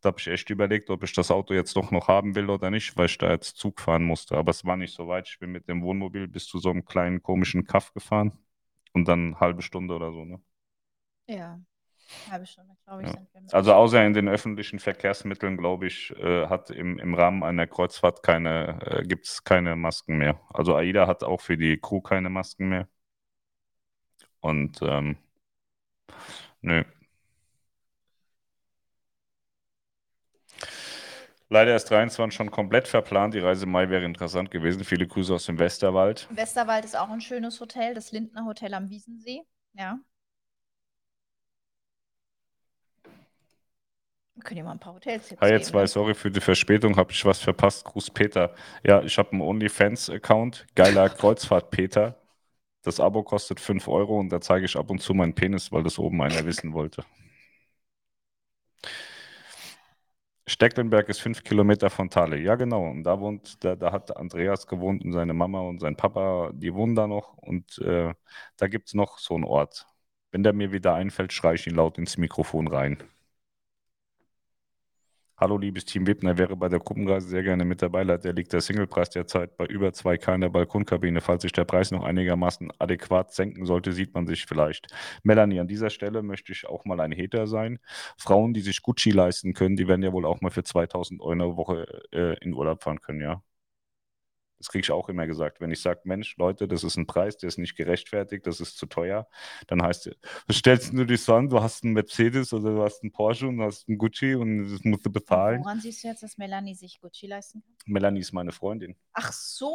Da 0.00 0.08
habe 0.08 0.18
ich 0.20 0.28
echt 0.28 0.50
überlegt, 0.50 0.90
ob 0.90 1.04
ich 1.04 1.12
das 1.14 1.30
Auto 1.30 1.54
jetzt 1.54 1.76
doch 1.76 1.90
noch 1.90 2.08
haben 2.08 2.34
will 2.34 2.50
oder 2.50 2.70
nicht, 2.70 2.96
weil 2.96 3.06
ich 3.06 3.18
da 3.18 3.30
jetzt 3.30 3.56
Zug 3.58 3.80
fahren 3.80 4.04
musste. 4.04 4.36
Aber 4.36 4.50
es 4.50 4.64
war 4.64 4.76
nicht 4.76 4.94
so 4.94 5.08
weit. 5.08 5.28
Ich 5.28 5.38
bin 5.38 5.52
mit 5.52 5.68
dem 5.68 5.82
Wohnmobil 5.82 6.28
bis 6.28 6.46
zu 6.46 6.58
so 6.58 6.70
einem 6.70 6.84
kleinen 6.84 7.22
komischen 7.22 7.64
Kaff 7.66 7.92
gefahren 7.94 8.32
und 8.94 9.06
dann 9.08 9.28
eine 9.28 9.40
halbe 9.40 9.62
Stunde 9.62 9.94
oder 9.94 10.12
so. 10.12 10.24
Ne? 10.24 10.40
Ja, 11.26 11.60
halbe 12.30 12.46
Stunde, 12.46 12.74
glaube 12.84 13.02
ich. 13.04 13.08
Ja. 13.08 13.16
Also 13.52 13.72
außer 13.74 14.04
in 14.04 14.12
den 14.14 14.28
öffentlichen 14.28 14.78
Verkehrsmitteln, 14.78 15.56
glaube 15.56 15.86
ich, 15.86 16.10
äh, 16.16 16.46
hat 16.46 16.70
im, 16.70 16.98
im 16.98 17.14
Rahmen 17.14 17.42
einer 17.42 17.66
Kreuzfahrt 17.66 18.22
keine, 18.22 18.78
äh, 18.84 19.02
gibt 19.04 19.26
es 19.26 19.44
keine 19.44 19.76
Masken 19.76 20.18
mehr. 20.18 20.40
Also 20.52 20.74
AIDA 20.76 21.06
hat 21.06 21.24
auch 21.24 21.40
für 21.40 21.56
die 21.56 21.78
Crew 21.78 22.00
keine 22.00 22.30
Masken 22.30 22.68
mehr. 22.68 22.88
Und 24.40 24.80
ähm, 24.82 25.16
nö. 26.62 26.84
Leider 31.52 31.74
ist 31.74 31.90
23 31.90 32.36
schon 32.36 32.50
komplett 32.52 32.86
verplant. 32.86 33.34
Die 33.34 33.40
Reise 33.40 33.64
im 33.64 33.72
Mai 33.72 33.90
wäre 33.90 34.04
interessant 34.04 34.52
gewesen. 34.52 34.84
Viele 34.84 35.08
Grüße 35.08 35.34
aus 35.34 35.46
dem 35.46 35.58
Westerwald. 35.58 36.28
Westerwald 36.30 36.84
ist 36.84 36.96
auch 36.96 37.10
ein 37.10 37.20
schönes 37.20 37.60
Hotel, 37.60 37.92
das 37.92 38.12
Lindner 38.12 38.44
Hotel 38.44 38.72
am 38.72 38.88
Wiesensee. 38.88 39.42
Ja. 39.74 39.98
Wir 44.34 44.42
können 44.44 44.58
ja 44.58 44.64
mal 44.64 44.72
ein 44.72 44.78
paar 44.78 44.94
Hotels 44.94 45.30
Hi, 45.40 45.50
jetzt 45.50 45.50
geben, 45.50 45.64
zwei, 45.64 45.86
sorry 45.86 46.14
für 46.14 46.30
die 46.30 46.40
Verspätung, 46.40 46.96
habe 46.96 47.12
ich 47.12 47.24
was 47.24 47.40
verpasst. 47.40 47.84
Gruß 47.84 48.10
Peter. 48.10 48.54
Ja, 48.84 49.02
ich 49.02 49.18
habe 49.18 49.32
einen 49.32 49.42
OnlyFans-Account. 49.42 50.66
Geiler 50.74 51.08
Kreuzfahrt 51.10 51.70
Peter. 51.70 52.16
Das 52.82 53.00
Abo 53.00 53.22
kostet 53.22 53.60
5 53.60 53.88
Euro 53.88 54.18
und 54.18 54.30
da 54.30 54.40
zeige 54.40 54.64
ich 54.64 54.76
ab 54.76 54.90
und 54.90 55.00
zu 55.02 55.12
meinen 55.14 55.34
Penis, 55.34 55.70
weil 55.72 55.82
das 55.82 55.98
oben 55.98 56.22
einer 56.22 56.44
wissen 56.46 56.72
wollte. 56.72 57.04
Stecklenberg 60.46 61.08
ist 61.08 61.20
fünf 61.20 61.44
Kilometer 61.44 61.90
von 61.90 62.10
Thale. 62.10 62.38
Ja, 62.38 62.56
genau. 62.56 62.84
Und 62.90 63.04
da 63.04 63.20
wohnt, 63.20 63.62
da, 63.64 63.76
da 63.76 63.92
hat 63.92 64.16
Andreas 64.16 64.66
gewohnt 64.66 65.04
und 65.04 65.12
seine 65.12 65.32
Mama 65.32 65.60
und 65.60 65.78
sein 65.80 65.96
Papa, 65.96 66.50
die 66.54 66.74
wohnen 66.74 66.94
da 66.96 67.06
noch. 67.06 67.36
Und 67.38 67.78
äh, 67.78 68.14
da 68.56 68.66
gibt 68.68 68.88
es 68.88 68.94
noch 68.94 69.18
so 69.18 69.34
einen 69.34 69.44
Ort. 69.44 69.86
Wenn 70.32 70.42
der 70.42 70.52
mir 70.52 70.72
wieder 70.72 70.94
einfällt, 70.94 71.32
schreie 71.32 71.54
ich 71.54 71.66
ihn 71.66 71.74
laut 71.76 71.98
ins 71.98 72.16
Mikrofon 72.18 72.66
rein. 72.68 72.98
Hallo, 75.40 75.56
liebes 75.56 75.86
Team 75.86 76.06
Wittner, 76.06 76.36
wäre 76.36 76.54
bei 76.54 76.68
der 76.68 76.80
Gruppenreise 76.80 77.26
sehr 77.26 77.42
gerne 77.42 77.64
mit 77.64 77.80
dabei. 77.80 78.02
Leider 78.02 78.30
liegt 78.34 78.52
der 78.52 78.60
Singlepreis 78.60 79.08
derzeit 79.08 79.56
bei 79.56 79.64
über 79.64 79.94
2K 79.94 80.34
in 80.34 80.42
der 80.42 80.50
Balkonkabine. 80.50 81.22
Falls 81.22 81.40
sich 81.40 81.52
der 81.52 81.64
Preis 81.64 81.90
noch 81.90 82.04
einigermaßen 82.04 82.70
adäquat 82.78 83.32
senken 83.32 83.64
sollte, 83.64 83.94
sieht 83.94 84.12
man 84.12 84.26
sich 84.26 84.44
vielleicht. 84.44 84.88
Melanie, 85.22 85.58
an 85.58 85.66
dieser 85.66 85.88
Stelle 85.88 86.22
möchte 86.22 86.52
ich 86.52 86.66
auch 86.66 86.84
mal 86.84 87.00
ein 87.00 87.12
Hater 87.16 87.46
sein. 87.46 87.78
Frauen, 88.18 88.52
die 88.52 88.60
sich 88.60 88.82
Gucci 88.82 89.12
leisten 89.12 89.54
können, 89.54 89.76
die 89.76 89.88
werden 89.88 90.02
ja 90.02 90.12
wohl 90.12 90.26
auch 90.26 90.42
mal 90.42 90.50
für 90.50 90.62
2000 90.62 91.22
Euro 91.22 91.56
Woche 91.56 91.86
äh, 92.12 92.36
in 92.44 92.52
Urlaub 92.52 92.82
fahren 92.82 93.00
können, 93.00 93.22
ja. 93.22 93.42
Das 94.60 94.68
kriege 94.68 94.82
ich 94.82 94.90
auch 94.90 95.08
immer 95.08 95.26
gesagt. 95.26 95.58
Wenn 95.62 95.70
ich 95.70 95.80
sage, 95.80 96.00
Mensch, 96.04 96.36
Leute, 96.36 96.68
das 96.68 96.84
ist 96.84 96.98
ein 96.98 97.06
Preis, 97.06 97.38
der 97.38 97.48
ist 97.48 97.56
nicht 97.56 97.76
gerechtfertigt, 97.76 98.46
das 98.46 98.60
ist 98.60 98.76
zu 98.76 98.84
teuer, 98.84 99.26
dann 99.68 99.82
heißt 99.82 100.08
es, 100.08 100.16
was 100.46 100.56
stellst 100.56 100.92
du 100.92 101.06
dich 101.06 101.22
so 101.22 101.34
an? 101.34 101.48
Du 101.48 101.62
hast 101.62 101.82
einen 101.82 101.94
Mercedes 101.94 102.52
oder 102.52 102.70
du 102.74 102.82
hast 102.82 103.02
einen 103.02 103.10
Porsche 103.10 103.48
und 103.48 103.56
du 103.56 103.64
hast 103.64 103.88
einen 103.88 103.96
Gucci 103.96 104.34
und 104.34 104.70
das 104.70 104.84
musst 104.84 105.06
du 105.06 105.10
bezahlen. 105.10 105.62
Woran 105.64 105.80
siehst 105.80 106.04
du 106.04 106.08
jetzt, 106.08 106.22
dass 106.22 106.36
Melanie 106.36 106.74
sich 106.74 107.00
Gucci 107.00 107.26
leisten 107.26 107.62
kann? 107.62 107.72
Melanie 107.86 108.20
ist 108.20 108.32
meine 108.32 108.52
Freundin. 108.52 108.96
Ach 109.14 109.32
so. 109.32 109.74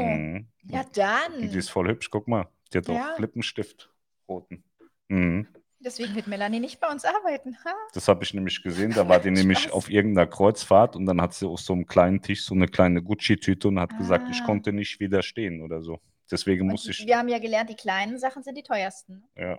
Mhm. 0.00 0.48
Ja, 0.64 0.82
dann. 0.94 1.50
die 1.50 1.58
ist 1.58 1.68
voll 1.68 1.88
hübsch, 1.88 2.08
guck 2.10 2.26
mal. 2.26 2.48
Die 2.72 2.78
hat 2.78 2.88
Ja. 2.88 3.12
auch 3.14 3.18
Lippenstift, 3.18 3.90
roten. 4.26 4.64
Mhm. 5.08 5.46
Deswegen 5.84 6.14
wird 6.14 6.26
Melanie 6.28 6.60
nicht 6.60 6.80
bei 6.80 6.88
uns 6.88 7.04
arbeiten. 7.04 7.56
Ha? 7.64 7.72
Das 7.92 8.08
habe 8.08 8.22
ich 8.24 8.34
nämlich 8.34 8.62
gesehen. 8.62 8.92
Da 8.94 9.08
war 9.08 9.18
die 9.20 9.30
nämlich 9.32 9.72
auf 9.72 9.90
irgendeiner 9.90 10.26
Kreuzfahrt 10.28 10.96
und 10.96 11.06
dann 11.06 11.20
hat 11.20 11.34
sie 11.34 11.46
auf 11.48 11.60
so 11.60 11.72
einem 11.72 11.86
kleinen 11.86 12.22
Tisch 12.22 12.44
so 12.44 12.54
eine 12.54 12.68
kleine 12.68 13.02
Gucci-Tüte 13.02 13.68
und 13.68 13.80
hat 13.80 13.96
gesagt, 13.98 14.28
ich 14.30 14.40
Ah. 14.42 14.46
konnte 14.46 14.72
nicht 14.72 15.00
widerstehen 15.00 15.62
oder 15.62 15.82
so. 15.82 16.00
Deswegen 16.30 16.62
Und 16.62 16.68
musste 16.72 16.92
ich. 16.92 17.04
wir 17.06 17.18
haben 17.18 17.28
ja 17.28 17.38
gelernt, 17.38 17.68
die 17.70 17.74
kleinen 17.76 18.18
Sachen 18.18 18.42
sind 18.42 18.56
die 18.56 18.62
teuersten. 18.62 19.24
Ja. 19.36 19.58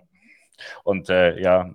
Und 0.82 1.08
äh, 1.10 1.40
ja, 1.40 1.74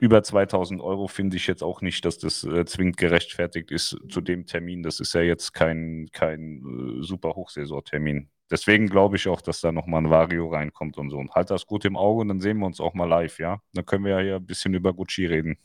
über 0.00 0.22
2000 0.22 0.80
Euro 0.80 1.08
finde 1.08 1.36
ich 1.36 1.46
jetzt 1.46 1.62
auch 1.62 1.80
nicht, 1.80 2.04
dass 2.04 2.18
das 2.18 2.44
äh, 2.44 2.64
zwingend 2.66 2.98
gerechtfertigt 2.98 3.70
ist 3.70 3.96
zu 4.10 4.20
dem 4.20 4.46
Termin. 4.46 4.82
Das 4.82 5.00
ist 5.00 5.14
ja 5.14 5.22
jetzt 5.22 5.54
kein, 5.54 6.08
kein 6.12 6.98
äh, 7.00 7.02
super 7.02 7.30
Hochsaisontermin. 7.34 8.28
Deswegen 8.52 8.86
glaube 8.86 9.16
ich 9.16 9.28
auch, 9.28 9.40
dass 9.40 9.62
da 9.62 9.72
nochmal 9.72 10.02
ein 10.02 10.10
Vario 10.10 10.46
reinkommt 10.46 10.98
und 10.98 11.08
so. 11.08 11.16
Und 11.16 11.34
halt 11.34 11.50
das 11.50 11.66
gut 11.66 11.86
im 11.86 11.96
Auge 11.96 12.20
und 12.20 12.28
dann 12.28 12.40
sehen 12.42 12.58
wir 12.58 12.66
uns 12.66 12.80
auch 12.80 12.92
mal 12.92 13.08
live, 13.08 13.38
ja? 13.38 13.62
Dann 13.72 13.86
können 13.86 14.04
wir 14.04 14.12
ja 14.12 14.20
hier 14.20 14.36
ein 14.36 14.44
bisschen 14.44 14.74
über 14.74 14.92
Gucci 14.92 15.24
reden. 15.24 15.56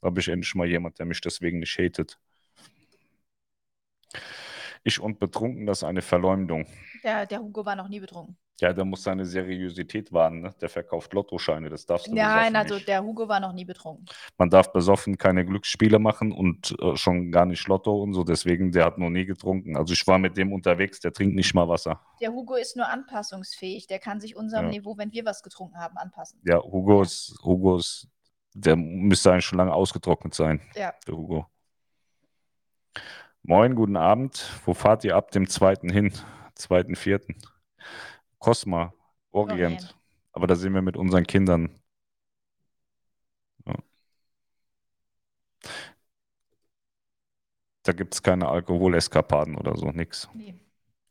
Da 0.00 0.06
habe 0.06 0.20
ich 0.20 0.28
endlich 0.28 0.54
mal 0.54 0.66
jemand, 0.66 0.98
der 0.98 1.04
mich 1.04 1.20
deswegen 1.20 1.58
nicht 1.58 1.78
hatet. 1.78 2.18
Ich 4.84 4.98
und 4.98 5.20
betrunken, 5.20 5.66
das 5.66 5.80
ist 5.80 5.84
eine 5.84 6.00
Verleumdung. 6.00 6.66
Der, 7.04 7.26
der 7.26 7.40
Hugo 7.40 7.66
war 7.66 7.76
noch 7.76 7.88
nie 7.88 8.00
betrunken. 8.00 8.38
Ja, 8.60 8.72
der 8.74 8.84
muss 8.84 9.02
seine 9.02 9.24
Seriosität 9.24 10.12
wahren, 10.12 10.42
ne? 10.42 10.54
Der 10.60 10.68
verkauft 10.68 11.12
Lottoscheine, 11.14 11.70
das 11.70 11.86
darfst 11.86 12.08
du 12.08 12.14
Nein, 12.14 12.54
also 12.54 12.74
nicht. 12.74 12.86
der 12.88 13.02
Hugo 13.02 13.26
war 13.26 13.40
noch 13.40 13.52
nie 13.54 13.64
betrunken. 13.64 14.04
Man 14.36 14.50
darf 14.50 14.70
besoffen 14.72 15.16
keine 15.16 15.46
Glücksspiele 15.46 15.98
machen 15.98 16.30
und 16.30 16.76
äh, 16.80 16.94
schon 16.96 17.32
gar 17.32 17.46
nicht 17.46 17.66
Lotto 17.68 18.02
und 18.02 18.12
so. 18.12 18.22
Deswegen, 18.22 18.70
der 18.70 18.84
hat 18.84 18.98
noch 18.98 19.08
nie 19.08 19.24
getrunken. 19.24 19.76
Also 19.76 19.94
ich 19.94 20.06
war 20.06 20.18
mit 20.18 20.36
dem 20.36 20.52
unterwegs, 20.52 21.00
der 21.00 21.12
trinkt 21.12 21.34
nicht 21.36 21.54
mal 21.54 21.68
Wasser. 21.68 22.00
Der 22.20 22.32
Hugo 22.32 22.54
ist 22.56 22.76
nur 22.76 22.86
anpassungsfähig. 22.88 23.86
Der 23.86 23.98
kann 23.98 24.20
sich 24.20 24.36
unserem 24.36 24.66
Ja. 24.66 24.70
Niveau, 24.72 24.98
wenn 24.98 25.10
wir 25.12 25.24
was 25.24 25.42
getrunken 25.42 25.78
haben, 25.78 25.96
anpassen. 25.96 26.40
Ja, 26.44 26.58
Hugo 26.62 27.00
ist, 27.02 27.38
Hugo 27.42 27.78
ist, 27.78 28.08
der 28.52 28.76
müsste 28.76 29.32
eigentlich 29.32 29.46
schon 29.46 29.58
lange 29.58 29.72
ausgetrocknet 29.72 30.34
sein, 30.34 30.60
Ja. 30.74 30.92
der 31.06 31.16
Hugo. 31.16 31.46
Moin, 33.42 33.74
guten 33.74 33.96
Abend. 33.96 34.50
Wo 34.66 34.74
fahrt 34.74 35.02
ihr 35.04 35.16
ab 35.16 35.30
dem 35.30 35.48
zweiten 35.48 35.88
hin? 35.90 36.12
Zweiten, 36.54 36.94
vierten? 36.94 37.36
Cosma, 38.40 38.92
Orient. 39.30 39.60
Orient. 39.60 39.96
Aber 40.32 40.46
da 40.48 40.56
sind 40.56 40.74
wir 40.74 40.82
mit 40.82 40.96
unseren 40.96 41.24
Kindern. 41.26 41.70
Ja. 43.66 43.74
Da 47.82 47.92
gibt 47.92 48.14
es 48.14 48.22
keine 48.22 48.48
Alkoholeskapaden 48.48 49.56
oder 49.56 49.76
so, 49.76 49.86
nix. 49.90 50.28
Nee. 50.34 50.54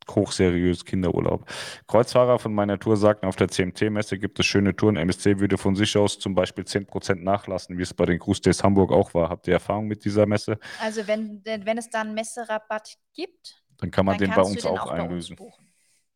hochseriös 0.08 0.84
Kinderurlaub. 0.84 1.44
Kreuzfahrer 1.86 2.38
von 2.40 2.52
meiner 2.52 2.78
Tour 2.80 2.96
sagten, 2.96 3.26
auf 3.26 3.36
der 3.36 3.48
CMT-Messe 3.48 4.18
gibt 4.18 4.40
es 4.40 4.46
schöne 4.46 4.74
Touren. 4.74 4.96
MSC 4.96 5.38
würde 5.38 5.56
von 5.56 5.76
sich 5.76 5.96
aus 5.96 6.18
zum 6.18 6.34
Beispiel 6.34 6.64
10% 6.64 7.22
nachlassen, 7.22 7.78
wie 7.78 7.82
es 7.82 7.94
bei 7.94 8.06
den 8.06 8.18
Cruise 8.18 8.40
Days 8.40 8.62
Hamburg 8.64 8.90
auch 8.92 9.14
war. 9.14 9.28
Habt 9.28 9.46
ihr 9.46 9.54
Erfahrung 9.54 9.86
mit 9.86 10.04
dieser 10.04 10.26
Messe? 10.26 10.58
Also 10.80 11.06
wenn, 11.06 11.42
wenn 11.44 11.78
es 11.78 11.90
da 11.90 12.00
einen 12.00 12.14
Messerabatt 12.14 12.96
gibt, 13.14 13.62
Dann 13.78 13.90
kann 13.92 14.04
man 14.06 14.18
dann 14.18 14.30
den 14.30 14.34
bei 14.34 14.42
uns 14.42 14.64
auch 14.66 14.80
auch 14.80 14.90
uns 14.90 15.00
einlösen. 15.00 15.36
buchen. 15.36 15.69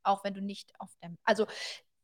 Auch 0.05 0.25
wenn 0.25 0.35
du 0.35 0.41
nicht 0.41 0.73
auf 0.79 0.91
der, 1.03 1.11
also 1.25 1.47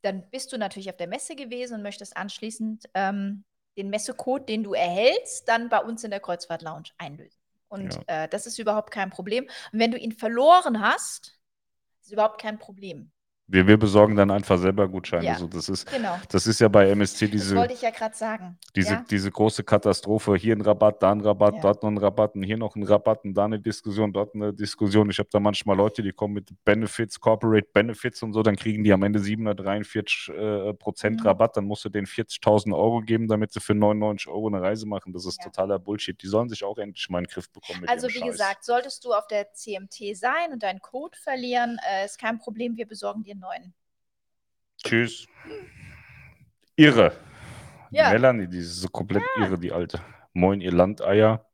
dann 0.01 0.29
bist 0.29 0.51
du 0.51 0.57
natürlich 0.57 0.89
auf 0.89 0.97
der 0.97 1.07
Messe 1.07 1.35
gewesen 1.35 1.75
und 1.75 1.83
möchtest 1.83 2.17
anschließend 2.17 2.85
ähm, 2.93 3.43
den 3.77 3.89
Messecode, 3.89 4.47
den 4.49 4.63
du 4.63 4.73
erhältst, 4.73 5.47
dann 5.47 5.69
bei 5.69 5.79
uns 5.79 6.03
in 6.03 6.11
der 6.11 6.19
Kreuzfahrt 6.19 6.61
Lounge 6.61 6.89
einlösen. 6.97 7.39
Und 7.67 7.97
äh, 8.07 8.27
das 8.27 8.47
ist 8.47 8.59
überhaupt 8.59 8.91
kein 8.91 9.09
Problem. 9.09 9.45
Und 9.71 9.79
wenn 9.79 9.91
du 9.91 9.97
ihn 9.97 10.11
verloren 10.11 10.81
hast, 10.81 11.39
ist 12.01 12.11
überhaupt 12.11 12.41
kein 12.41 12.59
Problem. 12.59 13.11
Wir, 13.51 13.67
wir 13.67 13.77
besorgen 13.77 14.15
dann 14.15 14.31
einfach 14.31 14.57
selber 14.57 14.87
Gutscheine. 14.87 15.25
Ja, 15.25 15.35
So, 15.35 15.45
das, 15.47 15.67
ist, 15.67 15.91
genau. 15.91 16.17
das 16.29 16.47
ist 16.47 16.61
ja 16.61 16.69
bei 16.69 16.89
MSC 16.89 17.25
Das 17.25 17.31
diese, 17.31 17.55
wollte 17.57 17.73
ich 17.73 17.81
ja 17.81 17.89
gerade 17.89 18.15
sagen. 18.15 18.57
diese, 18.77 18.93
ja? 18.93 19.05
diese 19.09 19.29
große 19.29 19.63
Katastrophe. 19.65 20.35
Hier 20.35 20.55
ein 20.55 20.61
Rabatt, 20.61 21.03
da 21.03 21.11
ein 21.11 21.19
Rabatt, 21.19 21.55
Ja. 21.55 21.61
dort 21.61 21.83
noch 21.83 21.89
ein 21.89 21.97
Rabatt, 21.97 22.35
und 22.35 22.43
hier 22.43 22.55
noch 22.57 22.75
ein 22.77 22.83
Rabatt, 22.83 23.25
und 23.25 23.33
da 23.33 23.43
eine 23.45 23.59
Diskussion, 23.59 24.13
dort 24.13 24.33
eine 24.35 24.53
Diskussion. 24.53 25.09
Ich 25.09 25.19
habe 25.19 25.27
da 25.29 25.41
manchmal 25.41 25.75
Leute, 25.75 26.01
die 26.01 26.13
kommen 26.13 26.35
mit 26.35 26.49
Benefits, 26.63 27.19
Corporate 27.19 27.67
Benefits 27.73 28.23
und 28.23 28.31
so, 28.31 28.41
dann 28.41 28.55
kriegen 28.55 28.85
die 28.85 28.93
am 28.93 29.03
Ende 29.03 29.19
743 29.19 30.29
äh, 30.33 30.73
Prozent 30.75 31.19
Mhm. 31.19 31.27
Rabatt, 31.27 31.57
dann 31.57 31.65
musst 31.65 31.83
du 31.83 31.89
denen 31.89 32.07
40.000 32.07 32.73
Euro 32.73 33.01
geben, 33.01 33.27
damit 33.27 33.51
sie 33.51 33.59
für 33.59 33.75
99 33.75 34.27
Euro 34.29 34.47
eine 34.47 34.61
Reise 34.61 34.87
machen. 34.87 35.11
Das 35.11 35.25
ist 35.25 35.41
totaler 35.41 35.77
Bullshit. 35.77 36.21
Die 36.21 36.27
sollen 36.27 36.47
sich 36.47 36.63
auch 36.63 36.77
endlich 36.77 37.09
mal 37.09 37.19
in 37.19 37.25
den 37.25 37.31
Griff 37.33 37.49
bekommen 37.51 37.83
Also 37.87 38.07
wie 38.07 38.13
Scheiß. 38.13 38.31
gesagt, 38.31 38.63
solltest 38.63 39.03
du 39.03 39.13
auf 39.13 39.27
der 39.27 39.51
CMT 39.53 40.15
sein 40.15 40.53
und 40.53 40.63
deinen 40.63 40.79
Code 40.79 41.17
verlieren, 41.17 41.77
äh, 41.91 42.05
ist 42.05 42.17
kein 42.17 42.37
Problem, 42.37 42.77
wir 42.77 42.87
besorgen 42.87 43.23
dir 43.23 43.31
einen 43.33 43.40
neuen. 43.41 43.73
Tschüss. 44.77 45.27
Irre. 46.75 47.11
Ja. 47.91 48.09
Melanie, 48.11 48.47
die 48.47 48.59
ist 48.59 48.77
so 48.77 48.87
komplett 48.87 49.23
irre, 49.37 49.59
die 49.59 49.71
alte. 49.71 49.99
Moin, 50.33 50.61
ihr 50.61 50.71
Landeier. 50.71 51.45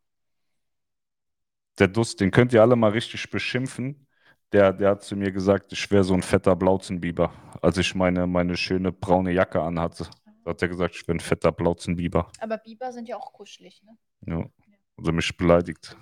Der 1.80 1.88
Dust, 1.88 2.20
den 2.22 2.32
könnt 2.32 2.54
ihr 2.54 2.62
alle 2.62 2.76
mal 2.76 2.92
richtig 2.92 3.30
beschimpfen. 3.30 4.08
Der, 4.52 4.72
der 4.72 4.92
hat 4.92 5.04
zu 5.04 5.16
mir 5.16 5.32
gesagt, 5.32 5.74
ich 5.74 5.92
wäre 5.92 6.04
so 6.04 6.14
ein 6.14 6.22
fetter 6.22 6.56
Blauzenbiber, 6.56 7.34
als 7.62 7.78
ich 7.78 7.96
meine, 7.96 8.28
meine 8.28 8.56
schöne 8.56 8.92
braune 8.92 9.32
Jacke 9.32 9.62
anhatte. 9.62 10.08
Da 10.46 10.52
hat 10.52 10.62
er 10.62 10.70
gesagt, 10.70 10.96
ich 10.96 11.06
bin 11.06 11.18
ein 11.18 11.20
fetter 11.20 11.52
Blauzenbiber. 11.52 12.32
Aber 12.40 12.58
Biber 12.58 12.92
sind 12.94 13.10
ja 13.10 13.18
auch 13.18 13.34
kuschelig, 13.34 13.84
ne? 13.84 13.98
Ja. 14.26 14.50
Also 14.98 15.12
mich 15.12 15.36
beleidigt. 15.36 15.98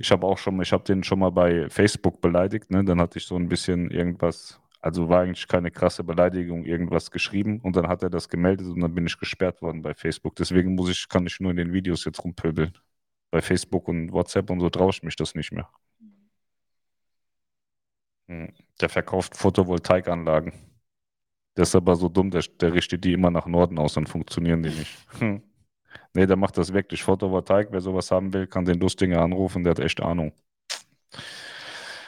Ich 0.00 0.10
habe 0.10 0.26
auch 0.26 0.38
schon, 0.38 0.60
ich 0.62 0.72
habe 0.72 0.82
den 0.82 1.04
schon 1.04 1.18
mal 1.18 1.30
bei 1.30 1.68
Facebook 1.68 2.22
beleidigt, 2.22 2.70
ne? 2.70 2.82
Dann 2.82 3.02
hatte 3.02 3.18
ich 3.18 3.26
so 3.26 3.36
ein 3.36 3.50
bisschen 3.50 3.90
irgendwas, 3.90 4.58
also 4.80 5.10
war 5.10 5.20
eigentlich 5.20 5.46
keine 5.46 5.70
krasse 5.70 6.02
Beleidigung, 6.04 6.64
irgendwas 6.64 7.10
geschrieben 7.10 7.60
und 7.60 7.76
dann 7.76 7.86
hat 7.86 8.02
er 8.02 8.08
das 8.08 8.30
gemeldet 8.30 8.66
und 8.68 8.80
dann 8.80 8.94
bin 8.94 9.06
ich 9.06 9.18
gesperrt 9.18 9.60
worden 9.60 9.82
bei 9.82 9.92
Facebook. 9.92 10.36
Deswegen 10.36 10.74
muss 10.74 10.88
ich, 10.88 11.06
kann 11.06 11.26
ich 11.26 11.38
nur 11.38 11.50
in 11.50 11.58
den 11.58 11.74
Videos 11.74 12.06
jetzt 12.06 12.24
rumpöbeln. 12.24 12.72
Bei 13.30 13.42
Facebook 13.42 13.88
und 13.88 14.10
WhatsApp 14.10 14.48
und 14.48 14.60
so 14.60 14.70
traue 14.70 14.88
ich 14.88 15.02
mich 15.02 15.16
das 15.16 15.34
nicht 15.34 15.52
mehr. 15.52 15.68
Hm. 18.28 18.54
Der 18.80 18.88
verkauft 18.88 19.36
Photovoltaikanlagen. 19.36 20.54
Der 21.58 21.64
ist 21.64 21.74
aber 21.74 21.94
so 21.94 22.08
dumm, 22.08 22.30
der, 22.30 22.42
der 22.58 22.72
richtet 22.72 23.04
die 23.04 23.12
immer 23.12 23.30
nach 23.30 23.46
Norden 23.46 23.78
aus, 23.78 23.92
dann 23.92 24.06
funktionieren 24.06 24.62
die 24.62 24.70
nicht. 24.70 25.06
Hm. 25.18 25.42
Nee, 26.14 26.26
der 26.26 26.36
macht 26.36 26.56
das 26.58 26.72
wirklich. 26.72 27.02
Photovoltaik, 27.02 27.68
wer 27.70 27.80
sowas 27.80 28.10
haben 28.10 28.32
will, 28.32 28.46
kann 28.46 28.64
den 28.64 28.78
Lustinger 28.80 29.20
anrufen, 29.20 29.64
der 29.64 29.72
hat 29.72 29.78
echt 29.80 30.00
Ahnung. 30.00 30.32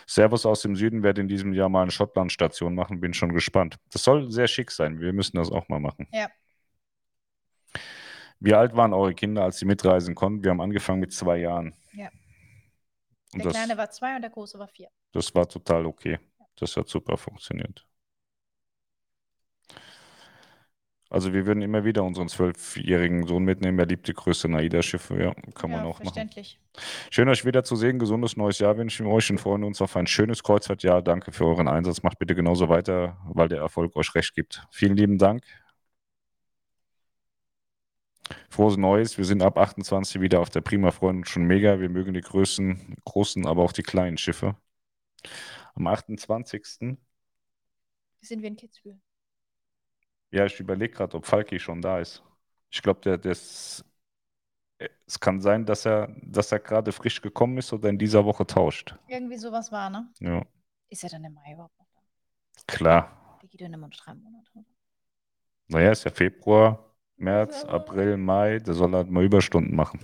Servus 0.06 0.44
aus 0.44 0.62
dem 0.62 0.76
Süden 0.76 1.02
werde 1.02 1.20
in 1.20 1.28
diesem 1.28 1.52
Jahr 1.52 1.68
mal 1.68 1.82
eine 1.82 1.90
Schottland-Station 1.90 2.74
machen, 2.74 3.00
bin 3.00 3.14
schon 3.14 3.32
gespannt. 3.32 3.76
Das 3.90 4.04
soll 4.04 4.30
sehr 4.30 4.46
schick 4.48 4.70
sein, 4.70 5.00
wir 5.00 5.12
müssen 5.12 5.36
das 5.36 5.50
auch 5.50 5.68
mal 5.68 5.80
machen. 5.80 6.06
Ja. 6.12 6.28
Wie 8.40 8.54
alt 8.54 8.74
waren 8.76 8.92
eure 8.92 9.14
Kinder, 9.14 9.44
als 9.44 9.58
sie 9.58 9.64
mitreisen 9.66 10.14
konnten? 10.14 10.42
Wir 10.42 10.50
haben 10.50 10.60
angefangen 10.60 11.00
mit 11.00 11.12
zwei 11.12 11.38
Jahren. 11.38 11.74
Ja. 11.92 12.08
Und 13.32 13.44
Der 13.44 13.44
das, 13.44 13.54
Kleine 13.54 13.78
war 13.78 13.90
zwei 13.90 14.16
und 14.16 14.22
der 14.22 14.30
Große 14.30 14.58
war 14.58 14.68
vier. 14.68 14.88
das 15.12 15.34
war 15.34 15.48
total 15.48 15.86
okay. 15.86 16.18
Das 16.56 16.76
hat 16.76 16.88
super 16.88 17.16
funktioniert. 17.16 17.86
Also 21.12 21.34
wir 21.34 21.44
würden 21.44 21.60
immer 21.60 21.84
wieder 21.84 22.04
unseren 22.04 22.28
zwölfjährigen 22.28 23.26
Sohn 23.26 23.44
mitnehmen. 23.44 23.78
Er 23.78 23.84
liebt 23.84 24.08
die 24.08 24.14
größte 24.14 24.48
Naida-Schiffe. 24.48 25.22
Ja, 25.22 25.34
kann 25.52 25.70
man 25.70 25.80
ja, 25.80 25.84
auch 25.84 25.98
machen. 25.98 26.04
verständlich. 26.04 26.58
Schön, 27.10 27.28
euch 27.28 27.44
wieder 27.44 27.64
zu 27.64 27.76
sehen. 27.76 27.98
Gesundes 27.98 28.38
neues 28.38 28.60
Jahr 28.60 28.78
wünschen 28.78 29.04
wir 29.04 29.12
euch 29.12 29.28
und 29.28 29.38
freuen 29.38 29.62
uns 29.62 29.82
auf 29.82 29.94
ein 29.94 30.06
schönes 30.06 30.42
Kreuzfahrtjahr. 30.42 31.02
Danke 31.02 31.30
für 31.30 31.44
euren 31.44 31.68
Einsatz. 31.68 32.02
Macht 32.02 32.18
bitte 32.18 32.34
genauso 32.34 32.70
weiter, 32.70 33.18
weil 33.26 33.48
der 33.48 33.58
Erfolg 33.58 33.94
euch 33.94 34.14
recht 34.14 34.34
gibt. 34.34 34.66
Vielen 34.70 34.96
lieben 34.96 35.18
Dank. 35.18 35.44
Frohes 38.48 38.78
Neues. 38.78 39.18
Wir 39.18 39.26
sind 39.26 39.42
ab 39.42 39.58
28 39.58 40.18
wieder 40.22 40.40
auf 40.40 40.48
der 40.48 40.62
Prima, 40.62 40.92
freuen 40.92 41.18
uns 41.18 41.28
schon 41.28 41.44
mega. 41.44 41.78
Wir 41.78 41.90
mögen 41.90 42.14
die 42.14 42.22
Größen, 42.22 42.96
großen, 43.04 43.46
aber 43.46 43.62
auch 43.64 43.72
die 43.72 43.82
kleinen 43.82 44.16
Schiffe. 44.16 44.56
Am 45.74 45.86
28. 45.86 46.62
Wir 46.80 46.96
sind 48.22 48.40
wir 48.40 48.48
in 48.48 48.56
Kitzbühel. 48.56 48.98
Ja, 50.32 50.46
ich 50.46 50.58
überlege 50.58 50.94
gerade, 50.94 51.16
ob 51.16 51.26
Falki 51.26 51.58
schon 51.60 51.82
da 51.82 51.98
ist. 52.00 52.22
Ich 52.70 52.82
glaube, 52.82 53.00
der, 53.02 53.18
der 53.18 53.32
ist, 53.32 53.84
äh, 54.78 54.88
es 55.06 55.20
kann 55.20 55.40
sein, 55.40 55.66
dass 55.66 55.84
er, 55.84 56.08
dass 56.22 56.52
er 56.52 56.58
gerade 56.60 56.90
frisch 56.92 57.20
gekommen 57.20 57.58
ist 57.58 57.72
oder 57.72 57.88
in 57.90 57.98
dieser 57.98 58.24
Woche 58.24 58.46
tauscht. 58.46 58.96
Irgendwie 59.08 59.36
sowas 59.36 59.70
war, 59.70 59.90
ne? 59.90 60.08
Ja, 60.20 60.42
Ist 60.88 61.04
er 61.04 61.10
dann 61.10 61.24
im 61.24 61.34
Mai 61.34 61.52
überhaupt 61.52 61.78
noch 61.78 61.86
da? 61.94 62.00
klar. 62.66 63.38
Der 63.42 63.48
geht 63.48 63.60
dann 63.60 63.72
immer 63.74 63.88
nur 63.88 63.96
drei 63.96 64.14
Monate. 64.14 64.64
Naja, 65.68 65.90
ist 65.92 66.04
ja 66.04 66.10
Februar, 66.10 66.94
März, 67.16 67.64
April, 67.64 68.16
Mai. 68.16 68.58
Der 68.58 68.74
soll 68.74 68.92
halt 68.92 69.10
mal 69.10 69.24
Überstunden 69.24 69.74
machen. 69.76 70.00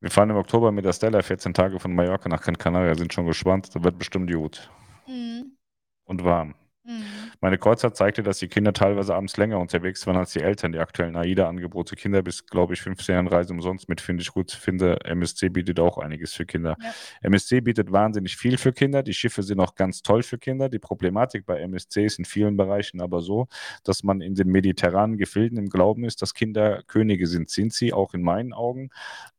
Wir 0.00 0.10
fahren 0.10 0.30
im 0.30 0.36
Oktober 0.36 0.72
mit 0.72 0.84
der 0.84 0.92
Stella 0.94 1.22
14 1.22 1.52
Tage 1.52 1.78
von 1.78 1.94
Mallorca 1.94 2.28
nach 2.28 2.40
Gran 2.42 2.56
Canaria, 2.56 2.94
sind 2.94 3.12
schon 3.12 3.26
gespannt. 3.26 3.74
Da 3.74 3.82
wird 3.84 3.98
bestimmt 3.98 4.30
gut 4.32 4.70
Mhm. 5.06 5.56
und 6.04 6.24
warm. 6.24 6.54
Mhm. 6.84 7.29
Meine 7.42 7.56
Kreuzer 7.56 7.94
zeigte, 7.94 8.22
dass 8.22 8.38
die 8.38 8.48
Kinder 8.48 8.74
teilweise 8.74 9.14
abends 9.14 9.38
länger 9.38 9.58
unterwegs 9.58 10.06
waren 10.06 10.16
als 10.18 10.32
die 10.32 10.40
Eltern. 10.40 10.72
Die 10.72 10.78
aktuellen 10.78 11.16
AIDA-Angebote 11.16 11.96
Kinder 11.96 12.22
bis, 12.22 12.44
glaube 12.44 12.74
ich, 12.74 12.82
15 12.82 13.14
Jahren 13.14 13.28
Reise 13.28 13.54
umsonst 13.54 13.88
mit, 13.88 14.02
finde 14.02 14.22
ich 14.22 14.30
gut. 14.30 14.50
Finde, 14.50 14.98
MSC 15.04 15.48
bietet 15.48 15.80
auch 15.80 15.96
einiges 15.96 16.34
für 16.34 16.44
Kinder. 16.44 16.76
Ja. 16.82 16.92
MSC 17.22 17.62
bietet 17.62 17.92
wahnsinnig 17.92 18.36
viel 18.36 18.58
für 18.58 18.72
Kinder. 18.72 19.02
Die 19.02 19.14
Schiffe 19.14 19.42
sind 19.42 19.58
auch 19.58 19.74
ganz 19.74 20.02
toll 20.02 20.22
für 20.22 20.36
Kinder. 20.36 20.68
Die 20.68 20.78
Problematik 20.78 21.46
bei 21.46 21.60
MSC 21.60 22.04
ist 22.04 22.18
in 22.18 22.26
vielen 22.26 22.58
Bereichen 22.58 23.00
aber 23.00 23.22
so, 23.22 23.48
dass 23.84 24.02
man 24.02 24.20
in 24.20 24.34
den 24.34 24.48
mediterranen 24.48 25.16
Gefilden 25.16 25.56
im 25.56 25.70
Glauben 25.70 26.04
ist, 26.04 26.20
dass 26.20 26.34
Kinder 26.34 26.82
Könige 26.86 27.26
sind. 27.26 27.48
Sind 27.48 27.72
sie 27.72 27.94
auch 27.94 28.12
in 28.12 28.22
meinen 28.22 28.52
Augen. 28.52 28.90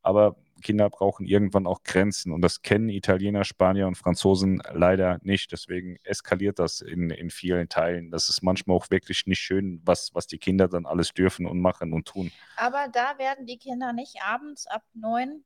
Aber 0.02 0.38
Kinder 0.62 0.90
brauchen 0.90 1.26
irgendwann 1.26 1.68
auch 1.68 1.84
Grenzen 1.84 2.32
und 2.32 2.42
das 2.42 2.62
kennen 2.62 2.90
Italiener, 2.90 3.44
Spanier 3.44 3.88
und 3.88 3.96
Franzosen 3.96 4.62
leider 4.74 5.20
nicht. 5.24 5.52
Deswegen 5.52 5.98
eskaliert 6.04 6.60
das 6.60 6.82
in, 6.82 7.10
in 7.10 7.30
vielen 7.30 7.70
Teilen. 7.70 8.12
Das 8.12 8.30
ist 8.30 8.42
manchmal 8.42 8.78
auch 8.78 8.90
wirklich 8.90 9.26
nicht 9.26 9.40
schön, 9.40 9.82
was, 9.84 10.14
was 10.14 10.28
die 10.28 10.38
Kinder 10.38 10.68
dann 10.68 10.86
alles 10.86 11.14
dürfen 11.14 11.46
und 11.46 11.60
machen 11.60 11.94
und 11.94 12.08
tun. 12.08 12.32
Aber 12.56 12.88
da 12.92 13.18
werden 13.18 13.46
die 13.46 13.58
Kinder 13.58 13.94
nicht 13.94 14.22
abends 14.24 14.68
ab 14.68 14.84
neun, 14.94 15.44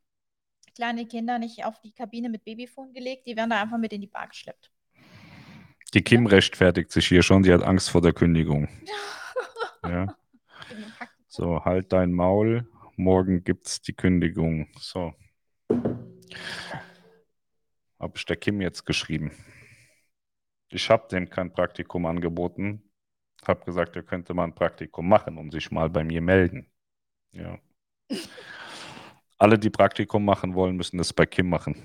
kleine 0.76 1.06
Kinder 1.06 1.40
nicht 1.40 1.66
auf 1.66 1.80
die 1.82 1.92
Kabine 1.92 2.30
mit 2.30 2.44
Babyfon 2.44 2.94
gelegt, 2.94 3.26
die 3.26 3.36
werden 3.36 3.50
da 3.50 3.62
einfach 3.62 3.78
mit 3.78 3.94
in 3.94 4.02
die 4.02 4.08
Bar 4.08 4.28
geschleppt. 4.28 4.72
Die 5.94 6.02
Kim 6.02 6.26
rechtfertigt 6.26 6.92
sich 6.92 7.08
hier 7.08 7.24
schon, 7.24 7.44
sie 7.44 7.54
hat 7.54 7.64
Angst 7.64 7.90
vor 7.90 8.02
der 8.02 8.14
Kündigung. 8.14 8.70
Ja. 9.88 10.18
So, 11.28 11.64
halt 11.64 11.94
dein 11.94 12.12
Maul. 12.12 12.68
Morgen 12.96 13.44
gibt's 13.44 13.82
die 13.82 13.94
Kündigung. 13.94 14.68
So. 14.80 15.14
Habe 18.00 18.14
ich 18.16 18.26
der 18.26 18.38
Kim 18.38 18.62
jetzt 18.62 18.86
geschrieben. 18.86 19.32
Ich 20.70 20.90
habe 20.90 21.08
dem 21.10 21.30
kein 21.30 21.52
Praktikum 21.52 22.06
angeboten. 22.06 22.82
Habe 23.46 23.66
gesagt, 23.66 23.96
er 23.96 24.04
könnte 24.04 24.34
mal 24.34 24.46
ein 24.46 24.56
Praktikum 24.56 25.08
machen 25.08 25.38
und 25.38 25.52
sich 25.52 25.72
mal 25.72 25.90
bei 25.90 26.04
mir 26.04 26.22
melden. 26.22 26.72
Ja. 27.32 27.60
Alle, 29.38 29.60
die 29.60 29.70
Praktikum 29.70 30.24
machen 30.24 30.56
wollen, 30.56 30.78
müssen 30.78 30.98
das 30.98 31.12
bei 31.12 31.26
Kim 31.26 31.50
machen. 31.50 31.76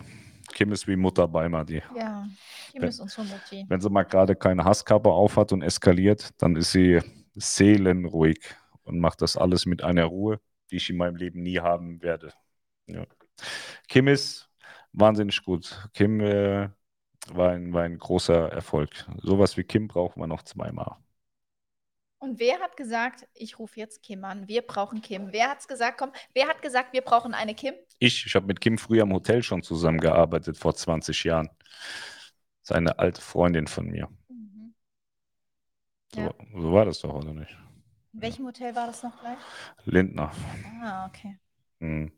Kim 0.53 0.73
ist 0.73 0.87
wie 0.87 0.97
Mutter 0.97 1.27
Beimer, 1.27 1.65
die. 1.65 1.83
Ja, 1.97 2.27
Kim 2.71 2.83
Wenn- 2.83 2.89
ist 2.89 3.01
unsere 3.01 3.27
Mutti. 3.27 3.65
Wenn 3.69 3.81
sie 3.81 3.91
mal 3.91 4.05
gerade 4.05 4.37
keine 4.37 4.65
Hasskappe 4.65 5.11
aufhat 5.11 5.53
und 5.53 5.63
eskaliert, 5.63 6.31
dann 6.39 6.55
ist 6.57 6.73
sie 6.73 7.01
seelenruhig 7.35 8.39
und 8.85 9.01
macht 9.01 9.23
das 9.23 9.37
alles 9.37 9.67
mit 9.67 9.83
einer 9.83 10.05
Ruhe, 10.05 10.41
die 10.71 10.77
ich 10.77 10.91
in 10.91 10.97
meinem 10.97 11.17
Leben 11.17 11.43
nie 11.43 11.61
haben 11.61 12.03
werde. 12.03 12.33
Ja. 12.87 13.07
Kim 13.89 14.09
ist 14.09 14.51
wahnsinnig 14.93 15.45
gut. 15.45 15.89
Kim 15.95 16.21
äh, 16.21 16.71
war, 17.33 17.51
ein, 17.53 17.73
war 17.73 17.85
ein 17.85 17.99
großer 17.99 18.53
Erfolg. 18.53 18.91
Sowas 19.23 19.57
wie 19.57 19.65
Kim 19.65 19.89
brauchen 19.89 20.21
wir 20.23 20.27
noch 20.29 20.43
zweimal. 20.45 20.97
Und 22.19 22.39
wer 22.39 22.61
hat 22.61 22.77
gesagt, 22.77 23.27
ich 23.35 23.59
rufe 23.59 23.81
jetzt 23.81 24.03
Kim 24.03 24.25
an, 24.25 24.47
wir 24.47 24.63
brauchen 24.63 25.01
Kim? 25.01 25.33
Wer 25.33 25.49
hat 25.49 25.61
es 25.61 25.69
gesagt, 25.69 25.99
komm, 25.99 26.13
wer 26.35 26.49
hat 26.49 26.61
gesagt, 26.61 26.93
wir 26.93 27.01
brauchen 27.01 27.33
eine 27.33 27.55
Kim? 27.55 27.75
Ich, 27.99 28.27
ich 28.27 28.35
habe 28.35 28.47
mit 28.47 28.61
Kim 28.61 28.79
früher 28.79 29.03
im 29.05 29.13
Hotel 29.13 29.43
schon 29.43 29.63
zusammengearbeitet, 29.63 30.57
vor 30.59 30.75
20 30.75 31.25
Jahren. 31.25 31.51
Seine 32.63 32.99
alte 32.99 33.21
Freundin 33.21 33.67
von 33.67 33.87
mir. 33.87 34.09
Mhm. 34.31 34.73
So, 36.15 36.21
Ja. 36.23 36.35
so 36.55 36.73
war 36.73 36.85
das 36.85 37.01
doch, 37.01 37.15
oder 37.15 37.33
nicht? 37.35 37.57
In 38.13 38.23
welchem 38.23 38.47
Hotel 38.47 38.75
war 38.75 38.87
das 38.87 39.03
noch 39.03 39.19
gleich? 39.21 39.39
Lindner. 39.85 40.33
Ah, 40.83 41.07
okay. 41.07 41.39
Hm. 41.81 42.13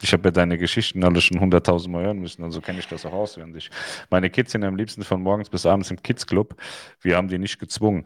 Ich 0.00 0.12
habe 0.12 0.24
ja 0.24 0.30
deine 0.32 0.58
Geschichten 0.58 1.04
alle 1.04 1.20
schon 1.20 1.38
hunderttausendmal 1.38 2.04
hören 2.04 2.18
müssen, 2.18 2.42
also 2.42 2.60
kenne 2.60 2.80
ich 2.80 2.88
das 2.88 3.06
auch 3.06 3.12
auswendig. 3.12 3.70
Meine 4.10 4.30
Kids 4.30 4.50
sind 4.50 4.64
am 4.64 4.74
liebsten 4.74 5.04
von 5.04 5.22
morgens 5.22 5.48
bis 5.48 5.64
abends 5.64 5.92
im 5.92 6.02
Kids 6.02 6.26
Club. 6.26 6.56
Wir 7.00 7.16
haben 7.16 7.28
die 7.28 7.38
nicht 7.38 7.60
gezwungen. 7.60 8.02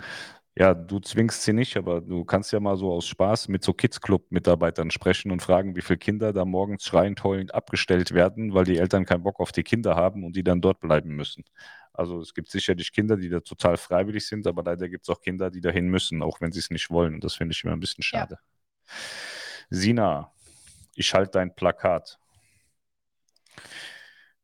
Ja, 0.59 0.73
du 0.75 1.01
zwingst 1.01 1.43
sie 1.43 1.53
nicht, 1.53 1.77
aber 1.77 2.01
du 2.01 2.25
kannst 2.25 2.53
ja 2.53 2.61
mal 2.61 2.77
so 2.79 2.91
aus 2.91 3.07
Spaß 3.07 3.49
mit 3.49 3.63
so 3.63 3.75
Kids-Club-Mitarbeitern 3.75 4.91
sprechen 4.91 5.31
und 5.31 5.43
fragen, 5.43 5.77
wie 5.77 5.83
viele 5.83 5.99
Kinder 5.99 6.33
da 6.33 6.47
morgens 6.47 6.85
schreiend, 6.85 7.23
heulend 7.25 7.55
abgestellt 7.55 8.13
werden, 8.13 8.55
weil 8.55 8.65
die 8.65 8.79
Eltern 8.79 9.05
keinen 9.05 9.23
Bock 9.23 9.39
auf 9.39 9.53
die 9.53 9.65
Kinder 9.65 9.97
haben 9.97 10.25
und 10.25 10.35
die 10.35 10.43
dann 10.45 10.63
dort 10.63 10.81
bleiben 10.81 11.11
müssen. 11.15 11.45
Also 11.97 12.21
es 12.21 12.35
gibt 12.35 12.51
sicherlich 12.51 12.93
Kinder, 12.93 13.17
die 13.17 13.29
da 13.29 13.41
total 13.41 13.77
freiwillig 13.77 14.27
sind, 14.27 14.47
aber 14.47 14.63
leider 14.63 14.89
gibt 14.89 15.09
es 15.09 15.09
auch 15.09 15.21
Kinder, 15.21 15.51
die 15.51 15.61
dahin 15.61 15.89
müssen, 15.89 16.23
auch 16.23 16.41
wenn 16.41 16.53
sie 16.53 16.59
es 16.59 16.71
nicht 16.71 16.91
wollen. 16.91 17.15
Und 17.15 17.25
das 17.25 17.35
finde 17.35 17.53
ich 17.53 17.65
immer 17.65 17.73
ein 17.73 17.81
bisschen 17.81 18.03
schade. 18.03 18.39
Ja. 18.39 18.95
Sina, 19.71 20.33
ich 20.95 21.13
halte 21.15 21.33
dein 21.33 21.55
Plakat. 21.55 22.19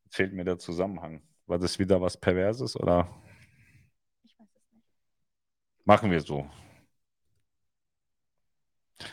Fehlt 0.09 0.33
mir 0.33 0.43
der 0.43 0.59
Zusammenhang. 0.59 1.21
War 1.45 1.59
das 1.59 1.79
wieder 1.79 2.01
was 2.01 2.17
Perverses 2.17 2.75
oder? 2.75 3.07
Machen 5.85 6.11
wir 6.11 6.21
so. 6.21 6.49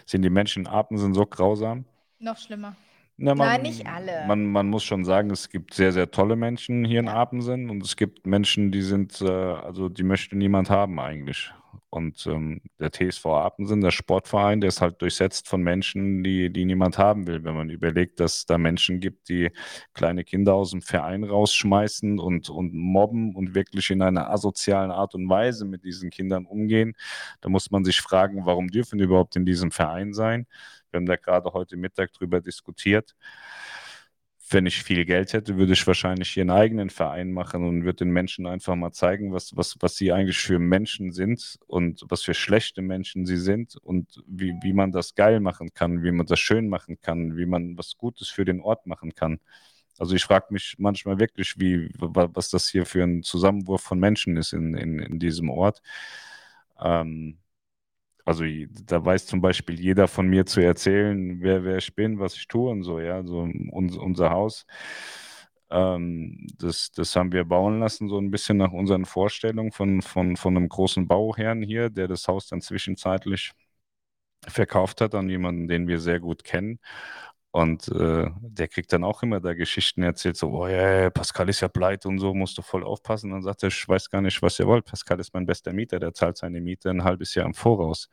Sind 0.07 0.23
die 0.23 0.31
Menschen 0.31 0.65
in 0.65 0.69
Apen 0.69 1.15
so 1.15 1.27
grausam? 1.27 1.85
Noch 2.19 2.39
schlimmer. 2.39 2.77
Na, 3.23 3.35
man, 3.35 3.49
Nein, 3.49 3.63
nicht 3.63 3.87
alle. 3.87 4.25
Man, 4.27 4.47
man 4.47 4.69
muss 4.69 4.83
schon 4.83 5.05
sagen, 5.05 5.31
es 5.31 5.51
gibt 5.51 5.75
sehr, 5.75 5.93
sehr 5.93 6.11
tolle 6.11 6.37
Menschen 6.37 6.87
hier 6.87 7.01
in 7.01 7.07
Ja. 7.07 7.15
Apensen 7.15 7.69
und 7.69 7.85
es 7.85 7.97
gibt 7.97 8.27
Menschen, 8.27 8.73
die 8.73 8.81
sind, 8.81 9.21
äh, 9.21 9.29
also 9.29 9.91
die 9.91 10.05
möchte 10.05 10.37
niemand 10.39 10.71
haben 10.71 10.99
eigentlich. 10.99 11.53
Und 11.91 12.25
ähm, 12.27 12.63
der 12.79 12.93
TSV 12.93 13.27
Apensen, 13.27 13.81
der 13.81 13.91
Sportverein, 13.91 14.61
der 14.61 14.69
ist 14.69 14.81
halt 14.81 15.03
durchsetzt 15.03 15.49
von 15.49 15.61
Menschen, 15.61 16.23
die, 16.23 16.51
die 16.51 16.65
niemand 16.65 16.99
haben 16.99 17.27
will. 17.27 17.45
Wenn 17.45 17.55
man 17.55 17.69
überlegt, 17.69 18.21
dass 18.21 18.47
da 18.47 18.59
Menschen 18.59 19.01
gibt, 19.01 19.29
die 19.29 19.51
kleine 19.93 20.25
Kinder 20.25 20.55
aus 20.55 20.71
dem 20.71 20.83
Verein 20.83 21.25
rausschmeißen 21.25 22.19
und, 22.21 22.49
und 22.49 22.73
mobben 22.73 23.35
und 23.35 23.55
wirklich 23.57 23.91
in 23.91 24.03
einer 24.03 24.31
asozialen 24.31 24.93
Art 24.93 25.15
und 25.17 25.29
Weise 25.29 25.65
mit 25.67 25.85
diesen 25.85 26.11
Kindern 26.11 26.47
umgehen, 26.47 26.95
da 27.41 27.49
muss 27.49 27.71
man 27.71 27.85
sich 27.85 28.01
fragen, 28.01 28.47
warum 28.47 28.69
dürfen 28.69 28.99
die 28.99 29.05
überhaupt 29.05 29.37
in 29.37 29.45
diesem 29.45 29.73
Verein 29.73 30.13
sein? 30.15 30.47
Wir 30.91 30.99
haben 30.99 31.07
da 31.07 31.17
gerade 31.17 31.53
heute 31.53 31.77
Mittag 31.77 32.12
drüber 32.12 32.41
diskutiert. 32.41 33.15
Wenn 34.53 34.67
ich 34.67 34.83
viel 34.83 35.05
Geld 35.05 35.33
hätte, 35.33 35.57
würde 35.59 35.75
ich 35.75 35.87
wahrscheinlich 35.87 36.31
hier 36.31 36.43
einen 36.43 36.51
eigenen 36.51 36.91
Verein 36.91 37.31
machen 37.31 37.65
und 37.65 37.85
würde 37.85 38.05
den 38.05 38.11
Menschen 38.11 38.47
einfach 38.47 38.75
mal 38.75 38.91
zeigen, 38.91 39.33
was, 39.33 39.57
was, 39.57 39.77
was 39.79 39.95
sie 39.97 40.11
eigentlich 40.11 40.39
für 40.39 40.59
Menschen 40.59 41.12
sind 41.12 41.57
und 41.69 42.05
was 42.09 42.23
für 42.23 42.35
schlechte 42.35 42.83
Menschen 42.83 43.27
sie 43.27 43.37
sind 43.37 43.77
und 43.77 44.25
wie, 44.27 44.53
wie 44.62 44.73
man 44.73 44.91
das 44.91 45.15
geil 45.15 45.39
machen 45.39 45.73
kann, 45.73 46.03
wie 46.03 46.11
man 46.11 46.27
das 46.27 46.41
schön 46.41 46.69
machen 46.69 47.01
kann, 47.01 47.37
wie 47.37 47.47
man 47.47 47.79
was 47.79 47.97
Gutes 47.97 48.29
für 48.29 48.45
den 48.45 48.61
Ort 48.61 48.87
machen 48.87 49.15
kann. 49.15 49.39
Also 50.01 50.17
ich 50.17 50.25
frage 50.25 50.47
mich 50.51 50.77
manchmal 50.79 51.21
wirklich, 51.21 51.61
wie, 51.61 51.91
was 51.99 52.49
das 52.49 52.69
hier 52.69 52.87
für 52.87 53.05
ein 53.05 53.23
Zusammenwurf 53.23 53.83
von 53.83 54.01
Menschen 54.01 54.37
ist 54.37 54.53
in, 54.53 54.75
in, 54.75 54.99
in 54.99 55.19
diesem 55.21 55.51
Ort. 55.51 55.83
Ähm, 56.81 57.39
also 58.31 58.44
da 58.86 59.05
weiß 59.05 59.27
zum 59.27 59.40
Beispiel 59.40 59.81
jeder 59.81 60.07
von 60.07 60.28
mir 60.28 60.47
zu 60.47 60.61
erzählen, 60.61 61.40
wer, 61.43 61.65
wer 61.65 61.78
ich 61.78 61.93
bin, 61.97 62.20
was 62.20 62.36
ich 62.36 62.47
tue 62.47 62.70
und 62.70 62.85
so, 62.85 63.01
ja, 63.01 63.24
so 63.27 63.40
uns, 63.73 63.97
unser 63.97 64.31
Haus. 64.31 64.66
Ähm, 65.70 66.47
das, 66.59 66.93
das 66.93 67.16
haben 67.16 67.32
wir 67.32 67.44
bauen 67.44 67.81
lassen, 67.81 68.09
so 68.09 68.19
ein 68.19 68.31
bisschen 68.31 68.57
nach 68.59 68.70
unseren 68.73 69.05
Vorstellungen 69.05 69.73
von, 69.73 70.01
von, 70.02 70.36
von 70.36 70.57
einem 70.57 70.69
großen 70.69 71.09
Bauherrn 71.09 71.62
hier, 71.62 71.90
der 71.90 72.07
das 72.09 72.28
Haus 72.28 72.47
dann 72.48 72.61
zwischenzeitlich 72.61 73.51
verkauft 74.48 75.01
hat 75.01 75.15
an 75.15 75.28
jemanden, 75.28 75.69
den 75.69 75.89
wir 75.89 76.01
sehr 76.01 76.20
gut 76.20 76.44
kennen. 76.44 76.78
Und 77.53 77.89
äh, 77.89 78.31
der 78.41 78.69
kriegt 78.69 78.93
dann 78.93 79.03
auch 79.03 79.25
immer 79.25 79.41
da 79.41 79.55
Geschichten 79.55 80.05
erzählt, 80.05 80.37
so, 80.37 80.51
oh 80.51 80.69
ja, 80.69 81.11
Pascal 81.11 81.49
ist 81.49 81.61
ja 81.61 81.69
pleite 81.69 82.09
und 82.09 82.21
so, 82.21 82.33
musst 82.33 82.57
du 82.57 82.63
voll 82.63 82.85
aufpassen. 82.85 83.33
Dann 83.33 83.43
sagt 83.43 83.65
er, 83.65 83.71
ich 83.71 83.89
weiß 83.89 84.09
gar 84.09 84.21
nicht, 84.21 84.41
was 84.41 84.61
ihr 84.61 84.69
wollt. 84.69 84.85
Pascal 84.85 85.19
ist 85.19 85.35
mein 85.35 85.47
bester 85.47 85.73
Mieter, 85.73 85.99
der 85.99 86.15
zahlt 86.15 86.37
seine 86.37 86.61
Miete 86.61 86.91
ein 86.91 87.03
halbes 87.03 87.35
Jahr 87.35 87.47
im 87.47 87.55
Voraus. 87.55 88.09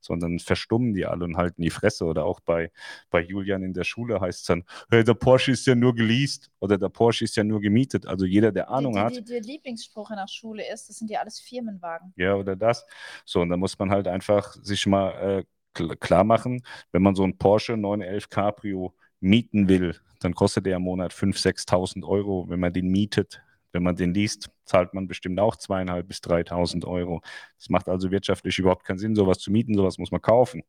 Sondern 0.00 0.38
verstummen 0.38 0.94
die 0.94 1.04
alle 1.04 1.26
und 1.26 1.36
halten 1.36 1.60
die 1.60 1.68
Fresse. 1.68 2.06
Oder 2.06 2.24
auch 2.24 2.40
bei, 2.40 2.70
bei 3.10 3.20
Julian 3.20 3.62
in 3.62 3.74
der 3.74 3.84
Schule 3.84 4.20
heißt 4.22 4.40
es 4.40 4.46
dann, 4.46 4.64
hey, 4.90 5.04
der 5.04 5.14
Porsche 5.14 5.52
ist 5.52 5.66
ja 5.66 5.74
nur 5.74 5.94
geleast 5.94 6.50
oder 6.58 6.78
der 6.78 6.88
Porsche 6.88 7.24
ist 7.24 7.36
ja 7.36 7.44
nur 7.44 7.60
gemietet. 7.60 8.06
Also 8.06 8.24
jeder, 8.24 8.52
der 8.52 8.70
Ahnung 8.70 8.94
die, 8.94 8.98
die, 8.98 9.04
hat. 9.04 9.16
Die, 9.16 9.24
der 9.24 9.42
Lieblingsspruch 9.42 10.10
in 10.10 10.16
der 10.16 10.28
Schule 10.28 10.66
ist, 10.72 10.88
das 10.88 10.96
sind 10.96 11.10
ja 11.10 11.20
alles 11.20 11.40
Firmenwagen. 11.40 12.14
Ja, 12.16 12.36
oder 12.36 12.56
das. 12.56 12.86
So, 13.26 13.42
und 13.42 13.50
da 13.50 13.58
muss 13.58 13.78
man 13.78 13.90
halt 13.90 14.08
einfach 14.08 14.54
sich 14.62 14.86
mal 14.86 15.40
äh, 15.40 15.44
klar 15.74 16.24
machen, 16.24 16.62
wenn 16.92 17.02
man 17.02 17.14
so 17.14 17.22
einen 17.22 17.38
Porsche 17.38 17.76
911 17.76 18.28
Cabrio 18.28 18.94
mieten 19.20 19.68
will, 19.68 19.96
dann 20.20 20.34
kostet 20.34 20.66
der 20.66 20.76
im 20.76 20.82
Monat 20.82 21.12
5.000, 21.12 21.66
6.000 21.68 22.04
Euro. 22.08 22.48
Wenn 22.48 22.60
man 22.60 22.72
den 22.72 22.88
mietet, 22.88 23.42
wenn 23.72 23.82
man 23.82 23.96
den 23.96 24.14
liest, 24.14 24.50
zahlt 24.64 24.94
man 24.94 25.06
bestimmt 25.06 25.38
auch 25.40 25.56
2.500 25.56 26.02
bis 26.02 26.18
3.000 26.18 26.86
Euro. 26.86 27.20
Das 27.56 27.68
macht 27.68 27.88
also 27.88 28.10
wirtschaftlich 28.10 28.58
überhaupt 28.58 28.84
keinen 28.84 28.98
Sinn, 28.98 29.14
sowas 29.14 29.38
zu 29.38 29.50
mieten, 29.50 29.74
sowas 29.74 29.98
muss 29.98 30.10
man 30.10 30.22
kaufen. 30.22 30.62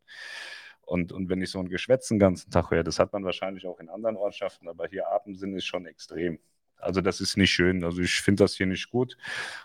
Und, 0.82 1.12
und 1.12 1.30
wenn 1.30 1.42
ich 1.42 1.52
so 1.52 1.60
ein 1.60 1.70
Geschwätz 1.70 2.08
den 2.08 2.20
ganzen 2.20 2.50
Tag 2.50 2.72
höre, 2.72 2.84
das 2.84 3.00
hat 3.00 3.14
man 3.14 3.24
wahrscheinlich 3.24 3.66
auch 3.68 3.80
in 3.80 3.90
anderen 3.90 4.18
Ortschaften, 4.18 4.68
aber 4.68 4.88
hier 4.88 5.08
Abendsinn 5.08 5.56
ist 5.56 5.66
schon 5.66 5.86
extrem. 5.86 6.40
Also 6.80 7.02
das 7.02 7.22
ist 7.22 7.38
nicht 7.38 7.52
schön. 7.52 7.84
Also 7.84 8.02
ich 8.02 8.22
finde 8.22 8.44
das 8.44 8.56
hier 8.56 8.66
nicht 8.66 8.90
gut. 8.90 9.18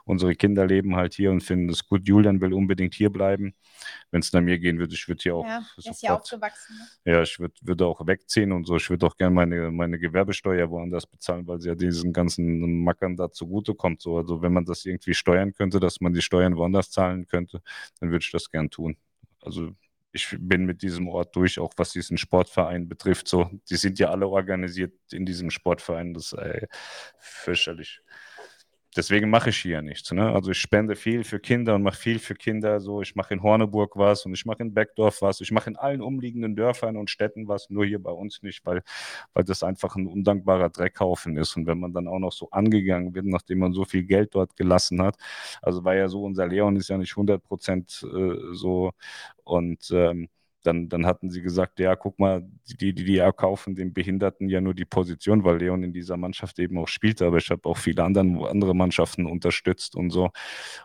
Unsere 0.05 0.35
Kinder 0.35 0.67
leben 0.67 0.97
halt 0.97 1.15
hier 1.15 1.31
und 1.31 1.43
finden 1.43 1.71
es 1.71 1.87
gut. 1.87 2.07
Julian 2.07 2.41
will 2.41 2.53
unbedingt 2.53 2.95
hier 2.95 3.11
bleiben. 3.11 3.55
Wenn 4.11 4.21
es 4.21 4.33
nach 4.33 4.41
mir 4.41 4.59
gehen 4.59 4.79
würde, 4.79 4.95
ich 4.95 5.07
würde 5.09 5.23
hier 5.23 5.37
auch. 5.37 5.47
Ja, 5.47 5.65
sofort, 5.77 5.95
ist 5.95 6.03
ja 6.03 6.15
aufgewachsen. 6.17 6.77
Ne? 7.05 7.13
Ja, 7.13 7.23
ich 7.23 7.39
würde 7.39 7.55
würd 7.63 7.83
auch 7.83 8.07
wegziehen 8.07 8.53
und 8.53 8.67
so. 8.67 8.77
Ich 8.77 8.91
würde 8.91 9.07
auch 9.07 9.17
gerne 9.17 9.35
meine, 9.35 9.71
meine 9.71 9.99
Gewerbesteuer 9.99 10.71
woanders 10.71 11.07
bezahlen, 11.07 11.47
weil 11.47 11.61
sie 11.61 11.69
ja 11.69 11.75
diesen 11.75 12.13
ganzen 12.13 12.83
Mackern 12.83 13.17
da 13.17 13.31
zugutekommt. 13.31 14.03
So. 14.03 14.19
Also 14.19 14.43
wenn 14.43 14.53
man 14.53 14.65
das 14.65 14.85
irgendwie 14.85 15.15
steuern 15.15 15.53
könnte, 15.53 15.81
dass 15.81 16.01
man 16.01 16.13
die 16.13 16.23
Steuern 16.23 16.57
woanders 16.57 16.91
zahlen 16.91 17.27
könnte, 17.27 17.63
dann 18.01 18.11
würde 18.11 18.25
ich 18.25 18.33
das 18.33 18.51
gern 18.51 18.71
tun. 18.71 18.97
Also 19.41 19.71
ich 20.15 20.37
bin 20.39 20.65
mit 20.65 20.83
diesem 20.83 21.09
Ort 21.09 21.35
durch, 21.35 21.59
auch 21.59 21.73
was 21.77 21.91
diesen 21.91 22.17
Sportverein 22.19 22.89
betrifft. 22.89 23.27
So, 23.27 23.51
die 23.69 23.77
sind 23.77 23.99
ja 23.99 24.11
alle 24.11 24.29
organisiert 24.29 24.95
in 25.13 25.27
diesem 25.27 25.51
Sportverein. 25.51 26.15
Das 26.15 26.33
ist 26.33 26.39
äh, 26.39 26.69
fürchterlich. 27.19 28.01
Deswegen 28.97 29.29
mache 29.29 29.51
ich 29.51 29.57
hier 29.57 29.83
nichts. 29.83 30.13
Ne? 30.13 30.33
Also 30.33 30.53
ich 30.53 30.59
spende 30.59 30.95
viel 30.95 31.25
für 31.25 31.41
Kinder 31.41 31.75
und 31.75 31.83
mache 31.83 31.97
viel 31.97 32.19
für 32.21 32.35
Kinder. 32.35 32.81
So, 32.81 33.03
ich 33.03 33.17
mache 33.17 33.35
in 33.35 33.43
Horneburg 33.43 33.97
was 33.97 34.25
und 34.25 34.35
ich 34.35 34.45
mache 34.47 34.63
in 34.63 34.73
Beckdorf 34.73 35.21
was. 35.21 35.41
Ich 35.41 35.51
mache 35.51 35.71
in 35.71 35.77
allen 35.77 36.01
umliegenden 36.01 36.55
Dörfern 36.55 36.97
und 36.97 37.11
Städten 37.11 37.49
was, 37.49 37.71
nur 37.71 37.85
hier 37.85 38.01
bei 38.01 38.13
uns 38.13 38.43
nicht, 38.43 38.65
weil, 38.67 38.83
weil 39.33 39.45
das 39.45 39.63
einfach 39.63 39.97
ein 39.97 40.07
undankbarer 40.07 40.71
Dreckhaufen 40.71 41.37
ist. 41.37 41.57
Und 41.57 41.67
wenn 41.67 41.81
man 41.81 41.93
dann 41.93 42.07
auch 42.09 42.21
noch 42.21 42.33
so 42.33 42.51
angegangen 42.51 43.15
wird, 43.15 43.27
nachdem 43.27 43.59
man 43.59 43.73
so 43.73 43.85
viel 43.85 44.05
Geld 44.05 44.35
dort 44.35 44.57
gelassen 44.57 45.03
hat, 45.03 45.17
also 45.63 45.85
war 45.85 45.97
ja 45.97 46.09
so, 46.09 46.23
unser 46.25 46.47
Leon 46.47 46.77
ist 46.77 46.89
ja 46.89 46.99
nicht 46.99 47.13
100 47.13 47.43
Prozent 47.43 48.07
äh, 48.15 48.55
so 48.55 48.93
und 49.45 49.91
ähm, 49.93 50.29
dann, 50.67 50.89
dann 50.89 51.07
hatten 51.07 51.31
sie 51.31 51.43
gesagt, 51.43 51.79
ja, 51.79 51.97
guck 51.97 52.19
mal, 52.19 52.43
die, 52.81 52.95
die, 52.95 53.05
die 53.05 53.19
erkaufen 53.19 53.75
den 53.75 53.93
Behinderten 53.93 54.49
ja 54.49 54.61
nur 54.61 54.75
die 54.75 54.85
Position, 54.85 55.45
weil 55.45 55.59
Leon 55.59 55.83
in 55.83 55.93
dieser 55.93 56.17
Mannschaft 56.17 56.59
eben 56.59 56.79
auch 56.79 56.89
spielte, 56.89 57.27
aber 57.27 57.39
ich 57.39 57.51
habe 57.51 57.69
auch 57.69 57.77
viele 57.77 58.03
anderen, 58.03 58.45
andere 58.45 58.75
Mannschaften 58.75 59.27
unterstützt 59.27 59.97
und 59.97 60.11
so. 60.11 60.31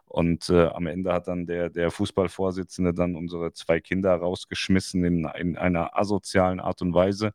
Und 0.06 0.50
äh, 0.50 0.68
am 0.68 0.88
Ende 0.88 1.14
hat 1.14 1.28
dann 1.28 1.46
der, 1.46 1.70
der 1.70 1.92
Fußballvorsitzende 1.92 2.94
dann 2.94 3.16
unsere 3.16 3.54
zwei 3.54 3.80
Kinder 3.80 4.16
rausgeschmissen 4.16 5.04
in, 5.04 5.28
in 5.38 5.58
einer 5.58 5.98
asozialen 5.98 6.60
Art 6.60 6.82
und 6.82 6.94
Weise 6.94 7.34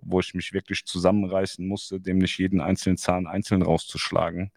wo 0.00 0.20
ich 0.20 0.32
mich 0.34 0.52
wirklich 0.52 0.84
zusammenreißen 0.86 1.66
musste, 1.66 2.00
dem 2.00 2.18
nicht 2.18 2.38
jeden 2.38 2.60
einzelnen 2.60 2.96
Zahn 2.96 3.26
einzeln 3.26 3.62
rauszuschlagen. 3.62 4.52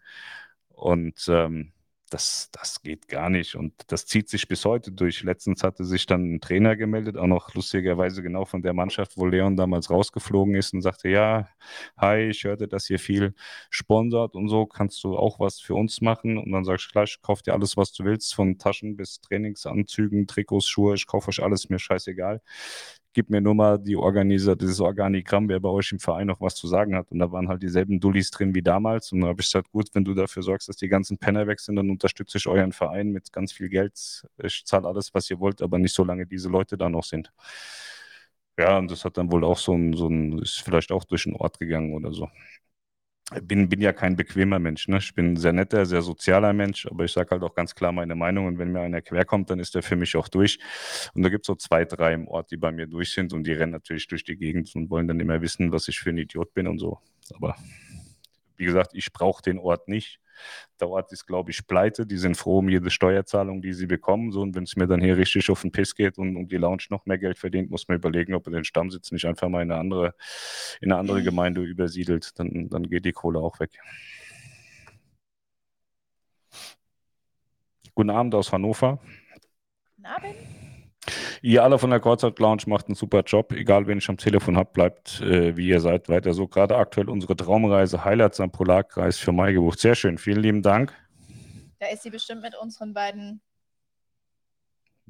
Und 0.68 1.26
ähm, 1.28 1.72
das, 2.12 2.50
das 2.52 2.82
geht 2.82 3.08
gar 3.08 3.30
nicht. 3.30 3.54
Und 3.54 3.72
das 3.86 4.06
zieht 4.06 4.28
sich 4.28 4.46
bis 4.48 4.64
heute 4.64 4.92
durch. 4.92 5.22
Letztens 5.22 5.62
hatte 5.62 5.84
sich 5.84 6.06
dann 6.06 6.34
ein 6.34 6.40
Trainer 6.40 6.76
gemeldet, 6.76 7.16
auch 7.16 7.26
noch 7.26 7.54
lustigerweise 7.54 8.22
genau 8.22 8.44
von 8.44 8.62
der 8.62 8.74
Mannschaft, 8.74 9.16
wo 9.16 9.26
Leon 9.26 9.56
damals 9.56 9.90
rausgeflogen 9.90 10.54
ist 10.54 10.74
und 10.74 10.82
sagte, 10.82 11.08
ja, 11.08 11.48
hi, 11.96 12.28
ich 12.28 12.44
hörte, 12.44 12.68
dass 12.68 12.90
ihr 12.90 12.98
viel 12.98 13.34
sponsort 13.70 14.34
und 14.34 14.48
so, 14.48 14.66
kannst 14.66 15.02
du 15.04 15.16
auch 15.16 15.40
was 15.40 15.60
für 15.60 15.74
uns 15.74 16.00
machen? 16.00 16.38
Und 16.38 16.52
dann 16.52 16.64
sagst 16.64 16.88
du 16.88 16.92
gleich, 16.92 17.18
kauf 17.22 17.42
dir 17.42 17.54
alles, 17.54 17.76
was 17.76 17.92
du 17.92 18.04
willst, 18.04 18.34
von 18.34 18.58
Taschen 18.58 18.96
bis 18.96 19.20
Trainingsanzügen, 19.20 20.26
Trikots, 20.26 20.68
Schuhe, 20.68 20.94
ich 20.94 21.06
kaufe 21.06 21.28
euch 21.28 21.42
alles, 21.42 21.68
mir 21.70 21.78
scheißegal 21.78 22.40
gib 23.12 23.30
mir 23.30 23.40
nur 23.40 23.54
mal 23.54 23.78
die 23.78 23.96
Organiser, 23.96 24.56
dieses 24.56 24.80
Organigramm, 24.80 25.48
wer 25.48 25.60
bei 25.60 25.68
euch 25.68 25.92
im 25.92 25.98
Verein 25.98 26.26
noch 26.28 26.40
was 26.40 26.54
zu 26.54 26.66
sagen 26.66 26.94
hat. 26.94 27.10
Und 27.10 27.18
da 27.18 27.30
waren 27.32 27.48
halt 27.48 27.62
dieselben 27.62 28.00
Dullis 28.00 28.30
drin 28.30 28.54
wie 28.54 28.62
damals. 28.62 29.12
Und 29.12 29.20
da 29.20 29.28
habe 29.28 29.40
ich 29.40 29.46
gesagt, 29.46 29.70
gut, 29.72 29.88
wenn 29.94 30.04
du 30.04 30.14
dafür 30.14 30.42
sorgst, 30.42 30.68
dass 30.68 30.76
die 30.76 30.88
ganzen 30.88 31.18
Penner 31.18 31.46
weg 31.46 31.60
sind, 31.60 31.76
dann 31.76 31.90
unterstütze 31.90 32.38
ich 32.38 32.46
euren 32.46 32.72
Verein 32.72 33.10
mit 33.10 33.32
ganz 33.32 33.52
viel 33.52 33.68
Geld. 33.68 34.24
Ich 34.42 34.64
zahle 34.66 34.88
alles, 34.88 35.14
was 35.14 35.30
ihr 35.30 35.40
wollt, 35.40 35.62
aber 35.62 35.78
nicht 35.78 35.94
solange 35.94 36.26
diese 36.26 36.48
Leute 36.48 36.76
da 36.76 36.88
noch 36.88 37.04
sind. 37.04 37.32
Ja, 38.58 38.78
und 38.78 38.90
das 38.90 39.04
hat 39.04 39.16
dann 39.16 39.32
wohl 39.32 39.44
auch 39.44 39.58
so 39.58 39.72
ein, 39.74 39.94
so 39.94 40.08
ein, 40.08 40.38
ist 40.38 40.60
vielleicht 40.60 40.92
auch 40.92 41.04
durch 41.04 41.24
den 41.24 41.34
Ort 41.34 41.58
gegangen 41.58 41.94
oder 41.94 42.12
so 42.12 42.28
bin, 43.40 43.68
bin 43.68 43.80
ja 43.80 43.92
kein 43.92 44.16
bequemer 44.16 44.58
Mensch. 44.58 44.88
Ne? 44.88 44.98
Ich 44.98 45.14
bin 45.14 45.32
ein 45.32 45.36
sehr 45.36 45.52
netter, 45.52 45.86
sehr 45.86 46.02
sozialer 46.02 46.52
Mensch, 46.52 46.86
aber 46.86 47.04
ich 47.04 47.12
sage 47.12 47.30
halt 47.30 47.42
auch 47.42 47.54
ganz 47.54 47.74
klar 47.74 47.92
meine 47.92 48.14
Meinung. 48.14 48.46
Und 48.46 48.58
wenn 48.58 48.72
mir 48.72 48.80
einer 48.80 49.00
querkommt, 49.00 49.50
dann 49.50 49.58
ist 49.58 49.74
der 49.74 49.82
für 49.82 49.96
mich 49.96 50.16
auch 50.16 50.28
durch. 50.28 50.58
Und 51.14 51.22
da 51.22 51.28
gibt 51.28 51.44
es 51.44 51.46
so 51.46 51.54
zwei, 51.54 51.84
drei 51.84 52.14
im 52.14 52.28
Ort, 52.28 52.50
die 52.50 52.56
bei 52.56 52.72
mir 52.72 52.86
durch 52.86 53.12
sind 53.12 53.32
und 53.32 53.44
die 53.44 53.52
rennen 53.52 53.72
natürlich 53.72 54.06
durch 54.08 54.24
die 54.24 54.36
Gegend 54.36 54.74
und 54.74 54.90
wollen 54.90 55.08
dann 55.08 55.20
immer 55.20 55.40
wissen, 55.40 55.72
was 55.72 55.88
ich 55.88 55.98
für 55.98 56.10
ein 56.10 56.18
Idiot 56.18 56.54
bin 56.54 56.66
und 56.66 56.78
so. 56.78 56.98
Aber 57.34 57.56
wie 58.56 58.64
gesagt, 58.64 58.92
ich 58.94 59.12
brauche 59.12 59.42
den 59.42 59.58
Ort 59.58 59.88
nicht. 59.88 60.20
Der 60.80 60.88
Ort 60.88 61.12
ist, 61.12 61.26
glaube 61.26 61.50
ich, 61.50 61.66
pleite. 61.66 62.06
Die 62.06 62.16
sind 62.16 62.36
froh 62.36 62.58
um 62.58 62.68
jede 62.68 62.90
Steuerzahlung, 62.90 63.62
die 63.62 63.72
sie 63.72 63.86
bekommen. 63.86 64.32
So, 64.32 64.42
und 64.42 64.54
wenn 64.54 64.64
es 64.64 64.76
mir 64.76 64.86
dann 64.86 65.00
hier 65.00 65.16
richtig 65.16 65.50
auf 65.50 65.62
den 65.62 65.72
Piss 65.72 65.94
geht 65.94 66.18
und, 66.18 66.36
und 66.36 66.50
die 66.50 66.56
Lounge 66.56 66.84
noch 66.90 67.06
mehr 67.06 67.18
Geld 67.18 67.38
verdient, 67.38 67.70
muss 67.70 67.86
man 67.88 67.98
überlegen, 67.98 68.34
ob 68.34 68.46
er 68.46 68.52
den 68.52 68.64
Stammsitz 68.64 69.12
nicht 69.12 69.26
einfach 69.26 69.48
mal 69.48 69.62
in 69.62 69.70
eine 69.70 69.80
andere, 69.80 70.14
in 70.80 70.90
eine 70.90 71.00
andere 71.00 71.22
Gemeinde 71.22 71.62
übersiedelt. 71.62 72.38
Dann, 72.38 72.68
dann 72.68 72.88
geht 72.88 73.04
die 73.04 73.12
Kohle 73.12 73.38
auch 73.38 73.60
weg. 73.60 73.78
Guten 77.94 78.10
Abend 78.10 78.34
aus 78.34 78.52
Hannover. 78.52 78.98
Guten 79.96 80.06
Abend. 80.06 80.51
Ihr 81.40 81.64
alle 81.64 81.78
von 81.78 81.90
der 81.90 82.00
Kurzzeit 82.00 82.38
Lounge 82.38 82.62
macht 82.66 82.86
einen 82.86 82.94
super 82.94 83.22
Job. 83.22 83.52
Egal, 83.52 83.86
wen 83.86 83.98
ich 83.98 84.08
am 84.08 84.16
Telefon 84.16 84.56
habe, 84.56 84.70
bleibt 84.72 85.20
äh, 85.20 85.56
wie 85.56 85.68
ihr 85.68 85.80
seid 85.80 86.08
weiter 86.08 86.32
so. 86.32 86.46
Gerade 86.46 86.76
aktuell 86.76 87.08
unsere 87.08 87.34
Traumreise 87.34 88.04
Highlights 88.04 88.40
am 88.40 88.52
Polarkreis 88.52 89.18
für 89.18 89.32
Mai 89.32 89.52
gebucht. 89.52 89.80
Sehr 89.80 89.94
schön. 89.94 90.18
Vielen 90.18 90.40
lieben 90.40 90.62
Dank. 90.62 90.94
Da 91.80 91.88
ist 91.88 92.04
sie 92.04 92.10
bestimmt 92.10 92.42
mit 92.42 92.54
unseren 92.56 92.94
beiden. 92.94 93.40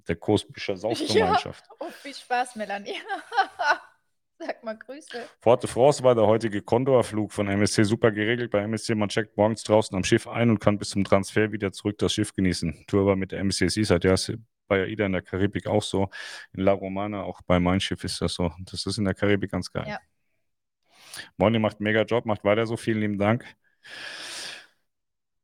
Der 0.08 0.16
Kostbücher 0.16 0.76
Saufgemeinschaft. 0.76 1.64
Ja. 1.68 1.86
Oh, 1.86 1.90
viel 1.90 2.14
Spaß, 2.14 2.56
Melanie. 2.56 2.94
Sag 4.38 4.64
mal 4.64 4.76
Grüße. 4.76 5.28
Fort 5.40 5.62
de 5.62 5.70
France 5.70 6.02
war 6.02 6.14
der 6.14 6.26
heutige 6.26 6.62
Condor-Flug 6.62 7.32
von 7.32 7.46
MSC 7.46 7.84
super 7.84 8.10
geregelt. 8.10 8.50
Bei 8.50 8.60
MSC, 8.62 8.94
man 8.94 9.08
checkt 9.08 9.36
morgens 9.36 9.62
draußen 9.62 9.94
am 9.96 10.02
Schiff 10.02 10.26
ein 10.26 10.50
und 10.50 10.58
kann 10.58 10.78
bis 10.78 10.90
zum 10.90 11.04
Transfer 11.04 11.52
wieder 11.52 11.70
zurück 11.70 11.98
das 11.98 12.14
Schiff 12.14 12.32
genießen. 12.32 12.86
Tour 12.88 13.06
war 13.06 13.14
mit 13.14 13.30
der 13.30 13.40
MSC 13.40 13.68
Seaside. 13.68 14.08
Ja, 14.08 14.16
bei 14.68 14.82
AIDA 14.82 15.06
in 15.06 15.12
der 15.12 15.22
Karibik 15.22 15.66
auch 15.66 15.82
so. 15.82 16.08
In 16.52 16.64
La 16.64 16.72
Romana, 16.72 17.22
auch 17.22 17.42
bei 17.42 17.60
Mein 17.60 17.80
Schiff 17.80 18.04
ist 18.04 18.20
das 18.20 18.34
so. 18.34 18.52
Das 18.60 18.86
ist 18.86 18.98
in 18.98 19.04
der 19.04 19.14
Karibik 19.14 19.50
ganz 19.50 19.70
geil. 19.72 19.86
Ja. 19.88 19.98
Moni 21.36 21.58
macht 21.58 21.78
einen 21.78 21.84
mega 21.84 22.02
Job, 22.02 22.26
macht 22.26 22.44
weiter 22.44 22.66
so. 22.66 22.76
Vielen 22.76 23.00
lieben 23.00 23.18
Dank. 23.18 23.44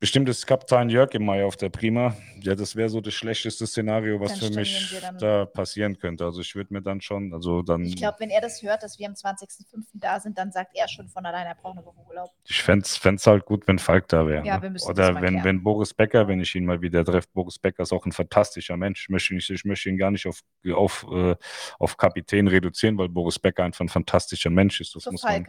Bestimmt 0.00 0.28
ist 0.28 0.46
Kapitän 0.46 0.90
Jörg 0.90 1.12
im 1.14 1.24
Mai 1.24 1.44
auf 1.44 1.56
der 1.56 1.70
Prima. 1.70 2.14
Ja, 2.40 2.54
das 2.54 2.76
wäre 2.76 2.88
so 2.88 3.00
das 3.00 3.14
schlechteste 3.14 3.66
Szenario, 3.66 4.20
was 4.20 4.38
für 4.38 4.50
mich 4.50 4.96
da 5.18 5.44
passieren 5.44 5.98
könnte. 5.98 6.24
Also 6.24 6.40
ich 6.40 6.54
würde 6.54 6.72
mir 6.72 6.82
dann 6.82 7.00
schon, 7.00 7.34
also 7.34 7.62
dann. 7.62 7.82
Ich 7.82 7.96
glaube, 7.96 8.20
wenn 8.20 8.30
er 8.30 8.40
das 8.40 8.62
hört, 8.62 8.84
dass 8.84 9.00
wir 9.00 9.08
am 9.08 9.14
20.05. 9.14 9.86
da 9.94 10.20
sind, 10.20 10.38
dann 10.38 10.52
sagt 10.52 10.76
er 10.76 10.86
schon 10.86 11.08
von 11.08 11.26
alleine, 11.26 11.48
er 11.48 11.56
braucht 11.56 11.78
eine 11.78 11.84
Woche 11.84 11.98
Urlaub. 12.06 12.30
Ich 12.44 12.62
fände 12.62 12.84
es 12.86 13.26
halt 13.26 13.44
gut, 13.44 13.66
wenn 13.66 13.80
Falk 13.80 14.06
da 14.06 14.24
wäre. 14.24 14.46
Ja, 14.46 14.58
ne? 14.58 14.62
wir 14.62 14.70
müssen 14.70 14.88
Oder 14.88 15.20
wenn, 15.20 15.42
wenn 15.42 15.64
Boris 15.64 15.92
Becker, 15.92 16.28
wenn 16.28 16.40
ich 16.40 16.54
ihn 16.54 16.64
mal 16.64 16.80
wieder 16.80 17.04
treffe. 17.04 17.26
Boris 17.34 17.58
Becker 17.58 17.82
ist 17.82 17.92
auch 17.92 18.06
ein 18.06 18.12
fantastischer 18.12 18.76
Mensch. 18.76 19.02
Ich 19.02 19.08
möchte, 19.08 19.34
nicht, 19.34 19.50
ich 19.50 19.64
möchte 19.64 19.88
ihn 19.88 19.98
gar 19.98 20.12
nicht 20.12 20.28
auf, 20.28 20.44
auf, 20.74 21.06
äh, 21.10 21.34
auf 21.80 21.96
Kapitän 21.96 22.46
reduzieren, 22.46 22.96
weil 22.98 23.08
Boris 23.08 23.40
Becker 23.40 23.64
einfach 23.64 23.80
ein 23.80 23.88
fantastischer 23.88 24.50
Mensch 24.50 24.80
ist. 24.80 24.94
Das 24.94 25.02
so 25.02 25.10
muss, 25.10 25.24
man, 25.24 25.44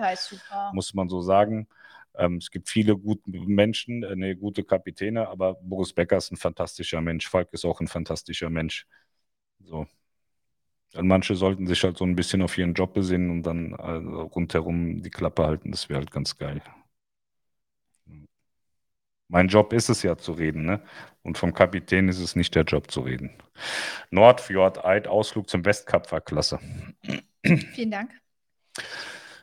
muss 0.74 0.94
man 0.96 1.08
so 1.08 1.22
sagen. 1.22 1.68
Ähm, 2.16 2.38
es 2.38 2.52
gibt 2.52 2.70
viele 2.70 2.98
gute 2.98 3.30
Menschen, 3.30 4.04
äh, 4.04 4.16
ne, 4.16 4.36
gute 4.36 4.64
Kapitäne, 4.64 5.28
aber 5.28 5.56
Boris 5.56 5.94
Becker 5.94 6.18
ist 6.18 6.32
ein 6.32 6.38
fantastischer 6.38 7.02
Mensch. 7.02 7.28
Falk 7.28 7.54
ist 7.54 7.66
auch 7.66 7.80
ein 7.82 7.88
fantastischer 7.88 8.50
Mensch. 8.50 8.86
So. 9.60 9.88
Und 10.96 11.08
manche 11.08 11.36
sollten 11.36 11.68
sich 11.68 11.84
halt 11.84 11.98
so 11.98 12.06
ein 12.06 12.16
bisschen 12.16 12.42
auf 12.42 12.58
ihren 12.58 12.74
Job 12.74 12.94
besinnen 12.94 13.30
und 13.30 13.44
dann 13.44 13.76
also 13.76 14.24
rundherum 14.24 15.02
die 15.04 15.12
Klappe 15.12 15.46
halten. 15.46 15.72
Das 15.72 15.88
wäre 15.90 16.00
halt 16.00 16.12
ganz 16.12 16.38
geil. 16.38 16.62
Mein 19.28 19.48
Job 19.48 19.74
ist 19.74 19.90
es 19.90 20.02
ja 20.02 20.18
zu 20.18 20.32
reden, 20.32 20.66
ne? 20.66 20.82
Und 21.22 21.38
vom 21.38 21.54
Kapitän 21.54 22.10
ist 22.10 22.20
es 22.20 22.36
nicht 22.36 22.56
der 22.56 22.64
Job 22.64 22.90
zu 22.90 23.02
reden. 23.02 23.32
Nordfjord 24.10 24.84
Eid, 24.84 25.08
Ausflug 25.08 25.48
zum 25.48 25.64
Westcup 25.66 26.12
war 26.12 26.22
klasse. 26.22 26.60
Vielen 27.44 27.92
Dank. 27.92 28.12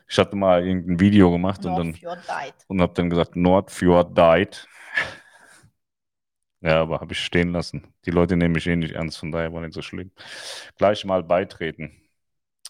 Ich 0.07 0.17
hatte 0.17 0.35
mal 0.35 0.65
irgendein 0.65 0.99
Video 0.99 1.31
gemacht 1.31 1.65
und 1.65 1.75
dann 1.75 1.97
und 2.67 2.81
habe 2.81 2.93
dann 2.93 3.09
gesagt, 3.09 3.35
Nordfjord 3.35 4.17
died. 4.17 4.67
Ja, 6.61 6.81
aber 6.81 6.99
habe 7.01 7.13
ich 7.13 7.19
stehen 7.19 7.51
lassen. 7.51 7.93
Die 8.05 8.11
Leute 8.11 8.35
nehmen 8.35 8.53
mich 8.53 8.67
eh 8.67 8.75
nicht 8.75 8.95
ernst, 8.95 9.19
von 9.19 9.31
daher 9.31 9.53
war 9.53 9.61
nicht 9.61 9.73
so 9.73 9.81
schlimm. 9.81 10.11
Gleich 10.77 11.05
mal 11.05 11.23
beitreten. 11.23 11.91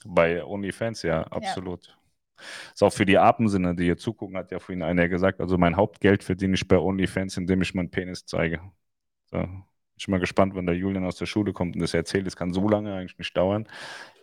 Bei 0.06 0.44
OnlyFans, 0.44 1.04
ja, 1.04 1.24
absolut. 1.24 1.88
Ja. 1.88 1.94
Ist 2.74 2.84
auch 2.84 2.94
für 2.94 3.06
die 3.06 3.18
Apensinne, 3.18 3.76
die 3.76 3.86
hier 3.86 3.98
zugucken, 3.98 4.38
hat 4.38 4.52
ja 4.52 4.60
vorhin 4.60 4.84
einer 4.84 5.08
gesagt, 5.08 5.40
also 5.40 5.58
mein 5.58 5.76
Hauptgeld 5.76 6.24
verdiene 6.24 6.56
ich 6.56 6.68
bei 6.68 6.78
OnlyFans, 6.78 7.38
indem 7.38 7.62
ich 7.62 7.74
meinen 7.74 7.90
Penis 7.90 8.26
zeige. 8.26 8.62
So. 9.32 9.48
Ich 10.00 10.06
bin 10.06 10.12
mal 10.12 10.20
gespannt, 10.20 10.54
wenn 10.54 10.68
der 10.68 10.76
Julian 10.76 11.06
aus 11.06 11.16
der 11.16 11.26
Schule 11.26 11.54
kommt 11.54 11.76
und 11.76 11.82
das 11.82 11.96
erzählt. 11.96 12.28
Das 12.28 12.36
kann 12.36 12.54
so 12.54 12.70
lange 12.70 12.94
eigentlich 12.94 13.18
nicht 13.18 13.36
dauern. 13.36 13.68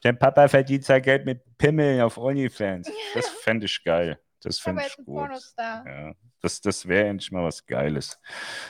Dein 0.04 0.18
Papa 0.18 0.48
verdient 0.48 0.84
sein 0.84 1.00
Geld 1.00 1.24
mit 1.24 1.40
Pimmeln 1.56 2.02
auf 2.02 2.18
OnlyFans. 2.18 2.90
Das 3.14 3.26
fände 3.26 3.64
ich 3.64 3.82
geil. 3.82 4.18
Das 4.42 4.58
finde 4.58 4.82
ich 4.86 5.02
gut. 5.02 5.30
Ja, 5.56 6.12
das 6.42 6.60
das 6.60 6.86
wäre 6.86 7.08
endlich 7.08 7.32
mal 7.32 7.42
was 7.42 7.64
Geiles. 7.64 8.20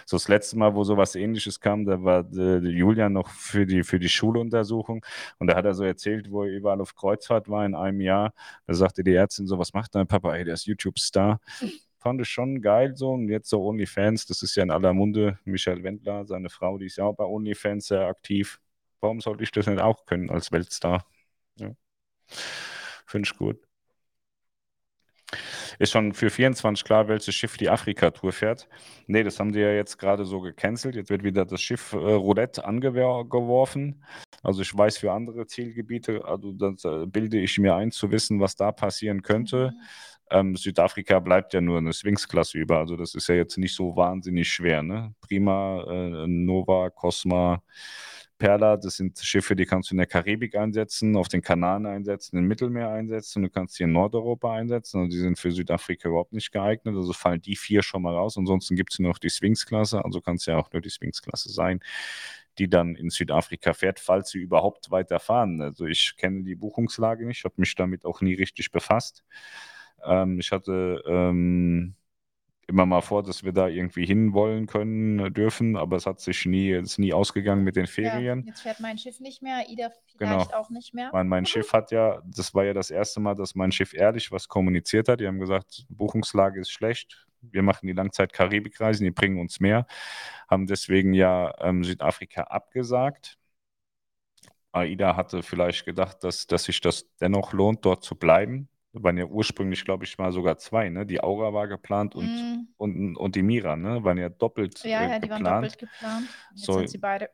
So 0.07 0.17
das 0.17 0.29
letzte 0.29 0.57
Mal, 0.57 0.77
wo 0.77 0.85
sowas 0.85 1.17
ähnliches 1.17 1.59
kam, 1.59 1.85
da 1.87 2.01
war 2.05 2.23
der 2.23 2.61
Julian 2.61 3.13
noch 3.13 3.29
für 3.31 3.67
die, 3.67 3.83
für 3.83 3.99
die 3.99 4.09
Schuluntersuchung 4.09 5.05
und 5.41 5.49
da 5.49 5.57
hat 5.57 5.65
er 5.65 5.75
so 5.75 5.83
erzählt, 5.83 6.31
wo 6.31 6.45
er 6.45 6.51
überall 6.51 6.81
auf 6.81 6.95
Kreuzfahrt 6.95 7.49
war 7.49 7.67
in 7.67 7.75
einem 7.75 8.01
Jahr. 8.01 8.33
Da 8.69 8.75
sagte 8.75 9.03
die 9.03 9.15
Ärztin 9.15 9.49
so, 9.49 9.59
was 9.59 9.73
macht 9.73 9.97
dein 9.97 10.07
Papa? 10.07 10.37
Ey, 10.37 10.45
der 10.45 10.55
ist 10.55 10.67
YouTube-Star 10.67 11.41
fand 11.99 12.21
ich 12.21 12.29
schon 12.29 12.63
geil 12.63 12.95
so. 12.95 13.11
Und 13.11 13.29
jetzt 13.29 13.51
so 13.51 13.61
OnlyFans, 13.67 14.27
das 14.27 14.43
ist 14.43 14.55
ja 14.55 14.63
in 14.63 14.71
aller 14.71 14.93
Munde. 14.93 15.41
Michael 15.45 15.83
Wendler, 15.83 16.27
seine 16.27 16.51
Frau, 16.51 16.79
die 16.79 16.87
ist 16.87 16.99
ja 16.99 17.05
auch 17.05 17.17
bei 17.17 17.25
OnlyFans 17.25 17.89
sehr 17.89 18.07
aktiv. 18.07 18.61
Warum 19.01 19.21
sollte 19.21 19.43
ich 19.43 19.51
das 19.51 19.67
nicht 19.67 19.81
auch 19.81 20.07
können 20.07 20.31
als 20.31 20.53
Weltstar? 20.53 21.05
Finde 23.07 23.29
ich 23.31 23.37
gut. 23.37 23.59
Ist 25.79 25.93
schon 25.93 26.13
für 26.13 26.31
24 26.31 26.85
klar, 26.85 27.09
welches 27.09 27.35
Schiff 27.35 27.57
die 27.57 27.69
Afrika-Tour 27.69 28.33
fährt. 28.33 28.69
Nee, 29.07 29.25
das 29.25 29.41
haben 29.41 29.53
die 29.53 29.59
ja 29.61 29.73
jetzt 29.73 29.99
gerade 29.99 30.25
so 30.25 30.41
gecancelt. 30.41 30.95
Jetzt 30.95 31.11
wird 31.11 31.25
wieder 31.25 31.45
das 31.45 31.61
Schiff 31.61 31.93
äh, 31.93 31.97
Roulette 31.97 32.65
angeworfen. 32.65 34.05
Also 34.43 34.63
ich 34.63 34.77
weiß 34.77 34.99
für 34.99 35.11
andere 35.13 35.47
Zielgebiete, 35.47 36.25
also 36.25 36.53
das 36.53 36.85
äh, 36.85 37.07
bilde 37.07 37.39
ich 37.39 37.59
mir 37.59 37.75
ein, 37.75 37.91
zu 37.91 38.11
wissen, 38.13 38.41
was 38.41 38.57
da 38.57 38.73
passieren 38.73 39.23
könnte. 39.23 39.73
Mhm. 39.75 39.81
Ähm, 40.31 40.57
Südafrika 40.57 41.19
bleibt 41.21 41.55
ja 41.55 41.61
nur 41.61 41.79
eine 41.79 41.93
Sphinx-Klasse 41.93 42.59
über, 42.59 42.79
also 42.79 42.97
das 42.97 43.15
ist 43.15 43.29
ja 43.29 43.35
jetzt 43.35 43.59
nicht 43.59 43.75
so 43.75 43.97
wahnsinnig 43.97 44.51
schwer. 44.51 44.83
Ne? 44.83 45.15
Prima, 45.21 45.85
äh, 45.89 46.27
Nova, 46.27 46.91
Cosma, 46.91 47.63
Perla, 48.39 48.77
das 48.77 48.97
sind 48.97 49.19
Schiffe, 49.19 49.57
die 49.57 49.65
kannst 49.65 49.91
du 49.91 49.95
in 49.95 49.99
der 49.99 50.07
Karibik 50.07 50.57
einsetzen, 50.57 51.17
auf 51.17 51.29
den 51.29 51.43
Kanaren 51.43 51.87
einsetzen, 51.87 52.37
im 52.39 52.47
Mittelmeer 52.47 52.91
einsetzen, 52.91 53.43
du 53.43 53.51
kannst 53.51 53.75
sie 53.77 53.85
in 53.85 53.93
Nordeuropa 53.93 54.53
einsetzen 54.55 55.03
und 55.03 55.13
die 55.13 55.19
sind 55.19 55.39
für 55.39 55.53
Südafrika 55.53 56.09
überhaupt 56.09 56.33
nicht 56.33 56.53
geeignet, 56.53 56.97
also 56.97 57.13
fallen 57.13 57.41
die 57.41 57.57
vier 57.57 57.83
schon 57.83 58.03
mal 58.03 58.15
raus. 58.15 58.37
Ansonsten 58.37 58.77
gibt 58.77 58.93
es 58.93 58.99
noch 58.99 59.19
die 59.19 59.31
Sphinx-Klasse, 59.31 60.05
also 60.05 60.21
kann 60.21 60.37
es 60.37 60.47
ja 60.47 60.57
auch 60.59 60.73
nur 60.73 60.83
die 60.83 60.91
Sphinx-Klasse 60.91 61.51
sein 61.51 61.81
die 62.59 62.69
dann 62.69 62.95
in 62.95 63.11
Südafrika 63.11 63.73
fährt, 63.73 63.99
falls 63.99 64.31
sie 64.31 64.39
überhaupt 64.39 64.91
weiterfahren. 64.91 65.61
Also 65.61 65.87
ich 65.87 66.15
kenne 66.17 66.45
die 66.45 66.55
Buchungslage 66.55 67.27
nicht, 67.27 67.45
habe 67.45 67.55
mich 67.57 67.75
damit 67.75 68.05
auch 68.05 68.21
nie 68.21 68.35
richtig 68.35 68.71
befasst. 68.71 69.25
Ähm, 70.05 70.39
ich 70.39 70.53
hatte 70.53 71.03
ähm, 71.07 71.97
immer 72.69 72.87
mal 72.87 73.01
vor, 73.01 73.23
dass 73.23 73.45
wir 73.45 73.53
da 73.53 73.69
irgendwie 73.69 74.07
hinwollen 74.07 74.67
können, 74.67 75.19
äh, 75.19 75.31
dürfen, 75.31 75.77
aber 75.77 75.97
es 75.97 76.07
hat 76.07 76.21
sich 76.21 76.47
nie, 76.47 76.71
ist 76.71 76.99
nie 76.99 77.13
ausgegangen 77.13 77.65
mit 77.65 77.77
den 77.77 77.87
Ferien. 77.87 78.41
Ja, 78.41 78.47
jetzt 78.47 78.61
fährt 78.61 78.81
mein 78.81 78.99
Schiff 78.99 79.21
nicht 79.21 79.43
mehr, 79.43 79.69
Ida 79.69 79.91
vielleicht 80.17 80.49
genau. 80.49 80.59
auch 80.59 80.71
nicht 80.71 80.95
mehr. 80.95 81.11
Mein, 81.13 81.29
mein 81.29 81.47
Schiff 81.47 81.73
hat 81.73 81.91
ja, 81.91 82.23
das 82.25 82.55
war 82.55 82.65
ja 82.65 82.75
das 82.75 82.91
erste 82.91 83.21
Mal, 83.21 83.35
dass 83.35 83.55
mein 83.55 83.73
Schiff 83.73 83.95
ehrlich 83.95 84.33
was 84.33 84.49
kommuniziert 84.49 85.09
hat. 85.09 85.21
Die 85.21 85.27
haben 85.27 85.41
gesagt, 85.41 85.87
Buchungslage 85.89 86.61
ist 86.61 86.71
schlecht, 86.71 87.27
wir 87.41 87.63
machen 87.63 87.87
die 87.87 87.93
Langzeit-Karibikreisen, 87.93 89.05
die 89.05 89.11
bringen 89.11 89.39
uns 89.39 89.61
mehr, 89.61 89.87
haben 90.49 90.67
deswegen 90.67 91.13
ja 91.15 91.53
ähm, 91.61 91.85
Südafrika 91.85 92.43
abgesagt. 92.45 93.39
AIDA 94.73 95.17
hatte 95.17 95.43
vielleicht 95.43 95.85
gedacht, 95.85 96.25
dass, 96.25 96.47
dass 96.47 96.65
sich 96.65 96.81
das 96.81 97.07
dennoch 97.21 97.53
lohnt, 97.53 97.85
dort 97.85 98.03
zu 98.03 98.17
bleiben. 98.17 98.69
Waren 98.95 99.19
ja 99.19 99.25
ursprünglich, 99.25 99.85
glaube 99.85 100.05
ich, 100.05 100.17
mal 100.19 100.33
sogar 100.33 100.57
zwei, 100.59 100.89
ne? 100.89 101.05
Die 101.05 101.21
Aura 101.21 101.53
war 101.53 101.67
geplant 101.67 102.15
und, 102.15 102.27
mm. 102.27 102.69
und, 102.77 103.17
und 103.17 103.35
die 103.35 103.43
Mira, 103.43 103.77
ne? 103.77 104.05
Waren 104.05 104.19
ja 104.19 104.29
doppelt 104.29 104.85
ja, 104.85 105.01
äh, 105.01 105.11
ja, 105.11 105.19
die 105.19 105.29
geplant. 105.29 105.45
waren 105.45 105.63
doppelt 105.63 105.79
geplant. 105.79 106.29
Jetzt 106.55 106.65
so, 106.65 106.73
sind 106.75 106.91
sie 106.91 106.99
beide. 106.99 107.31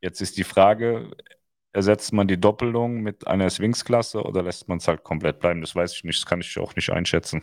Jetzt 0.00 0.20
ist 0.20 0.38
die 0.38 0.44
Frage, 0.44 1.10
ersetzt 1.72 2.12
man 2.12 2.28
die 2.28 2.40
Doppelung 2.40 3.00
mit 3.00 3.26
einer 3.26 3.50
Sphinx-Klasse 3.50 4.22
oder 4.22 4.42
lässt 4.42 4.68
man 4.68 4.78
es 4.78 4.88
halt 4.88 5.04
komplett 5.04 5.40
bleiben? 5.40 5.60
Das 5.60 5.74
weiß 5.74 5.94
ich 5.94 6.04
nicht, 6.04 6.18
das 6.18 6.26
kann 6.26 6.40
ich 6.40 6.58
auch 6.58 6.74
nicht 6.74 6.90
einschätzen. 6.90 7.42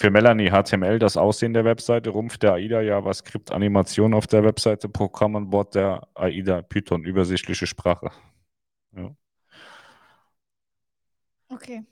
Für 0.00 0.10
Melanie 0.10 0.50
HTML 0.50 0.98
das 0.98 1.18
Aussehen 1.18 1.52
der 1.52 1.66
Webseite, 1.66 2.08
Rumpf 2.08 2.38
der 2.38 2.54
AIDA, 2.54 2.80
JavaScript, 2.80 3.52
Animation 3.52 4.14
auf 4.14 4.26
der 4.26 4.42
Webseite, 4.42 4.88
Programm 4.88 5.36
an 5.36 5.50
Bord 5.50 5.74
der 5.74 6.08
AIDA, 6.14 6.62
Python, 6.62 7.04
übersichtliche 7.04 7.66
Sprache. 7.66 8.10
Ja. 8.96 9.14
Okay. 11.50 11.84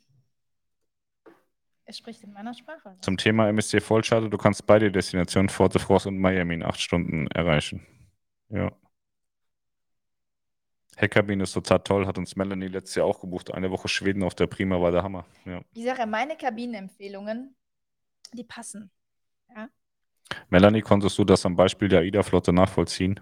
Er 1.85 1.93
spricht 1.93 2.23
in 2.23 2.33
meiner 2.33 2.55
Sprache. 2.55 2.97
Zum 3.01 3.17
Thema 3.17 3.49
MSC 3.49 3.81
Vollschade, 3.81 4.29
du 4.29 4.37
kannst 4.37 4.67
beide 4.67 4.93
Destinationen 4.93 5.49
Fort 5.49 5.75
de 5.75 5.81
France 5.81 6.09
und 6.09 6.19
Miami 6.19 6.55
in 6.55 6.63
acht 6.63 6.81
Stunden 6.81 7.27
erreichen. 7.29 7.87
Ja. 8.51 8.73
Heckkabine 10.97 11.45
ist 11.45 11.53
total 11.53 11.79
toll, 11.81 12.07
hat 12.07 12.19
uns 12.19 12.37
Melanie 12.37 12.67
letztes 12.67 12.97
Jahr 12.97 13.07
auch 13.07 13.21
gebucht. 13.21 13.53
Eine 13.55 13.71
Woche 13.71 13.89
Schweden 13.89 14.23
auf 14.23 14.35
der 14.35 14.49
Prima 14.49 14.81
war 14.81 14.91
der 14.91 15.03
Hammer. 15.03 15.25
Ja. 15.45 15.63
Ich 15.73 15.85
sage 15.85 16.07
meine 16.07 16.37
Kabinenempfehlungen, 16.37 17.55
die 18.33 18.45
passen. 18.45 18.91
Ja? 19.55 19.69
Melanie, 20.51 20.83
konntest 20.83 21.17
du 21.19 21.25
das 21.25 21.47
am 21.47 21.57
Beispiel 21.57 21.89
der 21.89 22.01
AIDA-Flotte 22.01 22.53
nachvollziehen? 22.53 23.21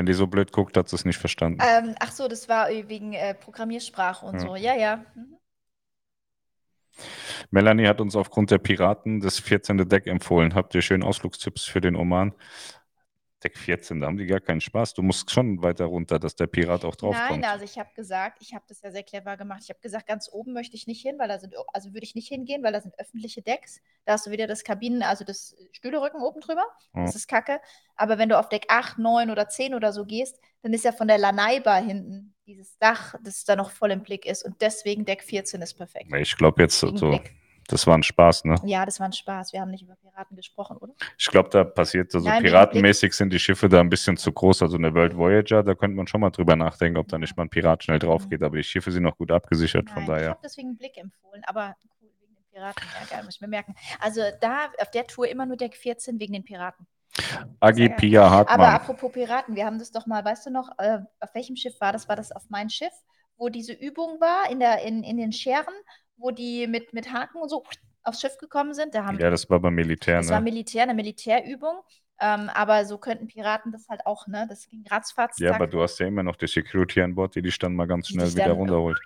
Wenn 0.00 0.06
die 0.06 0.14
so 0.14 0.26
blöd 0.26 0.50
guckt, 0.50 0.78
hat 0.78 0.88
sie 0.88 0.96
es 0.96 1.04
nicht 1.04 1.18
verstanden. 1.18 1.60
Ähm, 1.62 1.94
ach 2.00 2.10
so, 2.10 2.26
das 2.26 2.48
war 2.48 2.70
wegen 2.70 3.12
äh, 3.12 3.34
Programmiersprache 3.34 4.24
und 4.24 4.36
Ja. 4.36 4.40
so. 4.40 4.56
Ja, 4.56 4.74
ja. 4.74 5.04
Mhm. 5.14 5.36
Melanie 7.50 7.86
hat 7.86 8.00
uns 8.00 8.16
aufgrund 8.16 8.50
der 8.50 8.56
Piraten 8.56 9.20
das 9.20 9.38
14. 9.40 9.86
Deck 9.86 10.06
empfohlen. 10.06 10.54
Habt 10.54 10.74
ihr 10.74 10.80
schön 10.80 11.02
Ausflugstipps 11.02 11.66
für 11.66 11.82
den 11.82 11.96
Oman? 11.96 12.32
Deck 13.42 13.56
14, 13.56 14.00
da 14.00 14.06
haben 14.06 14.16
die 14.16 14.26
gar 14.26 14.40
keinen 14.40 14.60
Spaß. 14.60 14.94
Du 14.94 15.02
musst 15.02 15.30
schon 15.30 15.62
weiter 15.62 15.86
runter, 15.86 16.18
dass 16.18 16.36
der 16.36 16.46
Pirat 16.46 16.84
auch 16.84 16.94
draufkommt. 16.94 17.40
Nein, 17.40 17.44
also 17.44 17.64
ich 17.64 17.78
habe 17.78 17.88
gesagt, 17.94 18.38
ich 18.42 18.54
habe 18.54 18.64
das 18.68 18.82
ja 18.82 18.90
sehr 18.90 19.02
clever 19.02 19.36
gemacht. 19.36 19.60
Ich 19.62 19.70
habe 19.70 19.80
gesagt, 19.80 20.06
ganz 20.06 20.28
oben 20.30 20.52
möchte 20.52 20.76
ich 20.76 20.86
nicht 20.86 21.00
hin, 21.00 21.18
weil 21.18 21.28
da 21.28 21.38
sind, 21.38 21.54
also 21.72 21.94
würde 21.94 22.04
ich 22.04 22.14
nicht 22.14 22.28
hingehen, 22.28 22.62
weil 22.62 22.72
da 22.72 22.80
sind 22.80 22.98
öffentliche 22.98 23.40
Decks. 23.40 23.80
Da 24.04 24.12
hast 24.12 24.26
du 24.26 24.30
wieder 24.30 24.46
das 24.46 24.62
Kabinen, 24.62 25.02
also 25.02 25.24
das 25.24 25.56
Stühlerücken 25.72 26.20
oben 26.20 26.40
drüber. 26.40 26.64
Ja. 26.94 27.04
Das 27.04 27.16
ist 27.16 27.28
kacke. 27.28 27.60
Aber 27.96 28.18
wenn 28.18 28.28
du 28.28 28.38
auf 28.38 28.48
Deck 28.48 28.66
8, 28.68 28.98
9 28.98 29.30
oder 29.30 29.48
10 29.48 29.74
oder 29.74 29.92
so 29.92 30.04
gehst, 30.04 30.38
dann 30.62 30.74
ist 30.74 30.84
ja 30.84 30.92
von 30.92 31.08
der 31.08 31.18
Lanaiba 31.18 31.76
hinten 31.76 32.34
dieses 32.46 32.76
Dach, 32.78 33.14
das 33.22 33.44
da 33.44 33.56
noch 33.56 33.70
voll 33.70 33.90
im 33.90 34.02
Blick 34.02 34.26
ist. 34.26 34.44
Und 34.44 34.60
deswegen 34.60 35.04
Deck 35.04 35.22
14 35.22 35.62
ist 35.62 35.74
perfekt. 35.74 36.14
Ich 36.14 36.36
glaube 36.36 36.62
jetzt 36.62 36.78
so, 36.78 36.90
Blick. 36.90 37.34
Das 37.70 37.86
war 37.86 37.96
ein 37.96 38.02
Spaß, 38.02 38.44
ne? 38.44 38.56
Ja, 38.64 38.84
das 38.84 39.00
war 39.00 39.06
ein 39.06 39.12
Spaß. 39.12 39.52
Wir 39.52 39.60
haben 39.60 39.70
nicht 39.70 39.82
über 39.82 39.96
Piraten 39.96 40.36
gesprochen, 40.36 40.76
oder? 40.78 40.92
Ich 41.18 41.26
glaube, 41.26 41.48
da 41.50 41.64
passiert, 41.64 42.14
also 42.14 42.28
Nein, 42.28 42.42
piratenmäßig 42.42 43.12
sind 43.12 43.32
die 43.32 43.38
Schiffe 43.38 43.68
da 43.68 43.80
ein 43.80 43.88
bisschen 43.90 44.16
zu 44.16 44.32
groß. 44.32 44.62
Also 44.62 44.76
eine 44.76 44.92
World 44.94 45.16
Voyager, 45.16 45.62
da 45.62 45.74
könnte 45.74 45.96
man 45.96 46.06
schon 46.06 46.20
mal 46.20 46.30
drüber 46.30 46.56
nachdenken, 46.56 46.98
ob 46.98 47.08
da 47.08 47.18
nicht 47.18 47.36
mal 47.36 47.44
ein 47.44 47.50
Pirat 47.50 47.84
schnell 47.84 47.98
drauf 47.98 48.28
geht. 48.28 48.42
Aber 48.42 48.56
die 48.56 48.64
Schiffe 48.64 48.90
sind 48.92 49.02
noch 49.04 49.16
gut 49.16 49.30
abgesichert, 49.30 49.88
von 49.90 50.04
Nein, 50.04 50.04
ich 50.04 50.08
daher. 50.08 50.30
habe 50.30 50.40
deswegen 50.44 50.68
einen 50.68 50.78
Blick 50.78 50.96
empfohlen, 50.96 51.42
aber 51.46 51.76
cool, 52.00 52.10
wegen 52.20 52.34
den 52.34 52.44
Piraten. 52.52 52.82
Ja, 53.00 53.06
geil, 53.16 53.24
muss 53.24 53.36
ich 53.36 53.40
mir 53.40 53.48
merken. 53.48 53.74
Also 54.00 54.20
da 54.40 54.70
auf 54.80 54.90
der 54.90 55.06
Tour 55.06 55.28
immer 55.28 55.46
nur 55.46 55.56
Deck 55.56 55.76
14 55.76 56.18
wegen 56.20 56.32
den 56.32 56.44
Piraten. 56.44 56.86
Agi. 57.60 57.88
Pia 57.90 58.22
Aber 58.24 58.30
Hartmann. 58.30 58.74
apropos 58.74 59.12
Piraten, 59.12 59.56
wir 59.56 59.66
haben 59.66 59.78
das 59.78 59.90
doch 59.92 60.06
mal, 60.06 60.24
weißt 60.24 60.46
du 60.46 60.50
noch, 60.50 60.70
äh, 60.78 60.98
auf 61.20 61.34
welchem 61.34 61.56
Schiff 61.56 61.80
war 61.80 61.92
das? 61.92 62.08
War 62.08 62.16
das 62.16 62.32
auf 62.32 62.44
mein 62.48 62.70
Schiff, 62.70 62.92
wo 63.36 63.48
diese 63.48 63.72
Übung 63.72 64.20
war 64.20 64.50
in, 64.50 64.60
der, 64.60 64.82
in, 64.82 65.02
in 65.02 65.16
den 65.16 65.32
Scheren, 65.32 65.74
wo 66.20 66.30
die 66.30 66.66
mit, 66.66 66.92
mit 66.92 67.12
Haken 67.12 67.38
und 67.40 67.48
so 67.48 67.64
aufs 68.02 68.20
Schiff 68.20 68.36
gekommen 68.38 68.74
sind? 68.74 68.94
Da 68.94 69.04
haben, 69.04 69.18
Ja, 69.18 69.30
das 69.30 69.48
war 69.50 69.60
beim 69.60 69.74
Militär, 69.74 70.18
das 70.18 70.28
war 70.28 70.40
ne? 70.40 70.44
Militär, 70.50 70.84
eine 70.84 70.94
Militärübung. 70.94 71.80
Ähm, 72.22 72.50
aber 72.50 72.84
so 72.84 72.98
könnten 72.98 73.28
Piraten 73.28 73.72
das 73.72 73.88
halt 73.88 74.04
auch, 74.04 74.26
ne? 74.26 74.46
Das 74.48 74.68
ging 74.68 74.84
ratzfatz. 74.90 75.38
Ja, 75.38 75.54
aber 75.54 75.66
du 75.66 75.80
hast 75.80 75.98
ja 76.00 76.06
immer 76.06 76.22
noch 76.22 76.36
die 76.36 76.46
Security 76.48 77.00
an 77.00 77.14
Bord, 77.14 77.34
die 77.34 77.40
dich 77.42 77.58
dann 77.58 77.74
mal 77.74 77.86
ganz 77.86 78.08
schnell 78.08 78.30
wieder 78.30 78.44
dann- 78.48 78.56
runterholt. 78.58 79.00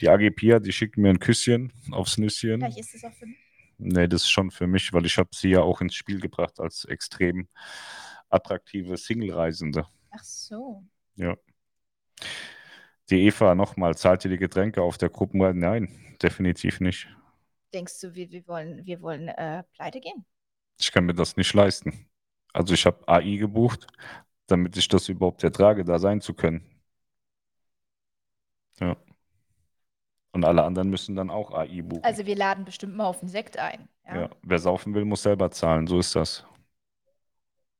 Die 0.00 0.08
AG 0.08 0.30
Pia, 0.34 0.58
die 0.58 0.72
schickt 0.72 0.96
mir 0.96 1.10
ein 1.10 1.20
Küsschen 1.20 1.72
aufs 1.92 2.18
Nüsschen. 2.18 2.58
Vielleicht 2.60 2.78
ist 2.78 2.94
das 2.94 3.04
auch 3.04 3.14
für 3.16 3.26
mich. 3.26 3.38
Nee, 3.78 4.08
das 4.08 4.22
ist 4.22 4.30
schon 4.30 4.50
für 4.50 4.66
mich, 4.66 4.92
weil 4.92 5.06
ich 5.06 5.16
habe 5.18 5.30
sie 5.32 5.50
ja 5.50 5.60
auch 5.60 5.80
ins 5.80 5.94
Spiel 5.94 6.20
gebracht 6.20 6.58
als 6.58 6.84
extrem 6.86 7.48
attraktive 8.28 8.96
Single-Reisende. 8.96 9.86
Ach 10.10 10.24
so. 10.24 10.82
Ja. 11.14 11.36
Die 13.10 13.26
Eva 13.26 13.54
nochmal, 13.54 13.96
zahlt 13.96 14.24
ihr 14.24 14.30
die 14.30 14.38
Getränke 14.38 14.82
auf 14.82 14.96
der 14.96 15.10
Gruppenreise? 15.10 15.58
Nein, 15.58 16.16
definitiv 16.22 16.80
nicht. 16.80 17.08
Denkst 17.72 18.00
du, 18.00 18.14
wir, 18.14 18.30
wir 18.30 18.46
wollen, 18.48 18.86
wir 18.86 19.02
wollen 19.02 19.28
äh, 19.28 19.62
pleite 19.74 20.00
gehen? 20.00 20.24
Ich 20.78 20.90
kann 20.90 21.04
mir 21.04 21.14
das 21.14 21.36
nicht 21.36 21.52
leisten. 21.52 22.08
Also 22.52 22.72
ich 22.72 22.86
habe 22.86 23.06
AI 23.08 23.36
gebucht, 23.36 23.86
damit 24.46 24.76
ich 24.76 24.88
das 24.88 25.08
überhaupt 25.08 25.42
ertrage, 25.44 25.84
da 25.84 25.98
sein 25.98 26.20
zu 26.20 26.34
können. 26.34 26.64
Ja. 28.80 28.96
Und 30.32 30.44
alle 30.44 30.64
anderen 30.64 30.90
müssen 30.90 31.14
dann 31.14 31.30
auch 31.30 31.52
AI 31.52 31.82
buchen. 31.82 32.04
Also 32.04 32.26
wir 32.26 32.36
laden 32.36 32.64
bestimmt 32.64 32.96
mal 32.96 33.06
auf 33.06 33.20
den 33.20 33.28
Sekt 33.28 33.56
ein. 33.58 33.88
Ja? 34.06 34.22
ja. 34.22 34.30
Wer 34.42 34.58
saufen 34.58 34.94
will, 34.94 35.04
muss 35.04 35.22
selber 35.22 35.50
zahlen. 35.50 35.86
So 35.86 35.98
ist 35.98 36.16
das. 36.16 36.44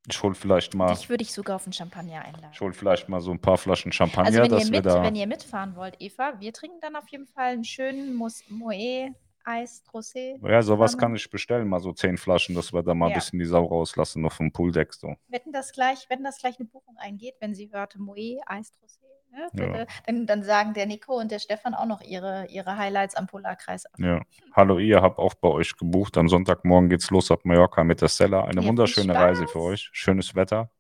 Ich 0.09 0.23
hol 0.23 0.35
vielleicht 0.35 0.75
mal, 0.75 0.95
Dich 0.95 1.09
würde 1.09 1.23
ich 1.23 1.33
sogar 1.33 1.57
auf 1.57 1.65
einen 1.65 1.73
Champagner 1.73 2.23
einladen. 2.23 2.51
ich 2.53 2.61
hol 2.61 2.73
vielleicht 2.73 3.09
mal 3.09 3.21
so 3.23 3.31
ein 3.31 3.41
paar 3.41 3.57
Flaschen 3.57 3.91
Champagner, 3.91 4.27
Also 4.27 4.43
wenn 4.43 4.51
dass 4.51 4.65
ihr, 4.67 4.73
wir 4.73 4.79
mit, 4.79 4.87
da. 4.87 5.03
wenn 5.03 5.17
ihr 5.17 5.27
mitfahren 5.27 5.77
wollt, 5.77 5.97
Eva, 5.99 6.35
wir 6.41 6.53
trinken 6.53 6.79
dann 6.83 6.95
auf 6.97 7.09
jeden 7.09 7.27
Fall 7.27 7.53
einen 7.53 7.65
schönen 7.65 8.15
Moët 8.15 9.15
Eis 9.47 9.83
Rosé. 9.93 10.37
Ja, 10.49 10.63
sowas 10.63 10.93
Hammer. 10.93 11.01
kann 11.01 11.17
ich 11.17 11.29
bestellen, 11.31 11.69
mal 11.69 11.79
so 11.81 11.93
zehn 11.93 12.17
Flaschen, 12.17 12.55
dass 12.55 12.73
wir 12.73 12.83
da 12.83 12.95
mal 12.95 13.07
ein 13.07 13.11
Ja. 13.13 13.17
bisschen 13.19 13.39
die 13.39 13.45
Sau 13.45 13.65
rauslassen, 13.65 14.23
noch 14.23 14.33
vom 14.33 14.51
Pooldeck 14.53 14.93
so. 14.95 15.15
Wetten 15.29 15.53
das 15.53 15.73
gleich, 15.73 16.07
wenn 16.09 16.23
das 16.25 16.39
gleich 16.39 16.59
eine 16.59 16.67
Buchung 16.69 16.97
eingeht, 16.99 17.35
wenn 17.41 17.55
sie 17.55 17.71
hörte 17.73 17.99
Moët 17.99 18.41
Eis 18.47 18.73
Rosé. 18.83 19.05
Ne? 19.35 19.49
Ja. 19.55 19.67
bitte, 19.67 19.87
Dann, 20.07 20.27
dann 20.27 20.43
sagen 20.43 20.75
der 20.75 20.87
Nico 20.87 21.19
und 21.19 21.31
der 21.31 21.39
Stefan 21.41 21.75
auch 21.75 21.87
noch 21.87 22.01
ihre, 22.01 22.47
ihre 22.47 22.77
Highlights 22.77 23.15
am 23.17 23.27
Polarkreis. 23.27 23.87
ab. 23.87 23.93
Ja. 23.99 24.21
Hallo, 24.53 24.79
ihr 24.79 25.03
habt 25.03 25.19
auch 25.19 25.35
bei 25.35 25.49
euch 25.49 25.77
gebucht. 25.77 26.17
Am 26.17 26.29
Sonntagmorgen 26.29 26.89
geht's 26.89 27.11
los 27.11 27.31
ab 27.31 27.41
Mallorca 27.45 27.83
mit 27.85 28.01
der 28.01 28.09
Stella. 28.09 28.45
Eine 28.45 28.61
Ja, 28.63 28.69
wunderschöne. 28.69 29.15
Reise 29.15 29.47
für 29.49 29.61
euch. 29.61 29.91
Schönes 29.93 30.35
Wetter. 30.35 30.71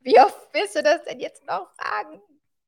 Wie 0.00 0.18
oft 0.20 0.36
willst 0.52 0.76
du 0.76 0.82
das 0.82 1.02
denn 1.04 1.20
jetzt 1.20 1.44
noch 1.46 1.68
fragen? 1.78 2.20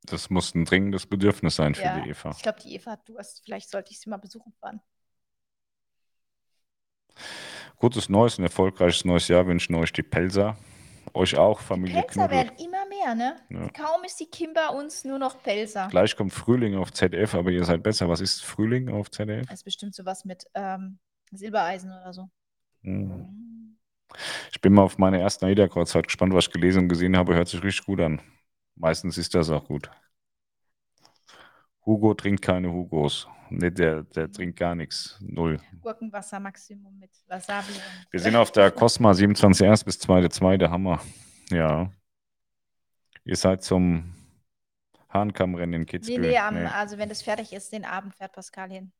Das 0.04 0.30
muss 0.30 0.54
ein 0.54 0.64
dringendes 0.64 1.06
Bedürfnis 1.06 1.56
sein 1.56 1.74
für 1.74 1.82
Ja, 1.82 2.00
die 2.00 2.10
Eva. 2.10 2.30
Ich 2.30 2.42
glaube, 2.42 2.60
die 2.60 2.74
Eva 2.74 2.92
hat 2.92 3.08
Durst. 3.08 3.42
Vielleicht 3.44 3.68
sollte 3.70 3.90
ich 3.92 4.00
sie 4.00 4.08
mal 4.08 4.16
besuchen 4.16 4.52
fahren. 4.60 4.80
Gutes 7.76 8.08
neues, 8.08 8.38
ein 8.38 8.44
erfolgreiches 8.44 9.04
neues 9.04 9.28
Jahr 9.28 9.46
wünschen 9.46 9.74
euch 9.74 9.92
die 9.92 10.02
Pelzer. 10.02 10.56
Euch 11.14 11.36
auch, 11.36 11.60
Familie 11.60 12.02
Pelzer 12.02 12.28
Knuddel. 12.28 12.36
werden 12.46 12.56
immer 12.58 12.87
mehr, 13.14 13.14
ne? 13.14 13.36
Ja. 13.50 13.68
Kaum 13.70 14.04
ist 14.04 14.18
die 14.20 14.26
Kim 14.26 14.52
bei 14.52 14.68
uns 14.68 15.04
nur 15.04 15.18
noch 15.18 15.42
Pelzer. 15.42 15.88
Gleich 15.90 16.16
kommt 16.16 16.32
Frühling 16.32 16.76
auf 16.76 16.92
ZDF, 16.92 17.34
aber 17.34 17.50
ihr 17.50 17.64
seid 17.64 17.82
besser. 17.82 18.08
Was 18.08 18.20
ist 18.20 18.44
Frühling 18.44 18.88
auf 18.88 19.10
ZDF? 19.10 19.46
Das 19.46 19.60
ist 19.60 19.64
bestimmt 19.64 19.94
sowas 19.94 20.24
mit 20.24 20.44
ähm, 20.54 20.98
Silbereisen 21.30 21.90
oder 21.90 22.12
so. 22.12 22.28
Hm. 22.82 23.10
Hm. 23.10 23.78
Ich 24.50 24.60
bin 24.60 24.72
mal 24.72 24.82
auf 24.82 24.98
meine 24.98 25.20
ersten 25.20 25.44
AIDA-Kreuzfahrt 25.44 26.06
gespannt, 26.06 26.32
was 26.32 26.46
ich 26.46 26.52
gelesen 26.52 26.84
und 26.84 26.88
gesehen 26.88 27.16
habe. 27.16 27.34
Hört 27.34 27.48
sich 27.48 27.62
richtig 27.62 27.86
gut 27.86 28.00
an. 28.00 28.20
Meistens 28.74 29.18
ist 29.18 29.34
das 29.34 29.50
auch 29.50 29.66
gut. 29.66 29.90
Hugo 31.84 32.14
trinkt 32.14 32.42
keine 32.42 32.72
Hugos. 32.72 33.28
Nee, 33.50 33.70
der, 33.70 34.02
der 34.02 34.30
trinkt 34.30 34.58
gar 34.58 34.74
nichts. 34.74 35.18
Null. 35.20 35.60
Gurkenwasser 35.80 36.38
Maximum 36.38 36.98
mit 36.98 37.10
Wasabi. 37.26 37.72
Wir 38.10 38.20
sind 38.20 38.36
auf 38.36 38.52
der 38.52 38.70
Cosma 38.72 39.12
27.1 39.12 39.84
bis 39.84 40.00
2.2. 40.00 40.58
Der 40.58 40.70
Hammer. 40.70 41.00
Ja. 41.50 41.90
Ihr 43.28 43.36
seid 43.36 43.62
zum 43.62 44.14
Hahnkammrennen 45.10 45.74
in 45.74 45.80
Nee, 45.82 45.86
Kitzbühel. 45.86 46.20
nee, 46.20 46.38
am, 46.38 46.54
Nee, 46.54 46.64
also 46.64 46.96
wenn 46.96 47.10
das 47.10 47.20
fertig 47.20 47.52
ist, 47.52 47.70
den 47.72 47.84
Abend 47.84 48.14
fährt 48.14 48.32
Pascal 48.32 48.70
hin. 48.70 48.90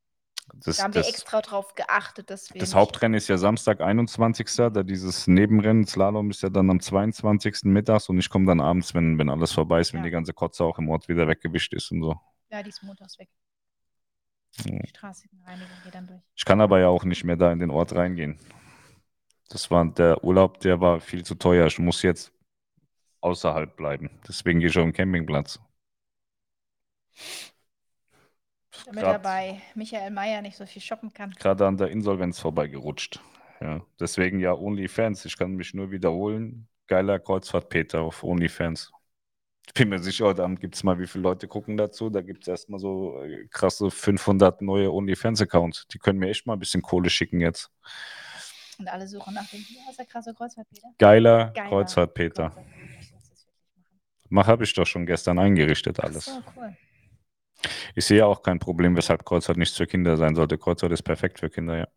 das, 0.54 0.76
Da 0.76 0.84
haben 0.84 0.92
wir 0.94 1.00
das, 1.00 1.08
extra 1.10 1.40
drauf 1.40 1.74
geachtet, 1.74 2.28
dass 2.28 2.52
wir 2.52 2.60
das 2.60 2.74
Hauptrennen 2.74 3.14
ist 3.16 3.28
ja 3.28 3.38
Samstag, 3.38 3.80
21. 3.80 4.46
Da 4.54 4.82
dieses 4.82 5.26
Nebenrennen, 5.28 5.86
Slalom, 5.86 6.30
ist 6.30 6.42
ja 6.42 6.50
dann 6.50 6.68
am 6.68 6.78
22. 6.78 7.64
mittags 7.64 8.10
und 8.10 8.18
ich 8.18 8.28
komme 8.28 8.44
dann 8.44 8.60
abends, 8.60 8.94
wenn, 8.94 9.16
wenn 9.18 9.30
alles 9.30 9.52
vorbei 9.52 9.80
ist, 9.80 9.94
wenn 9.94 10.00
Ja. 10.00 10.04
die 10.04 10.10
ganze 10.10 10.34
Kotze 10.34 10.62
auch 10.62 10.78
im 10.78 10.90
Ort 10.90 11.08
wieder 11.08 11.26
weggewischt 11.26 11.72
ist 11.72 11.90
und 11.90 12.02
so. 12.02 12.20
Ja, 12.50 12.62
die 12.62 12.68
ist 12.68 12.82
montags 12.82 13.18
weg. 13.18 13.30
Die 14.64 14.88
Straßenreinigung 14.88 15.68
geht 15.84 15.94
dann 15.94 16.06
durch. 16.06 16.20
Ich 16.34 16.44
kann 16.44 16.60
aber 16.60 16.80
ja 16.80 16.88
auch 16.88 17.04
nicht 17.04 17.24
mehr 17.24 17.36
da 17.36 17.50
in 17.50 17.60
den 17.60 17.70
Ort 17.70 17.94
reingehen. 17.94 18.38
Das 19.48 19.70
war 19.70 19.86
der 19.86 20.22
Urlaub, 20.22 20.60
der 20.60 20.80
war 20.82 21.00
viel 21.00 21.24
zu 21.24 21.34
teuer. 21.34 21.66
Ich 21.66 21.78
muss 21.78 22.02
jetzt 22.02 22.32
außerhalb 23.20 23.76
bleiben. 23.76 24.10
Deswegen 24.26 24.60
gehe 24.60 24.68
ich 24.68 24.78
auf 24.78 24.84
den 24.84 24.92
Campingplatz. 24.92 25.60
Damit 28.86 29.02
Grad- 29.02 29.14
er 29.14 29.18
bei 29.18 29.60
Michael 29.74 30.10
Mayer 30.10 30.40
nicht 30.42 30.56
so 30.56 30.64
viel 30.66 30.80
shoppen 30.82 31.12
kann. 31.12 31.32
Gerade 31.32 31.66
an 31.66 31.76
der 31.76 31.88
Insolvenz 31.88 32.38
vorbeigerutscht. 32.38 33.20
Ja, 33.60 33.84
deswegen 33.98 34.38
ja 34.38 34.52
OnlyFans. 34.54 35.24
Ich 35.24 35.36
kann 35.36 35.54
mich 35.56 35.74
nur 35.74 35.90
wiederholen. 35.90 36.68
Geiler 36.86 37.18
Kreuzfahrt 37.18 37.68
Peter 37.68 38.00
auf 38.02 38.22
OnlyFans. 38.22 38.92
Ich 39.66 39.74
bin 39.74 39.90
mir 39.90 39.98
sicher, 39.98 40.24
heute 40.26 40.44
Abend 40.44 40.60
gibt 40.60 40.76
es 40.76 40.82
mal, 40.84 40.98
wie 40.98 41.06
viele 41.06 41.22
Leute 41.24 41.46
gucken 41.48 41.76
dazu. 41.76 42.08
Da 42.08 42.22
gibt 42.22 42.44
es 42.44 42.48
erstmal 42.48 42.80
so 42.80 43.20
äh, 43.22 43.46
krasse 43.48 43.90
500 43.90 44.62
neue 44.62 44.90
OnlyFans-Accounts. 44.90 45.88
Die 45.88 45.98
können 45.98 46.18
mir 46.20 46.30
echt 46.30 46.46
mal 46.46 46.54
ein 46.54 46.58
bisschen 46.58 46.80
Kohle 46.80 47.10
schicken 47.10 47.40
jetzt. 47.40 47.70
Und 48.78 48.88
alle 48.88 49.06
suchen 49.06 49.34
nach 49.34 49.46
dem, 49.50 49.58
wie 49.58 49.78
heißt 49.86 49.98
der 49.98 50.06
krasse 50.06 50.32
Kreuzfahrt, 50.32 50.68
Peter? 50.70 50.88
Geiler, 50.98 51.50
Geiler 51.50 51.68
Kreuzfahrt 51.68 52.14
Peter. 52.14 52.50
Kreuzfahrt 52.50 52.64
Peter, 52.64 53.00
ich 53.00 53.12
muss 53.12 53.28
das 53.28 53.46
wirklich 53.46 53.74
machen. 53.76 54.00
Mach, 54.28 54.46
habe 54.46 54.64
ich 54.64 54.74
doch 54.74 54.86
schon 54.86 55.06
gestern 55.06 55.38
eingerichtet 55.38 56.00
alles. 56.00 56.26
so, 56.26 56.42
cool. 56.56 56.76
Ich 57.94 58.04
sehe 58.04 58.24
auch 58.24 58.42
kein 58.42 58.58
Problem, 58.58 58.96
weshalb 58.96 59.24
Kreuzfahrt 59.24 59.58
nichts 59.58 59.76
für 59.76 59.86
Kinder 59.86 60.16
sein 60.16 60.34
sollte. 60.34 60.58
Kreuzfahrt 60.58 60.92
ist 60.92 61.02
perfekt 61.02 61.40
für 61.40 61.50
Kinder, 61.50 61.76
ja. 61.78 61.88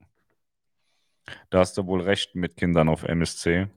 Da 1.49 1.59
hast 1.59 1.77
du 1.77 1.85
wohl 1.85 2.01
recht 2.01 2.35
mit 2.35 2.57
Kindern 2.57 2.89
auf 2.89 3.03
MSC. 3.03 3.67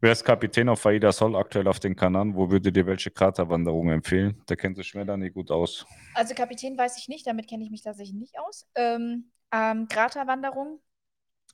Wer 0.00 0.12
ist 0.12 0.24
Kapitän 0.24 0.68
auf 0.68 0.84
Aida 0.84 1.12
Sol 1.12 1.34
aktuell 1.34 1.66
auf 1.66 1.80
den 1.80 1.96
Kanaren? 1.96 2.34
Wo 2.34 2.50
würde 2.50 2.70
dir 2.70 2.84
welche 2.86 3.10
Kraterwanderung 3.10 3.90
empfehlen? 3.90 4.42
Der 4.50 4.56
kennt 4.56 4.76
sich 4.76 4.92
da 4.92 5.16
nicht 5.16 5.32
gut 5.32 5.50
aus. 5.50 5.86
Also 6.12 6.34
Kapitän 6.34 6.76
weiß 6.76 6.98
ich 6.98 7.08
nicht, 7.08 7.26
damit 7.26 7.48
kenne 7.48 7.64
ich 7.64 7.70
mich 7.70 7.82
tatsächlich 7.82 8.14
nicht 8.14 8.38
aus. 8.38 8.66
Ähm, 8.74 9.30
ähm, 9.50 9.88
Kraterwanderung 9.88 10.80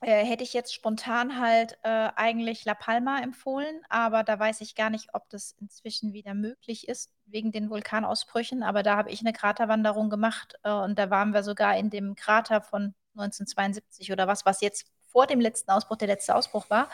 äh, 0.01 0.25
hätte 0.25 0.45
ich 0.45 0.55
jetzt 0.55 0.75
spontan 0.75 1.41
halt 1.41 1.79
äh, 1.83 2.09
eigentlich 2.17 2.65
La 2.65 2.75
Palma 2.75 3.21
empfohlen, 3.21 3.83
aber 3.89 4.23
da 4.23 4.39
weiß 4.39 4.63
ich 4.63 4.75
gar 4.75 4.91
nicht, 4.91 5.09
ob 5.13 5.29
das 5.29 5.55
inzwischen 5.61 6.13
wieder 6.13 6.35
möglich 6.35 6.89
ist 6.89 7.11
wegen 7.27 7.53
den 7.53 7.71
Vulkanausbrüchen. 7.71 8.63
Aber 8.63 8.83
da 8.83 8.97
habe 8.97 9.11
ich 9.11 9.21
eine 9.21 9.33
Kraterwanderung 9.33 10.09
gemacht 10.11 10.55
äh, 10.63 10.71
und 10.71 10.99
da 10.99 11.11
waren 11.11 11.35
wir 11.35 11.43
sogar 11.43 11.77
in 11.77 11.91
dem 11.91 12.15
Krater 12.15 12.63
von 12.63 12.95
1972 13.15 14.13
oder 14.13 14.27
was, 14.27 14.47
was 14.47 14.61
jetzt 14.61 14.87
vor 15.09 15.27
dem 15.27 15.41
letzten 15.41 15.71
Ausbruch 15.71 15.97
der 15.97 16.09
letzte 16.09 16.35
Ausbruch 16.35 16.71
war. 16.71 16.89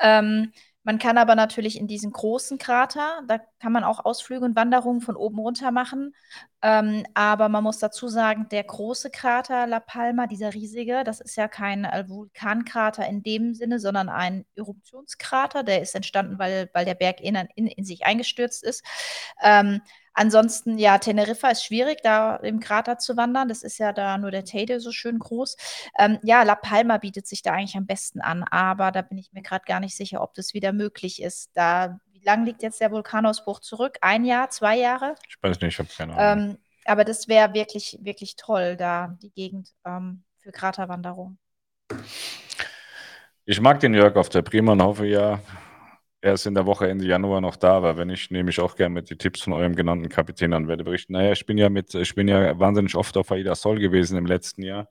Ähm, 0.00 0.52
man 0.84 0.98
kann 0.98 1.16
aber 1.16 1.36
natürlich 1.36 1.78
in 1.78 1.86
diesen 1.86 2.10
großen 2.10 2.58
Krater, 2.58 3.22
da 3.28 3.38
kann 3.60 3.72
man 3.72 3.84
auch 3.84 4.04
Ausflüge 4.04 4.44
und 4.44 4.56
Wanderungen 4.56 5.00
von 5.00 5.14
oben 5.14 5.38
runter 5.38 5.70
machen. 5.70 6.14
Ähm, 6.60 7.04
aber 7.14 7.48
man 7.48 7.62
muss 7.62 7.78
dazu 7.78 8.08
sagen, 8.08 8.48
der 8.50 8.64
große 8.64 9.10
Krater 9.10 9.66
La 9.66 9.78
Palma, 9.80 10.26
dieser 10.26 10.54
riesige, 10.54 11.04
das 11.04 11.20
ist 11.20 11.36
ja 11.36 11.46
kein 11.46 11.84
äh, 11.84 12.08
Vulkankrater 12.08 13.06
in 13.06 13.22
dem 13.22 13.54
Sinne, 13.54 13.78
sondern 13.78 14.08
ein 14.08 14.44
Eruptionskrater. 14.56 15.62
Der 15.62 15.82
ist 15.82 15.94
entstanden, 15.94 16.38
weil, 16.38 16.68
weil 16.72 16.84
der 16.84 16.94
Berg 16.94 17.20
in, 17.20 17.36
in, 17.54 17.68
in 17.68 17.84
sich 17.84 18.04
eingestürzt 18.04 18.64
ist. 18.64 18.84
Ähm, 19.42 19.82
Ansonsten, 20.14 20.78
ja, 20.78 20.98
Teneriffa 20.98 21.48
ist 21.48 21.64
schwierig, 21.64 22.00
da 22.02 22.36
im 22.36 22.60
Krater 22.60 22.98
zu 22.98 23.16
wandern. 23.16 23.48
Das 23.48 23.62
ist 23.62 23.78
ja 23.78 23.92
da 23.92 24.18
nur 24.18 24.30
der 24.30 24.44
Teide 24.44 24.80
so 24.80 24.92
schön 24.92 25.18
groß. 25.18 25.56
Ähm, 25.98 26.18
ja, 26.22 26.42
La 26.42 26.54
Palma 26.54 26.98
bietet 26.98 27.26
sich 27.26 27.42
da 27.42 27.52
eigentlich 27.52 27.76
am 27.76 27.86
besten 27.86 28.20
an, 28.20 28.42
aber 28.44 28.92
da 28.92 29.02
bin 29.02 29.18
ich 29.18 29.32
mir 29.32 29.42
gerade 29.42 29.64
gar 29.66 29.80
nicht 29.80 29.96
sicher, 29.96 30.22
ob 30.22 30.34
das 30.34 30.54
wieder 30.54 30.72
möglich 30.72 31.22
ist. 31.22 31.50
Da, 31.54 31.98
wie 32.12 32.24
lang 32.24 32.44
liegt 32.44 32.62
jetzt 32.62 32.80
der 32.80 32.90
Vulkanausbruch 32.90 33.60
zurück? 33.60 33.98
Ein 34.00 34.24
Jahr, 34.24 34.50
zwei 34.50 34.78
Jahre? 34.78 35.14
Ich 35.28 35.36
weiß 35.42 35.60
nicht, 35.60 35.74
ich 35.74 35.78
habe 35.78 35.88
keine 35.96 36.16
Ahnung. 36.16 36.50
Ähm, 36.50 36.58
aber 36.84 37.04
das 37.04 37.28
wäre 37.28 37.54
wirklich, 37.54 37.98
wirklich 38.02 38.36
toll, 38.36 38.76
da 38.76 39.16
die 39.22 39.30
Gegend 39.30 39.70
ähm, 39.86 40.24
für 40.38 40.52
Kraterwanderung. 40.52 41.38
Ich 43.44 43.60
mag 43.60 43.80
den 43.80 43.94
Jörg 43.94 44.16
auf 44.16 44.28
der 44.28 44.42
Prima 44.42 44.72
und 44.72 44.82
hoffe 44.82 45.06
ja, 45.06 45.40
er 46.22 46.34
ist 46.34 46.46
in 46.46 46.54
der 46.54 46.66
Woche 46.66 46.88
Ende 46.88 47.04
Januar 47.04 47.40
noch 47.40 47.56
da, 47.56 47.76
aber 47.76 47.96
wenn 47.96 48.08
ich 48.08 48.30
nehme 48.30 48.50
ich 48.50 48.60
auch 48.60 48.76
gerne 48.76 48.94
mit 48.94 49.10
die 49.10 49.16
Tipps 49.16 49.42
von 49.42 49.52
eurem 49.52 49.74
genannten 49.74 50.08
Kapitän 50.08 50.52
an, 50.52 50.68
werde 50.68 50.84
berichten. 50.84 51.14
Naja, 51.14 51.32
ich 51.32 51.44
bin 51.44 51.58
ja 51.58 51.68
mit, 51.68 51.94
ich 51.94 52.14
bin 52.14 52.28
ja 52.28 52.58
wahnsinnig 52.58 52.94
oft 52.94 53.16
auf 53.16 53.32
Aida 53.32 53.56
Sol 53.56 53.80
gewesen 53.80 54.16
im 54.16 54.26
letzten 54.26 54.62
Jahr. 54.62 54.88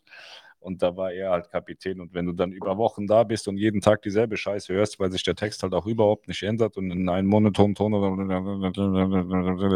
Und 0.60 0.84
da 0.84 0.96
war 0.96 1.12
er 1.12 1.32
halt 1.32 1.50
Kapitän. 1.50 2.02
Und 2.02 2.14
wenn 2.14 2.26
du 2.28 2.34
dann 2.34 2.52
über 2.52 2.78
Wochen 2.78 3.08
da 3.08 3.24
bist 3.24 3.48
und 3.48 3.58
jeden 3.58 3.82
Tag 3.82 4.02
dieselbe 4.04 4.38
Scheiße 4.38 4.74
hörst, 4.74 5.00
weil 5.00 5.12
sich 5.12 5.24
der 5.24 5.36
Text 5.36 5.64
halt 5.64 5.74
auch 5.74 5.88
überhaupt 5.88 6.28
nicht 6.28 6.44
ändert 6.44 6.78
und 6.78 6.92
in 6.92 7.10
einen 7.10 7.28
monotonen 7.28 7.74
Ton 7.76 7.94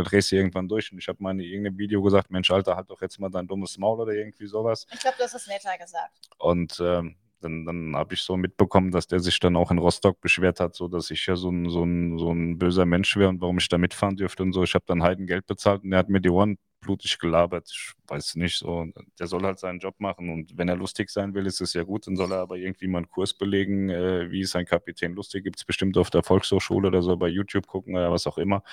drehst 0.04 0.32
du 0.32 0.36
irgendwann 0.36 0.68
durch. 0.68 0.92
Und 0.92 1.00
ich 1.00 1.08
habe 1.08 1.24
mal 1.24 1.32
in 1.32 1.40
irgendeinem 1.40 1.78
Video 1.80 2.04
gesagt, 2.04 2.30
Mensch, 2.30 2.52
Alter, 2.52 2.76
halt 2.76 2.90
doch 2.92 3.02
jetzt 3.02 3.20
mal 3.20 3.30
dein 3.30 3.48
dummes 3.48 3.78
Maul 3.78 4.02
oder 4.02 4.14
irgendwie 4.14 4.46
sowas. 4.46 4.86
Ich 4.94 5.00
glaube, 5.00 5.16
du 5.18 5.24
hast 5.24 5.34
es 5.34 5.48
netter 5.48 5.76
gesagt. 5.78 6.20
Und 6.38 6.80
ähm, 6.80 7.16
dann, 7.42 7.66
dann 7.66 7.96
habe 7.96 8.14
ich 8.14 8.22
so 8.22 8.38
mitbekommen, 8.38 8.92
dass 8.92 9.08
der 9.08 9.20
sich 9.20 9.40
dann 9.40 9.56
auch 9.56 9.72
in 9.72 9.78
Rostock 9.78 10.22
beschwert 10.22 10.60
hat, 10.60 10.76
so 10.76 10.88
dass 10.88 11.12
ich 11.12 11.26
ja 11.26 11.36
so 11.36 11.50
ein, 11.50 11.70
so 11.70 11.84
ein, 11.84 12.18
so 12.18 12.32
ein 12.32 12.58
böser 12.58 12.86
Mensch 12.86 13.16
wäre 13.18 13.30
und 13.30 13.42
warum 13.42 13.58
ich 13.58 13.70
da 13.70 13.78
mitfahren 13.78 14.18
dürfte 14.18 14.44
und 14.44 14.54
so. 14.54 14.64
Ich 14.64 14.74
habe 14.74 14.86
dann 14.88 15.04
Heidengeld 15.04 15.46
bezahlt 15.46 15.84
und 15.84 15.94
er 15.94 16.00
hat 16.00 16.10
mir 16.10 16.22
die 16.22 16.30
Ohren 16.30 16.58
blutig 16.86 17.18
gelabert. 17.20 17.70
Ich 17.72 17.94
weiß 18.08 18.36
nicht 18.36 18.58
so. 18.58 18.86
Der 19.20 19.28
soll 19.28 19.44
halt 19.44 19.60
seinen 19.60 19.80
Job 19.80 19.96
machen 20.00 20.30
und 20.30 20.58
wenn 20.58 20.70
er 20.70 20.76
lustig 20.76 21.10
sein 21.10 21.34
will, 21.34 21.46
ist 21.46 21.62
es 21.62 21.74
ja 21.74 21.84
gut. 21.84 22.08
Dann 22.08 22.16
soll 22.16 22.32
er 22.32 22.40
aber 22.40 22.58
irgendwie 22.58 22.88
mal 22.88 23.00
einen 23.00 23.10
Kurs 23.10 23.34
belegen, 23.34 23.90
äh, 23.90 24.30
wie 24.32 24.42
ist 24.42 24.56
ein 24.56 24.66
Kapitän 24.66 25.14
lustig. 25.14 25.44
Gibt 25.44 25.58
es 25.58 25.66
bestimmt 25.66 25.98
auf 25.98 26.10
der 26.10 26.24
Volkshochschule 26.24 26.88
oder 26.88 27.02
so 27.02 27.18
bei 27.18 27.28
YouTube 27.28 27.68
gucken 27.68 27.96
oder 27.96 28.12
was 28.12 28.28
auch 28.28 28.38
immer. 28.38 28.64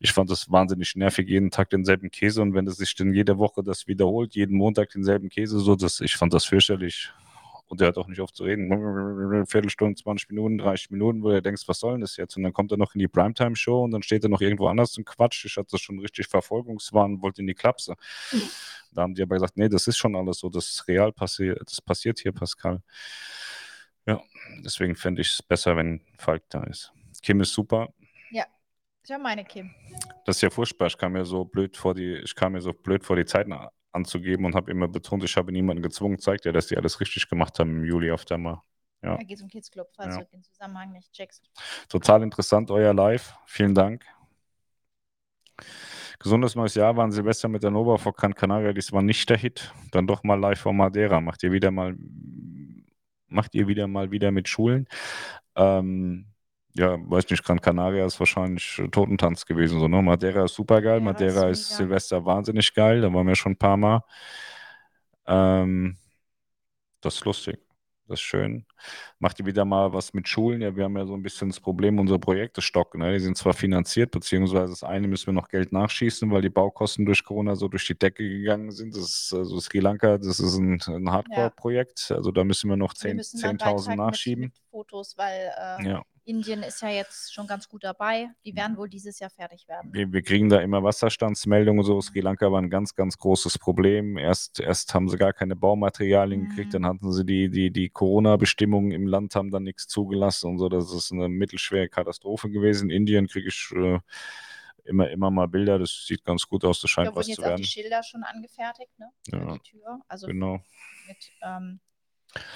Ich 0.00 0.12
fand 0.12 0.30
das 0.30 0.50
wahnsinnig 0.50 0.96
nervig, 0.96 1.28
jeden 1.28 1.50
Tag 1.50 1.70
denselben 1.70 2.10
Käse 2.10 2.40
und 2.42 2.54
wenn 2.54 2.66
es 2.66 2.76
sich 2.76 2.94
dann 2.94 3.12
jede 3.12 3.38
Woche 3.38 3.62
das 3.62 3.86
wiederholt, 3.86 4.34
jeden 4.34 4.56
Montag 4.56 4.90
denselben 4.90 5.28
Käse, 5.28 5.60
so 5.60 5.76
das, 5.76 6.00
ich 6.00 6.16
fand 6.16 6.32
das 6.32 6.46
fürchterlich. 6.46 7.12
Und 7.70 7.80
der 7.80 7.88
hat 7.88 7.98
auch 7.98 8.08
nicht 8.08 8.18
oft 8.18 8.34
zu 8.34 8.42
reden. 8.42 9.46
Viertelstunde, 9.46 9.94
20 9.94 10.28
Minuten, 10.30 10.58
30 10.58 10.90
Minuten, 10.90 11.22
wo 11.22 11.30
du 11.30 11.40
denkst, 11.40 11.62
was 11.68 11.78
soll 11.78 11.92
denn 11.92 12.00
das 12.00 12.16
jetzt? 12.16 12.36
Und 12.36 12.42
dann 12.42 12.52
kommt 12.52 12.72
er 12.72 12.76
noch 12.76 12.96
in 12.96 12.98
die 12.98 13.06
Primetime-Show 13.06 13.84
und 13.84 13.92
dann 13.92 14.02
steht 14.02 14.24
er 14.24 14.28
noch 14.28 14.40
irgendwo 14.40 14.66
anders 14.66 14.98
und 14.98 15.04
Quatsch. 15.04 15.44
Ich 15.44 15.56
hatte 15.56 15.78
schon 15.78 16.00
richtig 16.00 16.26
Verfolgungswahn, 16.26 17.22
wollte 17.22 17.42
in 17.42 17.46
die 17.46 17.54
Klapse. 17.54 17.94
Da 18.92 19.02
haben 19.02 19.14
die 19.14 19.22
aber 19.22 19.36
gesagt, 19.36 19.56
nee, 19.56 19.68
das 19.68 19.86
ist 19.86 19.98
schon 19.98 20.16
alles 20.16 20.38
so, 20.38 20.48
das 20.48 20.66
ist 20.66 20.88
real 20.88 21.12
passiert, 21.12 21.60
das 21.64 21.80
passiert 21.80 22.18
hier, 22.18 22.32
Pascal. 22.32 22.82
Ja, 24.04 24.20
deswegen 24.64 24.96
fände 24.96 25.20
ich 25.20 25.28
es 25.28 25.42
besser, 25.44 25.76
wenn 25.76 26.00
Falk 26.18 26.42
da 26.48 26.64
ist. 26.64 26.92
Kim 27.22 27.40
ist 27.40 27.52
super. 27.52 27.94
Ja, 28.32 28.46
ich 29.04 29.12
habe 29.12 29.22
meine 29.22 29.44
Kim. 29.44 29.70
Das 30.26 30.38
ist 30.38 30.42
ja 30.42 30.50
furchtbar. 30.50 30.88
Ich 30.88 30.98
kam 30.98 31.12
mir 31.12 31.24
so 31.24 31.44
blöd 31.44 31.76
vor 31.76 31.94
die, 31.94 32.16
ich 32.16 32.34
kam 32.34 32.54
mir 32.54 32.60
so 32.60 32.72
blöd 32.72 33.04
vor 33.04 33.14
die 33.14 33.26
Zeiten 33.26 33.52
anzugeben 33.92 34.44
und 34.46 34.54
habe 34.54 34.70
immer 34.70 34.88
betont, 34.88 35.24
ich 35.24 35.36
habe 35.36 35.52
niemanden 35.52 35.82
gezwungen, 35.82 36.18
zeigt 36.18 36.44
ja, 36.44 36.52
dass 36.52 36.68
die 36.68 36.76
alles 36.76 37.00
richtig 37.00 37.28
gemacht 37.28 37.58
haben 37.58 37.70
im 37.70 37.84
Juli 37.84 38.10
auf 38.10 38.24
der 38.24 38.38
Mal. 38.38 38.62
Ja. 39.02 39.16
Da 39.16 39.22
geht 39.22 39.36
es 39.36 39.42
um 39.42 39.48
Kids 39.48 39.70
Club, 39.70 39.88
falls 39.94 40.16
ja. 40.16 40.22
du 40.22 40.28
den 40.30 40.42
Zusammenhang 40.42 40.92
nicht 40.92 41.12
checkst. 41.12 41.50
Total 41.88 42.22
interessant, 42.22 42.70
euer 42.70 42.92
Live. 42.92 43.34
Vielen 43.46 43.74
Dank. 43.74 44.04
Gesundes 46.18 46.54
neues 46.54 46.74
Jahr 46.74 46.96
waren 46.96 47.10
Silvester 47.10 47.48
mit 47.48 47.62
der 47.62 47.70
Nova 47.70 47.96
vor 47.96 48.12
Gran 48.12 48.34
Canaria. 48.34 48.74
Dies 48.74 48.92
war 48.92 49.00
nicht 49.00 49.28
der 49.30 49.38
Hit. 49.38 49.72
Dann 49.90 50.06
doch 50.06 50.22
mal 50.22 50.38
live 50.38 50.60
vor 50.60 50.74
Madeira. 50.74 51.20
Macht 51.20 51.42
ihr 51.42 51.50
wieder 51.50 51.70
mal, 51.70 51.96
macht 53.26 53.54
ihr 53.54 53.66
wieder 53.68 53.86
mal 53.86 54.10
wieder 54.10 54.30
mit 54.30 54.46
Schulen? 54.46 54.86
Ähm, 55.56 56.29
ja, 56.74 56.96
weiß 56.98 57.28
nicht, 57.30 57.44
Gran 57.44 57.60
Canaria 57.60 58.06
ist 58.06 58.20
wahrscheinlich 58.20 58.82
Totentanz 58.90 59.44
gewesen. 59.44 59.80
So, 59.80 59.88
ne? 59.88 60.02
Madeira 60.02 60.44
ist 60.44 60.54
super 60.54 60.80
geil. 60.80 61.00
Madeira, 61.00 61.34
Madeira 61.34 61.50
ist, 61.50 61.70
ist 61.70 61.76
Silvester 61.76 62.24
wahnsinnig 62.24 62.72
geil. 62.74 63.00
Da 63.00 63.12
waren 63.12 63.26
wir 63.26 63.34
schon 63.34 63.52
ein 63.52 63.58
paar 63.58 63.76
Mal. 63.76 64.02
Ähm, 65.26 65.96
das 67.00 67.16
ist 67.16 67.24
lustig. 67.24 67.58
Das 68.10 68.18
ist 68.18 68.24
schön. 68.24 68.66
Macht 69.20 69.38
ihr 69.38 69.46
wieder 69.46 69.64
mal 69.64 69.92
was 69.92 70.12
mit 70.14 70.26
Schulen? 70.26 70.62
Ja, 70.62 70.74
wir 70.74 70.82
haben 70.82 70.96
ja 70.96 71.06
so 71.06 71.14
ein 71.14 71.22
bisschen 71.22 71.48
das 71.48 71.60
Problem, 71.60 72.00
unsere 72.00 72.18
Projekte 72.18 72.60
stocken. 72.60 72.98
Ne? 72.98 73.12
Die 73.12 73.20
sind 73.20 73.36
zwar 73.36 73.52
finanziert, 73.52 74.10
beziehungsweise 74.10 74.70
das 74.70 74.82
eine 74.82 75.06
müssen 75.06 75.26
wir 75.26 75.32
noch 75.32 75.48
Geld 75.48 75.70
nachschießen, 75.70 76.28
weil 76.32 76.42
die 76.42 76.48
Baukosten 76.50 77.06
durch 77.06 77.22
Corona 77.22 77.54
so 77.54 77.68
durch 77.68 77.86
die 77.86 77.96
Decke 77.96 78.28
gegangen 78.28 78.72
sind. 78.72 78.96
Das 78.96 79.02
ist 79.02 79.32
also 79.32 79.60
Sri 79.60 79.78
Lanka, 79.78 80.18
das 80.18 80.40
ist 80.40 80.56
ein, 80.56 80.80
ein 80.88 81.08
Hardcore-Projekt. 81.08 82.10
Also 82.10 82.32
da 82.32 82.42
müssen 82.42 82.68
wir 82.68 82.76
noch 82.76 82.94
10.000 82.94 83.84
10 83.84 83.96
nachschieben. 83.96 84.42
Mit, 84.42 84.54
mit 84.54 84.70
Fotos, 84.70 85.16
weil 85.16 85.52
äh, 85.56 85.90
ja. 85.90 86.02
Indien 86.30 86.62
ist 86.62 86.80
ja 86.80 86.88
jetzt 86.90 87.34
schon 87.34 87.46
ganz 87.46 87.68
gut 87.68 87.82
dabei. 87.82 88.28
Die 88.44 88.54
werden 88.54 88.76
wohl 88.76 88.88
dieses 88.88 89.18
Jahr 89.18 89.30
fertig 89.30 89.66
werden. 89.66 89.92
Wir, 89.92 90.12
wir 90.12 90.22
kriegen 90.22 90.48
da 90.48 90.60
immer 90.60 90.82
Wasserstandsmeldungen. 90.82 91.84
So, 91.84 92.00
Sri 92.00 92.20
Lanka 92.20 92.50
war 92.52 92.62
ein 92.62 92.70
ganz, 92.70 92.94
ganz 92.94 93.18
großes 93.18 93.58
Problem. 93.58 94.16
Erst, 94.16 94.60
erst 94.60 94.94
haben 94.94 95.08
sie 95.08 95.18
gar 95.18 95.32
keine 95.32 95.56
Baumaterialien 95.56 96.42
mhm. 96.42 96.48
gekriegt, 96.48 96.74
dann 96.74 96.86
hatten 96.86 97.12
sie 97.12 97.24
die, 97.24 97.50
die, 97.50 97.70
die 97.72 97.88
Corona-Bestimmungen 97.88 98.92
im 98.92 99.06
Land, 99.06 99.34
haben 99.34 99.50
dann 99.50 99.64
nichts 99.64 99.88
zugelassen 99.88 100.50
und 100.50 100.58
so. 100.58 100.68
Das 100.68 100.92
ist 100.92 101.12
eine 101.12 101.28
mittelschwere 101.28 101.88
Katastrophe 101.88 102.48
gewesen. 102.48 102.90
In 102.90 103.00
Indien 103.00 103.26
kriege 103.26 103.48
ich 103.48 103.72
äh, 103.74 103.98
immer, 104.84 105.10
immer 105.10 105.30
mal 105.30 105.48
Bilder. 105.48 105.78
Das 105.78 106.04
sieht 106.06 106.24
ganz 106.24 106.46
gut 106.46 106.64
aus. 106.64 106.80
Das 106.80 106.90
scheint 106.90 107.08
da 107.08 107.16
was 107.16 107.26
zu 107.26 107.42
werden. 107.42 107.42
Da 107.42 107.50
wurden 107.50 107.62
jetzt 107.62 107.68
auch 107.68 107.74
die 107.74 107.80
Schilder 107.80 108.02
schon 108.02 108.22
angefertigt, 108.22 108.98
ne? 108.98 109.10
Ja, 109.32 109.52
die 109.54 109.70
Tür. 109.70 110.00
Also 110.06 110.26
genau. 110.28 110.60
mit 111.08 111.32
ähm, 111.42 111.80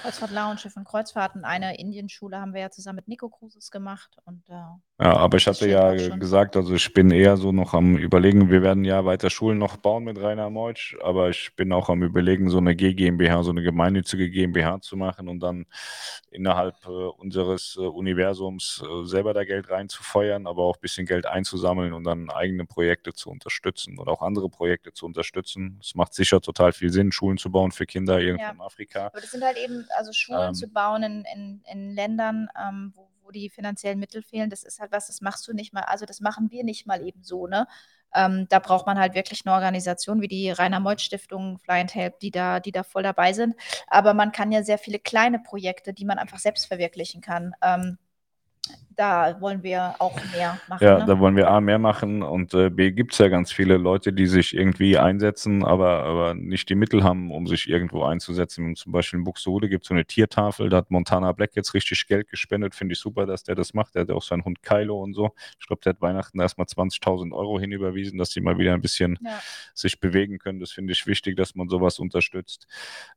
Kreuzfahrt 0.01 0.31
Lounge, 0.31 0.57
Schiff 0.57 0.77
und 0.77 0.85
Kreuzfahrten. 0.85 1.45
Eine 1.45 1.77
Indienschule 1.77 2.39
haben 2.39 2.53
wir 2.53 2.61
ja 2.61 2.71
zusammen 2.71 2.97
mit 2.97 3.07
Nico 3.07 3.29
Cruises 3.29 3.71
gemacht. 3.71 4.17
Und, 4.25 4.47
äh, 4.49 4.63
ja, 4.97 5.17
aber 5.17 5.37
ich 5.37 5.45
hatte 5.45 5.67
ja 5.67 5.93
gesagt, 5.93 6.55
also 6.55 6.73
ich 6.73 6.93
bin 6.93 7.11
eher 7.11 7.35
so 7.35 7.51
noch 7.51 7.73
am 7.73 7.97
Überlegen, 7.97 8.49
wir 8.49 8.61
werden 8.61 8.85
ja 8.85 9.03
weiter 9.03 9.29
Schulen 9.29 9.57
noch 9.57 9.75
bauen 9.75 10.05
mit 10.05 10.17
Rainer 10.21 10.49
Meutsch, 10.49 10.95
aber 11.03 11.29
ich 11.29 11.53
bin 11.57 11.73
auch 11.73 11.89
am 11.89 12.01
Überlegen, 12.01 12.49
so 12.49 12.59
eine 12.59 12.77
GmbH, 12.77 13.43
so 13.43 13.51
eine 13.51 13.61
gemeinnützige 13.61 14.29
GmbH 14.29 14.79
zu 14.79 14.95
machen 14.95 15.27
und 15.27 15.41
dann 15.41 15.65
innerhalb 16.31 16.75
äh, 16.85 16.89
unseres 16.89 17.75
äh, 17.77 17.81
Universums 17.81 18.81
äh, 18.85 19.05
selber 19.05 19.33
da 19.33 19.43
Geld 19.43 19.69
reinzufeuern, 19.69 20.47
aber 20.47 20.63
auch 20.63 20.77
ein 20.77 20.81
bisschen 20.81 21.05
Geld 21.05 21.25
einzusammeln 21.25 21.91
und 21.91 22.05
dann 22.05 22.29
eigene 22.29 22.65
Projekte 22.65 23.11
zu 23.11 23.29
unterstützen 23.29 23.99
oder 23.99 24.13
auch 24.13 24.21
andere 24.21 24.49
Projekte 24.49 24.93
zu 24.93 25.05
unterstützen. 25.05 25.77
Es 25.81 25.95
macht 25.95 26.13
sicher 26.13 26.39
total 26.39 26.71
viel 26.71 26.89
Sinn, 26.89 27.11
Schulen 27.11 27.37
zu 27.37 27.51
bauen 27.51 27.71
für 27.71 27.85
Kinder 27.85 28.21
irgendwo 28.21 28.45
ja. 28.45 28.51
in 28.51 28.61
Afrika. 28.61 29.07
Aber 29.07 29.19
das 29.19 29.31
sind 29.31 29.43
halt 29.43 29.57
eben, 29.57 29.85
also 29.97 30.13
Schulen 30.13 30.49
ähm, 30.49 30.53
zu 30.53 30.69
bauen 30.69 31.03
in, 31.03 31.25
in, 31.33 31.61
in 31.69 31.95
Ländern, 31.95 32.47
ähm, 32.57 32.93
wo, 32.95 33.09
wo 33.25 33.31
die 33.31 33.49
finanziellen 33.49 33.99
Mittel 33.99 34.21
fehlen, 34.21 34.49
das 34.49 34.63
ist 34.63 34.79
halt 34.79 34.91
was, 34.91 35.07
das 35.07 35.21
machst 35.21 35.47
du 35.47 35.53
nicht 35.53 35.73
mal, 35.73 35.81
also 35.81 36.05
das 36.05 36.21
machen 36.21 36.51
wir 36.51 36.63
nicht 36.63 36.85
mal 36.87 37.05
eben 37.05 37.23
so, 37.23 37.47
ne? 37.47 37.67
Ähm, 38.13 38.47
da 38.49 38.59
braucht 38.59 38.85
man 38.85 38.97
halt 38.97 39.13
wirklich 39.13 39.45
eine 39.45 39.55
Organisation 39.55 40.21
wie 40.21 40.29
die 40.29 40.49
Rainer 40.49 40.79
Meuth 40.79 41.01
Stiftung, 41.01 41.59
Fly 41.59 41.81
and 41.81 41.95
Help, 41.95 42.19
die 42.19 42.31
da, 42.31 42.59
die 42.61 42.71
da 42.71 42.83
voll 42.83 43.03
dabei 43.03 43.33
sind. 43.33 43.55
Aber 43.87 44.13
man 44.13 44.31
kann 44.31 44.51
ja 44.53 44.63
sehr 44.63 44.77
viele 44.77 44.99
kleine 44.99 45.39
Projekte, 45.39 45.93
die 45.93 46.05
man 46.05 46.17
einfach 46.17 46.39
selbst 46.39 46.65
verwirklichen 46.67 47.21
kann. 47.21 47.53
Ähm, 47.61 47.97
da 48.95 49.39
wollen 49.41 49.61
wir 49.63 49.95
auch 49.99 50.15
mehr 50.33 50.59
machen. 50.67 50.83
Ja, 50.83 50.99
ne? 50.99 51.05
da 51.05 51.19
wollen 51.19 51.35
wir 51.35 51.49
A 51.49 51.61
mehr 51.61 51.79
machen 51.79 52.23
und 52.23 52.53
äh, 52.53 52.69
B 52.69 52.91
gibt 52.91 53.13
es 53.13 53.19
ja 53.19 53.27
ganz 53.27 53.51
viele 53.51 53.77
Leute, 53.77 54.13
die 54.13 54.27
sich 54.27 54.55
irgendwie 54.55 54.97
einsetzen, 54.97 55.63
aber, 55.63 56.03
aber 56.03 56.33
nicht 56.33 56.69
die 56.69 56.75
Mittel 56.75 57.03
haben, 57.03 57.31
um 57.31 57.47
sich 57.47 57.69
irgendwo 57.69 58.03
einzusetzen. 58.03 58.75
Zum 58.75 58.91
Beispiel 58.91 59.19
in 59.19 59.23
Buxtehude 59.23 59.69
gibt 59.69 59.83
es 59.83 59.89
so 59.89 59.93
eine 59.93 60.05
Tiertafel, 60.05 60.69
da 60.69 60.77
hat 60.77 60.91
Montana 60.91 61.31
Black 61.31 61.55
jetzt 61.55 61.73
richtig 61.73 62.07
Geld 62.07 62.29
gespendet, 62.29 62.75
finde 62.75 62.93
ich 62.93 62.99
super, 62.99 63.25
dass 63.25 63.43
der 63.43 63.55
das 63.55 63.73
macht. 63.73 63.95
Der 63.95 64.03
hat 64.03 64.11
auch 64.11 64.23
seinen 64.23 64.45
Hund 64.45 64.61
Kylo 64.63 65.01
und 65.01 65.13
so. 65.13 65.31
Ich 65.59 65.67
glaube, 65.67 65.81
der 65.83 65.91
hat 65.91 66.01
Weihnachten 66.01 66.39
erstmal 66.39 66.67
20.000 66.67 67.33
Euro 67.33 67.59
hinüberwiesen, 67.59 68.17
dass 68.17 68.29
die 68.29 68.41
mal 68.41 68.57
wieder 68.57 68.73
ein 68.73 68.81
bisschen 68.81 69.17
Ja. 69.21 69.39
sich 69.73 69.99
bewegen 69.99 70.39
können. 70.39 70.59
Das 70.59 70.71
finde 70.71 70.93
ich 70.93 71.05
wichtig, 71.07 71.35
dass 71.37 71.55
man 71.55 71.67
sowas 71.69 71.99
unterstützt. 71.99 72.67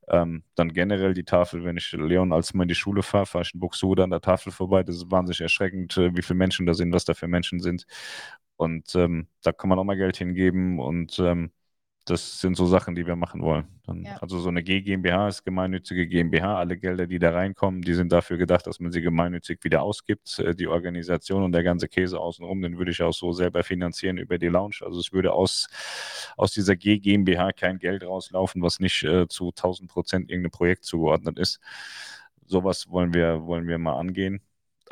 Ähm, 0.09 0.43
dann 0.55 0.73
generell 0.73 1.15
die 1.15 1.25
Tafel, 1.25 1.65
wenn 1.65 1.77
ich 1.77 1.93
Leon 1.93 2.33
als 2.33 2.55
mal 2.55 2.63
in 2.63 2.69
die 2.69 2.75
Schule 2.75 3.03
fahre, 3.03 3.27
fahre 3.27 3.43
ich 3.43 3.55
in 3.55 3.61
Buxtehude 3.61 4.03
an 4.05 4.11
der 4.11 4.21
Tafel 4.21 4.53
vorbei. 4.53 4.83
Das 4.83 4.97
ist 4.97 5.11
wahnsinnig 5.11 5.41
erschreckend, 5.41 5.68
äh, 5.75 6.17
wie 6.17 6.23
viele 6.23 6.39
Menschen 6.39 6.67
da 6.67 6.75
sind, 6.75 6.93
was 6.93 7.05
da 7.05 7.15
für 7.15 7.29
Menschen 7.29 7.61
sind. 7.61 7.87
Und 8.57 8.95
ähm, 8.97 9.29
da 9.43 9.53
kann 9.53 9.69
man 9.71 9.79
auch 9.79 9.85
mal 9.85 9.97
Geld 9.97 10.17
hingeben 10.17 10.81
und 10.81 11.19
ähm, 11.21 11.53
das 12.09 12.41
sind 12.41 12.57
so 12.57 12.67
Sachen, 12.67 12.95
die 12.95 13.07
wir 13.07 13.17
machen 13.17 13.43
wollen. 13.43 13.67
Dann, 13.87 14.05
Ja. 14.05 14.17
Also 14.17 14.39
so 14.39 14.49
eine 14.49 14.63
GmbH 14.63 15.29
ist 15.29 15.45
gemeinnützige 15.45 16.07
GmbH. 16.07 16.59
Alle 16.59 16.79
Gelder, 16.79 17.07
die 17.07 17.19
da 17.19 17.31
reinkommen, 17.31 17.83
die 17.83 17.95
sind 17.95 18.13
dafür 18.13 18.39
gedacht, 18.39 18.67
dass 18.67 18.81
man 18.81 18.93
sie 18.93 19.03
gemeinnützig 19.03 19.63
wieder 19.63 19.83
ausgibt. 19.83 20.39
Äh, 20.39 20.55
Die 20.55 20.67
Organisation 20.69 21.43
und 21.43 21.53
der 21.53 21.63
ganze 21.63 21.89
Käse 21.89 22.19
außenrum, 22.19 22.63
den 22.63 22.79
würde 22.79 22.91
ich 22.93 23.03
auch 23.03 23.13
so 23.13 23.33
selber 23.33 23.63
finanzieren 23.63 24.17
über 24.19 24.39
die 24.39 24.49
Lounge. 24.49 24.79
Also 24.81 25.01
es 25.01 25.13
würde 25.13 25.33
aus, 25.33 25.69
aus 26.37 26.53
dieser 26.53 26.77
G 26.77 26.99
GmbH 26.99 27.53
kein 27.53 27.79
Geld 27.79 28.03
rauslaufen, 28.05 28.63
was 28.63 28.81
nicht 28.81 29.05
äh, 29.05 29.29
zu 29.29 29.49
1000 29.49 29.91
Prozent 29.91 30.31
irgendeinem 30.31 30.53
Projekt 30.53 30.85
zugeordnet 30.85 31.39
ist. 31.39 31.61
Sowas 32.47 32.89
wollen 32.89 33.13
wir, 33.13 33.45
wollen 33.45 33.69
wir 33.69 33.79
mal 33.79 33.99
angehen. 33.99 34.41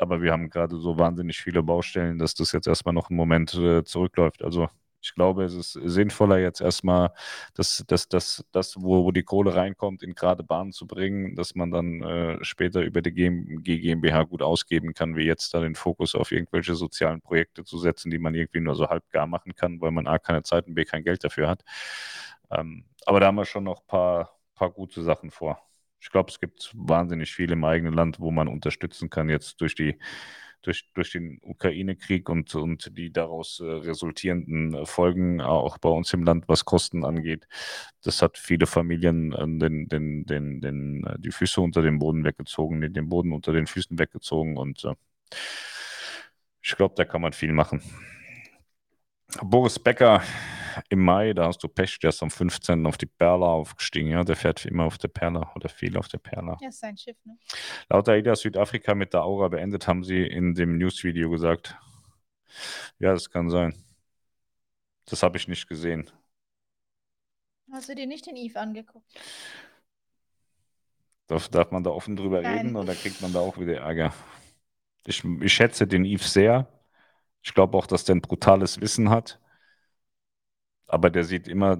Aber 0.01 0.21
wir 0.21 0.31
haben 0.31 0.49
gerade 0.49 0.77
so 0.77 0.97
wahnsinnig 0.97 1.37
viele 1.39 1.63
Baustellen, 1.63 2.19
dass 2.19 2.33
das 2.35 2.51
jetzt 2.51 2.67
erstmal 2.67 2.93
noch 2.93 3.09
einen 3.09 3.17
Moment 3.17 3.53
äh, 3.55 3.83
zurückläuft. 3.83 4.43
Also 4.43 4.69
ich 5.01 5.13
glaube, 5.15 5.43
es 5.45 5.53
ist 5.53 5.73
sinnvoller, 5.73 6.39
jetzt 6.39 6.59
erstmal 6.61 7.11
das, 7.53 7.83
das, 7.87 8.09
das, 8.09 8.45
das 8.51 8.75
wo, 8.77 9.05
wo 9.05 9.11
die 9.11 9.23
Kohle 9.23 9.55
reinkommt, 9.55 10.03
in 10.03 10.15
gerade 10.15 10.43
Bahnen 10.43 10.73
zu 10.73 10.87
bringen, 10.87 11.35
dass 11.35 11.55
man 11.55 11.71
dann 11.71 12.01
äh, 12.01 12.43
später 12.43 12.81
über 12.81 13.01
die 13.01 13.11
GmbH 13.13 14.23
gut 14.23 14.41
ausgeben 14.41 14.93
kann, 14.93 15.15
wie 15.15 15.25
jetzt 15.25 15.53
da 15.53 15.61
den 15.61 15.75
Fokus 15.75 16.15
auf 16.15 16.31
irgendwelche 16.31 16.75
sozialen 16.75 17.21
Projekte 17.21 17.63
zu 17.63 17.77
setzen, 17.77 18.09
die 18.11 18.19
man 18.19 18.33
irgendwie 18.35 18.59
nur 18.59 18.75
so 18.75 18.89
halb 18.89 19.09
gar 19.11 19.27
machen 19.27 19.55
kann, 19.55 19.79
weil 19.81 19.91
man 19.91 20.07
A 20.07 20.19
keine 20.19 20.43
Zeit 20.43 20.67
und 20.67 20.73
B 20.75 20.83
kein 20.85 21.03
Geld 21.03 21.23
dafür 21.23 21.47
hat. 21.49 21.63
Ähm, 22.51 22.85
aber 23.05 23.19
da 23.19 23.27
haben 23.27 23.35
wir 23.35 23.45
schon 23.45 23.63
noch 23.63 23.81
ein 23.81 23.87
paar, 23.87 24.37
paar 24.55 24.71
gute 24.71 25.03
Sachen 25.03 25.31
vor. 25.31 25.61
Ich 25.99 26.09
glaube, 26.09 26.29
es 26.31 26.39
gibt 26.39 26.71
wahnsinnig 26.75 27.33
viel 27.33 27.51
im 27.51 27.63
eigenen 27.63 27.93
Land, 27.93 28.19
wo 28.19 28.31
man 28.31 28.47
unterstützen 28.47 29.09
kann, 29.09 29.29
jetzt 29.29 29.61
durch 29.61 29.75
die 29.75 29.97
durch, 30.67 30.91
durch 30.93 31.11
den 31.11 31.39
Ukraine-Krieg 31.43 32.29
und, 32.29 32.53
und 32.55 32.97
die 32.97 33.11
daraus 33.11 33.59
äh, 33.59 33.63
resultierenden 33.63 34.73
äh, 34.73 34.85
Folgen 34.85 35.39
auch 35.39 35.77
bei 35.77 35.89
uns 35.89 36.13
im 36.13 36.23
Land, 36.23 36.47
was 36.47 36.65
Kosten 36.65 37.05
angeht. 37.05 37.47
Das 38.03 38.21
hat 38.21 38.37
viele 38.37 38.65
Familien 38.65 39.31
äh, 39.33 39.37
den, 39.59 39.87
den, 39.87 40.25
den, 40.25 40.61
den, 40.61 41.05
die 41.19 41.31
Füße 41.31 41.61
unter 41.61 41.81
dem 41.81 41.99
Boden 41.99 42.23
weggezogen, 42.23 42.81
den, 42.81 42.93
den 42.93 43.07
Boden 43.07 43.31
unter 43.31 43.53
den 43.53 43.67
Füßen 43.67 43.97
weggezogen 43.97 44.57
und 44.57 44.83
äh, 44.83 44.95
ich 46.61 46.75
glaube, 46.75 46.95
da 46.97 47.05
kann 47.05 47.21
man 47.21 47.31
viel 47.31 47.53
machen. 47.53 47.81
Boris 49.41 49.79
Becker 49.79 50.21
im 50.89 51.03
Mai, 51.03 51.33
da 51.33 51.47
hast 51.47 51.63
du 51.63 51.67
Pech, 51.67 51.99
der 51.99 52.09
ist 52.09 52.21
am 52.23 52.29
15. 52.31 52.85
auf 52.85 52.97
die 52.97 53.05
Perla 53.05 53.47
aufgestiegen. 53.47 54.09
Ja, 54.09 54.23
der 54.23 54.35
fährt 54.35 54.65
immer 54.65 54.85
auf 54.85 54.97
der 54.97 55.07
Perla 55.09 55.51
oder 55.55 55.69
viel 55.69 55.97
auf 55.97 56.07
der 56.07 56.19
Perla. 56.19 56.57
Ja, 56.61 56.69
ist 56.69 56.79
sein 56.79 56.97
Schiff, 56.97 57.17
ne? 57.25 57.37
Laut 57.89 58.07
AIDA 58.09 58.35
Südafrika 58.35 58.95
mit 58.95 59.13
der 59.13 59.23
Aura 59.23 59.47
beendet, 59.47 59.87
haben 59.87 60.03
sie 60.03 60.23
in 60.23 60.53
dem 60.53 60.77
Newsvideo 60.77 61.29
gesagt. 61.29 61.75
Ja, 62.99 63.13
das 63.13 63.29
kann 63.29 63.49
sein. 63.49 63.73
Das 65.05 65.23
habe 65.23 65.37
ich 65.37 65.47
nicht 65.47 65.67
gesehen. 65.67 66.09
Hast 67.71 67.89
du 67.89 67.95
dir 67.95 68.07
nicht 68.07 68.25
den 68.25 68.35
Eve 68.35 68.59
angeguckt? 68.59 69.13
Darf, 71.27 71.49
darf 71.49 71.71
man 71.71 71.83
da 71.83 71.89
offen 71.89 72.15
drüber 72.15 72.41
Nein. 72.41 72.57
reden 72.57 72.75
oder 72.75 72.95
kriegt 72.95 73.21
man 73.21 73.33
da 73.33 73.39
auch 73.39 73.57
wieder 73.59 73.77
Ärger? 73.77 74.13
Ich, 75.05 75.23
ich 75.23 75.53
schätze 75.53 75.85
den 75.85 76.05
Yves 76.05 76.33
sehr. 76.33 76.67
Ich 77.41 77.53
glaube 77.53 77.77
auch, 77.77 77.87
dass 77.87 78.05
der 78.05 78.15
ein 78.15 78.21
brutales 78.21 78.81
Wissen 78.81 79.09
hat. 79.09 79.39
Aber 80.87 81.09
der 81.09 81.23
sieht 81.23 81.47
immer, 81.47 81.77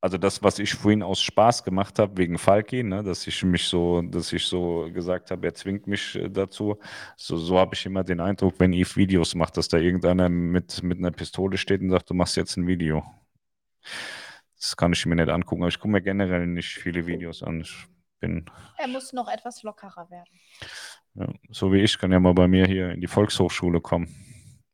also 0.00 0.16
das, 0.16 0.42
was 0.42 0.58
ich 0.58 0.72
vorhin 0.74 1.02
aus 1.02 1.20
Spaß 1.20 1.62
gemacht 1.62 1.98
habe, 1.98 2.16
wegen 2.16 2.38
Falki, 2.38 2.82
ne, 2.82 3.02
dass 3.02 3.26
ich 3.26 3.42
mich 3.44 3.64
so, 3.64 4.00
dass 4.00 4.32
ich 4.32 4.44
so 4.46 4.88
gesagt 4.92 5.30
habe, 5.30 5.46
er 5.46 5.54
zwingt 5.54 5.86
mich 5.86 6.16
äh, 6.16 6.30
dazu. 6.30 6.78
So, 7.16 7.36
so 7.36 7.58
habe 7.58 7.74
ich 7.74 7.84
immer 7.84 8.02
den 8.02 8.20
Eindruck, 8.20 8.54
wenn 8.58 8.72
Yves 8.72 8.96
Videos 8.96 9.34
macht, 9.34 9.56
dass 9.58 9.68
da 9.68 9.76
irgendeiner 9.76 10.28
mit, 10.30 10.82
mit 10.82 10.98
einer 10.98 11.10
Pistole 11.10 11.58
steht 11.58 11.82
und 11.82 11.90
sagt, 11.90 12.08
du 12.08 12.14
machst 12.14 12.36
jetzt 12.36 12.56
ein 12.56 12.66
Video. 12.66 13.04
Das 14.56 14.76
kann 14.76 14.92
ich 14.92 15.04
mir 15.06 15.16
nicht 15.16 15.28
angucken, 15.28 15.62
aber 15.62 15.68
ich 15.68 15.78
gucke 15.78 15.92
mir 15.92 16.02
generell 16.02 16.46
nicht 16.46 16.74
viele 16.74 17.06
Videos 17.06 17.42
an. 17.42 17.60
Ich 17.60 17.86
bin 18.20 18.46
Er 18.78 18.88
muss 18.88 19.12
noch 19.12 19.28
etwas 19.28 19.62
lockerer 19.62 20.08
werden. 20.10 20.28
ja, 21.14 21.28
so 21.50 21.72
wie 21.72 21.80
ich, 21.80 21.98
kann 21.98 22.12
ja 22.12 22.20
mal 22.20 22.34
bei 22.34 22.48
mir 22.48 22.66
hier 22.66 22.90
in 22.90 23.00
die 23.00 23.06
Volkshochschule 23.06 23.80
kommen. 23.80 24.08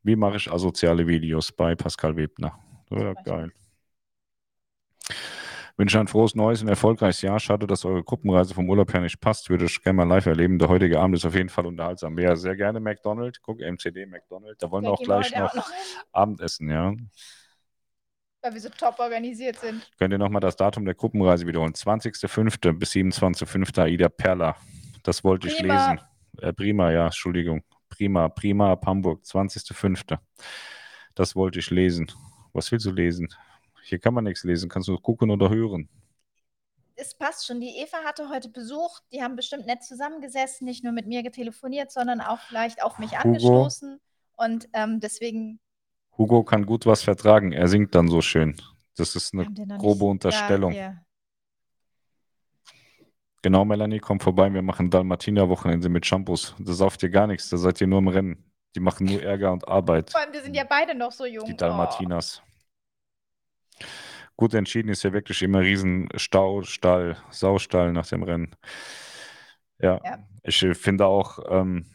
Wie 0.03 0.15
mache 0.15 0.37
ich 0.37 0.49
asoziale 0.51 1.05
Videos 1.05 1.51
bei 1.51 1.75
Pascal 1.75 2.15
Webner? 2.15 2.57
Ja, 2.89 3.13
geil. 3.13 3.51
Wünsche 5.77 5.99
ein 5.99 6.07
frohes 6.07 6.33
neues 6.33 6.63
und 6.63 6.69
erfolgreiches 6.69 7.21
Jahr. 7.21 7.39
Schade, 7.39 7.67
dass 7.67 7.85
eure 7.85 8.03
Gruppenreise 8.03 8.55
vom 8.55 8.67
Urlaub 8.67 8.91
her 8.93 9.01
nicht 9.01 9.21
passt. 9.21 9.49
Würde 9.51 9.65
ich 9.65 9.81
gerne 9.83 9.97
mal 9.97 10.07
live 10.07 10.25
erleben. 10.25 10.57
Der 10.57 10.69
heutige 10.69 10.99
Abend 10.99 11.15
ist 11.15 11.25
auf 11.25 11.35
jeden 11.35 11.49
Fall 11.49 11.67
unterhaltsam. 11.67 12.17
Ja, 12.17 12.35
sehr 12.35 12.55
gerne 12.55 12.79
McDonald's. 12.79 13.39
Guck, 13.43 13.59
MCD, 13.61 14.07
McDonald's. 14.07 14.57
Da 14.57 14.71
wollen 14.71 14.83
wir 14.83 14.89
Da 14.89 14.93
auch 14.93 14.99
wir 14.99 15.05
gleich 15.05 15.35
noch 15.35 15.51
auch 15.51 15.55
noch 15.55 15.71
Abendessen, 16.11 16.69
ja. 16.69 16.93
weil 18.41 18.53
wir 18.53 18.59
so 18.59 18.69
top 18.69 18.97
organisiert 18.97 19.59
sind. 19.59 19.87
Könnt 19.99 20.13
ihr 20.13 20.17
nochmal 20.17 20.41
das 20.41 20.55
Datum 20.55 20.83
der 20.83 20.95
Gruppenreise 20.95 21.45
wiederholen? 21.45 21.73
20.05. 21.73 22.73
bis 22.73 22.93
27.05. 22.93 23.79
Aida 23.79 24.09
Perla. 24.09 24.55
Das 25.03 25.23
wollte 25.23 25.47
ich 25.47 25.57
Prima. 25.57 25.91
lesen. 25.91 26.05
Äh, 26.41 26.53
prima, 26.53 26.91
ja, 26.91 27.05
Entschuldigung. 27.05 27.63
Prima, 27.89 28.29
prima 28.29 28.71
ab 28.71 28.87
Hamburg, 28.87 29.23
20.05. 29.23 30.17
Das 31.13 31.35
wollte 31.35 31.59
ich 31.59 31.69
lesen. 31.69 32.11
Was 32.57 32.71
willst 32.71 32.87
du 32.87 32.91
lesen? 32.91 33.27
Hier 33.83 33.99
kann 33.99 34.15
man 34.15 34.23
nichts 34.23 34.43
lesen, 34.43 34.67
kannst 34.67 34.87
du 34.87 34.97
gucken 34.97 35.29
oder 35.29 35.51
hören. 35.51 35.87
Es 36.95 37.13
passt 37.13 37.45
schon. 37.45 37.61
Die 37.61 37.77
Eva 37.77 37.97
hatte 38.03 38.29
heute 38.29 38.49
Besuch. 38.49 38.99
Die 39.11 39.21
haben 39.21 39.35
bestimmt 39.35 39.67
nett 39.67 39.83
zusammengesessen, 39.83 40.65
nicht 40.65 40.83
nur 40.83 40.91
mit 40.91 41.05
mir 41.05 41.21
getelefoniert, 41.21 41.91
sondern 41.91 42.19
auch 42.19 42.39
vielleicht 42.39 42.81
auf 42.81 42.97
mich 42.97 43.11
Hugo. 43.11 43.21
angestoßen. 43.27 43.99
Und 44.37 44.67
ähm, 44.73 44.99
deswegen 44.99 45.59
Hugo 46.17 46.43
kann 46.43 46.65
gut 46.65 46.87
was 46.87 47.03
vertragen, 47.03 47.51
er 47.51 47.67
singt 47.67 47.93
dann 47.93 48.07
so 48.07 48.21
schön. 48.21 48.55
Das 48.95 49.15
ist 49.15 49.35
eine 49.35 49.45
grobe 49.77 50.05
nicht- 50.05 50.11
Unterstellung. 50.11 50.73
Ja. 50.73 50.95
Genau, 53.43 53.65
Melanie, 53.65 53.99
komm 53.99 54.19
vorbei, 54.19 54.51
wir 54.51 54.63
machen 54.63 54.89
Dalmatiner-Wochenende 54.89 55.89
mit 55.89 56.07
Shampoos. 56.07 56.55
Da 56.57 56.73
sauft 56.73 57.03
ihr 57.03 57.09
gar 57.09 57.27
nichts, 57.27 57.49
da 57.49 57.57
seid 57.57 57.79
ihr 57.81 57.85
nur 57.87 57.99
im 57.99 58.07
Rennen. 58.07 58.43
Die 58.75 58.79
machen 58.79 59.07
nur 59.07 59.21
Ärger 59.21 59.51
und 59.51 59.67
Arbeit. 59.67 60.11
Vor 60.11 60.21
allem, 60.21 60.33
wir 60.33 60.41
sind 60.41 60.55
ja 60.55 60.63
beide 60.63 60.95
noch 60.95 61.11
so 61.11 61.25
jung. 61.25 61.45
Die 61.45 61.53
Oh. 61.53 61.57
Dalmatinas. 61.57 62.41
Gut 64.35 64.53
entschieden 64.53 64.89
ist 64.89 65.03
ja 65.03 65.13
wirklich 65.13 65.41
immer 65.41 65.61
riesen 65.61 66.09
Staustall, 66.15 67.17
Saustall 67.31 67.91
nach 67.91 68.05
dem 68.07 68.23
Rennen. 68.23 68.55
Ja, 69.79 69.99
Ja. 70.03 70.19
ich 70.43 70.61
äh, 70.63 70.75
finde 70.75 71.05
auch 71.07 71.39
ähm, 71.49 71.85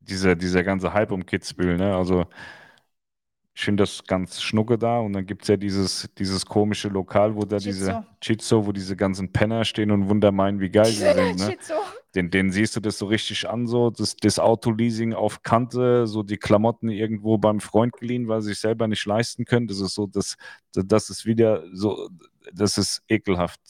diese, 0.00 0.36
dieser 0.36 0.64
ganze 0.64 0.92
Hype 0.92 1.12
um 1.12 1.24
Kitzbühel, 1.26 1.76
ne? 1.76 1.94
Also 1.94 2.26
ich 3.60 3.66
finde 3.66 3.82
das 3.82 4.04
ganz 4.04 4.40
schnucke 4.40 4.78
da 4.78 5.00
und 5.00 5.12
dann 5.12 5.26
gibt 5.26 5.42
es 5.42 5.48
ja 5.48 5.58
dieses, 5.58 6.08
dieses 6.16 6.46
komische 6.46 6.88
Lokal, 6.88 7.36
wo 7.36 7.44
da 7.44 7.58
diese 7.58 7.90
Chizo. 7.90 8.04
Chizo, 8.22 8.66
wo 8.66 8.72
diese 8.72 8.96
ganzen 8.96 9.32
Penner 9.32 9.66
stehen 9.66 9.90
und 9.90 10.08
wunder 10.08 10.32
meinen, 10.32 10.60
wie 10.60 10.70
geil 10.70 10.86
sie 10.86 11.04
sind, 11.14 11.38
ne? 11.38 11.58
Den, 12.14 12.30
den 12.30 12.50
siehst 12.52 12.74
du 12.74 12.80
das 12.80 12.96
so 12.96 13.04
richtig 13.04 13.50
an, 13.50 13.66
so 13.66 13.90
das, 13.90 14.16
das 14.16 14.38
Autoleasing 14.38 15.12
auf 15.12 15.42
Kante, 15.42 16.06
so 16.06 16.22
die 16.22 16.38
Klamotten 16.38 16.88
irgendwo 16.88 17.36
beim 17.36 17.60
Freund 17.60 17.92
geliehen, 17.98 18.28
weil 18.28 18.40
sie 18.40 18.48
sich 18.48 18.60
selber 18.60 18.88
nicht 18.88 19.04
leisten 19.04 19.44
können. 19.44 19.66
Das 19.66 19.78
ist 19.78 19.94
so, 19.94 20.06
das, 20.06 20.38
das 20.72 21.10
ist 21.10 21.26
wieder 21.26 21.62
so, 21.74 22.08
das 22.54 22.78
ist 22.78 23.02
ekelhaft. 23.08 23.60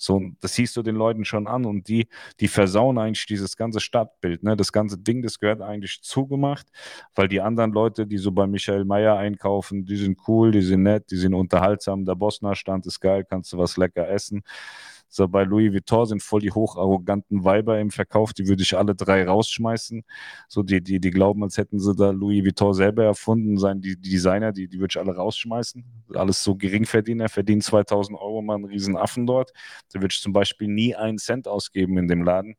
So, 0.00 0.22
das 0.40 0.54
siehst 0.54 0.76
du 0.76 0.82
den 0.82 0.96
Leuten 0.96 1.26
schon 1.26 1.46
an 1.46 1.66
und 1.66 1.88
die, 1.88 2.08
die 2.40 2.48
versauen 2.48 2.96
eigentlich 2.96 3.26
dieses 3.26 3.56
ganze 3.56 3.80
Stadtbild. 3.80 4.42
Ne? 4.42 4.56
Das 4.56 4.72
ganze 4.72 4.96
Ding, 4.96 5.22
das 5.22 5.38
gehört 5.38 5.60
eigentlich 5.60 6.00
zugemacht, 6.02 6.66
weil 7.14 7.28
die 7.28 7.42
anderen 7.42 7.72
Leute, 7.72 8.06
die 8.06 8.16
so 8.16 8.32
bei 8.32 8.46
Michael 8.46 8.86
Mayer 8.86 9.18
einkaufen, 9.18 9.84
die 9.84 9.96
sind 9.96 10.18
cool, 10.26 10.52
die 10.52 10.62
sind 10.62 10.84
nett, 10.84 11.10
die 11.10 11.16
sind 11.16 11.34
unterhaltsam. 11.34 12.06
Der 12.06 12.14
Bosner-Stand 12.14 12.86
ist 12.86 13.00
geil, 13.00 13.26
kannst 13.28 13.52
du 13.52 13.58
was 13.58 13.76
lecker 13.76 14.08
essen. 14.08 14.42
So 15.10 15.28
bei 15.28 15.42
Louis 15.44 15.72
Vuitton 15.72 16.06
sind 16.06 16.22
voll 16.22 16.40
die 16.40 16.52
hocharroganten 16.52 17.44
Weiber 17.44 17.80
im 17.80 17.90
Verkauf, 17.90 18.32
die 18.32 18.46
würde 18.48 18.62
ich 18.62 18.76
alle 18.78 18.94
drei 18.94 19.24
rausschmeißen. 19.26 20.04
So 20.48 20.62
die, 20.62 20.80
die, 20.82 21.00
die 21.00 21.10
glauben, 21.10 21.42
als 21.42 21.58
hätten 21.58 21.80
sie 21.80 21.94
da 21.94 22.10
Louis 22.10 22.44
Vuitton 22.44 22.74
selber 22.74 23.04
erfunden, 23.04 23.58
sein 23.58 23.80
die, 23.80 23.96
die 23.96 24.10
Designer, 24.10 24.52
die, 24.52 24.68
die 24.68 24.78
würde 24.78 24.92
ich 24.92 24.98
alle 24.98 25.14
rausschmeißen. 25.14 25.84
Alles 26.14 26.42
so 26.44 26.54
Geringverdiener, 26.54 27.28
verdienen 27.28 27.60
2000 27.60 28.18
Euro 28.18 28.40
mal 28.40 28.54
einen 28.54 28.66
riesen 28.66 28.96
Affen 28.96 29.26
dort. 29.26 29.52
Da 29.92 30.00
würde 30.00 30.12
ich 30.12 30.20
zum 30.20 30.32
Beispiel 30.32 30.68
nie 30.68 30.94
einen 30.94 31.18
Cent 31.18 31.48
ausgeben 31.48 31.98
in 31.98 32.08
dem 32.08 32.22
Laden. 32.22 32.56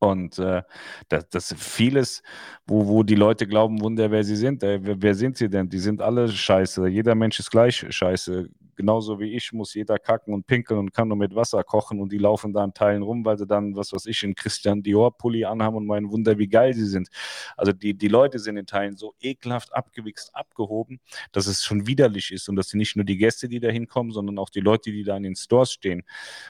Und 0.00 0.38
äh, 0.38 0.62
das, 1.08 1.28
das 1.28 1.54
vieles, 1.58 2.22
wo, 2.66 2.86
wo 2.86 3.02
die 3.02 3.16
Leute 3.16 3.46
glauben, 3.48 3.80
Wunder, 3.80 4.10
wer 4.10 4.22
sie 4.22 4.36
sind. 4.36 4.62
Äh, 4.62 4.78
wer, 4.82 5.02
wer, 5.02 5.14
sind 5.14 5.36
sie 5.36 5.48
denn? 5.48 5.68
Die 5.68 5.78
sind 5.78 6.00
alle 6.00 6.28
scheiße. 6.28 6.86
Jeder 6.86 7.14
Mensch 7.16 7.40
ist 7.40 7.50
gleich 7.50 7.84
scheiße. 7.88 8.48
Genauso 8.78 9.18
wie 9.18 9.34
ich 9.34 9.52
muss 9.52 9.74
jeder 9.74 9.98
kacken 9.98 10.32
und 10.32 10.46
pinkeln 10.46 10.78
und 10.78 10.94
kann 10.94 11.08
nur 11.08 11.16
mit 11.16 11.34
Wasser 11.34 11.64
kochen 11.64 12.00
und 12.00 12.12
die 12.12 12.18
laufen 12.18 12.52
da 12.52 12.62
in 12.62 12.72
Teilen 12.72 13.02
rum, 13.02 13.24
weil 13.24 13.36
sie 13.36 13.44
dann, 13.44 13.74
was 13.74 13.92
weiß 13.92 14.06
ich, 14.06 14.22
in 14.22 14.36
Christian 14.36 14.84
Dior-Pulli 14.84 15.44
anhaben 15.44 15.78
und 15.78 15.86
meinen 15.86 16.12
Wunder, 16.12 16.38
wie 16.38 16.46
geil 16.46 16.72
sie 16.74 16.86
sind. 16.86 17.08
Also 17.56 17.72
die, 17.72 17.94
die 17.94 18.06
Leute 18.06 18.38
sind 18.38 18.56
in 18.56 18.66
Teilen 18.66 18.96
so 18.96 19.16
ekelhaft 19.20 19.74
abgewichst, 19.74 20.30
abgehoben, 20.32 21.00
dass 21.32 21.48
es 21.48 21.64
schon 21.64 21.88
widerlich 21.88 22.30
ist 22.30 22.48
und 22.48 22.54
dass 22.54 22.68
sie 22.68 22.78
nicht 22.78 22.94
nur 22.94 23.04
die 23.04 23.16
Gäste, 23.16 23.48
die 23.48 23.58
da 23.58 23.68
hinkommen, 23.68 24.12
sondern 24.12 24.38
auch 24.38 24.48
die 24.48 24.60
Leute, 24.60 24.92
die 24.92 25.02
da 25.02 25.16
in 25.16 25.24
den 25.24 25.34
Stores 25.34 25.72
stehen. 25.72 26.04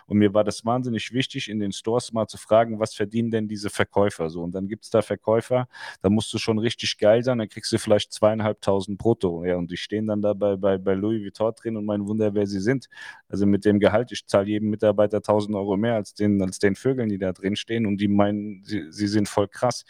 Und 0.05 0.19
mir 0.19 0.35
war 0.35 0.45
das 0.45 0.67
wahnsinnig 0.67 1.15
wichtig, 1.15 1.49
in 1.49 1.61
den 1.61 1.73
Stores 1.73 2.13
mal 2.13 2.27
zu 2.27 2.37
fragen, 2.37 2.79
was 2.79 2.95
verdienen 2.95 3.31
denn 3.31 3.49
diese 3.49 3.71
Verkäufer 3.71 4.29
so? 4.29 4.43
Und 4.43 4.55
dann 4.55 4.69
gibt 4.69 4.85
es 4.85 4.91
da 4.91 5.01
Verkäufer, 5.01 5.67
da 6.03 6.11
musst 6.11 6.31
du 6.35 6.37
schon 6.37 6.59
richtig 6.59 6.99
geil 6.99 7.25
sein, 7.25 7.39
dann 7.39 7.49
kriegst 7.49 7.73
du 7.73 7.79
vielleicht 7.79 8.13
zweieinhalbtausend 8.13 8.99
brutto. 8.99 9.47
Ja, 9.47 9.57
und 9.57 9.71
die 9.71 9.79
stehen 9.79 10.07
dann 10.07 10.21
da 10.21 10.35
bei, 10.35 10.57
bei, 10.57 10.77
bei 10.77 10.93
Louis 10.93 11.23
Vuitton 11.23 11.55
drin 11.57 11.77
und 11.79 11.87
mein 11.87 12.07
Wunder, 12.07 12.18
wer 12.19 12.47
sie 12.47 12.61
sind. 12.61 12.89
Also 13.29 13.47
mit 13.47 13.65
dem 13.65 13.81
Gehalt, 13.81 14.13
ich 14.13 14.27
zahle 14.27 14.49
jedem 14.49 14.71
Mitarbeiter 14.71 15.19
1000 15.19 15.57
Euro 15.57 15.77
mehr 15.77 15.95
als 15.95 16.15
den, 16.15 16.41
als 16.43 16.59
den 16.59 16.75
Vögeln, 16.77 17.09
die 17.09 17.19
da 17.19 17.33
drin 17.33 17.57
stehen 17.57 17.87
und 17.87 17.99
die 17.99 18.09
meinen, 18.09 18.65
sie, 18.65 18.91
sie 18.91 19.09
sind 19.09 19.29
voll 19.29 19.49
krass. 19.49 19.85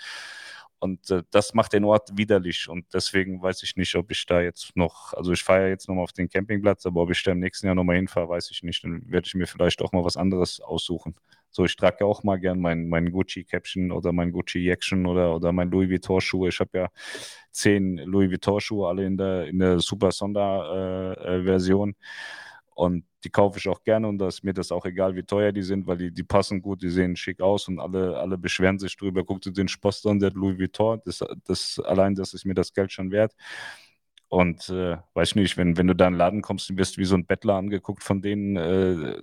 Und 0.81 1.11
äh, 1.11 1.23
das 1.31 1.55
macht 1.55 1.73
den 1.73 1.85
Ort 1.85 2.17
widerlich. 2.17 2.69
Und 2.69 2.87
deswegen 2.95 3.43
weiß 3.43 3.63
ich 3.65 3.77
nicht, 3.77 3.95
ob 3.97 4.11
ich 4.11 4.25
da 4.27 4.41
jetzt 4.41 4.77
noch, 4.77 5.13
also 5.15 5.33
ich 5.33 5.43
fahre 5.43 5.63
ja 5.63 5.69
jetzt 5.69 5.89
nochmal 5.89 6.05
auf 6.05 6.13
den 6.13 6.29
Campingplatz, 6.29 6.87
aber 6.87 7.03
ob 7.03 7.11
ich 7.11 7.23
da 7.23 7.33
im 7.33 7.41
nächsten 7.41 7.67
Jahr 7.67 7.75
nochmal 7.75 7.97
hinfahre, 7.97 8.29
weiß 8.29 8.51
ich 8.51 8.63
nicht. 8.63 8.85
Dann 8.85 9.03
werde 9.11 9.27
ich 9.27 9.35
mir 9.35 9.47
vielleicht 9.47 9.83
auch 9.83 9.93
mal 9.93 10.05
was 10.05 10.17
anderes 10.17 10.61
aussuchen. 10.61 11.15
So, 11.59 11.65
ich 11.65 11.75
trage 11.75 11.97
ja 12.03 12.07
auch 12.07 12.23
mal 12.23 12.37
gern 12.37 12.61
mein, 12.61 12.89
mein 12.89 13.11
Gucci-Caption 13.11 13.91
oder 13.91 14.13
mein 14.13 14.31
Gucci-Action 14.31 15.07
oder, 15.07 15.35
oder 15.35 15.51
mein 15.51 15.73
Louis 15.73 15.91
Vuitton-Schuhe. 15.91 16.51
Ich 16.51 16.61
habe 16.61 16.71
ja 16.79 16.89
zehn 17.51 17.97
Louis 17.97 18.31
Vuitton-Schuhe, 18.31 18.87
alle 18.87 19.05
in 19.05 19.17
der, 19.17 19.49
in 19.49 19.59
der 19.59 19.81
super 19.81 20.13
Sonder-Version. 20.13 21.91
Äh, 21.91 21.95
und 22.77 23.07
die 23.25 23.31
kaufe 23.31 23.59
ich 23.59 23.69
auch 23.69 23.83
gerne 23.83 24.07
und 24.07 24.19
da 24.19 24.29
ist 24.29 24.45
mir 24.45 24.53
das 24.55 24.71
auch 24.71 24.85
egal, 24.85 25.17
wie 25.17 25.25
teuer 25.25 25.51
die 25.51 25.65
sind, 25.65 25.89
weil 25.89 25.97
die, 25.97 26.13
die 26.13 26.23
passen 26.23 26.63
gut, 26.63 26.81
die 26.81 26.91
sehen 26.91 27.17
schick 27.17 27.41
aus 27.41 27.67
und 27.67 27.81
alle, 27.81 28.17
alle 28.17 28.39
beschweren 28.39 28.79
sich 28.79 28.97
drüber. 28.97 29.25
Guckt 29.25 29.45
ihr 29.47 29.53
den 29.53 29.67
Sposter 29.67 30.11
an, 30.11 30.21
der 30.21 30.31
Louis 30.31 30.61
Vuitton, 30.61 31.01
das, 31.05 31.25
das, 31.45 31.81
allein 31.85 32.15
das 32.15 32.35
ist 32.35 32.45
mir 32.45 32.55
das 32.55 32.73
Geld 32.73 32.93
schon 32.93 33.11
wert. 33.11 33.35
Und 34.29 34.69
äh, 34.69 34.99
weiß 35.15 35.35
nicht, 35.35 35.57
wenn, 35.57 35.77
wenn 35.77 35.89
du 35.89 35.97
da 35.97 36.07
in 36.07 36.13
den 36.13 36.19
Laden 36.19 36.41
kommst, 36.41 36.71
und 36.71 36.79
wirst 36.79 36.99
wie 36.99 37.05
so 37.05 37.17
ein 37.17 37.27
Bettler 37.27 37.55
angeguckt 37.55 38.05
von 38.05 38.23
denen, 38.23 38.57
äh, 38.57 39.23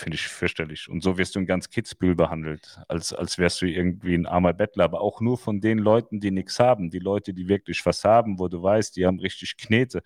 finde 0.00 0.16
ich 0.16 0.26
fürchterlich. 0.26 0.88
Und 0.88 1.02
so 1.02 1.18
wirst 1.18 1.34
du 1.34 1.40
in 1.40 1.46
ganz 1.46 1.70
Kitzbühel 1.70 2.14
behandelt, 2.14 2.78
als, 2.88 3.12
als 3.12 3.38
wärst 3.38 3.62
du 3.62 3.66
irgendwie 3.66 4.14
ein 4.14 4.26
armer 4.26 4.52
Bettler, 4.52 4.84
aber 4.84 5.00
auch 5.00 5.20
nur 5.20 5.38
von 5.38 5.60
den 5.60 5.78
Leuten, 5.78 6.20
die 6.20 6.30
nichts 6.30 6.58
haben. 6.58 6.90
Die 6.90 6.98
Leute, 6.98 7.34
die 7.34 7.48
wirklich 7.48 7.84
was 7.86 8.04
haben, 8.04 8.38
wo 8.38 8.48
du 8.48 8.62
weißt, 8.62 8.96
die 8.96 9.06
haben 9.06 9.20
richtig 9.20 9.56
Knete, 9.56 10.02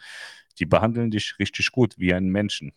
die 0.59 0.66
behandeln 0.66 1.11
dich 1.11 1.37
richtig 1.39 1.73
gut, 1.73 1.99
wie 1.99 2.12
einen 2.15 2.31
Menschen. 2.31 2.73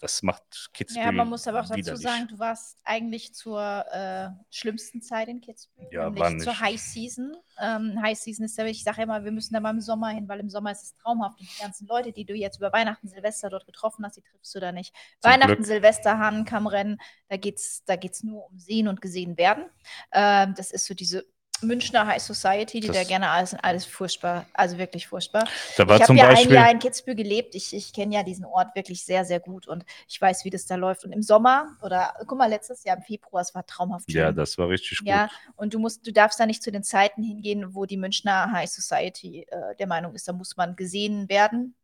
Das 0.00 0.22
macht 0.22 0.70
Kitzbühel. 0.72 1.04
Ja, 1.04 1.12
man 1.12 1.28
muss 1.28 1.46
aber 1.46 1.60
auch 1.60 1.68
dazu 1.68 1.76
widerlich. 1.76 2.02
sagen, 2.02 2.26
du 2.26 2.38
warst 2.38 2.78
eigentlich 2.84 3.34
zur 3.34 3.60
äh, 3.92 4.30
schlimmsten 4.48 5.02
Zeit 5.02 5.28
in 5.28 5.42
Kitzbühel, 5.42 5.88
ja, 5.92 6.08
nämlich 6.08 6.42
zur 6.42 6.58
High 6.58 6.80
Season. 6.80 7.36
Ähm, 7.60 8.00
High 8.00 8.18
Season 8.18 8.46
ist 8.46 8.56
ja, 8.56 8.64
ich 8.64 8.82
sage 8.82 9.02
immer, 9.02 9.22
wir 9.24 9.30
müssen 9.30 9.52
da 9.52 9.60
mal 9.60 9.70
im 9.70 9.82
Sommer 9.82 10.08
hin, 10.08 10.26
weil 10.26 10.40
im 10.40 10.48
Sommer 10.48 10.72
ist 10.72 10.82
es 10.82 10.94
traumhaft. 10.94 11.38
Und 11.38 11.50
die 11.50 11.62
ganzen 11.62 11.86
Leute, 11.86 12.12
die 12.12 12.24
du 12.24 12.34
jetzt 12.34 12.56
über 12.56 12.72
Weihnachten, 12.72 13.08
Silvester 13.08 13.50
dort 13.50 13.66
getroffen 13.66 14.06
hast, 14.06 14.16
die 14.16 14.22
triffst 14.22 14.54
du 14.54 14.60
da 14.60 14.72
nicht. 14.72 14.94
Zum 15.20 15.32
Weihnachten, 15.32 15.56
Glück. 15.56 15.66
Silvester, 15.66 16.18
Hahnenkammrennen, 16.18 16.98
da 17.28 17.36
geht 17.36 17.58
es 17.58 17.84
da 17.84 17.96
geht's 17.96 18.22
nur 18.22 18.46
um 18.46 18.58
Sehen 18.58 18.88
und 18.88 19.02
Gesehen 19.02 19.36
werden. 19.36 19.64
Ähm, 20.12 20.54
das 20.56 20.70
ist 20.70 20.86
so 20.86 20.94
diese 20.94 21.26
Münchner 21.62 22.06
High 22.06 22.22
Society, 22.22 22.80
die 22.80 22.88
das 22.88 22.96
da 22.96 23.04
gerne 23.04 23.30
alles, 23.30 23.54
alles 23.54 23.84
furchtbar, 23.84 24.46
also 24.52 24.78
wirklich 24.78 25.06
furchtbar. 25.06 25.44
Da 25.76 25.86
war 25.88 25.96
ich 25.96 26.02
habe 26.02 26.16
ja 26.16 26.28
Beispiel, 26.28 26.56
ein 26.56 26.62
Jahr 26.62 26.70
in 26.70 26.78
Kitzbühel 26.78 27.16
gelebt. 27.16 27.54
Ich, 27.54 27.74
ich 27.74 27.92
kenne 27.92 28.14
ja 28.14 28.22
diesen 28.22 28.44
Ort 28.44 28.74
wirklich 28.74 29.04
sehr, 29.04 29.24
sehr 29.24 29.40
gut 29.40 29.68
und 29.68 29.84
ich 30.08 30.20
weiß, 30.20 30.44
wie 30.44 30.50
das 30.50 30.66
da 30.66 30.76
läuft. 30.76 31.04
Und 31.04 31.12
im 31.12 31.22
Sommer 31.22 31.76
oder 31.82 32.14
guck 32.26 32.38
mal, 32.38 32.48
letztes 32.48 32.84
Jahr 32.84 32.96
im 32.96 33.02
Februar, 33.02 33.42
es 33.42 33.54
war 33.54 33.66
traumhaft 33.66 34.10
schön. 34.10 34.20
Ja, 34.20 34.32
das 34.32 34.58
war 34.58 34.68
richtig 34.68 34.98
gut. 34.98 35.08
Ja, 35.08 35.28
und 35.56 35.74
du 35.74 35.78
musst, 35.78 36.06
du 36.06 36.12
darfst 36.12 36.40
da 36.40 36.46
nicht 36.46 36.62
zu 36.62 36.72
den 36.72 36.82
Zeiten 36.82 37.22
hingehen, 37.22 37.74
wo 37.74 37.86
die 37.86 37.96
Münchner 37.96 38.50
High 38.52 38.70
Society 38.70 39.46
äh, 39.48 39.76
der 39.78 39.86
Meinung 39.86 40.14
ist, 40.14 40.28
da 40.28 40.32
muss 40.32 40.56
man 40.56 40.76
gesehen 40.76 41.28
werden 41.28 41.74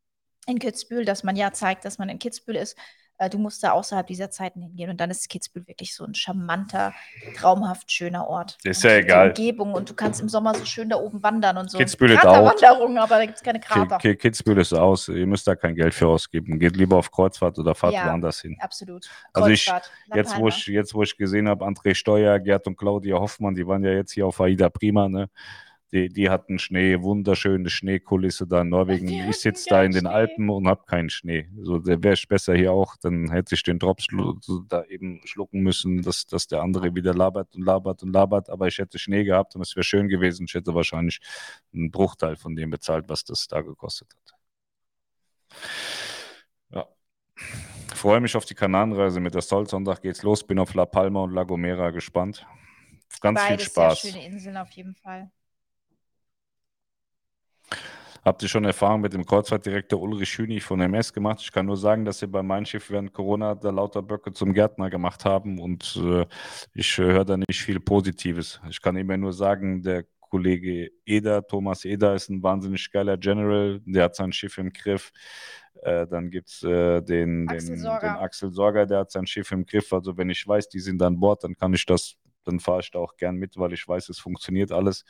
in 0.46 0.58
Kitzbühel, 0.58 1.04
dass 1.04 1.24
man 1.24 1.36
ja 1.36 1.52
zeigt, 1.52 1.84
dass 1.84 1.98
man 1.98 2.08
in 2.08 2.18
Kitzbühel 2.18 2.56
ist. 2.56 2.76
Äh, 3.18 3.30
du 3.30 3.38
musst 3.38 3.62
da 3.62 3.72
außerhalb 3.72 4.06
dieser 4.06 4.30
Zeiten 4.30 4.62
hingehen. 4.62 4.90
Und 4.90 5.00
dann 5.00 5.10
ist 5.10 5.28
Kitzbühel 5.28 5.66
wirklich 5.66 5.94
so 5.94 6.04
ein 6.04 6.14
charmanter, 6.14 6.92
traumhaft 7.36 7.90
schöner 7.90 8.26
Ort. 8.28 8.58
Ist 8.64 8.84
ja 8.84 8.96
egal. 8.96 9.28
Umgebung 9.28 9.72
und 9.72 9.88
du 9.88 9.94
kannst 9.94 10.20
im 10.20 10.28
Sommer 10.28 10.54
so 10.54 10.64
schön 10.64 10.88
da 10.88 10.96
oben 10.96 11.22
wandern 11.22 11.56
und 11.56 11.70
so. 11.70 11.78
Kitzbühel 11.78 12.12
ist 12.12 12.26
auch. 12.26 12.34
Aber 12.36 13.08
da 13.08 13.24
gibt 13.24 13.38
es 13.38 13.42
keine 13.42 13.60
Krater. 13.60 13.98
K 13.98 14.14
Kitzbühel 14.14 14.58
ist 14.58 14.72
aus. 14.72 15.08
Ihr 15.08 15.26
müsst 15.26 15.46
da 15.46 15.56
kein 15.56 15.74
Geld 15.74 15.94
für 15.94 16.08
ausgeben. 16.08 16.58
Geht 16.58 16.76
lieber 16.76 16.96
auf 16.96 17.10
Kreuzfahrt 17.10 17.58
oder 17.58 17.74
fahrt 17.74 17.94
ja, 17.94 18.06
woanders 18.06 18.40
hin. 18.40 18.56
Absolut. 18.60 19.08
Also 19.32 19.48
ich, 19.48 19.70
jetzt 20.14 20.38
wo, 20.38 20.48
ich, 20.48 20.66
jetzt, 20.66 20.94
wo 20.94 21.02
ich 21.02 21.16
gesehen 21.16 21.48
habe, 21.48 21.64
André 21.64 21.94
Steuer, 21.94 22.38
Gerd 22.38 22.66
und 22.66 22.76
Claudia 22.76 23.16
Hoffmann, 23.16 23.54
die 23.54 23.66
waren 23.66 23.82
ja 23.84 23.92
jetzt 23.92 24.12
hier 24.12 24.26
auf 24.26 24.40
Aida 24.40 24.68
Prima, 24.68 25.08
ne? 25.08 25.28
Die, 25.92 26.08
die 26.08 26.28
hatten 26.28 26.58
Schnee, 26.58 27.00
wunderschöne 27.00 27.70
Schneekulisse 27.70 28.46
da 28.46 28.62
in 28.62 28.70
Norwegen. 28.70 29.06
Die 29.06 29.20
ich 29.20 29.36
sitze 29.36 29.66
da 29.68 29.84
in 29.84 29.92
den 29.92 30.00
Schnee. 30.00 30.08
Alpen 30.08 30.50
und 30.50 30.66
habe 30.66 30.84
keinen 30.84 31.10
Schnee. 31.10 31.48
So, 31.60 31.78
der 31.78 32.02
wäre 32.02 32.16
besser 32.28 32.54
hier 32.56 32.72
auch, 32.72 32.96
dann 32.96 33.30
hätte 33.30 33.54
ich 33.54 33.62
den 33.62 33.78
Drops 33.78 34.08
da 34.68 34.84
eben 34.84 35.20
schlucken 35.24 35.60
müssen, 35.60 36.02
dass, 36.02 36.26
dass 36.26 36.48
der 36.48 36.62
andere 36.62 36.94
wieder 36.96 37.14
labert 37.14 37.54
und 37.54 37.62
labert 37.64 38.02
und 38.02 38.12
labert. 38.12 38.50
Aber 38.50 38.66
ich 38.66 38.78
hätte 38.78 38.98
Schnee 38.98 39.22
gehabt 39.22 39.54
und 39.54 39.62
es 39.62 39.76
wäre 39.76 39.84
schön 39.84 40.08
gewesen. 40.08 40.46
Ich 40.48 40.54
hätte 40.54 40.74
wahrscheinlich 40.74 41.20
einen 41.72 41.92
Bruchteil 41.92 42.36
von 42.36 42.56
dem 42.56 42.70
bezahlt, 42.70 43.08
was 43.08 43.22
das 43.22 43.46
da 43.46 43.60
gekostet 43.60 44.08
hat. 44.16 44.34
Ja. 46.70 46.86
Ich 47.92 47.94
freue 47.94 48.20
mich 48.20 48.34
auf 48.34 48.44
die 48.44 48.54
Kanarenreise. 48.54 49.20
Mit 49.20 49.34
der 49.34 49.42
Solsonntag 49.42 50.02
geht's 50.02 50.24
los. 50.24 50.44
Bin 50.44 50.58
auf 50.58 50.74
La 50.74 50.84
Palma 50.84 51.20
und 51.22 51.32
La 51.32 51.44
Gomera 51.44 51.90
gespannt. 51.90 52.44
Ganz 53.20 53.40
Beides 53.40 53.62
viel 53.62 53.70
Spaß. 53.70 54.02
Sehr 54.02 54.12
schöne 54.12 54.26
Inseln 54.26 54.56
auf 54.56 54.70
jeden 54.70 54.96
Fall. 54.96 55.30
Habt 58.26 58.42
ihr 58.42 58.48
schon 58.48 58.64
Erfahrung 58.64 59.02
mit 59.02 59.12
dem 59.12 59.24
Kreuzfahrtdirektor 59.24 60.00
Ulrich 60.00 60.36
Hünig 60.36 60.64
von 60.64 60.80
MS 60.80 61.12
gemacht? 61.12 61.38
Ich 61.40 61.52
kann 61.52 61.64
nur 61.64 61.76
sagen, 61.76 62.04
dass 62.04 62.18
sie 62.18 62.26
bei 62.26 62.42
meinem 62.42 62.64
Schiff 62.64 62.90
während 62.90 63.12
Corona 63.12 63.54
da 63.54 63.70
lauter 63.70 64.02
Böcke 64.02 64.32
zum 64.32 64.52
Gärtner 64.52 64.90
gemacht 64.90 65.24
haben 65.24 65.60
und 65.60 65.96
äh, 66.04 66.26
ich 66.74 66.98
äh, 66.98 67.04
höre 67.04 67.24
da 67.24 67.36
nicht 67.36 67.62
viel 67.62 67.78
Positives. 67.78 68.60
Ich 68.68 68.82
kann 68.82 68.96
immer 68.96 69.16
nur 69.16 69.32
sagen, 69.32 69.80
der 69.80 70.06
Kollege 70.18 70.90
Eder, 71.04 71.46
Thomas 71.46 71.84
Eder, 71.84 72.16
ist 72.16 72.28
ein 72.28 72.42
wahnsinnig 72.42 72.90
geiler 72.90 73.16
General, 73.16 73.80
der 73.86 74.02
hat 74.02 74.16
sein 74.16 74.32
Schiff 74.32 74.58
im 74.58 74.72
Griff. 74.72 75.12
Äh, 75.82 76.08
dann 76.08 76.28
gibt 76.28 76.48
es 76.48 76.64
äh, 76.64 77.02
den, 77.02 77.48
Axel 77.48 77.76
den, 77.76 77.84
den, 77.84 78.10
Axel 78.10 78.50
Sorger, 78.50 78.86
der 78.86 78.98
hat 78.98 79.12
sein 79.12 79.28
Schiff 79.28 79.52
im 79.52 79.64
Griff. 79.64 79.92
Also 79.92 80.16
wenn 80.16 80.30
ich 80.30 80.44
weiß, 80.44 80.68
die 80.68 80.80
sind 80.80 81.00
an 81.00 81.20
Bord, 81.20 81.44
dann 81.44 81.54
kann 81.54 81.72
ich 81.74 81.86
das, 81.86 82.16
dann 82.42 82.58
fahre 82.58 82.80
ich 82.80 82.90
da 82.90 82.98
auch 82.98 83.16
gern 83.16 83.36
mit, 83.36 83.56
weil 83.56 83.72
ich 83.72 83.86
weiß, 83.86 84.08
es 84.08 84.18
funktioniert 84.18 84.72
alles 84.72 85.04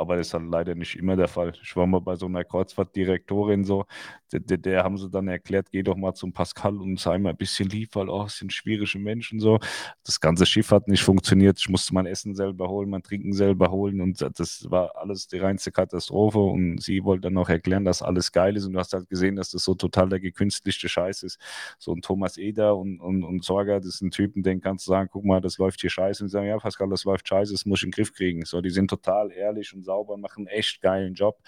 aber 0.00 0.16
das 0.16 0.28
ist 0.28 0.34
halt 0.34 0.50
leider 0.50 0.74
nicht 0.74 0.96
immer 0.96 1.14
der 1.14 1.28
Fall. 1.28 1.52
Ich 1.62 1.76
war 1.76 1.86
mal 1.86 2.00
bei 2.00 2.16
so 2.16 2.24
einer 2.24 2.42
Kreuzfahrtdirektorin 2.42 3.64
so, 3.64 3.84
der, 4.32 4.40
der, 4.40 4.56
der, 4.56 4.84
haben 4.84 4.96
sie 4.96 5.10
dann 5.10 5.28
erklärt, 5.28 5.70
geh 5.70 5.82
doch 5.82 5.96
mal 5.96 6.14
zum 6.14 6.32
Pascal 6.32 6.76
und 6.78 6.98
sei 6.98 7.18
mal 7.18 7.30
ein 7.30 7.36
bisschen 7.36 7.68
lieb, 7.68 7.94
weil 7.94 8.08
oh, 8.08 8.24
es 8.24 8.38
sind 8.38 8.50
schwierige 8.52 8.98
Menschen 8.98 9.40
so. 9.40 9.58
Das 10.04 10.18
ganze 10.20 10.46
Schiff 10.46 10.70
hat 10.70 10.88
nicht 10.88 11.02
funktioniert. 11.02 11.58
Ich 11.58 11.68
musste 11.68 11.92
mein 11.92 12.06
Essen 12.06 12.34
selber 12.34 12.68
holen, 12.70 12.88
mein 12.88 13.02
Trinken 13.02 13.34
selber 13.34 13.70
holen 13.70 14.00
und 14.00 14.24
das 14.38 14.70
war 14.70 14.96
alles 14.96 15.26
die 15.26 15.38
reinste 15.38 15.70
Katastrophe 15.70 16.38
und 16.38 16.80
sie 16.82 17.04
wollte 17.04 17.22
dann 17.22 17.34
noch 17.34 17.50
erklären, 17.50 17.84
dass 17.84 18.00
alles 18.00 18.32
geil 18.32 18.56
ist 18.56 18.64
und 18.64 18.72
du 18.72 18.78
hast 18.78 18.94
halt 18.94 19.08
gesehen, 19.10 19.36
dass 19.36 19.50
das 19.50 19.64
so 19.64 19.74
total 19.74 20.08
der 20.08 20.20
gekünstlichte 20.20 20.88
Scheiß 20.88 21.24
ist. 21.24 21.38
So 21.78 21.92
ein 21.92 22.00
Thomas 22.00 22.38
Eder 22.38 22.76
und, 22.76 23.00
und, 23.00 23.22
und 23.22 23.44
Sorger, 23.44 23.80
das 23.80 23.98
sind 23.98 24.14
Typen, 24.14 24.42
denen 24.42 24.62
kannst 24.62 24.86
du 24.86 24.92
sagen, 24.92 25.10
guck 25.12 25.26
mal, 25.26 25.42
das 25.42 25.58
läuft 25.58 25.82
hier 25.82 25.90
scheiße 25.90 26.24
und 26.24 26.30
sie 26.30 26.32
sagen, 26.32 26.46
ja 26.46 26.56
Pascal, 26.56 26.88
das 26.88 27.04
läuft 27.04 27.28
scheiße, 27.28 27.52
das 27.52 27.66
muss 27.66 27.80
ich 27.80 27.84
in 27.84 27.90
den 27.90 27.96
Griff 27.96 28.14
kriegen. 28.14 28.44
So, 28.46 28.62
die 28.62 28.70
sind 28.70 28.88
total 28.88 29.30
ehrlich 29.32 29.74
und 29.74 29.84
sauber, 29.90 30.16
machen 30.16 30.46
echt 30.46 30.80
geilen 30.80 31.14
Job. 31.14 31.38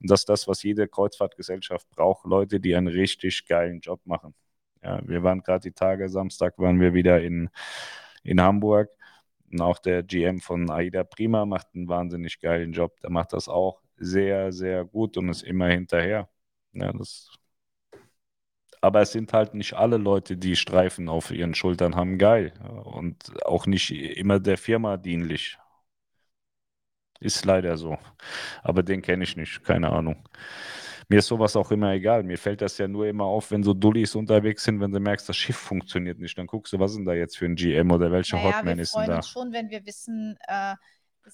Und 0.00 0.10
das 0.10 0.20
ist 0.20 0.28
das, 0.28 0.48
was 0.48 0.62
jede 0.62 0.88
Kreuzfahrtgesellschaft 0.88 1.88
braucht. 1.90 2.26
Leute, 2.26 2.58
die 2.60 2.74
einen 2.74 2.88
richtig 2.88 3.46
geilen 3.46 3.80
Job 3.80 4.00
machen. 4.06 4.34
Ja, 4.82 5.00
wir 5.06 5.22
waren 5.22 5.42
gerade 5.42 5.62
die 5.62 5.72
Tage, 5.72 6.08
Samstag 6.08 6.58
waren 6.58 6.80
wir 6.80 6.94
wieder 6.94 7.20
in, 7.22 7.50
in 8.22 8.40
Hamburg. 8.40 8.90
Und 9.52 9.60
auch 9.60 9.78
der 9.78 10.02
GM 10.02 10.40
von 10.40 10.70
Aida 10.70 11.04
Prima 11.04 11.46
macht 11.46 11.68
einen 11.74 11.88
wahnsinnig 11.88 12.40
geilen 12.40 12.72
Job. 12.72 12.98
Der 13.00 13.10
macht 13.10 13.32
das 13.32 13.48
auch 13.48 13.80
sehr, 13.98 14.52
sehr 14.52 14.84
gut 14.84 15.16
und 15.16 15.28
ist 15.28 15.42
immer 15.42 15.68
hinterher. 15.68 16.28
Ja, 16.72 16.92
das 16.92 17.30
aber 18.80 19.00
es 19.00 19.12
sind 19.12 19.32
halt 19.32 19.54
nicht 19.54 19.74
alle 19.74 19.96
Leute, 19.96 20.36
die 20.36 20.54
Streifen 20.54 21.08
auf 21.08 21.30
ihren 21.32 21.54
Schultern 21.54 21.96
haben, 21.96 22.18
geil. 22.18 22.52
Und 22.84 23.32
auch 23.44 23.66
nicht 23.66 23.90
immer 23.90 24.38
der 24.38 24.58
Firma 24.58 24.96
dienlich. 24.96 25.58
Ist 27.20 27.44
leider 27.44 27.76
so. 27.76 27.98
Aber 28.62 28.82
den 28.82 29.02
kenne 29.02 29.24
ich 29.24 29.36
nicht, 29.36 29.64
keine 29.64 29.90
Ahnung. 29.90 30.16
mir 31.08 31.18
ist 31.20 31.26
sowas 31.28 31.56
auch 31.56 31.70
immer 31.70 31.92
egal. 31.92 32.22
Mir 32.24 32.38
fällt 32.38 32.60
das 32.62 32.78
ja 32.78 32.88
nur 32.88 33.06
immer 33.06 33.24
auf, 33.24 33.50
wenn 33.50 33.62
so 33.62 33.74
Dullis 33.74 34.14
unterwegs 34.14 34.64
sind, 34.64 34.80
wenn 34.80 34.92
du 34.92 35.00
merkst, 35.00 35.28
das 35.28 35.36
Schiff 35.36 35.56
funktioniert 35.56 36.18
nicht. 36.18 36.36
Dann 36.38 36.46
guckst 36.46 36.72
du, 36.72 36.78
was 36.78 36.92
ist 36.92 36.98
denn 36.98 37.06
da 37.06 37.14
jetzt 37.14 37.38
für 37.38 37.46
ein 37.46 37.54
GM 37.56 37.90
oder 37.90 38.10
welcher 38.12 38.38
naja, 38.38 38.58
Hotman 38.58 38.78
ist 38.78 38.94
denn 38.94 39.06
da? 39.06 39.06
Wir 39.06 39.06
freuen 39.06 39.16
uns 39.18 39.28
schon, 39.28 39.52
wenn 39.52 39.70
wir 39.70 39.86
wissen, 39.86 40.36
äh, 40.48 40.74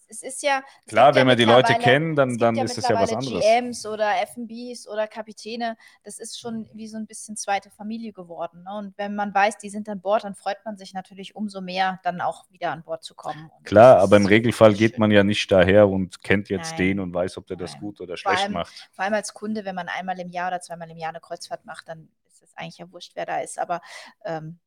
es 0.08 0.22
ist 0.22 0.42
ja. 0.42 0.62
Klar, 0.86 1.14
wenn 1.14 1.26
ja 1.26 1.32
wir 1.32 1.36
die 1.36 1.44
Leute 1.44 1.74
kennen, 1.74 2.16
dann, 2.16 2.38
dann 2.38 2.54
ja 2.54 2.64
ist 2.64 2.78
es 2.78 2.88
ja 2.88 2.94
was 2.94 3.12
anderes. 3.12 3.42
GMs 3.42 3.86
oder 3.86 4.12
FBs 4.22 4.88
oder 4.88 5.06
Kapitäne, 5.06 5.76
das 6.02 6.18
ist 6.18 6.40
schon 6.40 6.68
wie 6.72 6.88
so 6.88 6.96
ein 6.96 7.06
bisschen 7.06 7.36
zweite 7.36 7.70
Familie 7.70 8.12
geworden. 8.12 8.64
Ne? 8.64 8.76
Und 8.76 8.98
wenn 8.98 9.14
man 9.14 9.34
weiß, 9.34 9.58
die 9.58 9.70
sind 9.70 9.88
an 9.88 10.00
Bord, 10.00 10.24
dann 10.24 10.34
freut 10.34 10.64
man 10.64 10.76
sich 10.76 10.94
natürlich 10.94 11.36
umso 11.36 11.60
mehr, 11.60 12.00
dann 12.02 12.20
auch 12.20 12.50
wieder 12.50 12.72
an 12.72 12.82
Bord 12.82 13.04
zu 13.04 13.14
kommen. 13.14 13.50
Und 13.56 13.64
Klar, 13.64 13.98
aber 13.98 14.16
im 14.16 14.26
Regelfall 14.26 14.74
geht 14.74 14.98
man 14.98 15.10
ja 15.10 15.24
nicht 15.24 15.50
daher 15.50 15.88
und 15.88 16.22
kennt 16.22 16.48
jetzt 16.48 16.72
Nein. 16.72 16.78
den 16.78 17.00
und 17.00 17.14
weiß, 17.14 17.36
ob 17.38 17.46
der 17.46 17.56
das 17.56 17.78
gut 17.78 18.00
oder 18.00 18.16
schlecht 18.16 18.44
allem, 18.44 18.52
macht. 18.52 18.72
Vor 18.92 19.04
allem 19.04 19.14
als 19.14 19.34
Kunde, 19.34 19.64
wenn 19.64 19.74
man 19.74 19.88
einmal 19.88 20.18
im 20.20 20.30
Jahr 20.30 20.48
oder 20.48 20.60
zweimal 20.60 20.90
im 20.90 20.96
Jahr 20.96 21.10
eine 21.10 21.20
Kreuzfahrt 21.20 21.64
macht, 21.64 21.88
dann 21.88 22.08
ist 22.26 22.42
es 22.42 22.56
eigentlich 22.56 22.78
ja 22.78 22.90
wurscht, 22.90 23.12
wer 23.14 23.26
da 23.26 23.40
ist. 23.40 23.58
Aber 23.58 23.80
ähm, 24.24 24.58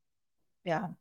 ja, 0.63 0.95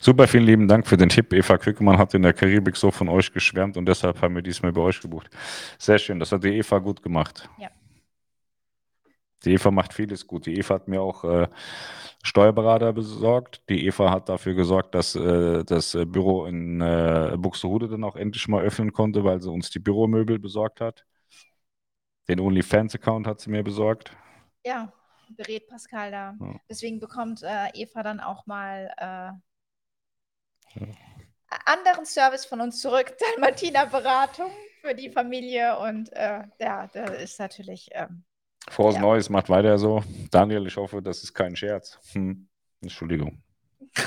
Super, 0.00 0.28
vielen 0.28 0.44
lieben 0.44 0.68
Dank 0.68 0.86
für 0.86 0.96
den 0.96 1.08
Tipp. 1.08 1.32
Eva 1.32 1.56
Quickemann 1.56 1.98
hat 1.98 2.14
in 2.14 2.22
der 2.22 2.32
Karibik 2.32 2.76
so 2.76 2.90
von 2.90 3.08
euch 3.08 3.32
geschwärmt 3.32 3.76
und 3.76 3.86
deshalb 3.86 4.20
haben 4.20 4.34
wir 4.34 4.42
diesmal 4.42 4.72
bei 4.72 4.82
euch 4.82 5.00
gebucht. 5.00 5.30
Sehr 5.78 5.98
schön, 5.98 6.18
das 6.18 6.32
hat 6.32 6.44
die 6.44 6.58
Eva 6.58 6.78
gut 6.78 7.02
gemacht. 7.02 7.48
Ja. 7.58 7.70
Die 9.44 9.52
Eva 9.52 9.70
macht 9.70 9.92
vieles 9.92 10.26
gut. 10.26 10.46
Die 10.46 10.56
Eva 10.56 10.74
hat 10.74 10.88
mir 10.88 11.02
auch 11.02 11.24
äh, 11.24 11.48
Steuerberater 12.22 12.92
besorgt. 12.92 13.62
Die 13.68 13.86
Eva 13.86 14.10
hat 14.10 14.28
dafür 14.28 14.54
gesorgt, 14.54 14.94
dass 14.94 15.14
äh, 15.14 15.64
das 15.64 15.92
Büro 16.06 16.46
in 16.46 16.80
äh, 16.80 17.36
Buxtehude 17.36 17.88
dann 17.88 18.04
auch 18.04 18.16
endlich 18.16 18.48
mal 18.48 18.62
öffnen 18.62 18.92
konnte, 18.92 19.22
weil 19.24 19.42
sie 19.42 19.50
uns 19.50 19.70
die 19.70 19.80
Büromöbel 19.80 20.38
besorgt 20.38 20.80
hat. 20.80 21.04
Den 22.28 22.40
OnlyFans-Account 22.40 23.26
hat 23.26 23.40
sie 23.40 23.50
mir 23.50 23.62
besorgt. 23.62 24.16
Ja, 24.64 24.90
berät 25.36 25.68
Pascal 25.68 26.10
da. 26.10 26.34
Ja. 26.40 26.60
Deswegen 26.70 26.98
bekommt 26.98 27.42
äh, 27.42 27.68
Eva 27.74 28.02
dann 28.02 28.20
auch 28.20 28.46
mal 28.46 28.90
äh, 28.96 29.32
anderen 31.64 32.04
Service 32.04 32.44
von 32.44 32.60
uns 32.60 32.80
zurück, 32.80 33.14
Dalmatiner-Beratung 33.36 34.50
für 34.80 34.94
die 34.94 35.10
Familie 35.10 35.78
und 35.78 36.12
äh, 36.12 36.42
ja, 36.58 36.88
da 36.92 37.04
ist 37.04 37.38
natürlich. 37.38 37.88
Ähm, 37.92 38.24
Frohes 38.68 38.94
ja. 38.94 39.00
Neues, 39.00 39.28
macht 39.28 39.48
weiter 39.48 39.78
so. 39.78 40.02
Daniel, 40.30 40.66
ich 40.66 40.76
hoffe, 40.76 41.02
das 41.02 41.22
ist 41.22 41.34
kein 41.34 41.54
Scherz. 41.54 41.98
Hm. 42.12 42.48
Entschuldigung. 42.80 43.42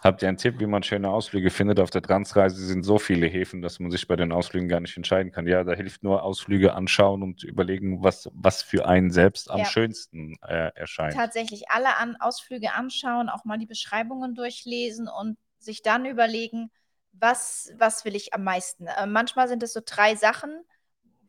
Habt 0.00 0.22
ihr 0.22 0.28
einen 0.28 0.36
Tipp, 0.36 0.60
wie 0.60 0.66
man 0.66 0.84
schöne 0.84 1.10
Ausflüge 1.10 1.50
findet? 1.50 1.80
Auf 1.80 1.90
der 1.90 2.02
Transreise 2.02 2.64
sind 2.64 2.84
so 2.84 2.98
viele 2.98 3.26
Häfen, 3.26 3.62
dass 3.62 3.80
man 3.80 3.90
sich 3.90 4.06
bei 4.06 4.14
den 4.14 4.30
Ausflügen 4.30 4.68
gar 4.68 4.78
nicht 4.78 4.96
entscheiden 4.96 5.32
kann. 5.32 5.48
Ja, 5.48 5.64
da 5.64 5.72
hilft 5.72 6.04
nur 6.04 6.22
Ausflüge 6.22 6.74
anschauen 6.74 7.24
und 7.24 7.42
überlegen, 7.42 8.02
was, 8.02 8.30
was 8.32 8.62
für 8.62 8.86
einen 8.86 9.10
selbst 9.10 9.50
am 9.50 9.58
ja. 9.58 9.64
schönsten 9.64 10.36
äh, 10.42 10.70
erscheint. 10.76 11.14
Tatsächlich 11.14 11.70
alle 11.70 11.96
an 11.96 12.14
Ausflüge 12.20 12.74
anschauen, 12.74 13.28
auch 13.28 13.44
mal 13.44 13.58
die 13.58 13.66
Beschreibungen 13.66 14.36
durchlesen 14.36 15.08
und 15.08 15.36
sich 15.58 15.82
dann 15.82 16.06
überlegen, 16.06 16.70
was, 17.12 17.72
was 17.76 18.04
will 18.04 18.14
ich 18.14 18.34
am 18.34 18.44
meisten. 18.44 18.86
Äh, 18.86 19.06
manchmal 19.06 19.48
sind 19.48 19.64
es 19.64 19.72
so 19.72 19.80
drei 19.84 20.14
Sachen, 20.14 20.62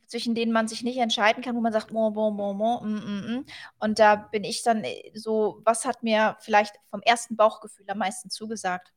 zwischen 0.10 0.36
denen 0.36 0.52
man 0.52 0.68
sich 0.68 0.84
nicht 0.84 0.98
entscheiden 0.98 1.44
kann, 1.44 1.56
wo 1.56 1.62
man 1.62 1.72
sagt, 1.72 1.94
bon, 1.94 2.14
bon, 2.14 2.36
bon, 2.36 2.58
bon, 2.58 2.84
mm, 2.84 2.96
mm, 2.96 3.38
mm. 3.38 3.46
und 3.80 4.00
da 4.00 4.16
bin 4.16 4.44
ich 4.44 4.64
dann 4.64 4.84
äh, 4.84 5.12
so, 5.14 5.62
was 5.64 5.86
hat 5.86 6.04
mir 6.04 6.36
vielleicht 6.42 6.76
vom 6.90 7.02
ersten 7.02 7.36
Bauchgefühl 7.36 7.86
am 7.90 8.00
meisten 8.00 8.30
zugesagt? 8.30 8.92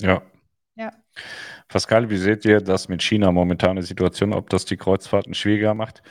Ja. 0.00 0.22
Ja. 0.76 0.92
Pascal, 1.68 2.10
wie 2.10 2.18
seht 2.18 2.44
ihr 2.44 2.60
das 2.60 2.88
mit 2.88 3.02
China 3.02 3.32
momentane 3.32 3.82
Situation, 3.82 4.34
ob 4.34 4.50
das 4.50 4.66
die 4.66 4.76
Kreuzfahrten 4.76 5.34
schwieriger 5.34 5.74
macht? 5.74 6.02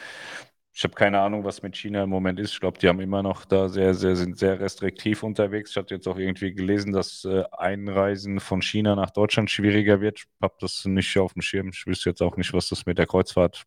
Ich 0.78 0.84
habe 0.84 0.94
keine 0.94 1.22
Ahnung, 1.22 1.46
was 1.46 1.62
mit 1.62 1.78
China 1.78 2.04
im 2.04 2.10
Moment 2.10 2.38
ist. 2.38 2.52
Ich 2.52 2.60
glaube, 2.60 2.78
die 2.78 2.90
haben 2.90 3.00
immer 3.00 3.24
noch 3.24 3.46
da 3.46 3.70
sehr, 3.70 3.94
sehr, 3.94 4.18
sind 4.18 4.38
sehr 4.38 4.60
restriktiv 4.60 5.24
unterwegs. 5.24 5.70
Ich 5.70 5.78
hatte 5.78 5.96
jetzt 5.96 6.06
auch 6.06 6.18
irgendwie 6.18 6.54
gelesen, 6.54 6.92
dass 6.92 7.24
äh, 7.24 7.46
Einreisen 7.54 8.42
von 8.42 8.62
China 8.62 8.94
nach 8.94 9.12
Deutschland 9.12 9.50
schwieriger 9.50 10.02
wird. 10.02 10.20
Ich 10.20 10.26
habe 10.42 10.56
das 10.60 10.84
nicht 10.84 11.18
auf 11.18 11.32
dem 11.32 11.42
Schirm. 11.42 11.70
Ich 11.70 11.88
wüsste 11.88 12.10
jetzt 12.10 12.22
auch 12.22 12.36
nicht, 12.36 12.52
was 12.52 12.68
das 12.68 12.86
mit 12.86 12.98
der 12.98 13.08
Kreuzfahrt 13.08 13.64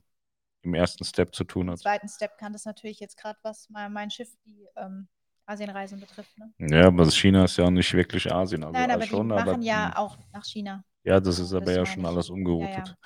im 0.60 0.74
ersten 0.74 1.02
Step 1.02 1.34
zu 1.34 1.44
tun 1.44 1.70
hat. 1.70 1.76
Im 1.76 1.80
zweiten 1.80 2.08
Step 2.10 2.36
kann 2.36 2.52
das 2.52 2.66
natürlich 2.66 3.00
jetzt 3.00 3.16
gerade, 3.16 3.38
was 3.42 3.70
mein, 3.70 3.90
mein 3.90 4.10
Schiff, 4.10 4.28
die 4.44 4.66
ähm, 4.76 5.08
Asienreisen 5.46 6.00
betrifft. 6.00 6.36
Ne? 6.36 6.52
Ja, 6.58 6.88
aber 6.88 7.10
China 7.10 7.44
ist 7.44 7.56
ja 7.56 7.70
nicht 7.70 7.94
wirklich 7.94 8.30
Asien. 8.30 8.62
Also 8.62 8.74
Nein, 8.74 8.90
aber 8.90 9.04
schon, 9.04 9.30
die 9.30 9.34
machen 9.34 9.48
aber, 9.48 9.62
ja 9.62 9.96
auch 9.96 10.18
nach 10.34 10.44
China. 10.44 10.84
Ja, 11.04 11.20
das 11.20 11.38
ist 11.38 11.54
aber 11.54 11.64
das 11.64 11.76
ja 11.76 11.86
schon 11.86 12.04
alles 12.04 12.28
umgeroutet. 12.28 12.76
Ja, 12.76 12.84
ja. 12.84 12.96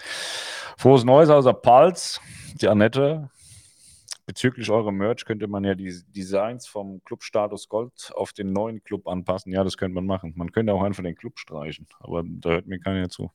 Frohes 0.76 1.04
Neues 1.04 1.30
aus 1.30 1.44
der 1.44 1.52
Palz, 1.52 2.20
die 2.60 2.66
Annette 2.66 3.30
bezüglich 4.26 4.70
eurem 4.70 4.96
Merch 4.96 5.24
könnte 5.24 5.46
man 5.48 5.64
ja 5.64 5.74
die 5.74 5.92
Designs 6.08 6.66
vom 6.66 7.02
Club 7.04 7.22
Status 7.22 7.68
Gold 7.68 8.12
auf 8.14 8.32
den 8.32 8.52
neuen 8.52 8.82
Club 8.82 9.06
anpassen. 9.08 9.52
Ja, 9.52 9.64
das 9.64 9.76
könnte 9.76 9.94
man 9.94 10.06
machen. 10.06 10.32
Man 10.36 10.52
könnte 10.52 10.72
auch 10.72 10.82
einfach 10.82 11.02
den 11.02 11.16
Club 11.16 11.38
streichen, 11.38 11.86
aber 12.00 12.22
da 12.24 12.50
hört 12.50 12.66
mir 12.66 12.78
keiner 12.78 13.08
zu. 13.08 13.32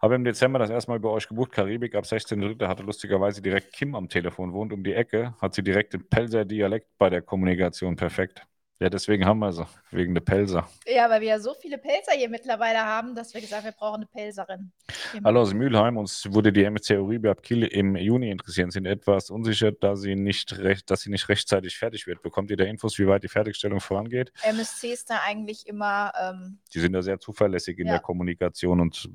Habe 0.00 0.14
im 0.14 0.24
Dezember 0.24 0.60
das 0.60 0.70
erste 0.70 0.90
Mal 0.92 1.00
bei 1.00 1.08
euch 1.08 1.26
gebucht. 1.26 1.50
Karibik 1.50 1.94
ab 1.96 2.04
16.3. 2.04 2.68
hatte 2.68 2.84
lustigerweise 2.84 3.42
direkt 3.42 3.72
Kim 3.72 3.94
am 3.96 4.08
Telefon, 4.08 4.52
wohnt 4.52 4.72
um 4.72 4.84
die 4.84 4.94
Ecke, 4.94 5.34
hat 5.40 5.54
sie 5.54 5.62
direkt 5.62 5.92
den 5.92 6.08
Pelzer 6.08 6.44
Dialekt 6.44 6.86
bei 6.98 7.10
der 7.10 7.22
Kommunikation 7.22 7.96
perfekt. 7.96 8.46
Ja, 8.80 8.88
deswegen 8.88 9.26
haben 9.26 9.40
wir 9.40 9.52
sie, 9.52 9.66
wegen 9.90 10.14
der 10.14 10.20
Pelzer. 10.20 10.68
Ja, 10.86 11.10
weil 11.10 11.20
wir 11.20 11.28
ja 11.28 11.40
so 11.40 11.52
viele 11.52 11.78
Pelzer 11.78 12.12
hier 12.12 12.28
mittlerweile 12.28 12.78
haben, 12.78 13.16
dass 13.16 13.34
wir 13.34 13.40
gesagt 13.40 13.64
haben, 13.64 13.72
wir 13.72 13.76
brauchen 13.76 13.96
eine 13.96 14.06
Pelzerin. 14.06 14.70
Hallo 15.24 15.40
aus 15.40 15.52
Mülheim, 15.52 15.96
uns 15.96 16.32
wurde 16.32 16.52
die 16.52 16.62
MSC 16.62 16.96
Uribe 16.96 17.28
ab 17.28 17.42
Kiel 17.42 17.64
im 17.64 17.96
Juni 17.96 18.30
interessieren, 18.30 18.70
sind 18.70 18.86
etwas 18.86 19.30
unsicher, 19.30 19.72
da 19.72 19.96
sie 19.96 20.14
nicht 20.14 20.58
recht, 20.58 20.92
dass 20.92 21.00
sie 21.00 21.10
nicht 21.10 21.28
rechtzeitig 21.28 21.76
fertig 21.76 22.06
wird. 22.06 22.22
Bekommt 22.22 22.52
ihr 22.52 22.56
da 22.56 22.64
Infos, 22.64 23.00
wie 23.00 23.08
weit 23.08 23.24
die 23.24 23.28
Fertigstellung 23.28 23.80
vorangeht? 23.80 24.32
MSC 24.42 24.92
ist 24.92 25.10
da 25.10 25.22
eigentlich 25.26 25.66
immer. 25.66 26.12
Ähm, 26.16 26.60
die 26.72 26.78
sind 26.78 26.92
da 26.92 27.02
sehr 27.02 27.18
zuverlässig 27.18 27.80
in 27.80 27.88
ja. 27.88 27.94
der 27.94 28.00
Kommunikation 28.00 28.80
und 28.80 29.10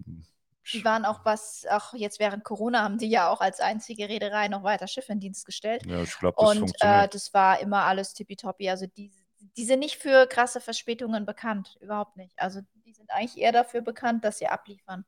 die 0.71 0.83
waren 0.85 1.05
auch 1.05 1.25
was, 1.25 1.65
auch 1.69 1.93
jetzt 1.93 2.19
während 2.19 2.43
Corona 2.43 2.83
haben 2.83 2.97
die 2.97 3.09
ja 3.09 3.29
auch 3.29 3.41
als 3.41 3.59
einzige 3.59 4.07
Reederei 4.07 4.47
noch 4.47 4.63
weiter 4.63 4.87
Schiffe 4.87 5.11
in 5.11 5.19
Dienst 5.19 5.45
gestellt. 5.45 5.85
Ja, 5.85 6.01
ich 6.01 6.17
glaube, 6.17 6.35
das 6.39 6.57
Und 6.57 6.73
äh, 6.79 7.07
das 7.09 7.33
war 7.33 7.59
immer 7.59 7.83
alles 7.83 8.13
tippitoppi. 8.13 8.69
Also 8.69 8.87
die 8.87 9.11
die 9.57 9.65
sind 9.65 9.79
nicht 9.79 9.97
für 9.97 10.27
krasse 10.27 10.61
Verspätungen 10.61 11.25
bekannt, 11.25 11.77
überhaupt 11.81 12.17
nicht. 12.17 12.39
Also 12.39 12.61
die 12.85 12.93
sind 12.93 13.11
eigentlich 13.11 13.37
eher 13.37 13.51
dafür 13.51 13.81
bekannt, 13.81 14.23
dass 14.23 14.39
sie 14.39 14.47
abliefern, 14.47 15.05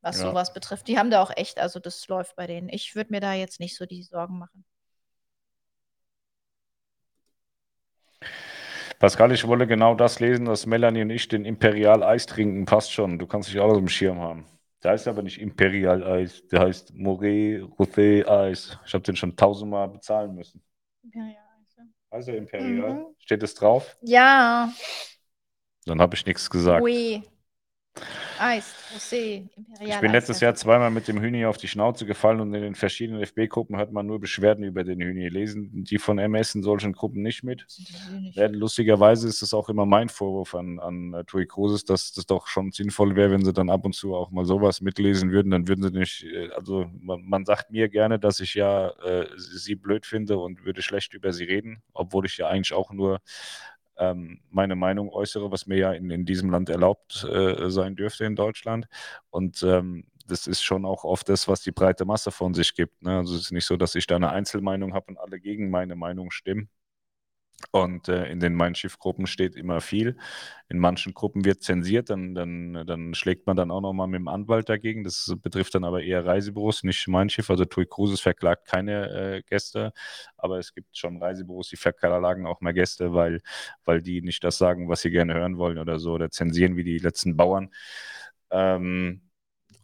was 0.00 0.20
ja. 0.20 0.28
sowas 0.28 0.52
betrifft. 0.52 0.88
Die 0.88 0.98
haben 0.98 1.10
da 1.10 1.22
auch 1.22 1.32
echt, 1.36 1.58
also 1.58 1.80
das 1.80 2.06
läuft 2.08 2.36
bei 2.36 2.46
denen. 2.46 2.68
Ich 2.68 2.94
würde 2.94 3.10
mir 3.12 3.20
da 3.20 3.34
jetzt 3.34 3.60
nicht 3.60 3.76
so 3.76 3.86
die 3.86 4.02
Sorgen 4.02 4.38
machen. 4.38 4.64
Pascal, 8.98 9.32
ich 9.32 9.46
wollte 9.46 9.66
genau 9.66 9.94
das 9.94 10.20
lesen, 10.20 10.46
dass 10.46 10.66
Melanie 10.66 11.02
und 11.02 11.10
ich 11.10 11.28
den 11.28 11.44
Imperial 11.44 12.02
Eis 12.02 12.26
trinken. 12.26 12.64
Passt 12.64 12.92
schon. 12.92 13.18
Du 13.18 13.26
kannst 13.26 13.50
dich 13.50 13.60
alles 13.60 13.76
im 13.76 13.88
Schirm 13.88 14.20
haben. 14.20 14.46
Der 14.82 14.92
heißt 14.92 15.08
aber 15.08 15.22
nicht 15.22 15.40
Imperial 15.40 16.04
Eis, 16.04 16.46
der 16.48 16.60
heißt 16.60 16.92
Moré 16.92 17.62
Rosé 17.76 18.26
Eis. 18.26 18.78
Ich 18.86 18.94
habe 18.94 19.02
den 19.02 19.16
schon 19.16 19.34
tausendmal 19.34 19.88
bezahlen 19.88 20.34
müssen. 20.34 20.62
Imperial. 21.02 21.43
Also 22.14 22.30
Imperial. 22.30 22.94
Mhm. 22.94 23.06
Steht 23.18 23.42
es 23.42 23.54
drauf? 23.54 23.96
Ja. 24.00 24.72
Dann 25.84 26.00
habe 26.00 26.14
ich 26.14 26.24
nichts 26.24 26.48
gesagt. 26.48 26.80
Oui. 26.80 27.24
Eis, 28.38 28.74
Rosé, 28.92 29.48
Imperial. 29.56 29.94
Ich 29.94 30.00
bin 30.00 30.10
letztes 30.10 30.40
Jahr 30.40 30.54
zweimal 30.56 30.90
mit 30.90 31.06
dem 31.06 31.20
Hühni 31.20 31.46
auf 31.46 31.56
die 31.56 31.68
Schnauze 31.68 32.04
gefallen 32.04 32.40
und 32.40 32.52
in 32.52 32.62
den 32.62 32.74
verschiedenen 32.74 33.22
FB-Gruppen 33.22 33.76
hört 33.76 33.92
man 33.92 34.06
nur 34.06 34.18
Beschwerden 34.18 34.64
über 34.64 34.82
den 34.82 35.00
Hühni. 35.00 35.28
Lesen 35.28 35.84
die 35.84 35.98
von 35.98 36.18
MS 36.18 36.56
in 36.56 36.64
solchen 36.64 36.92
Gruppen 36.92 37.22
nicht 37.22 37.44
mit. 37.44 37.64
Nicht. 38.10 38.36
Lustigerweise 38.36 39.28
ist 39.28 39.42
es 39.42 39.54
auch 39.54 39.68
immer 39.68 39.86
mein 39.86 40.08
Vorwurf 40.08 40.56
an, 40.56 40.80
an 40.80 41.14
uh, 41.14 41.22
Tui 41.22 41.46
Cruises, 41.46 41.84
dass 41.84 42.12
das 42.12 42.26
doch 42.26 42.48
schon 42.48 42.72
sinnvoll 42.72 43.14
wäre, 43.14 43.30
wenn 43.30 43.44
sie 43.44 43.52
dann 43.52 43.70
ab 43.70 43.84
und 43.84 43.94
zu 43.94 44.14
auch 44.16 44.32
mal 44.32 44.44
sowas 44.44 44.80
mitlesen 44.80 45.30
würden. 45.30 45.50
Dann 45.50 45.68
würden 45.68 45.82
sie 45.82 45.96
nicht, 45.96 46.24
äh, 46.24 46.50
also 46.50 46.86
man, 47.00 47.22
man 47.24 47.44
sagt 47.44 47.70
mir 47.70 47.88
gerne, 47.88 48.18
dass 48.18 48.40
ich 48.40 48.54
ja 48.54 48.88
äh, 49.04 49.28
sie 49.36 49.76
blöd 49.76 50.06
finde 50.06 50.38
und 50.38 50.64
würde 50.64 50.82
schlecht 50.82 51.14
über 51.14 51.32
sie 51.32 51.44
reden, 51.44 51.82
obwohl 51.92 52.26
ich 52.26 52.36
ja 52.38 52.48
eigentlich 52.48 52.72
auch 52.72 52.92
nur 52.92 53.20
ähm, 53.98 54.40
meine 54.50 54.76
Meinung 54.76 55.08
äußere, 55.10 55.50
was 55.50 55.66
mir 55.66 55.78
ja 55.78 55.92
in, 55.92 56.10
in 56.10 56.24
diesem 56.24 56.50
Land 56.50 56.68
erlaubt 56.68 57.24
äh, 57.24 57.70
sein 57.70 57.96
dürfte 57.96 58.24
in 58.24 58.36
Deutschland. 58.36 58.86
Und 59.30 59.62
ähm, 59.62 60.04
das 60.26 60.46
ist 60.46 60.62
schon 60.62 60.84
auch 60.84 61.04
oft 61.04 61.28
das, 61.28 61.48
was 61.48 61.62
die 61.62 61.72
breite 61.72 62.04
Masse 62.04 62.30
von 62.30 62.54
sich 62.54 62.74
gibt. 62.74 63.02
Ne? 63.02 63.18
Also 63.18 63.34
es 63.34 63.42
ist 63.42 63.52
nicht 63.52 63.66
so, 63.66 63.76
dass 63.76 63.94
ich 63.94 64.06
da 64.06 64.16
eine 64.16 64.30
Einzelmeinung 64.30 64.94
habe 64.94 65.06
und 65.08 65.18
alle 65.18 65.38
gegen 65.40 65.70
meine 65.70 65.96
Meinung 65.96 66.30
stimmen. 66.30 66.68
Und 67.70 68.08
äh, 68.08 68.26
in 68.30 68.40
den 68.40 68.54
Mein 68.54 68.74
Schiff-Gruppen 68.74 69.26
steht 69.26 69.56
immer 69.56 69.80
viel. 69.80 70.16
In 70.68 70.78
manchen 70.78 71.14
Gruppen 71.14 71.44
wird 71.44 71.62
zensiert, 71.62 72.10
dann, 72.10 72.34
dann, 72.34 72.84
dann 72.86 73.14
schlägt 73.14 73.46
man 73.46 73.56
dann 73.56 73.70
auch 73.70 73.80
nochmal 73.80 74.06
mit 74.06 74.18
dem 74.20 74.28
Anwalt 74.28 74.68
dagegen. 74.68 75.04
Das 75.04 75.34
betrifft 75.42 75.74
dann 75.74 75.84
aber 75.84 76.02
eher 76.02 76.24
Reisebüros, 76.24 76.82
nicht 76.84 77.06
Mein. 77.08 77.50
Also 77.50 77.64
TUI 77.64 77.86
Cruises 77.86 78.20
verklagt 78.20 78.68
keine 78.68 79.10
äh, 79.10 79.42
Gäste, 79.42 79.92
aber 80.36 80.58
es 80.58 80.74
gibt 80.74 80.96
schon 80.96 81.22
Reisebüros, 81.22 81.68
die 81.68 81.76
verklagen 81.76 82.46
auch 82.46 82.60
mal 82.60 82.72
Gäste, 82.74 83.12
weil, 83.14 83.40
weil 83.84 84.02
die 84.02 84.22
nicht 84.22 84.44
das 84.44 84.58
sagen, 84.58 84.88
was 84.88 85.02
sie 85.02 85.10
gerne 85.10 85.34
hören 85.34 85.58
wollen 85.58 85.78
oder 85.78 85.98
so, 85.98 86.12
oder 86.12 86.30
zensieren 86.30 86.76
wie 86.76 86.84
die 86.84 86.98
letzten 86.98 87.36
Bauern. 87.36 87.70
Ähm, 88.50 89.22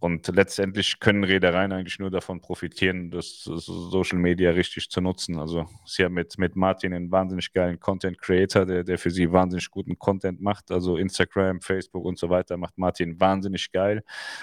Und 0.00 0.28
letztendlich 0.28 0.98
können 0.98 1.24
Reedereien 1.24 1.72
eigentlich 1.72 1.98
nur 1.98 2.10
davon 2.10 2.40
profitieren, 2.40 3.10
das 3.10 3.42
Social 3.44 4.18
Media 4.18 4.50
richtig 4.50 4.88
zu 4.88 5.02
nutzen. 5.02 5.38
Also 5.38 5.66
sie 5.84 6.04
haben 6.04 6.14
mit, 6.14 6.38
mit 6.38 6.56
Martin 6.56 6.94
einen 6.94 7.12
wahnsinnig 7.12 7.52
geilen 7.52 7.78
Content 7.78 8.18
Creator, 8.18 8.64
der, 8.64 8.82
der 8.82 8.98
für 8.98 9.10
sie 9.10 9.30
wahnsinnig 9.30 9.70
guten 9.70 9.98
Content 9.98 10.40
macht. 10.40 10.70
Also 10.70 10.96
Instagram, 10.96 11.60
Facebook 11.60 12.06
und 12.06 12.18
so 12.18 12.30
weiter 12.30 12.56
macht 12.56 12.78
Martin 12.78 13.20
wahnsinnig 13.20 13.72
geil. 13.72 14.02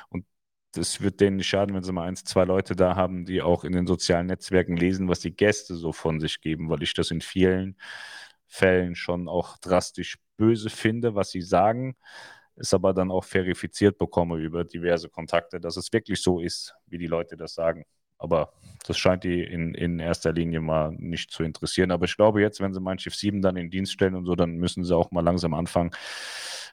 Und 0.09 0.25
es 0.75 1.01
wird 1.01 1.19
denen 1.21 1.38
nicht 1.38 1.47
schaden, 1.47 1.75
wenn 1.75 1.84
sie 1.84 1.91
mal 1.91 2.07
eins, 2.07 2.23
zwei 2.23 2.43
Leute 2.45 2.75
da 2.75 2.95
haben, 2.95 3.25
die 3.25 3.41
auch 3.41 3.63
in 3.63 3.71
den 3.71 3.88
sozialen 3.88 4.27
Netzwerken 4.27 4.77
lesen, 4.77 5.09
was 5.09 5.21
die 5.21 5.35
Gäste 5.35 5.75
so 5.75 5.91
von 5.91 6.19
sich 6.19 6.39
geben, 6.39 6.69
weil 6.69 6.84
ich 6.84 6.93
das 6.93 7.09
in 7.09 7.21
vielen 7.21 7.77
Fällen 8.45 8.93
schon 8.93 9.27
auch 9.27 9.57
drastisch 9.57 10.19
böse 10.38 10.69
finde, 10.69 11.15
was 11.15 11.31
sie 11.31 11.41
sagen 11.41 11.95
es 12.57 12.73
aber 12.73 12.93
dann 12.93 13.11
auch 13.11 13.23
verifiziert 13.23 13.97
bekomme 13.97 14.38
über 14.38 14.63
diverse 14.63 15.09
Kontakte, 15.09 15.59
dass 15.59 15.77
es 15.77 15.91
wirklich 15.93 16.21
so 16.21 16.39
ist, 16.39 16.75
wie 16.88 16.97
die 16.97 17.07
Leute 17.07 17.38
das 17.38 17.53
sagen. 17.53 17.85
Aber 18.19 18.53
das 18.88 18.97
scheint 18.97 19.23
die 19.23 19.43
in, 19.43 19.75
in 19.75 19.99
erster 19.99 20.34
Linie 20.34 20.59
mal 20.59 20.91
nicht 20.97 21.31
zu 21.31 21.43
interessieren. 21.43 21.91
Aber 21.91 22.05
ich 22.05 22.15
glaube, 22.15 22.41
jetzt, 22.41 22.59
wenn 22.59 22.73
sie 22.73 22.79
mein 22.79 22.97
Schiff 22.97 23.15
7 23.15 23.41
dann 23.41 23.57
in 23.57 23.69
Dienst 23.69 23.93
stellen 23.93 24.15
und 24.15 24.25
so, 24.25 24.35
dann 24.35 24.55
müssen 24.57 24.84
sie 24.84 24.95
auch 24.95 25.11
mal 25.11 25.21
langsam 25.23 25.53
anfangen 25.53 25.91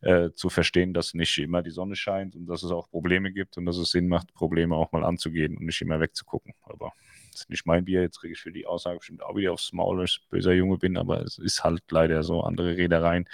äh, 0.00 0.30
zu 0.30 0.48
verstehen, 0.48 0.94
dass 0.94 1.12
nicht 1.12 1.36
immer 1.38 1.62
die 1.62 1.70
Sonne 1.70 1.96
scheint 1.96 2.34
und 2.34 2.46
dass 2.46 2.62
es 2.62 2.70
auch 2.70 2.88
Probleme 2.88 3.30
gibt 3.30 3.58
und 3.58 3.66
dass 3.66 3.76
es 3.76 3.90
Sinn 3.90 4.08
macht, 4.08 4.32
Probleme 4.32 4.74
auch 4.74 4.92
mal 4.92 5.04
anzugehen 5.04 5.56
und 5.56 5.66
nicht 5.66 5.82
immer 5.82 6.00
wegzugucken. 6.00 6.54
Aber 6.62 6.92
das 7.32 7.42
ist 7.42 7.50
nicht 7.50 7.66
mein 7.66 7.84
Bier. 7.84 8.00
Jetzt 8.00 8.20
kriege 8.20 8.32
ich 8.32 8.40
für 8.40 8.52
die 8.52 8.66
Aussage 8.66 8.98
bestimmt 8.98 9.22
auch 9.22 9.36
wieder 9.36 9.52
aufs 9.52 9.72
Maul, 9.72 9.98
weil 9.98 10.04
ich 10.06 10.20
böser 10.30 10.52
Junge 10.52 10.78
bin. 10.78 10.96
Aber 10.96 11.20
es 11.22 11.38
ist 11.38 11.62
halt 11.62 11.82
leider 11.90 12.22
so. 12.22 12.40
Andere 12.42 12.76
Reedereien 12.76 13.28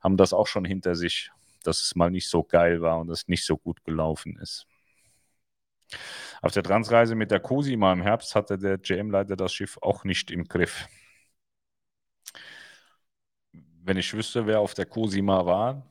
haben 0.00 0.16
das 0.16 0.32
auch 0.32 0.46
schon 0.46 0.64
hinter 0.64 0.94
sich 0.94 1.30
dass 1.66 1.82
es 1.82 1.94
mal 1.94 2.10
nicht 2.10 2.28
so 2.28 2.42
geil 2.42 2.80
war 2.80 2.98
und 2.98 3.10
es 3.10 3.28
nicht 3.28 3.44
so 3.44 3.56
gut 3.56 3.84
gelaufen 3.84 4.38
ist. 4.40 4.66
Auf 6.40 6.52
der 6.52 6.62
Transreise 6.62 7.14
mit 7.14 7.30
der 7.30 7.40
Cosima 7.40 7.92
im 7.92 8.02
Herbst 8.02 8.34
hatte 8.34 8.58
der 8.58 8.78
GM-Leiter 8.78 9.36
das 9.36 9.52
Schiff 9.52 9.78
auch 9.82 10.04
nicht 10.04 10.30
im 10.30 10.44
Griff. 10.44 10.88
Wenn 13.84 13.96
ich 13.96 14.12
wüsste, 14.14 14.46
wer 14.46 14.60
auf 14.60 14.74
der 14.74 14.86
Cosima 14.86 15.44
war, 15.44 15.86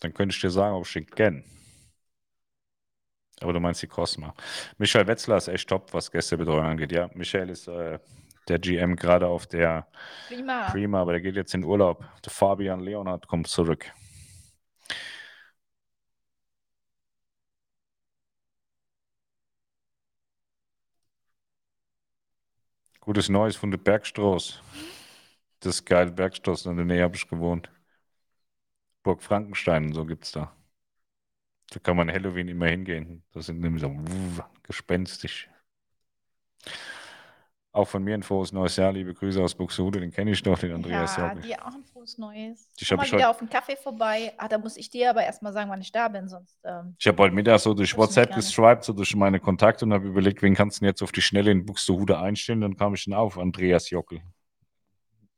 dann 0.00 0.14
könnte 0.14 0.34
ich 0.34 0.40
dir 0.40 0.50
sagen, 0.50 0.74
ob 0.74 0.86
ich 0.86 0.92
den 0.92 1.06
kenne. 1.06 1.44
Aber 3.40 3.52
du 3.52 3.60
meinst 3.60 3.82
die 3.82 3.86
Cosma. 3.86 4.34
Michael 4.78 5.06
Wetzler 5.06 5.36
ist 5.38 5.48
echt 5.48 5.68
top, 5.68 5.92
was 5.94 6.10
Gästebetreuung 6.10 6.66
angeht. 6.66 6.92
Ja, 6.92 7.08
Michael 7.14 7.48
ist 7.48 7.68
äh, 7.68 7.98
der 8.48 8.58
GM 8.58 8.96
gerade 8.96 9.26
auf 9.26 9.46
der 9.46 9.86
Prima. 10.28 10.70
Prima, 10.70 11.00
aber 11.00 11.12
der 11.12 11.20
geht 11.20 11.36
jetzt 11.36 11.54
in 11.54 11.64
Urlaub. 11.64 12.04
Der 12.24 12.32
Fabian 12.32 12.80
Leonhardt 12.80 13.26
kommt 13.26 13.46
zurück. 13.48 13.92
Gutes 23.00 23.28
Neues 23.28 23.56
von 23.56 23.70
der 23.70 23.78
Bergstraße. 23.78 24.60
Das 25.60 25.76
ist 25.76 25.84
geil, 25.86 26.10
Bergstraße, 26.10 26.70
in 26.70 26.76
der 26.76 26.84
Nähe 26.84 27.02
habe 27.02 27.16
ich 27.16 27.28
gewohnt. 27.28 27.70
Burg 29.02 29.22
Frankenstein 29.22 29.86
und 29.86 29.94
so 29.94 30.04
gibt 30.04 30.24
es 30.24 30.32
da. 30.32 30.54
Da 31.70 31.78
kann 31.80 31.96
man 31.96 32.10
Halloween 32.10 32.48
immer 32.48 32.66
hingehen. 32.66 33.22
Das 33.32 33.46
sind 33.46 33.60
nämlich 33.60 33.82
so 33.82 33.94
gespenstisch. 34.62 35.48
Auch 37.72 37.86
von 37.86 38.02
mir 38.02 38.14
ein 38.14 38.24
frohes 38.24 38.50
neues 38.50 38.74
Jahr. 38.74 38.92
Liebe 38.92 39.14
Grüße 39.14 39.40
aus 39.40 39.54
Buxtehude. 39.54 40.00
Den 40.00 40.10
kenne 40.10 40.32
ich 40.32 40.42
doch, 40.42 40.58
den 40.58 40.72
Andreas 40.72 41.16
Ja, 41.16 41.32
dir 41.36 41.64
auch 41.64 41.72
ein 41.72 41.84
frohes 41.84 42.18
Neues. 42.18 42.68
Ich 42.76 42.88
Komm 42.88 42.98
mal 42.98 43.12
wieder 43.12 43.30
auf 43.30 43.38
einen 43.38 43.48
Kaffee 43.48 43.76
vorbei. 43.76 44.32
Ah, 44.38 44.48
da 44.48 44.58
muss 44.58 44.76
ich 44.76 44.90
dir 44.90 45.10
aber 45.10 45.22
erstmal 45.22 45.52
sagen, 45.52 45.70
wann 45.70 45.80
ich 45.80 45.92
da 45.92 46.08
bin, 46.08 46.28
sonst. 46.28 46.58
Ähm, 46.64 46.96
ich 46.98 47.06
habe 47.06 47.22
heute 47.22 47.32
Mittag 47.32 47.60
so 47.60 47.72
durch 47.72 47.96
WhatsApp 47.96 48.34
gestript, 48.34 48.82
so 48.84 48.92
durch 48.92 49.14
meine 49.14 49.38
Kontakte 49.38 49.84
und 49.84 49.92
habe 49.92 50.08
überlegt, 50.08 50.42
wen 50.42 50.56
kannst 50.56 50.78
du 50.78 50.80
denn 50.80 50.88
jetzt 50.88 51.02
auf 51.02 51.12
die 51.12 51.22
Schnelle 51.22 51.52
in 51.52 51.64
Buxtehude 51.64 52.18
einstellen? 52.18 52.60
Dann 52.60 52.76
kam 52.76 52.94
ich 52.94 53.04
dann 53.04 53.14
auf, 53.14 53.38
Andreas 53.38 53.90
Jockel. 53.90 54.20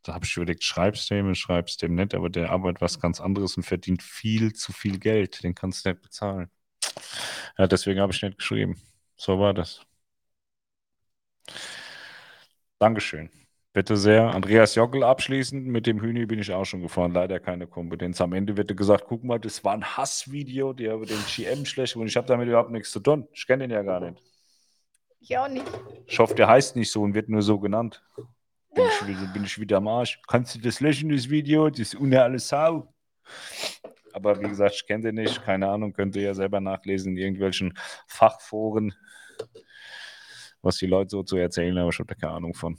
Da 0.02 0.14
habe 0.14 0.24
ich 0.24 0.34
überlegt, 0.34 0.64
schreibst 0.64 1.10
du 1.10 1.18
ihm, 1.18 1.34
schreibst 1.34 1.82
dem 1.82 1.94
nicht, 1.94 2.14
aber 2.14 2.30
der 2.30 2.50
arbeitet 2.50 2.80
was 2.80 2.98
ganz 2.98 3.20
anderes 3.20 3.58
und 3.58 3.64
verdient 3.64 4.02
viel 4.02 4.54
zu 4.54 4.72
viel 4.72 4.98
Geld. 4.98 5.44
Den 5.44 5.54
kannst 5.54 5.84
du 5.84 5.90
nicht 5.90 6.00
bezahlen. 6.00 6.50
Ja, 7.58 7.66
deswegen 7.66 8.00
habe 8.00 8.12
ich 8.12 8.22
nicht 8.22 8.38
geschrieben. 8.38 8.80
So 9.16 9.38
war 9.38 9.52
das. 9.52 9.82
Dankeschön. 12.82 13.30
Bitte 13.72 13.96
sehr. 13.96 14.34
Andreas 14.34 14.74
Jockel 14.74 15.04
abschließend. 15.04 15.68
Mit 15.68 15.86
dem 15.86 16.00
Hühni 16.00 16.26
bin 16.26 16.40
ich 16.40 16.52
auch 16.52 16.64
schon 16.64 16.82
gefahren. 16.82 17.12
Leider 17.12 17.38
keine 17.38 17.68
Kompetenz. 17.68 18.20
Am 18.20 18.32
Ende 18.32 18.56
wird 18.56 18.76
gesagt: 18.76 19.04
guck 19.06 19.22
mal, 19.22 19.38
das 19.38 19.62
war 19.62 19.74
ein 19.74 19.84
Hassvideo, 19.84 20.72
der 20.72 20.94
über 20.94 21.06
den 21.06 21.20
GM 21.28 21.64
schlecht 21.64 21.94
und 21.94 22.08
ich 22.08 22.16
habe 22.16 22.26
damit 22.26 22.48
überhaupt 22.48 22.72
nichts 22.72 22.90
zu 22.90 22.98
tun. 22.98 23.28
Ich 23.32 23.46
kenne 23.46 23.68
den 23.68 23.70
ja 23.70 23.82
gar 23.82 24.00
nicht. 24.00 24.20
Ich 25.20 25.38
auch 25.38 25.46
nicht. 25.46 25.64
Ich 26.06 26.18
hoffe, 26.18 26.34
der 26.34 26.48
heißt 26.48 26.74
nicht 26.74 26.90
so 26.90 27.02
und 27.02 27.14
wird 27.14 27.28
nur 27.28 27.42
so 27.42 27.60
genannt. 27.60 28.02
Bin 28.74 28.84
ich 28.84 29.06
wieder, 29.06 29.32
bin 29.32 29.44
ich 29.44 29.60
wieder 29.60 29.76
am 29.76 29.86
Arsch. 29.86 30.20
Kannst 30.26 30.56
du 30.56 30.58
das 30.58 30.80
löschen, 30.80 31.08
das 31.10 31.30
Video? 31.30 31.70
Das 31.70 31.78
ist 31.78 32.00
ohne 32.00 32.20
alles 32.20 32.48
Sau. 32.48 32.92
Aber 34.12 34.40
wie 34.40 34.48
gesagt, 34.48 34.74
ich 34.74 34.86
kenne 34.88 35.04
den 35.04 35.14
nicht. 35.14 35.40
Keine 35.44 35.68
Ahnung, 35.68 35.92
könnt 35.92 36.16
ihr 36.16 36.22
ja 36.22 36.34
selber 36.34 36.60
nachlesen 36.60 37.12
in 37.12 37.18
irgendwelchen 37.18 37.78
Fachforen 38.08 38.92
was 40.62 40.76
die 40.78 40.86
Leute 40.86 41.10
so 41.10 41.22
zu 41.22 41.36
erzählen 41.36 41.78
haben, 41.78 41.90
ich 41.90 41.98
habe 41.98 42.06
da 42.06 42.14
keine 42.14 42.34
Ahnung 42.34 42.54
von. 42.54 42.78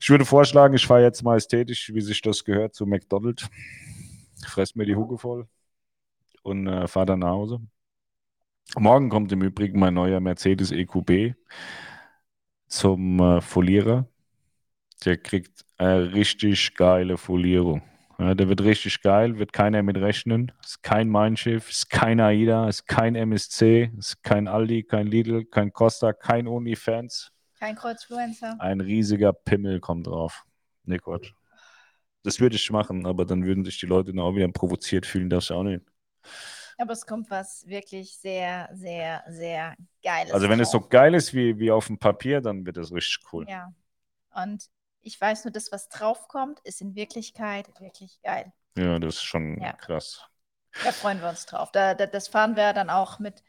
Ich 0.00 0.08
würde 0.08 0.24
vorschlagen, 0.24 0.74
ich 0.74 0.86
fahre 0.86 1.02
jetzt 1.02 1.22
majestätisch, 1.22 1.92
wie 1.94 2.00
sich 2.00 2.20
das 2.22 2.44
gehört, 2.44 2.74
zu 2.74 2.86
McDonald's, 2.86 3.48
fress 4.46 4.74
mir 4.74 4.86
die 4.86 4.96
Hucke 4.96 5.18
voll 5.18 5.46
und 6.42 6.66
äh, 6.66 6.88
fahre 6.88 7.06
dann 7.06 7.20
nach 7.20 7.30
Hause. 7.30 7.60
Morgen 8.76 9.08
kommt 9.08 9.32
im 9.32 9.42
Übrigen 9.42 9.78
mein 9.78 9.94
neuer 9.94 10.20
Mercedes 10.20 10.72
EQB 10.72 11.34
zum 12.66 13.20
äh, 13.20 13.40
Folierer. 13.40 14.06
Der 15.04 15.16
kriegt 15.16 15.64
eine 15.78 16.12
richtig 16.12 16.74
geile 16.74 17.16
Folierung. 17.16 17.82
Ja, 18.20 18.34
der 18.34 18.48
wird 18.48 18.62
richtig 18.62 19.00
geil, 19.00 19.38
wird 19.38 19.52
keiner 19.52 19.82
mit 19.84 19.96
rechnen. 19.96 20.50
Ist 20.62 20.82
kein 20.82 21.08
Mein 21.08 21.36
Schiff, 21.36 21.70
ist 21.70 21.88
kein 21.88 22.18
AIDA, 22.18 22.68
ist 22.68 22.86
kein 22.86 23.14
MSC, 23.14 23.92
ist 23.96 24.22
kein 24.24 24.48
Aldi, 24.48 24.82
kein 24.82 25.06
Lidl, 25.06 25.44
kein 25.44 25.72
Costa, 25.72 26.12
kein 26.12 26.48
OnlyFans. 26.48 27.30
Kein 27.60 27.76
Kreuzfluencer. 27.76 28.56
Ein 28.60 28.80
riesiger 28.80 29.32
Pimmel 29.32 29.78
kommt 29.78 30.08
drauf. 30.08 30.44
Nee, 30.84 30.98
Quatsch. 30.98 31.32
Das 32.24 32.40
würde 32.40 32.56
ich 32.56 32.70
machen, 32.70 33.06
aber 33.06 33.24
dann 33.24 33.44
würden 33.44 33.64
sich 33.64 33.78
die 33.78 33.86
Leute 33.86 34.12
dann 34.12 34.20
auch 34.20 34.34
wieder 34.34 34.48
provoziert 34.48 35.06
fühlen, 35.06 35.30
das 35.30 35.50
auch 35.52 35.62
nicht. 35.62 35.84
Aber 36.76 36.92
es 36.92 37.06
kommt 37.06 37.30
was 37.30 37.66
wirklich 37.66 38.16
sehr, 38.16 38.68
sehr, 38.72 39.24
sehr 39.28 39.76
Geiles. 40.02 40.32
Also 40.32 40.48
wenn 40.48 40.58
drauf. 40.58 40.66
es 40.66 40.72
so 40.72 40.80
geil 40.80 41.14
ist 41.14 41.34
wie, 41.34 41.58
wie 41.58 41.70
auf 41.70 41.86
dem 41.86 41.98
Papier, 41.98 42.40
dann 42.40 42.66
wird 42.66 42.76
es 42.78 42.92
richtig 42.92 43.20
cool. 43.32 43.46
Ja. 43.48 43.72
Und 44.34 44.68
ich 45.02 45.20
weiß 45.20 45.44
nur, 45.44 45.52
das, 45.52 45.72
was 45.72 45.88
draufkommt, 45.88 46.60
ist 46.64 46.80
in 46.80 46.94
Wirklichkeit 46.94 47.68
wirklich 47.80 48.20
geil. 48.22 48.52
Ja, 48.76 48.98
das 48.98 49.16
ist 49.16 49.24
schon 49.24 49.60
ja. 49.60 49.72
krass. 49.72 50.24
Da 50.84 50.92
freuen 50.92 51.20
wir 51.20 51.28
uns 51.28 51.46
drauf. 51.46 51.72
Da, 51.72 51.94
da, 51.94 52.06
das 52.06 52.28
fahren 52.28 52.56
wir 52.56 52.72
dann 52.72 52.90
auch 52.90 53.18
mit 53.18 53.42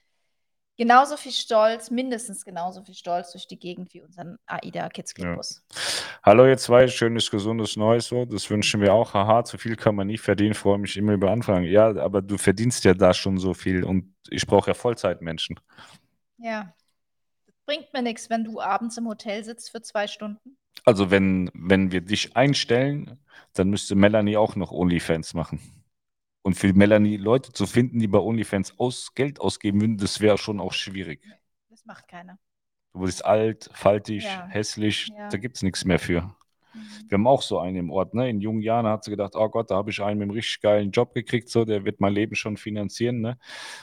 genauso 0.78 1.18
viel 1.18 1.34
Stolz, 1.34 1.92
mindestens 1.92 2.46
genauso 2.46 2.84
viel 2.84 2.96
Stolz 2.96 3.34
durch 3.34 3.48
die 3.48 3.60
Gegend 3.60 3.94
wie 3.94 4.02
unseren 4.02 4.38
AIDA 4.48 4.90
Kids 4.90 5.14
Club 5.14 5.36
Bus. 5.36 5.64
Ja. 5.72 5.82
Hallo 6.24 6.48
ihr 6.48 6.58
zwei, 6.58 6.88
schönes, 6.88 7.30
gesundes 7.30 7.76
Neues 7.76 8.08
so. 8.08 8.26
Das 8.26 8.50
wünschen 8.50 8.82
wir 8.82 8.94
auch. 8.94 9.14
Haha, 9.14 9.44
zu 9.44 9.58
viel 9.58 9.76
kann 9.76 9.96
man 9.96 10.08
nie 10.08 10.18
verdienen. 10.18 10.54
Freue 10.54 10.78
mich 10.78 10.96
immer 10.98 11.14
über 11.14 11.32
Anfragen. 11.32 11.66
Ja, 11.66 11.96
aber 11.98 12.22
du 12.22 12.38
verdienst 12.38 12.86
ja 12.86 12.94
da 12.94 13.14
schon 13.14 13.38
so 13.38 13.54
viel 13.54 13.84
und 13.84 14.16
ich 14.30 14.48
brauche 14.48 14.72
ja 14.72 14.74
Vollzeitmenschen. 14.74 15.60
Ja. 16.38 16.74
Das 17.46 17.56
bringt 17.66 17.94
mir 17.94 18.02
nichts, 18.02 18.30
wenn 18.30 18.46
du 18.46 18.62
abends 18.62 18.98
im 18.98 19.08
Hotel 19.08 19.44
sitzt 19.44 19.72
für 19.72 19.82
zwei 19.82 20.08
Stunden. 20.08 20.58
Also 20.86 21.12
wenn, 21.12 21.50
wenn 21.54 21.92
wir 21.92 22.02
dich 22.02 22.36
einstellen, 22.36 23.20
dann 23.54 23.70
müsste 23.70 23.96
Melanie 23.96 24.38
auch 24.38 24.56
noch 24.56 24.72
OnlyFans 24.72 25.34
machen. 25.34 25.60
Und 26.42 26.56
für 26.56 26.74
Melanie 26.74 27.18
Leute 27.18 27.52
zu 27.52 27.68
finden, 27.68 28.00
die 28.00 28.08
bei 28.08 28.20
OnlyFans 28.20 28.80
aus, 28.80 29.14
Geld 29.14 29.40
ausgeben 29.42 29.82
würden, 29.82 29.98
das 29.98 30.22
wäre 30.22 30.38
schon 30.38 30.60
auch 30.60 30.74
schwierig. 30.74 31.22
Das 31.70 31.86
macht 31.86 32.08
keiner. 32.08 32.40
Du 32.94 33.02
bist 33.02 33.24
alt, 33.24 33.70
faltig, 33.74 34.24
ja. 34.24 34.48
hässlich, 34.48 35.10
ja. 35.16 35.30
da 35.30 35.38
gibt 35.38 35.58
es 35.58 35.64
nichts 35.64 35.86
mehr 35.86 36.00
für. 36.00 36.22
Mhm. 36.74 36.82
Wir 37.08 37.18
haben 37.18 37.28
auch 37.28 37.42
so 37.42 37.60
einen 37.60 37.76
im 37.76 37.92
Ort. 37.92 38.14
Ne? 38.14 38.30
In 38.30 38.42
jungen 38.42 38.62
Jahren 38.62 38.88
hat 38.88 39.04
sie 39.04 39.12
gedacht, 39.12 39.36
oh 39.36 39.50
Gott, 39.50 39.70
da 39.70 39.76
habe 39.76 39.92
ich 39.92 40.02
einen 40.02 40.20
mit 40.20 40.26
einem 40.28 40.32
richtig 40.32 40.62
geilen 40.62 40.92
Job 40.92 41.14
gekriegt, 41.14 41.50
so, 41.50 41.66
der 41.66 41.86
wird 41.86 42.00
mein 42.00 42.14
Leben 42.14 42.36
schon 42.36 42.58
finanzieren. 42.58 43.22
Ne? 43.22 43.38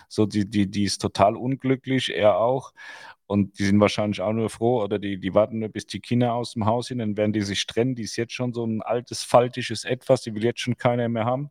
So, 0.09 0.27
die, 0.27 0.49
die, 0.49 0.71
die 0.71 0.85
ist 0.85 1.01
total 1.01 1.37
unglücklich, 1.37 2.15
er 2.15 2.39
auch. 2.39 2.73
Und 3.29 3.59
die 3.59 3.65
sind 3.65 3.81
wahrscheinlich 3.81 4.21
auch 4.21 4.33
nur 4.33 4.49
froh 4.51 4.83
oder 4.83 5.01
die, 5.01 5.19
die 5.19 5.35
warten 5.35 5.59
nur, 5.59 5.69
bis 5.69 5.87
die 5.87 5.99
Kinder 5.99 6.35
aus 6.35 6.53
dem 6.53 6.65
Haus 6.65 6.87
sind, 6.87 6.99
dann 6.99 7.17
werden 7.17 7.33
die 7.33 7.43
sich 7.43 7.67
trennen. 7.67 7.97
Die 7.97 8.03
ist 8.03 8.17
jetzt 8.17 8.33
schon 8.33 8.53
so 8.53 8.65
ein 8.65 8.83
altes, 8.83 9.25
faltisches 9.25 9.85
Etwas, 9.85 10.23
die 10.23 10.35
will 10.35 10.45
jetzt 10.45 10.61
schon 10.61 10.77
keiner 10.77 11.09
mehr 11.09 11.25
haben, 11.25 11.51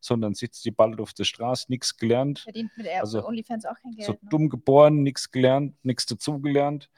sondern 0.00 0.34
sitzt 0.34 0.64
die 0.64 0.70
bald 0.70 1.00
auf 1.00 1.14
der 1.14 1.24
Straße, 1.24 1.66
nichts 1.68 1.96
gelernt. 1.96 2.40
Verdient 2.40 2.70
mit 2.76 2.86
Air 2.86 3.00
also, 3.00 3.26
OnlyFans 3.26 3.66
auch 3.66 3.74
kein 3.82 3.92
Geld. 3.92 4.06
So 4.06 4.12
ne? 4.12 4.18
dumm 4.30 4.48
geboren, 4.48 5.02
nichts 5.02 5.30
gelernt, 5.32 5.74
nichts 5.82 6.06
dazugelernt. 6.06 6.90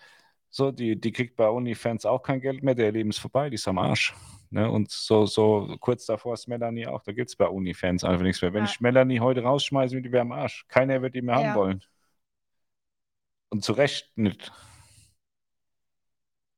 So, 0.50 0.72
die, 0.72 1.00
die 1.00 1.12
kriegt 1.12 1.36
bei 1.36 1.48
OnlyFans 1.48 2.04
auch 2.04 2.22
kein 2.22 2.40
Geld 2.40 2.62
mehr, 2.62 2.74
der 2.74 2.92
Leben 2.92 3.10
ist 3.10 3.18
vorbei, 3.18 3.48
die 3.48 3.54
ist 3.54 3.68
am 3.68 3.78
Arsch. 3.78 4.14
Ne? 4.50 4.70
Und 4.70 4.90
so, 4.90 5.24
so 5.24 5.74
kurz 5.80 6.04
davor 6.04 6.34
ist 6.34 6.48
Melanie 6.48 6.86
auch, 6.86 7.02
da 7.02 7.12
gibt 7.12 7.30
es 7.30 7.36
bei 7.36 7.48
OnlyFans 7.48 8.04
einfach 8.04 8.22
nichts 8.24 8.42
mehr. 8.42 8.52
Wenn 8.52 8.64
ja. 8.64 8.70
ich 8.70 8.80
Melanie 8.80 9.20
heute 9.20 9.42
rausschmeiße, 9.42 9.94
wird 9.94 10.04
die 10.04 10.12
wäre 10.12 10.22
am 10.22 10.32
Arsch. 10.32 10.66
Keiner 10.68 11.00
wird 11.00 11.14
die 11.14 11.22
mehr 11.22 11.40
ja. 11.40 11.46
haben 11.48 11.54
wollen. 11.54 11.84
Und 13.50 13.64
zu 13.64 13.72
Recht 13.72 14.16
nicht. 14.16 14.52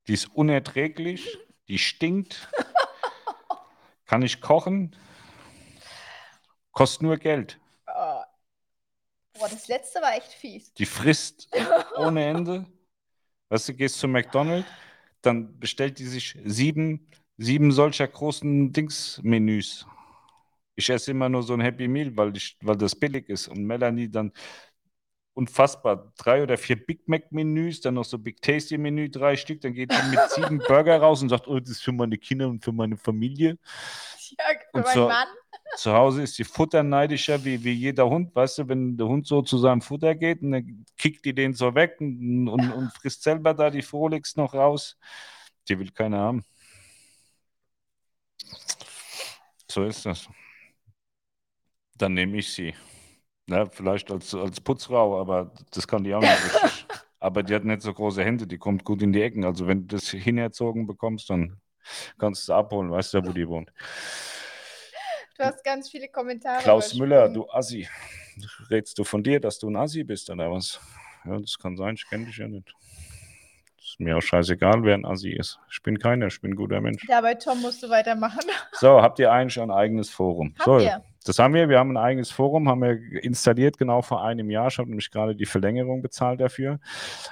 Die 0.07 0.15
ist 0.15 0.27
unerträglich, 0.35 1.39
die 1.69 1.79
stinkt. 1.79 2.49
Kann 4.07 4.23
ich 4.23 4.41
kochen? 4.41 4.97
Kostet 6.73 7.03
nur 7.03 7.17
Geld. 7.17 7.61
Oh. 7.87 8.23
Boah, 9.39 9.49
das 9.49 9.69
letzte 9.69 10.01
war 10.03 10.15
echt 10.17 10.33
fies. 10.33 10.73
Die 10.75 10.87
frisst 10.87 11.49
ohne 11.97 12.25
Ende. 12.25 12.67
Weißt 13.49 13.69
du, 13.69 13.75
gehst 13.75 13.99
zu 13.99 14.09
McDonald's, 14.09 14.69
dann 15.23 15.59
bestellt 15.59 15.99
die 15.99 16.07
sich 16.07 16.39
sieben, 16.45 17.09
sieben 17.37 17.73
solcher 17.73 18.07
großen 18.07 18.73
Dings-Menüs. 18.73 19.87
Ich 20.77 20.89
esse 20.89 21.11
immer 21.11 21.29
nur 21.29 21.43
so 21.43 21.55
ein 21.55 21.61
Happy 21.61 21.89
Meal, 21.89 22.17
weil, 22.17 22.37
ich, 22.37 22.57
weil 22.63 22.77
das 22.77 22.95
billig 22.95 23.29
ist. 23.29 23.49
Und 23.49 23.65
Melanie 23.65 24.11
dann 24.11 24.33
unfassbar. 25.41 26.13
Drei 26.19 26.43
oder 26.43 26.57
vier 26.59 26.77
Big 26.77 27.09
Mac-Menüs, 27.09 27.81
dann 27.81 27.95
noch 27.95 28.05
so 28.05 28.19
Big 28.19 28.41
Tasty-Menü, 28.43 29.11
drei 29.11 29.37
Stück. 29.37 29.61
Dann 29.63 29.73
geht 29.75 29.91
die 29.93 30.09
mit 30.11 30.21
sieben 30.31 30.59
Burger 30.69 30.99
raus 31.01 31.23
und 31.23 31.29
sagt, 31.31 31.49
oh, 31.49 31.59
das 31.59 31.71
ist 31.71 31.83
für 31.83 31.93
meine 31.93 32.17
Kinder 32.19 32.49
und 32.49 32.63
für 32.65 32.73
meine 32.73 32.97
Familie. 32.97 33.59
Ja, 34.39 34.45
für 34.71 34.79
Und 34.79 34.85
meinen 34.85 34.95
so- 34.95 35.09
Mann. 35.09 35.29
Zu 35.77 35.93
Hause 35.93 36.23
ist 36.23 36.37
die 36.37 36.43
futterneidischer 36.45 37.45
wie, 37.45 37.63
wie 37.63 37.71
jeder 37.73 38.09
Hund. 38.11 38.35
Weißt 38.35 38.59
du, 38.59 38.69
wenn 38.69 38.97
der 38.97 39.07
Hund 39.07 39.25
so 39.29 39.41
zu 39.43 39.57
seinem 39.57 39.81
Futter 39.81 40.17
geht 40.17 40.43
und 40.43 40.51
dann 40.51 40.85
kickt 40.99 41.25
die 41.25 41.33
den 41.33 41.55
so 41.55 41.73
weg 41.77 41.97
und, 42.01 42.49
und, 42.49 42.73
und 42.73 42.93
frisst 42.93 43.23
selber 43.23 43.55
da 43.55 43.71
die 43.71 43.83
Frolix 43.83 44.35
noch 44.37 44.53
raus. 44.53 44.99
Die 45.69 45.79
will 45.79 45.91
keiner 45.93 46.19
haben. 46.19 46.45
So 49.71 49.85
ist 49.85 50.05
das. 50.07 50.29
Dann 51.97 52.15
nehme 52.15 52.39
ich 52.39 52.53
sie. 52.53 52.75
Ja, 53.51 53.67
vielleicht 53.67 54.11
als, 54.13 54.35
als 54.35 54.61
Putzfrau, 54.61 55.21
aber 55.21 55.51
das 55.73 55.89
kann 55.89 56.05
die 56.05 56.15
auch 56.15 56.21
nicht 56.21 56.45
richtig. 56.45 56.87
Aber 57.23 57.43
die 57.43 57.55
hat 57.55 57.65
nicht 57.65 57.83
so 57.83 57.93
große 57.93 58.25
Hände, 58.25 58.47
die 58.47 58.57
kommt 58.57 58.83
gut 58.83 59.03
in 59.03 59.13
die 59.13 59.21
Ecken. 59.21 59.45
Also 59.45 59.67
wenn 59.67 59.87
du 59.87 59.97
das 59.97 60.09
hinerzogen 60.09 60.87
bekommst, 60.87 61.29
dann 61.29 61.61
kannst 62.19 62.43
du 62.43 62.47
sie 62.47 62.55
abholen, 62.55 62.91
weißt 62.91 63.13
du 63.13 63.19
ja, 63.19 63.27
wo 63.27 63.33
die 63.33 63.47
wohnt. 63.47 63.71
Du 65.37 65.45
hast 65.45 65.63
ganz 65.63 65.91
viele 65.91 66.09
Kommentare. 66.09 66.63
Klaus 66.63 66.95
Müller, 66.95 67.29
du 67.29 67.47
Assi. 67.51 67.87
Redst 68.71 68.99
du 68.99 69.05
von 69.05 69.23
dir, 69.23 69.39
dass 69.39 69.59
du 69.59 69.69
ein 69.69 69.77
Assi 69.77 70.03
bist 70.03 70.31
oder 70.31 70.51
was? 70.51 70.81
Ja, 71.27 71.39
das 71.39 71.59
kann 71.59 71.77
sein, 71.77 71.95
ich 71.95 72.09
kenne 72.09 72.25
dich 72.25 72.39
ja 72.39 72.49
nicht. 72.49 72.73
Ist 73.79 74.01
mir 74.01 74.17
auch 74.17 74.23
scheißegal, 74.23 74.83
wer 74.85 74.95
ein 74.95 75.05
Assi 75.05 75.33
ist. 75.33 75.59
Ich 75.71 75.83
bin 75.83 75.99
keiner, 75.99 76.29
ich 76.29 76.41
bin 76.41 76.53
ein 76.53 76.57
guter 76.57 76.81
Mensch. 76.81 77.07
Ja, 77.07 77.21
bei 77.21 77.35
Tom 77.35 77.61
musst 77.61 77.83
du 77.83 77.91
weitermachen. 77.91 78.45
So, 78.73 79.03
habt 79.03 79.19
ihr 79.19 79.31
eigentlich 79.31 79.61
ein 79.61 79.71
eigenes 79.71 80.09
Forum? 80.09 80.55
Haben 80.59 80.65
so, 80.65 80.79
wir. 80.79 81.05
Das 81.25 81.39
haben 81.39 81.55
wir. 81.55 81.69
Wir 81.69 81.79
haben 81.79 81.91
ein 81.91 81.97
eigenes 81.97 82.31
Forum, 82.31 82.69
haben 82.69 82.83
wir 82.83 83.23
installiert 83.23 83.77
genau 83.77 84.03
vor 84.03 84.25
einem 84.25 84.51
Jahr. 84.51 84.69
Ich 84.69 84.79
habe 84.79 84.89
nämlich 84.89 85.11
gerade 85.11 85.37
die 85.37 85.47
Verlängerung 85.47 86.01
bezahlt 86.03 86.41
dafür. 86.41 86.81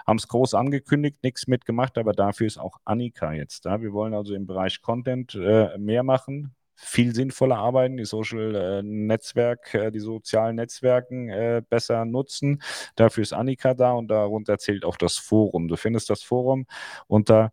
Haben 0.07 0.19
es 0.19 0.29
groß 0.29 0.55
angekündigt, 0.55 1.19
nichts 1.23 1.47
mitgemacht, 1.47 1.97
aber 1.97 2.13
dafür 2.13 2.47
ist 2.47 2.59
auch 2.59 2.79
Annika 2.85 3.33
jetzt 3.33 3.65
da. 3.65 3.81
Wir 3.81 3.93
wollen 3.93 4.15
also 4.15 4.35
im 4.35 4.47
Bereich 4.47 4.83
Content 4.83 5.35
äh, 5.35 5.77
mehr 5.79 6.03
machen. 6.03 6.55
Viel 6.81 7.13
sinnvoller 7.13 7.57
arbeiten, 7.57 7.97
die 7.97 8.05
Social 8.05 8.55
äh, 8.55 8.83
Netzwerk, 8.85 9.75
äh, 9.75 9.91
die 9.91 9.99
sozialen 9.99 10.57
Netzwerken 10.57 11.29
äh, 11.29 11.63
besser 11.69 12.05
nutzen. 12.05 12.63
Dafür 12.95 13.23
ist 13.23 13.33
Annika 13.33 13.75
da 13.75 13.93
und 13.93 14.09
darunter 14.09 14.59
zählt 14.59 14.85
auch 14.85 14.97
das 14.97 15.17
Forum. 15.17 15.67
Du 15.67 15.77
findest 15.77 16.09
das 16.09 16.23
Forum 16.23 16.67
unter 17.09 17.53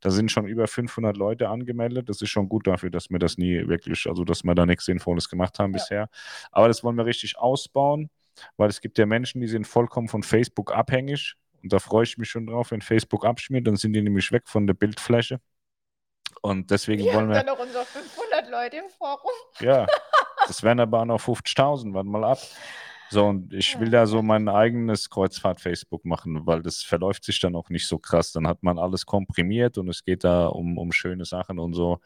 Da 0.00 0.10
sind 0.10 0.32
schon 0.32 0.48
über 0.48 0.66
500 0.66 1.16
Leute 1.16 1.48
angemeldet. 1.48 2.08
Das 2.08 2.20
ist 2.20 2.30
schon 2.30 2.48
gut 2.48 2.66
dafür, 2.66 2.90
dass 2.90 3.08
wir 3.10 3.20
das 3.20 3.38
nie 3.38 3.68
wirklich, 3.68 4.08
also 4.08 4.24
dass 4.24 4.42
wir 4.42 4.54
da 4.56 4.66
nichts 4.66 4.86
Sinnvolles 4.86 5.28
gemacht 5.28 5.60
haben 5.60 5.72
Ja. 5.72 5.78
bisher. 5.78 6.08
Aber 6.50 6.66
das 6.66 6.82
wollen 6.82 6.96
wir 6.96 7.06
richtig 7.06 7.38
ausbauen, 7.38 8.10
weil 8.56 8.68
es 8.68 8.80
gibt 8.80 8.98
ja 8.98 9.06
Menschen, 9.06 9.40
die 9.40 9.46
sind 9.46 9.64
vollkommen 9.66 10.08
von 10.08 10.24
Facebook 10.24 10.74
abhängig. 10.74 11.36
Und 11.62 11.72
da 11.72 11.78
freue 11.78 12.04
ich 12.04 12.18
mich 12.18 12.28
schon 12.28 12.46
drauf, 12.46 12.70
wenn 12.70 12.82
Facebook 12.82 13.24
abschmiert, 13.24 13.66
dann 13.66 13.76
sind 13.76 13.92
die 13.92 14.02
nämlich 14.02 14.32
weg 14.32 14.48
von 14.48 14.66
der 14.66 14.74
Bildfläche. 14.74 15.40
Und 16.40 16.70
deswegen 16.70 17.04
Wir 17.04 17.14
wollen 17.14 17.26
haben 17.26 17.34
wir, 17.34 17.44
dann 17.44 17.46
noch 17.46 17.58
unsere 17.58 17.84
500 17.84 18.50
Leute 18.50 18.76
im 18.78 18.90
Forum. 18.90 19.30
ja, 19.60 19.86
das 20.46 20.62
wären 20.62 20.80
aber 20.80 21.00
auch 21.00 21.04
noch 21.04 21.20
50.000, 21.20 21.94
warte 21.94 22.08
mal 22.08 22.24
ab. 22.24 22.38
So, 23.10 23.26
und 23.26 23.52
ich 23.52 23.78
will 23.78 23.90
da 23.90 24.06
so 24.06 24.22
mein 24.22 24.48
eigenes 24.48 25.10
Kreuzfahrt-Facebook 25.10 26.06
machen, 26.06 26.46
weil 26.46 26.62
das 26.62 26.82
verläuft 26.82 27.24
sich 27.24 27.38
dann 27.40 27.54
auch 27.54 27.68
nicht 27.68 27.86
so 27.86 27.98
krass. 27.98 28.32
Dann 28.32 28.48
hat 28.48 28.62
man 28.62 28.78
alles 28.78 29.04
komprimiert 29.04 29.76
und 29.76 29.90
es 29.90 30.02
geht 30.02 30.24
da 30.24 30.46
um, 30.46 30.78
um 30.78 30.92
schöne 30.92 31.26
Sachen 31.26 31.58
und 31.58 31.74
so. 31.74 32.00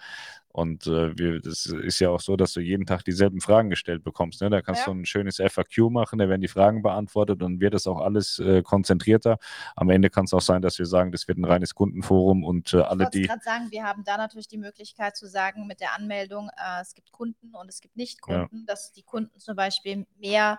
Und 0.56 0.86
äh, 0.86 1.16
wir, 1.18 1.38
das 1.42 1.66
ist 1.66 1.98
ja 1.98 2.08
auch 2.08 2.20
so, 2.20 2.34
dass 2.34 2.54
du 2.54 2.60
jeden 2.60 2.86
Tag 2.86 3.04
dieselben 3.04 3.42
Fragen 3.42 3.68
gestellt 3.68 4.02
bekommst. 4.02 4.40
Ne? 4.40 4.48
Da 4.48 4.62
kannst 4.62 4.86
Ja. 4.86 4.86
du 4.86 4.98
ein 4.98 5.04
schönes 5.04 5.36
FAQ 5.38 5.90
machen, 5.90 6.18
da 6.18 6.30
werden 6.30 6.40
die 6.40 6.48
Fragen 6.48 6.80
beantwortet 6.80 7.42
und 7.42 7.60
wird 7.60 7.74
das 7.74 7.86
auch 7.86 8.00
alles 8.00 8.38
äh, 8.38 8.62
konzentrierter. 8.62 9.36
Am 9.76 9.90
Ende 9.90 10.08
kann 10.08 10.24
es 10.24 10.32
auch 10.32 10.40
sein, 10.40 10.62
dass 10.62 10.78
wir 10.78 10.86
sagen, 10.86 11.12
das 11.12 11.28
wird 11.28 11.36
ein 11.36 11.44
reines 11.44 11.74
Kundenforum 11.74 12.42
und 12.42 12.72
äh, 12.72 12.78
Ich 12.78 12.84
alle, 12.86 13.04
wollte 13.04 13.18
die. 13.18 13.26
gerade 13.26 13.42
sagen, 13.42 13.70
wir 13.70 13.84
haben 13.84 14.02
da 14.04 14.16
natürlich 14.16 14.48
die 14.48 14.56
Möglichkeit 14.56 15.14
zu 15.14 15.26
sagen 15.28 15.66
mit 15.66 15.80
der 15.80 15.92
Anmeldung, 15.94 16.48
äh, 16.56 16.80
es 16.80 16.94
gibt 16.94 17.12
Kunden 17.12 17.54
und 17.54 17.68
es 17.68 17.82
gibt 17.82 17.96
Nicht-Kunden, 17.96 18.64
dass 18.64 18.92
die 18.92 19.02
Kunden 19.02 19.38
zum 19.38 19.56
Beispiel 19.56 20.06
mehr, 20.16 20.58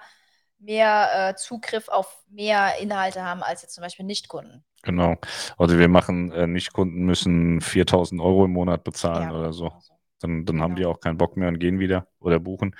mehr 0.59 1.29
äh, 1.31 1.35
Zugriff 1.35 1.87
auf 1.89 2.23
mehr 2.29 2.77
Inhalte 2.79 3.23
haben 3.23 3.41
als 3.41 3.63
jetzt 3.63 3.73
zum 3.73 3.81
Beispiel 3.81 4.05
Nicht-Kunden. 4.05 4.63
Genau. 4.83 5.17
Also 5.57 5.77
wir 5.79 5.87
machen, 5.89 6.31
äh, 6.31 6.47
Nicht-Kunden 6.47 7.05
müssen 7.05 7.61
4000 7.61 8.21
Euro 8.21 8.45
im 8.45 8.51
Monat 8.51 8.83
bezahlen 8.83 9.31
Ja, 9.31 9.35
oder 9.37 9.53
so. 9.53 9.69
genau 9.69 9.79
so. 9.81 9.93
Dann, 10.19 10.45
dann 10.45 10.61
haben 10.61 10.75
die 10.75 10.81
Genau. 10.83 10.93
auch 10.95 10.99
keinen 10.99 11.17
Bock 11.17 11.37
mehr 11.37 11.49
und 11.49 11.59
gehen 11.59 11.79
wieder 11.79 12.07
oder 12.19 12.39
buchen. 12.39 12.75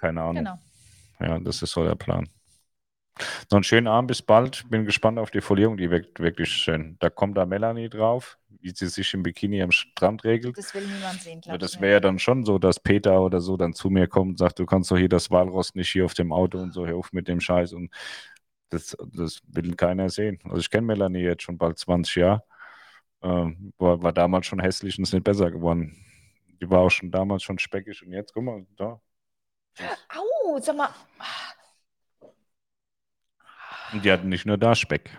Keine 0.00 0.22
Ahnung. 0.22 0.44
Genau. 0.44 0.58
Ja, 1.20 1.38
das 1.40 1.62
ist 1.62 1.72
so 1.72 1.84
der 1.84 1.94
Plan. 1.94 2.28
Noch 3.50 3.58
einen 3.58 3.64
schönen 3.64 3.86
Abend, 3.86 4.08
bis 4.08 4.22
bald. 4.22 4.64
Bin 4.70 4.84
gespannt 4.86 5.18
auf 5.18 5.30
die 5.30 5.40
Folierung, 5.40 5.76
die 5.76 5.90
wirkt 5.90 6.18
wirklich 6.20 6.48
schön. 6.50 6.96
Da 6.98 7.10
kommt 7.10 7.36
da 7.38 7.46
Melanie 7.46 7.88
drauf, 7.88 8.38
wie 8.60 8.70
sie 8.70 8.88
sich 8.88 9.14
im 9.14 9.22
Bikini 9.22 9.62
am 9.62 9.70
Strand 9.70 10.24
regelt. 10.24 10.58
Das 10.58 10.74
will 10.74 10.84
niemand 10.86 11.22
sehen, 11.22 11.40
glaube 11.40 11.58
das 11.58 11.74
ich. 11.74 11.80
wäre 11.80 11.92
ja 11.92 12.00
dann 12.00 12.18
schon 12.18 12.44
so, 12.44 12.58
dass 12.58 12.80
Peter 12.80 13.20
oder 13.22 13.40
so 13.40 13.56
dann 13.56 13.72
zu 13.72 13.88
mir 13.88 14.08
kommt 14.08 14.30
und 14.30 14.38
sagt, 14.38 14.58
du 14.58 14.66
kannst 14.66 14.90
doch 14.90 14.96
hier 14.98 15.08
das 15.08 15.30
Walross 15.30 15.74
nicht 15.76 15.90
hier 15.92 16.06
auf 16.06 16.14
dem 16.14 16.32
Auto 16.32 16.58
und 16.58 16.72
so, 16.72 16.86
hör 16.86 16.96
auf 16.96 17.12
mit 17.12 17.28
dem 17.28 17.40
Scheiß. 17.40 17.72
Und 17.74 17.90
das, 18.74 18.96
das 19.12 19.40
will 19.48 19.74
keiner 19.76 20.08
sehen. 20.10 20.38
Also 20.44 20.58
ich 20.58 20.70
kenne 20.70 20.86
Melanie 20.86 21.20
jetzt 21.22 21.42
schon 21.42 21.58
bald 21.58 21.78
20 21.78 22.16
Jahre. 22.16 22.42
Ähm, 23.22 23.72
war, 23.78 24.02
war 24.02 24.12
damals 24.12 24.46
schon 24.46 24.60
hässlich 24.60 24.98
und 24.98 25.04
ist 25.04 25.12
nicht 25.14 25.24
besser 25.24 25.50
geworden. 25.50 25.96
Die 26.60 26.68
war 26.68 26.80
auch 26.80 26.90
schon 26.90 27.10
damals 27.10 27.42
schon 27.42 27.58
speckig 27.58 28.02
und 28.04 28.12
jetzt, 28.12 28.32
guck 28.34 28.44
mal, 28.44 28.66
da. 28.76 29.00
Au, 30.08 30.58
sag 30.60 30.76
mal, 30.76 30.90
Und 33.92 34.04
die 34.04 34.12
hatten 34.12 34.28
nicht 34.28 34.46
nur 34.46 34.58
da 34.58 34.74
Speck. 34.74 35.10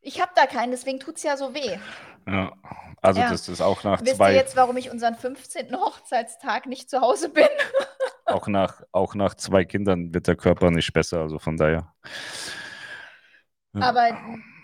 ich 0.00 0.20
habe 0.20 0.32
da 0.34 0.46
keinen, 0.46 0.70
deswegen 0.70 1.00
tut 1.00 1.16
es 1.16 1.22
ja 1.22 1.36
so 1.36 1.54
weh. 1.54 1.78
Ja. 2.26 2.52
Also 3.02 3.20
Ja. 3.20 3.30
das 3.30 3.48
ist 3.48 3.60
auch 3.60 3.82
nach 3.82 4.00
Wisst 4.02 4.16
zwei, 4.16 4.32
ihr 4.32 4.36
jetzt, 4.36 4.56
warum 4.56 4.76
ich 4.76 4.90
unseren 4.90 5.14
15. 5.16 5.74
Hochzeitstag 5.74 6.66
nicht 6.66 6.90
zu 6.90 7.00
Hause 7.00 7.30
bin? 7.30 7.46
auch 8.26 8.46
nach, 8.46 8.82
auch 8.92 9.14
nach 9.14 9.34
zwei 9.34 9.64
Kindern 9.64 10.12
wird 10.14 10.26
der 10.28 10.36
Körper 10.36 10.70
nicht 10.70 10.92
besser. 10.92 11.20
Also 11.20 11.38
von 11.38 11.56
daher. 11.56 11.92
Ja. 13.74 13.80
Aber 13.80 14.18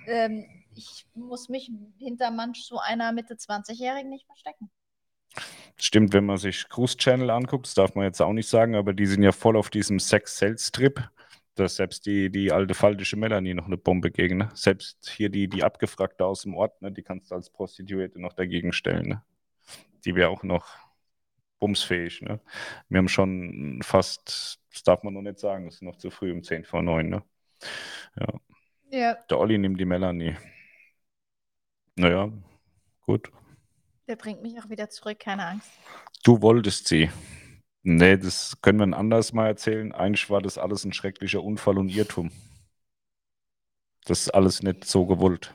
ähm, 0.07 0.45
ich 0.75 1.07
muss 1.15 1.49
mich 1.49 1.71
hinter 1.99 2.31
manch 2.31 2.65
so 2.65 2.79
einer 2.79 3.13
Mitte 3.13 3.35
20-Jährigen 3.35 4.11
nicht 4.11 4.27
verstecken. 4.27 4.71
Stimmt, 5.77 6.13
wenn 6.13 6.25
man 6.25 6.39
sich 6.39 6.69
Cruise 6.69 6.97
Channel 6.97 7.31
anguckt, 7.31 7.67
das 7.67 7.75
darf 7.75 7.95
man 7.95 8.05
jetzt 8.05 8.21
auch 8.23 8.33
nicht 8.33 8.49
sagen, 8.49 8.75
aber 8.75 8.95
die 8.95 9.07
sind 9.07 9.23
ja 9.23 9.33
voll 9.33 9.57
auf 9.57 9.71
diesem 9.71 9.99
Sex-Sales-Trip. 9.99 11.11
dass 11.55 11.77
selbst 11.77 12.07
die, 12.07 12.31
die 12.31 12.53
alte 12.53 12.75
faltische 12.75 13.17
Melanie 13.17 13.55
noch 13.55 13.67
eine 13.67 13.79
Bombe 13.79 14.11
gegen, 14.11 14.37
ne? 14.39 14.51
Selbst 14.55 15.09
hier 15.09 15.31
die, 15.31 15.49
die 15.49 15.65
Abgefragte 15.65 16.25
aus 16.25 16.43
dem 16.43 16.55
Ort, 16.55 16.81
ne? 16.83 16.93
Die 16.93 17.03
kannst 17.03 17.31
du 17.31 17.35
als 17.35 17.51
Prostituierte 17.51 18.21
noch 18.21 18.35
dagegen 18.35 18.73
stellen, 18.73 19.09
ne? 19.09 19.23
Die 20.05 20.15
wäre 20.15 20.29
auch 20.29 20.43
noch 20.43 20.67
bumsfähig, 21.59 22.21
ne? 22.23 22.41
Wir 22.89 22.99
haben 22.99 23.09
schon 23.09 23.81
fast, 23.83 24.61
das 24.71 24.83
darf 24.83 25.03
man 25.03 25.15
noch 25.15 25.23
nicht 25.23 25.39
sagen, 25.39 25.67
es 25.67 25.77
ist 25.77 25.83
noch 25.83 25.97
zu 25.97 26.11
früh 26.11 26.31
um 26.33 26.43
10 26.43 26.65
vor 26.65 26.83
9, 26.83 27.09
ne? 27.09 27.23
Ja. 28.21 28.29
Ja, 28.91 29.17
Der 29.31 29.39
Olli 29.39 29.57
nimmt 29.59 29.79
die 29.79 29.85
Melanie. 29.85 30.37
Naja, 31.97 32.31
gut. 33.03 33.31
der 34.09 34.17
bringt 34.17 34.43
mich 34.43 34.59
auch 34.59 34.69
wieder 34.69 34.89
zurück, 34.91 35.21
keine 35.21 35.47
Angst. 35.47 35.71
Du 36.25 36.43
wolltest 36.43 36.89
sie. 36.89 37.11
Nee, 37.83 38.17
das 38.19 38.61
können 38.63 38.79
wir 38.81 38.87
ein 38.87 38.95
anderes 38.95 39.33
Mal 39.33 39.47
erzählen. 39.49 39.93
Eigentlich 39.93 40.29
war 40.31 40.43
das 40.43 40.59
alles 40.59 40.85
ein 40.85 40.93
schrecklicher 40.93 41.43
Unfall 41.43 41.79
und 41.79 41.89
Irrtum. 41.89 42.31
Das 44.05 44.21
ist 44.23 44.31
alles 44.31 44.63
nicht 44.63 44.85
so 44.85 45.07
gewollt. 45.07 45.55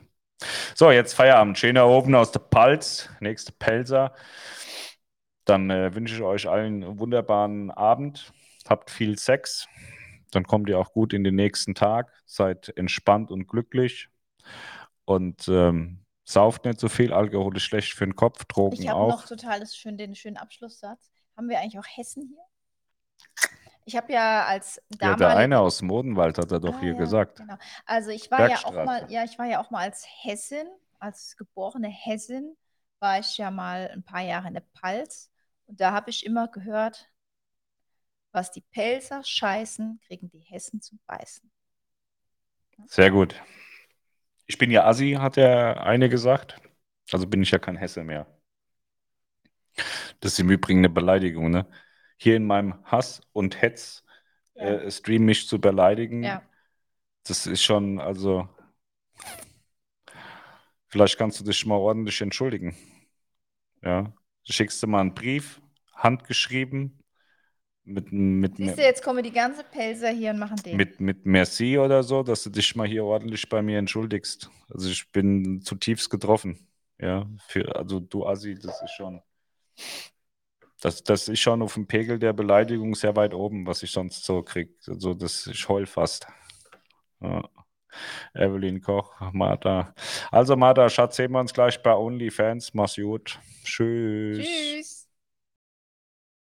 So, 0.74 0.90
jetzt 0.90 1.14
Feierabend. 1.14 1.58
Schöner 1.58 1.88
oben 1.88 2.14
aus 2.14 2.32
der 2.32 2.40
Palz. 2.40 3.10
Nächste 3.20 3.52
Pelzer. 3.52 4.14
Dann 5.44 5.70
äh, 5.70 5.94
wünsche 5.94 6.14
ich 6.14 6.22
euch 6.22 6.48
allen 6.48 6.82
einen 6.84 6.98
wunderbaren 6.98 7.70
Abend. 7.70 8.32
Habt 8.68 8.90
viel 8.90 9.18
Sex. 9.18 9.66
Dann 10.32 10.44
kommt 10.46 10.68
ihr 10.68 10.78
auch 10.78 10.92
gut 10.92 11.12
in 11.12 11.24
den 11.24 11.36
nächsten 11.36 11.74
Tag. 11.74 12.12
Seid 12.26 12.72
entspannt 12.76 13.30
und 13.30 13.46
glücklich. 13.46 14.08
Und 15.04 15.48
ähm, 15.48 16.04
sauft 16.24 16.64
nicht 16.64 16.80
so 16.80 16.88
viel, 16.88 17.12
Alkohol 17.12 17.56
ist 17.56 17.64
schlecht 17.64 17.94
für 17.94 18.06
den 18.06 18.16
Kopf, 18.16 18.44
Drogen 18.46 18.74
Ich 18.80 18.88
habe 18.88 19.00
auch. 19.00 19.08
noch 19.08 19.26
total 19.26 19.66
schön, 19.66 19.96
den 19.98 20.14
schönen 20.14 20.36
Abschlusssatz. 20.36 21.10
Haben 21.36 21.48
wir 21.48 21.58
eigentlich 21.60 21.78
auch 21.78 21.96
Hessen 21.96 22.28
hier? 22.28 22.44
Ich 23.84 23.96
habe 23.96 24.12
ja 24.12 24.44
als 24.46 24.80
Ja, 24.90 25.16
damalige... 25.16 25.18
der 25.18 25.36
eine 25.36 25.58
aus 25.60 25.78
dem 25.78 25.90
Odenwald 25.90 26.38
hat 26.38 26.52
er 26.52 26.60
doch 26.60 26.74
Ah, 26.74 26.80
hier 26.80 26.92
ja, 26.92 26.98
gesagt. 26.98 27.38
Genau. 27.38 27.56
Also 27.84 28.10
ich 28.10 28.30
war 28.30 28.48
ja 28.48 28.58
auch 28.64 28.72
mal, 28.72 29.10
ja, 29.10 29.24
ich 29.24 29.38
war 29.38 29.46
ja 29.46 29.60
auch 29.60 29.70
mal 29.70 29.80
als 29.80 30.06
Hessin, 30.22 30.66
als 31.00 31.36
geborene 31.36 31.88
Hessin, 31.88 32.56
war 33.00 33.18
ich 33.18 33.36
ja 33.38 33.50
mal 33.50 33.90
ein 33.92 34.04
paar 34.04 34.20
Jahre 34.22 34.48
in 34.48 34.54
der 34.54 34.62
Pfalz 34.76 35.30
und 35.66 35.80
da 35.80 35.92
habe 35.92 36.10
ich 36.10 36.24
immer 36.24 36.46
gehört, 36.48 37.10
was 38.32 38.50
die 38.50 38.62
Pelzer 38.62 39.22
scheißen, 39.24 40.00
kriegen 40.06 40.28
die 40.30 40.40
Hessen 40.40 40.80
zum 40.80 40.98
Beißen. 41.06 41.50
Sehr 42.86 43.10
gut. 43.10 43.40
Ich 44.46 44.58
bin 44.58 44.70
ja 44.70 44.84
Assi, 44.86 45.12
hat 45.18 45.36
der 45.36 45.82
eine 45.84 46.08
gesagt. 46.08 46.60
Also 47.12 47.26
bin 47.26 47.42
ich 47.42 47.50
ja 47.50 47.58
kein 47.58 47.76
Hesse 47.76 48.04
mehr. 48.04 48.26
Das 50.20 50.32
ist 50.32 50.38
im 50.38 50.50
Übrigen 50.50 50.80
eine 50.80 50.90
Beleidigung, 50.90 51.50
ne? 51.50 51.66
Hier 52.16 52.36
in 52.36 52.46
meinem 52.46 52.82
Hass 52.84 53.20
und 53.32 53.60
Hetz 53.60 54.04
Ja. 54.54 54.62
äh, 54.64 54.90
Stream 54.90 55.24
mich 55.24 55.48
zu 55.48 55.60
beleidigen, 55.60 56.22
Ja. 56.22 56.42
das 57.24 57.46
ist 57.46 57.62
schon, 57.62 57.98
also 58.00 58.48
vielleicht 60.88 61.18
kannst 61.18 61.40
du 61.40 61.44
dich 61.44 61.64
mal 61.66 61.76
ordentlich 61.76 62.20
entschuldigen. 62.20 62.76
Ja. 63.82 64.12
Schickst 64.44 64.82
du 64.82 64.86
mal 64.86 65.00
einen 65.00 65.14
Brief, 65.14 65.60
handgeschrieben, 65.94 67.01
mit, 67.84 68.12
mit, 68.12 68.56
Siehst 68.56 68.78
du, 68.78 68.82
jetzt 68.82 69.02
kommen 69.02 69.24
die 69.24 69.32
ganze 69.32 69.64
Pelzer 69.64 70.10
hier 70.10 70.30
und 70.30 70.38
machen 70.38 70.56
den. 70.64 70.76
mit, 70.76 71.00
mit 71.00 71.26
Merci 71.26 71.78
oder 71.78 72.02
so, 72.02 72.22
dass 72.22 72.44
du 72.44 72.50
dich 72.50 72.76
mal 72.76 72.86
hier 72.86 73.04
ordentlich 73.04 73.48
bei 73.48 73.60
mir 73.60 73.78
entschuldigst. 73.78 74.50
Also 74.68 74.88
ich 74.88 75.10
bin 75.10 75.62
zutiefst 75.62 76.08
getroffen. 76.08 76.68
Ja, 77.00 77.26
für, 77.48 77.74
also 77.74 77.98
du 77.98 78.24
Assi, 78.24 78.54
das 78.54 78.80
ist 78.82 78.92
schon, 78.92 79.20
das, 80.80 81.02
das 81.02 81.26
ist 81.26 81.40
schon 81.40 81.62
auf 81.62 81.74
dem 81.74 81.88
Pegel 81.88 82.18
der 82.18 82.32
Beleidigung 82.32 82.94
sehr 82.94 83.16
weit 83.16 83.34
oben, 83.34 83.66
was 83.66 83.82
ich 83.82 83.90
sonst 83.90 84.24
so 84.24 84.42
krieg. 84.42 84.70
Also 84.86 85.14
das, 85.14 85.48
ich 85.48 85.68
heul 85.68 85.86
fast. 85.86 86.26
Ja. 87.20 87.48
Evelyn 88.34 88.80
Koch, 88.80 89.12
Martha. 89.32 89.94
Also 90.30 90.56
Martha, 90.56 90.88
Schatz, 90.88 91.16
sehen 91.16 91.32
wir 91.32 91.40
uns 91.40 91.52
gleich 91.52 91.82
bei 91.82 91.94
OnlyFans. 91.94 92.72
Mach's 92.74 92.96
gut. 92.96 93.38
Tschüss. 93.64 94.38
Tschüss. 94.38 95.01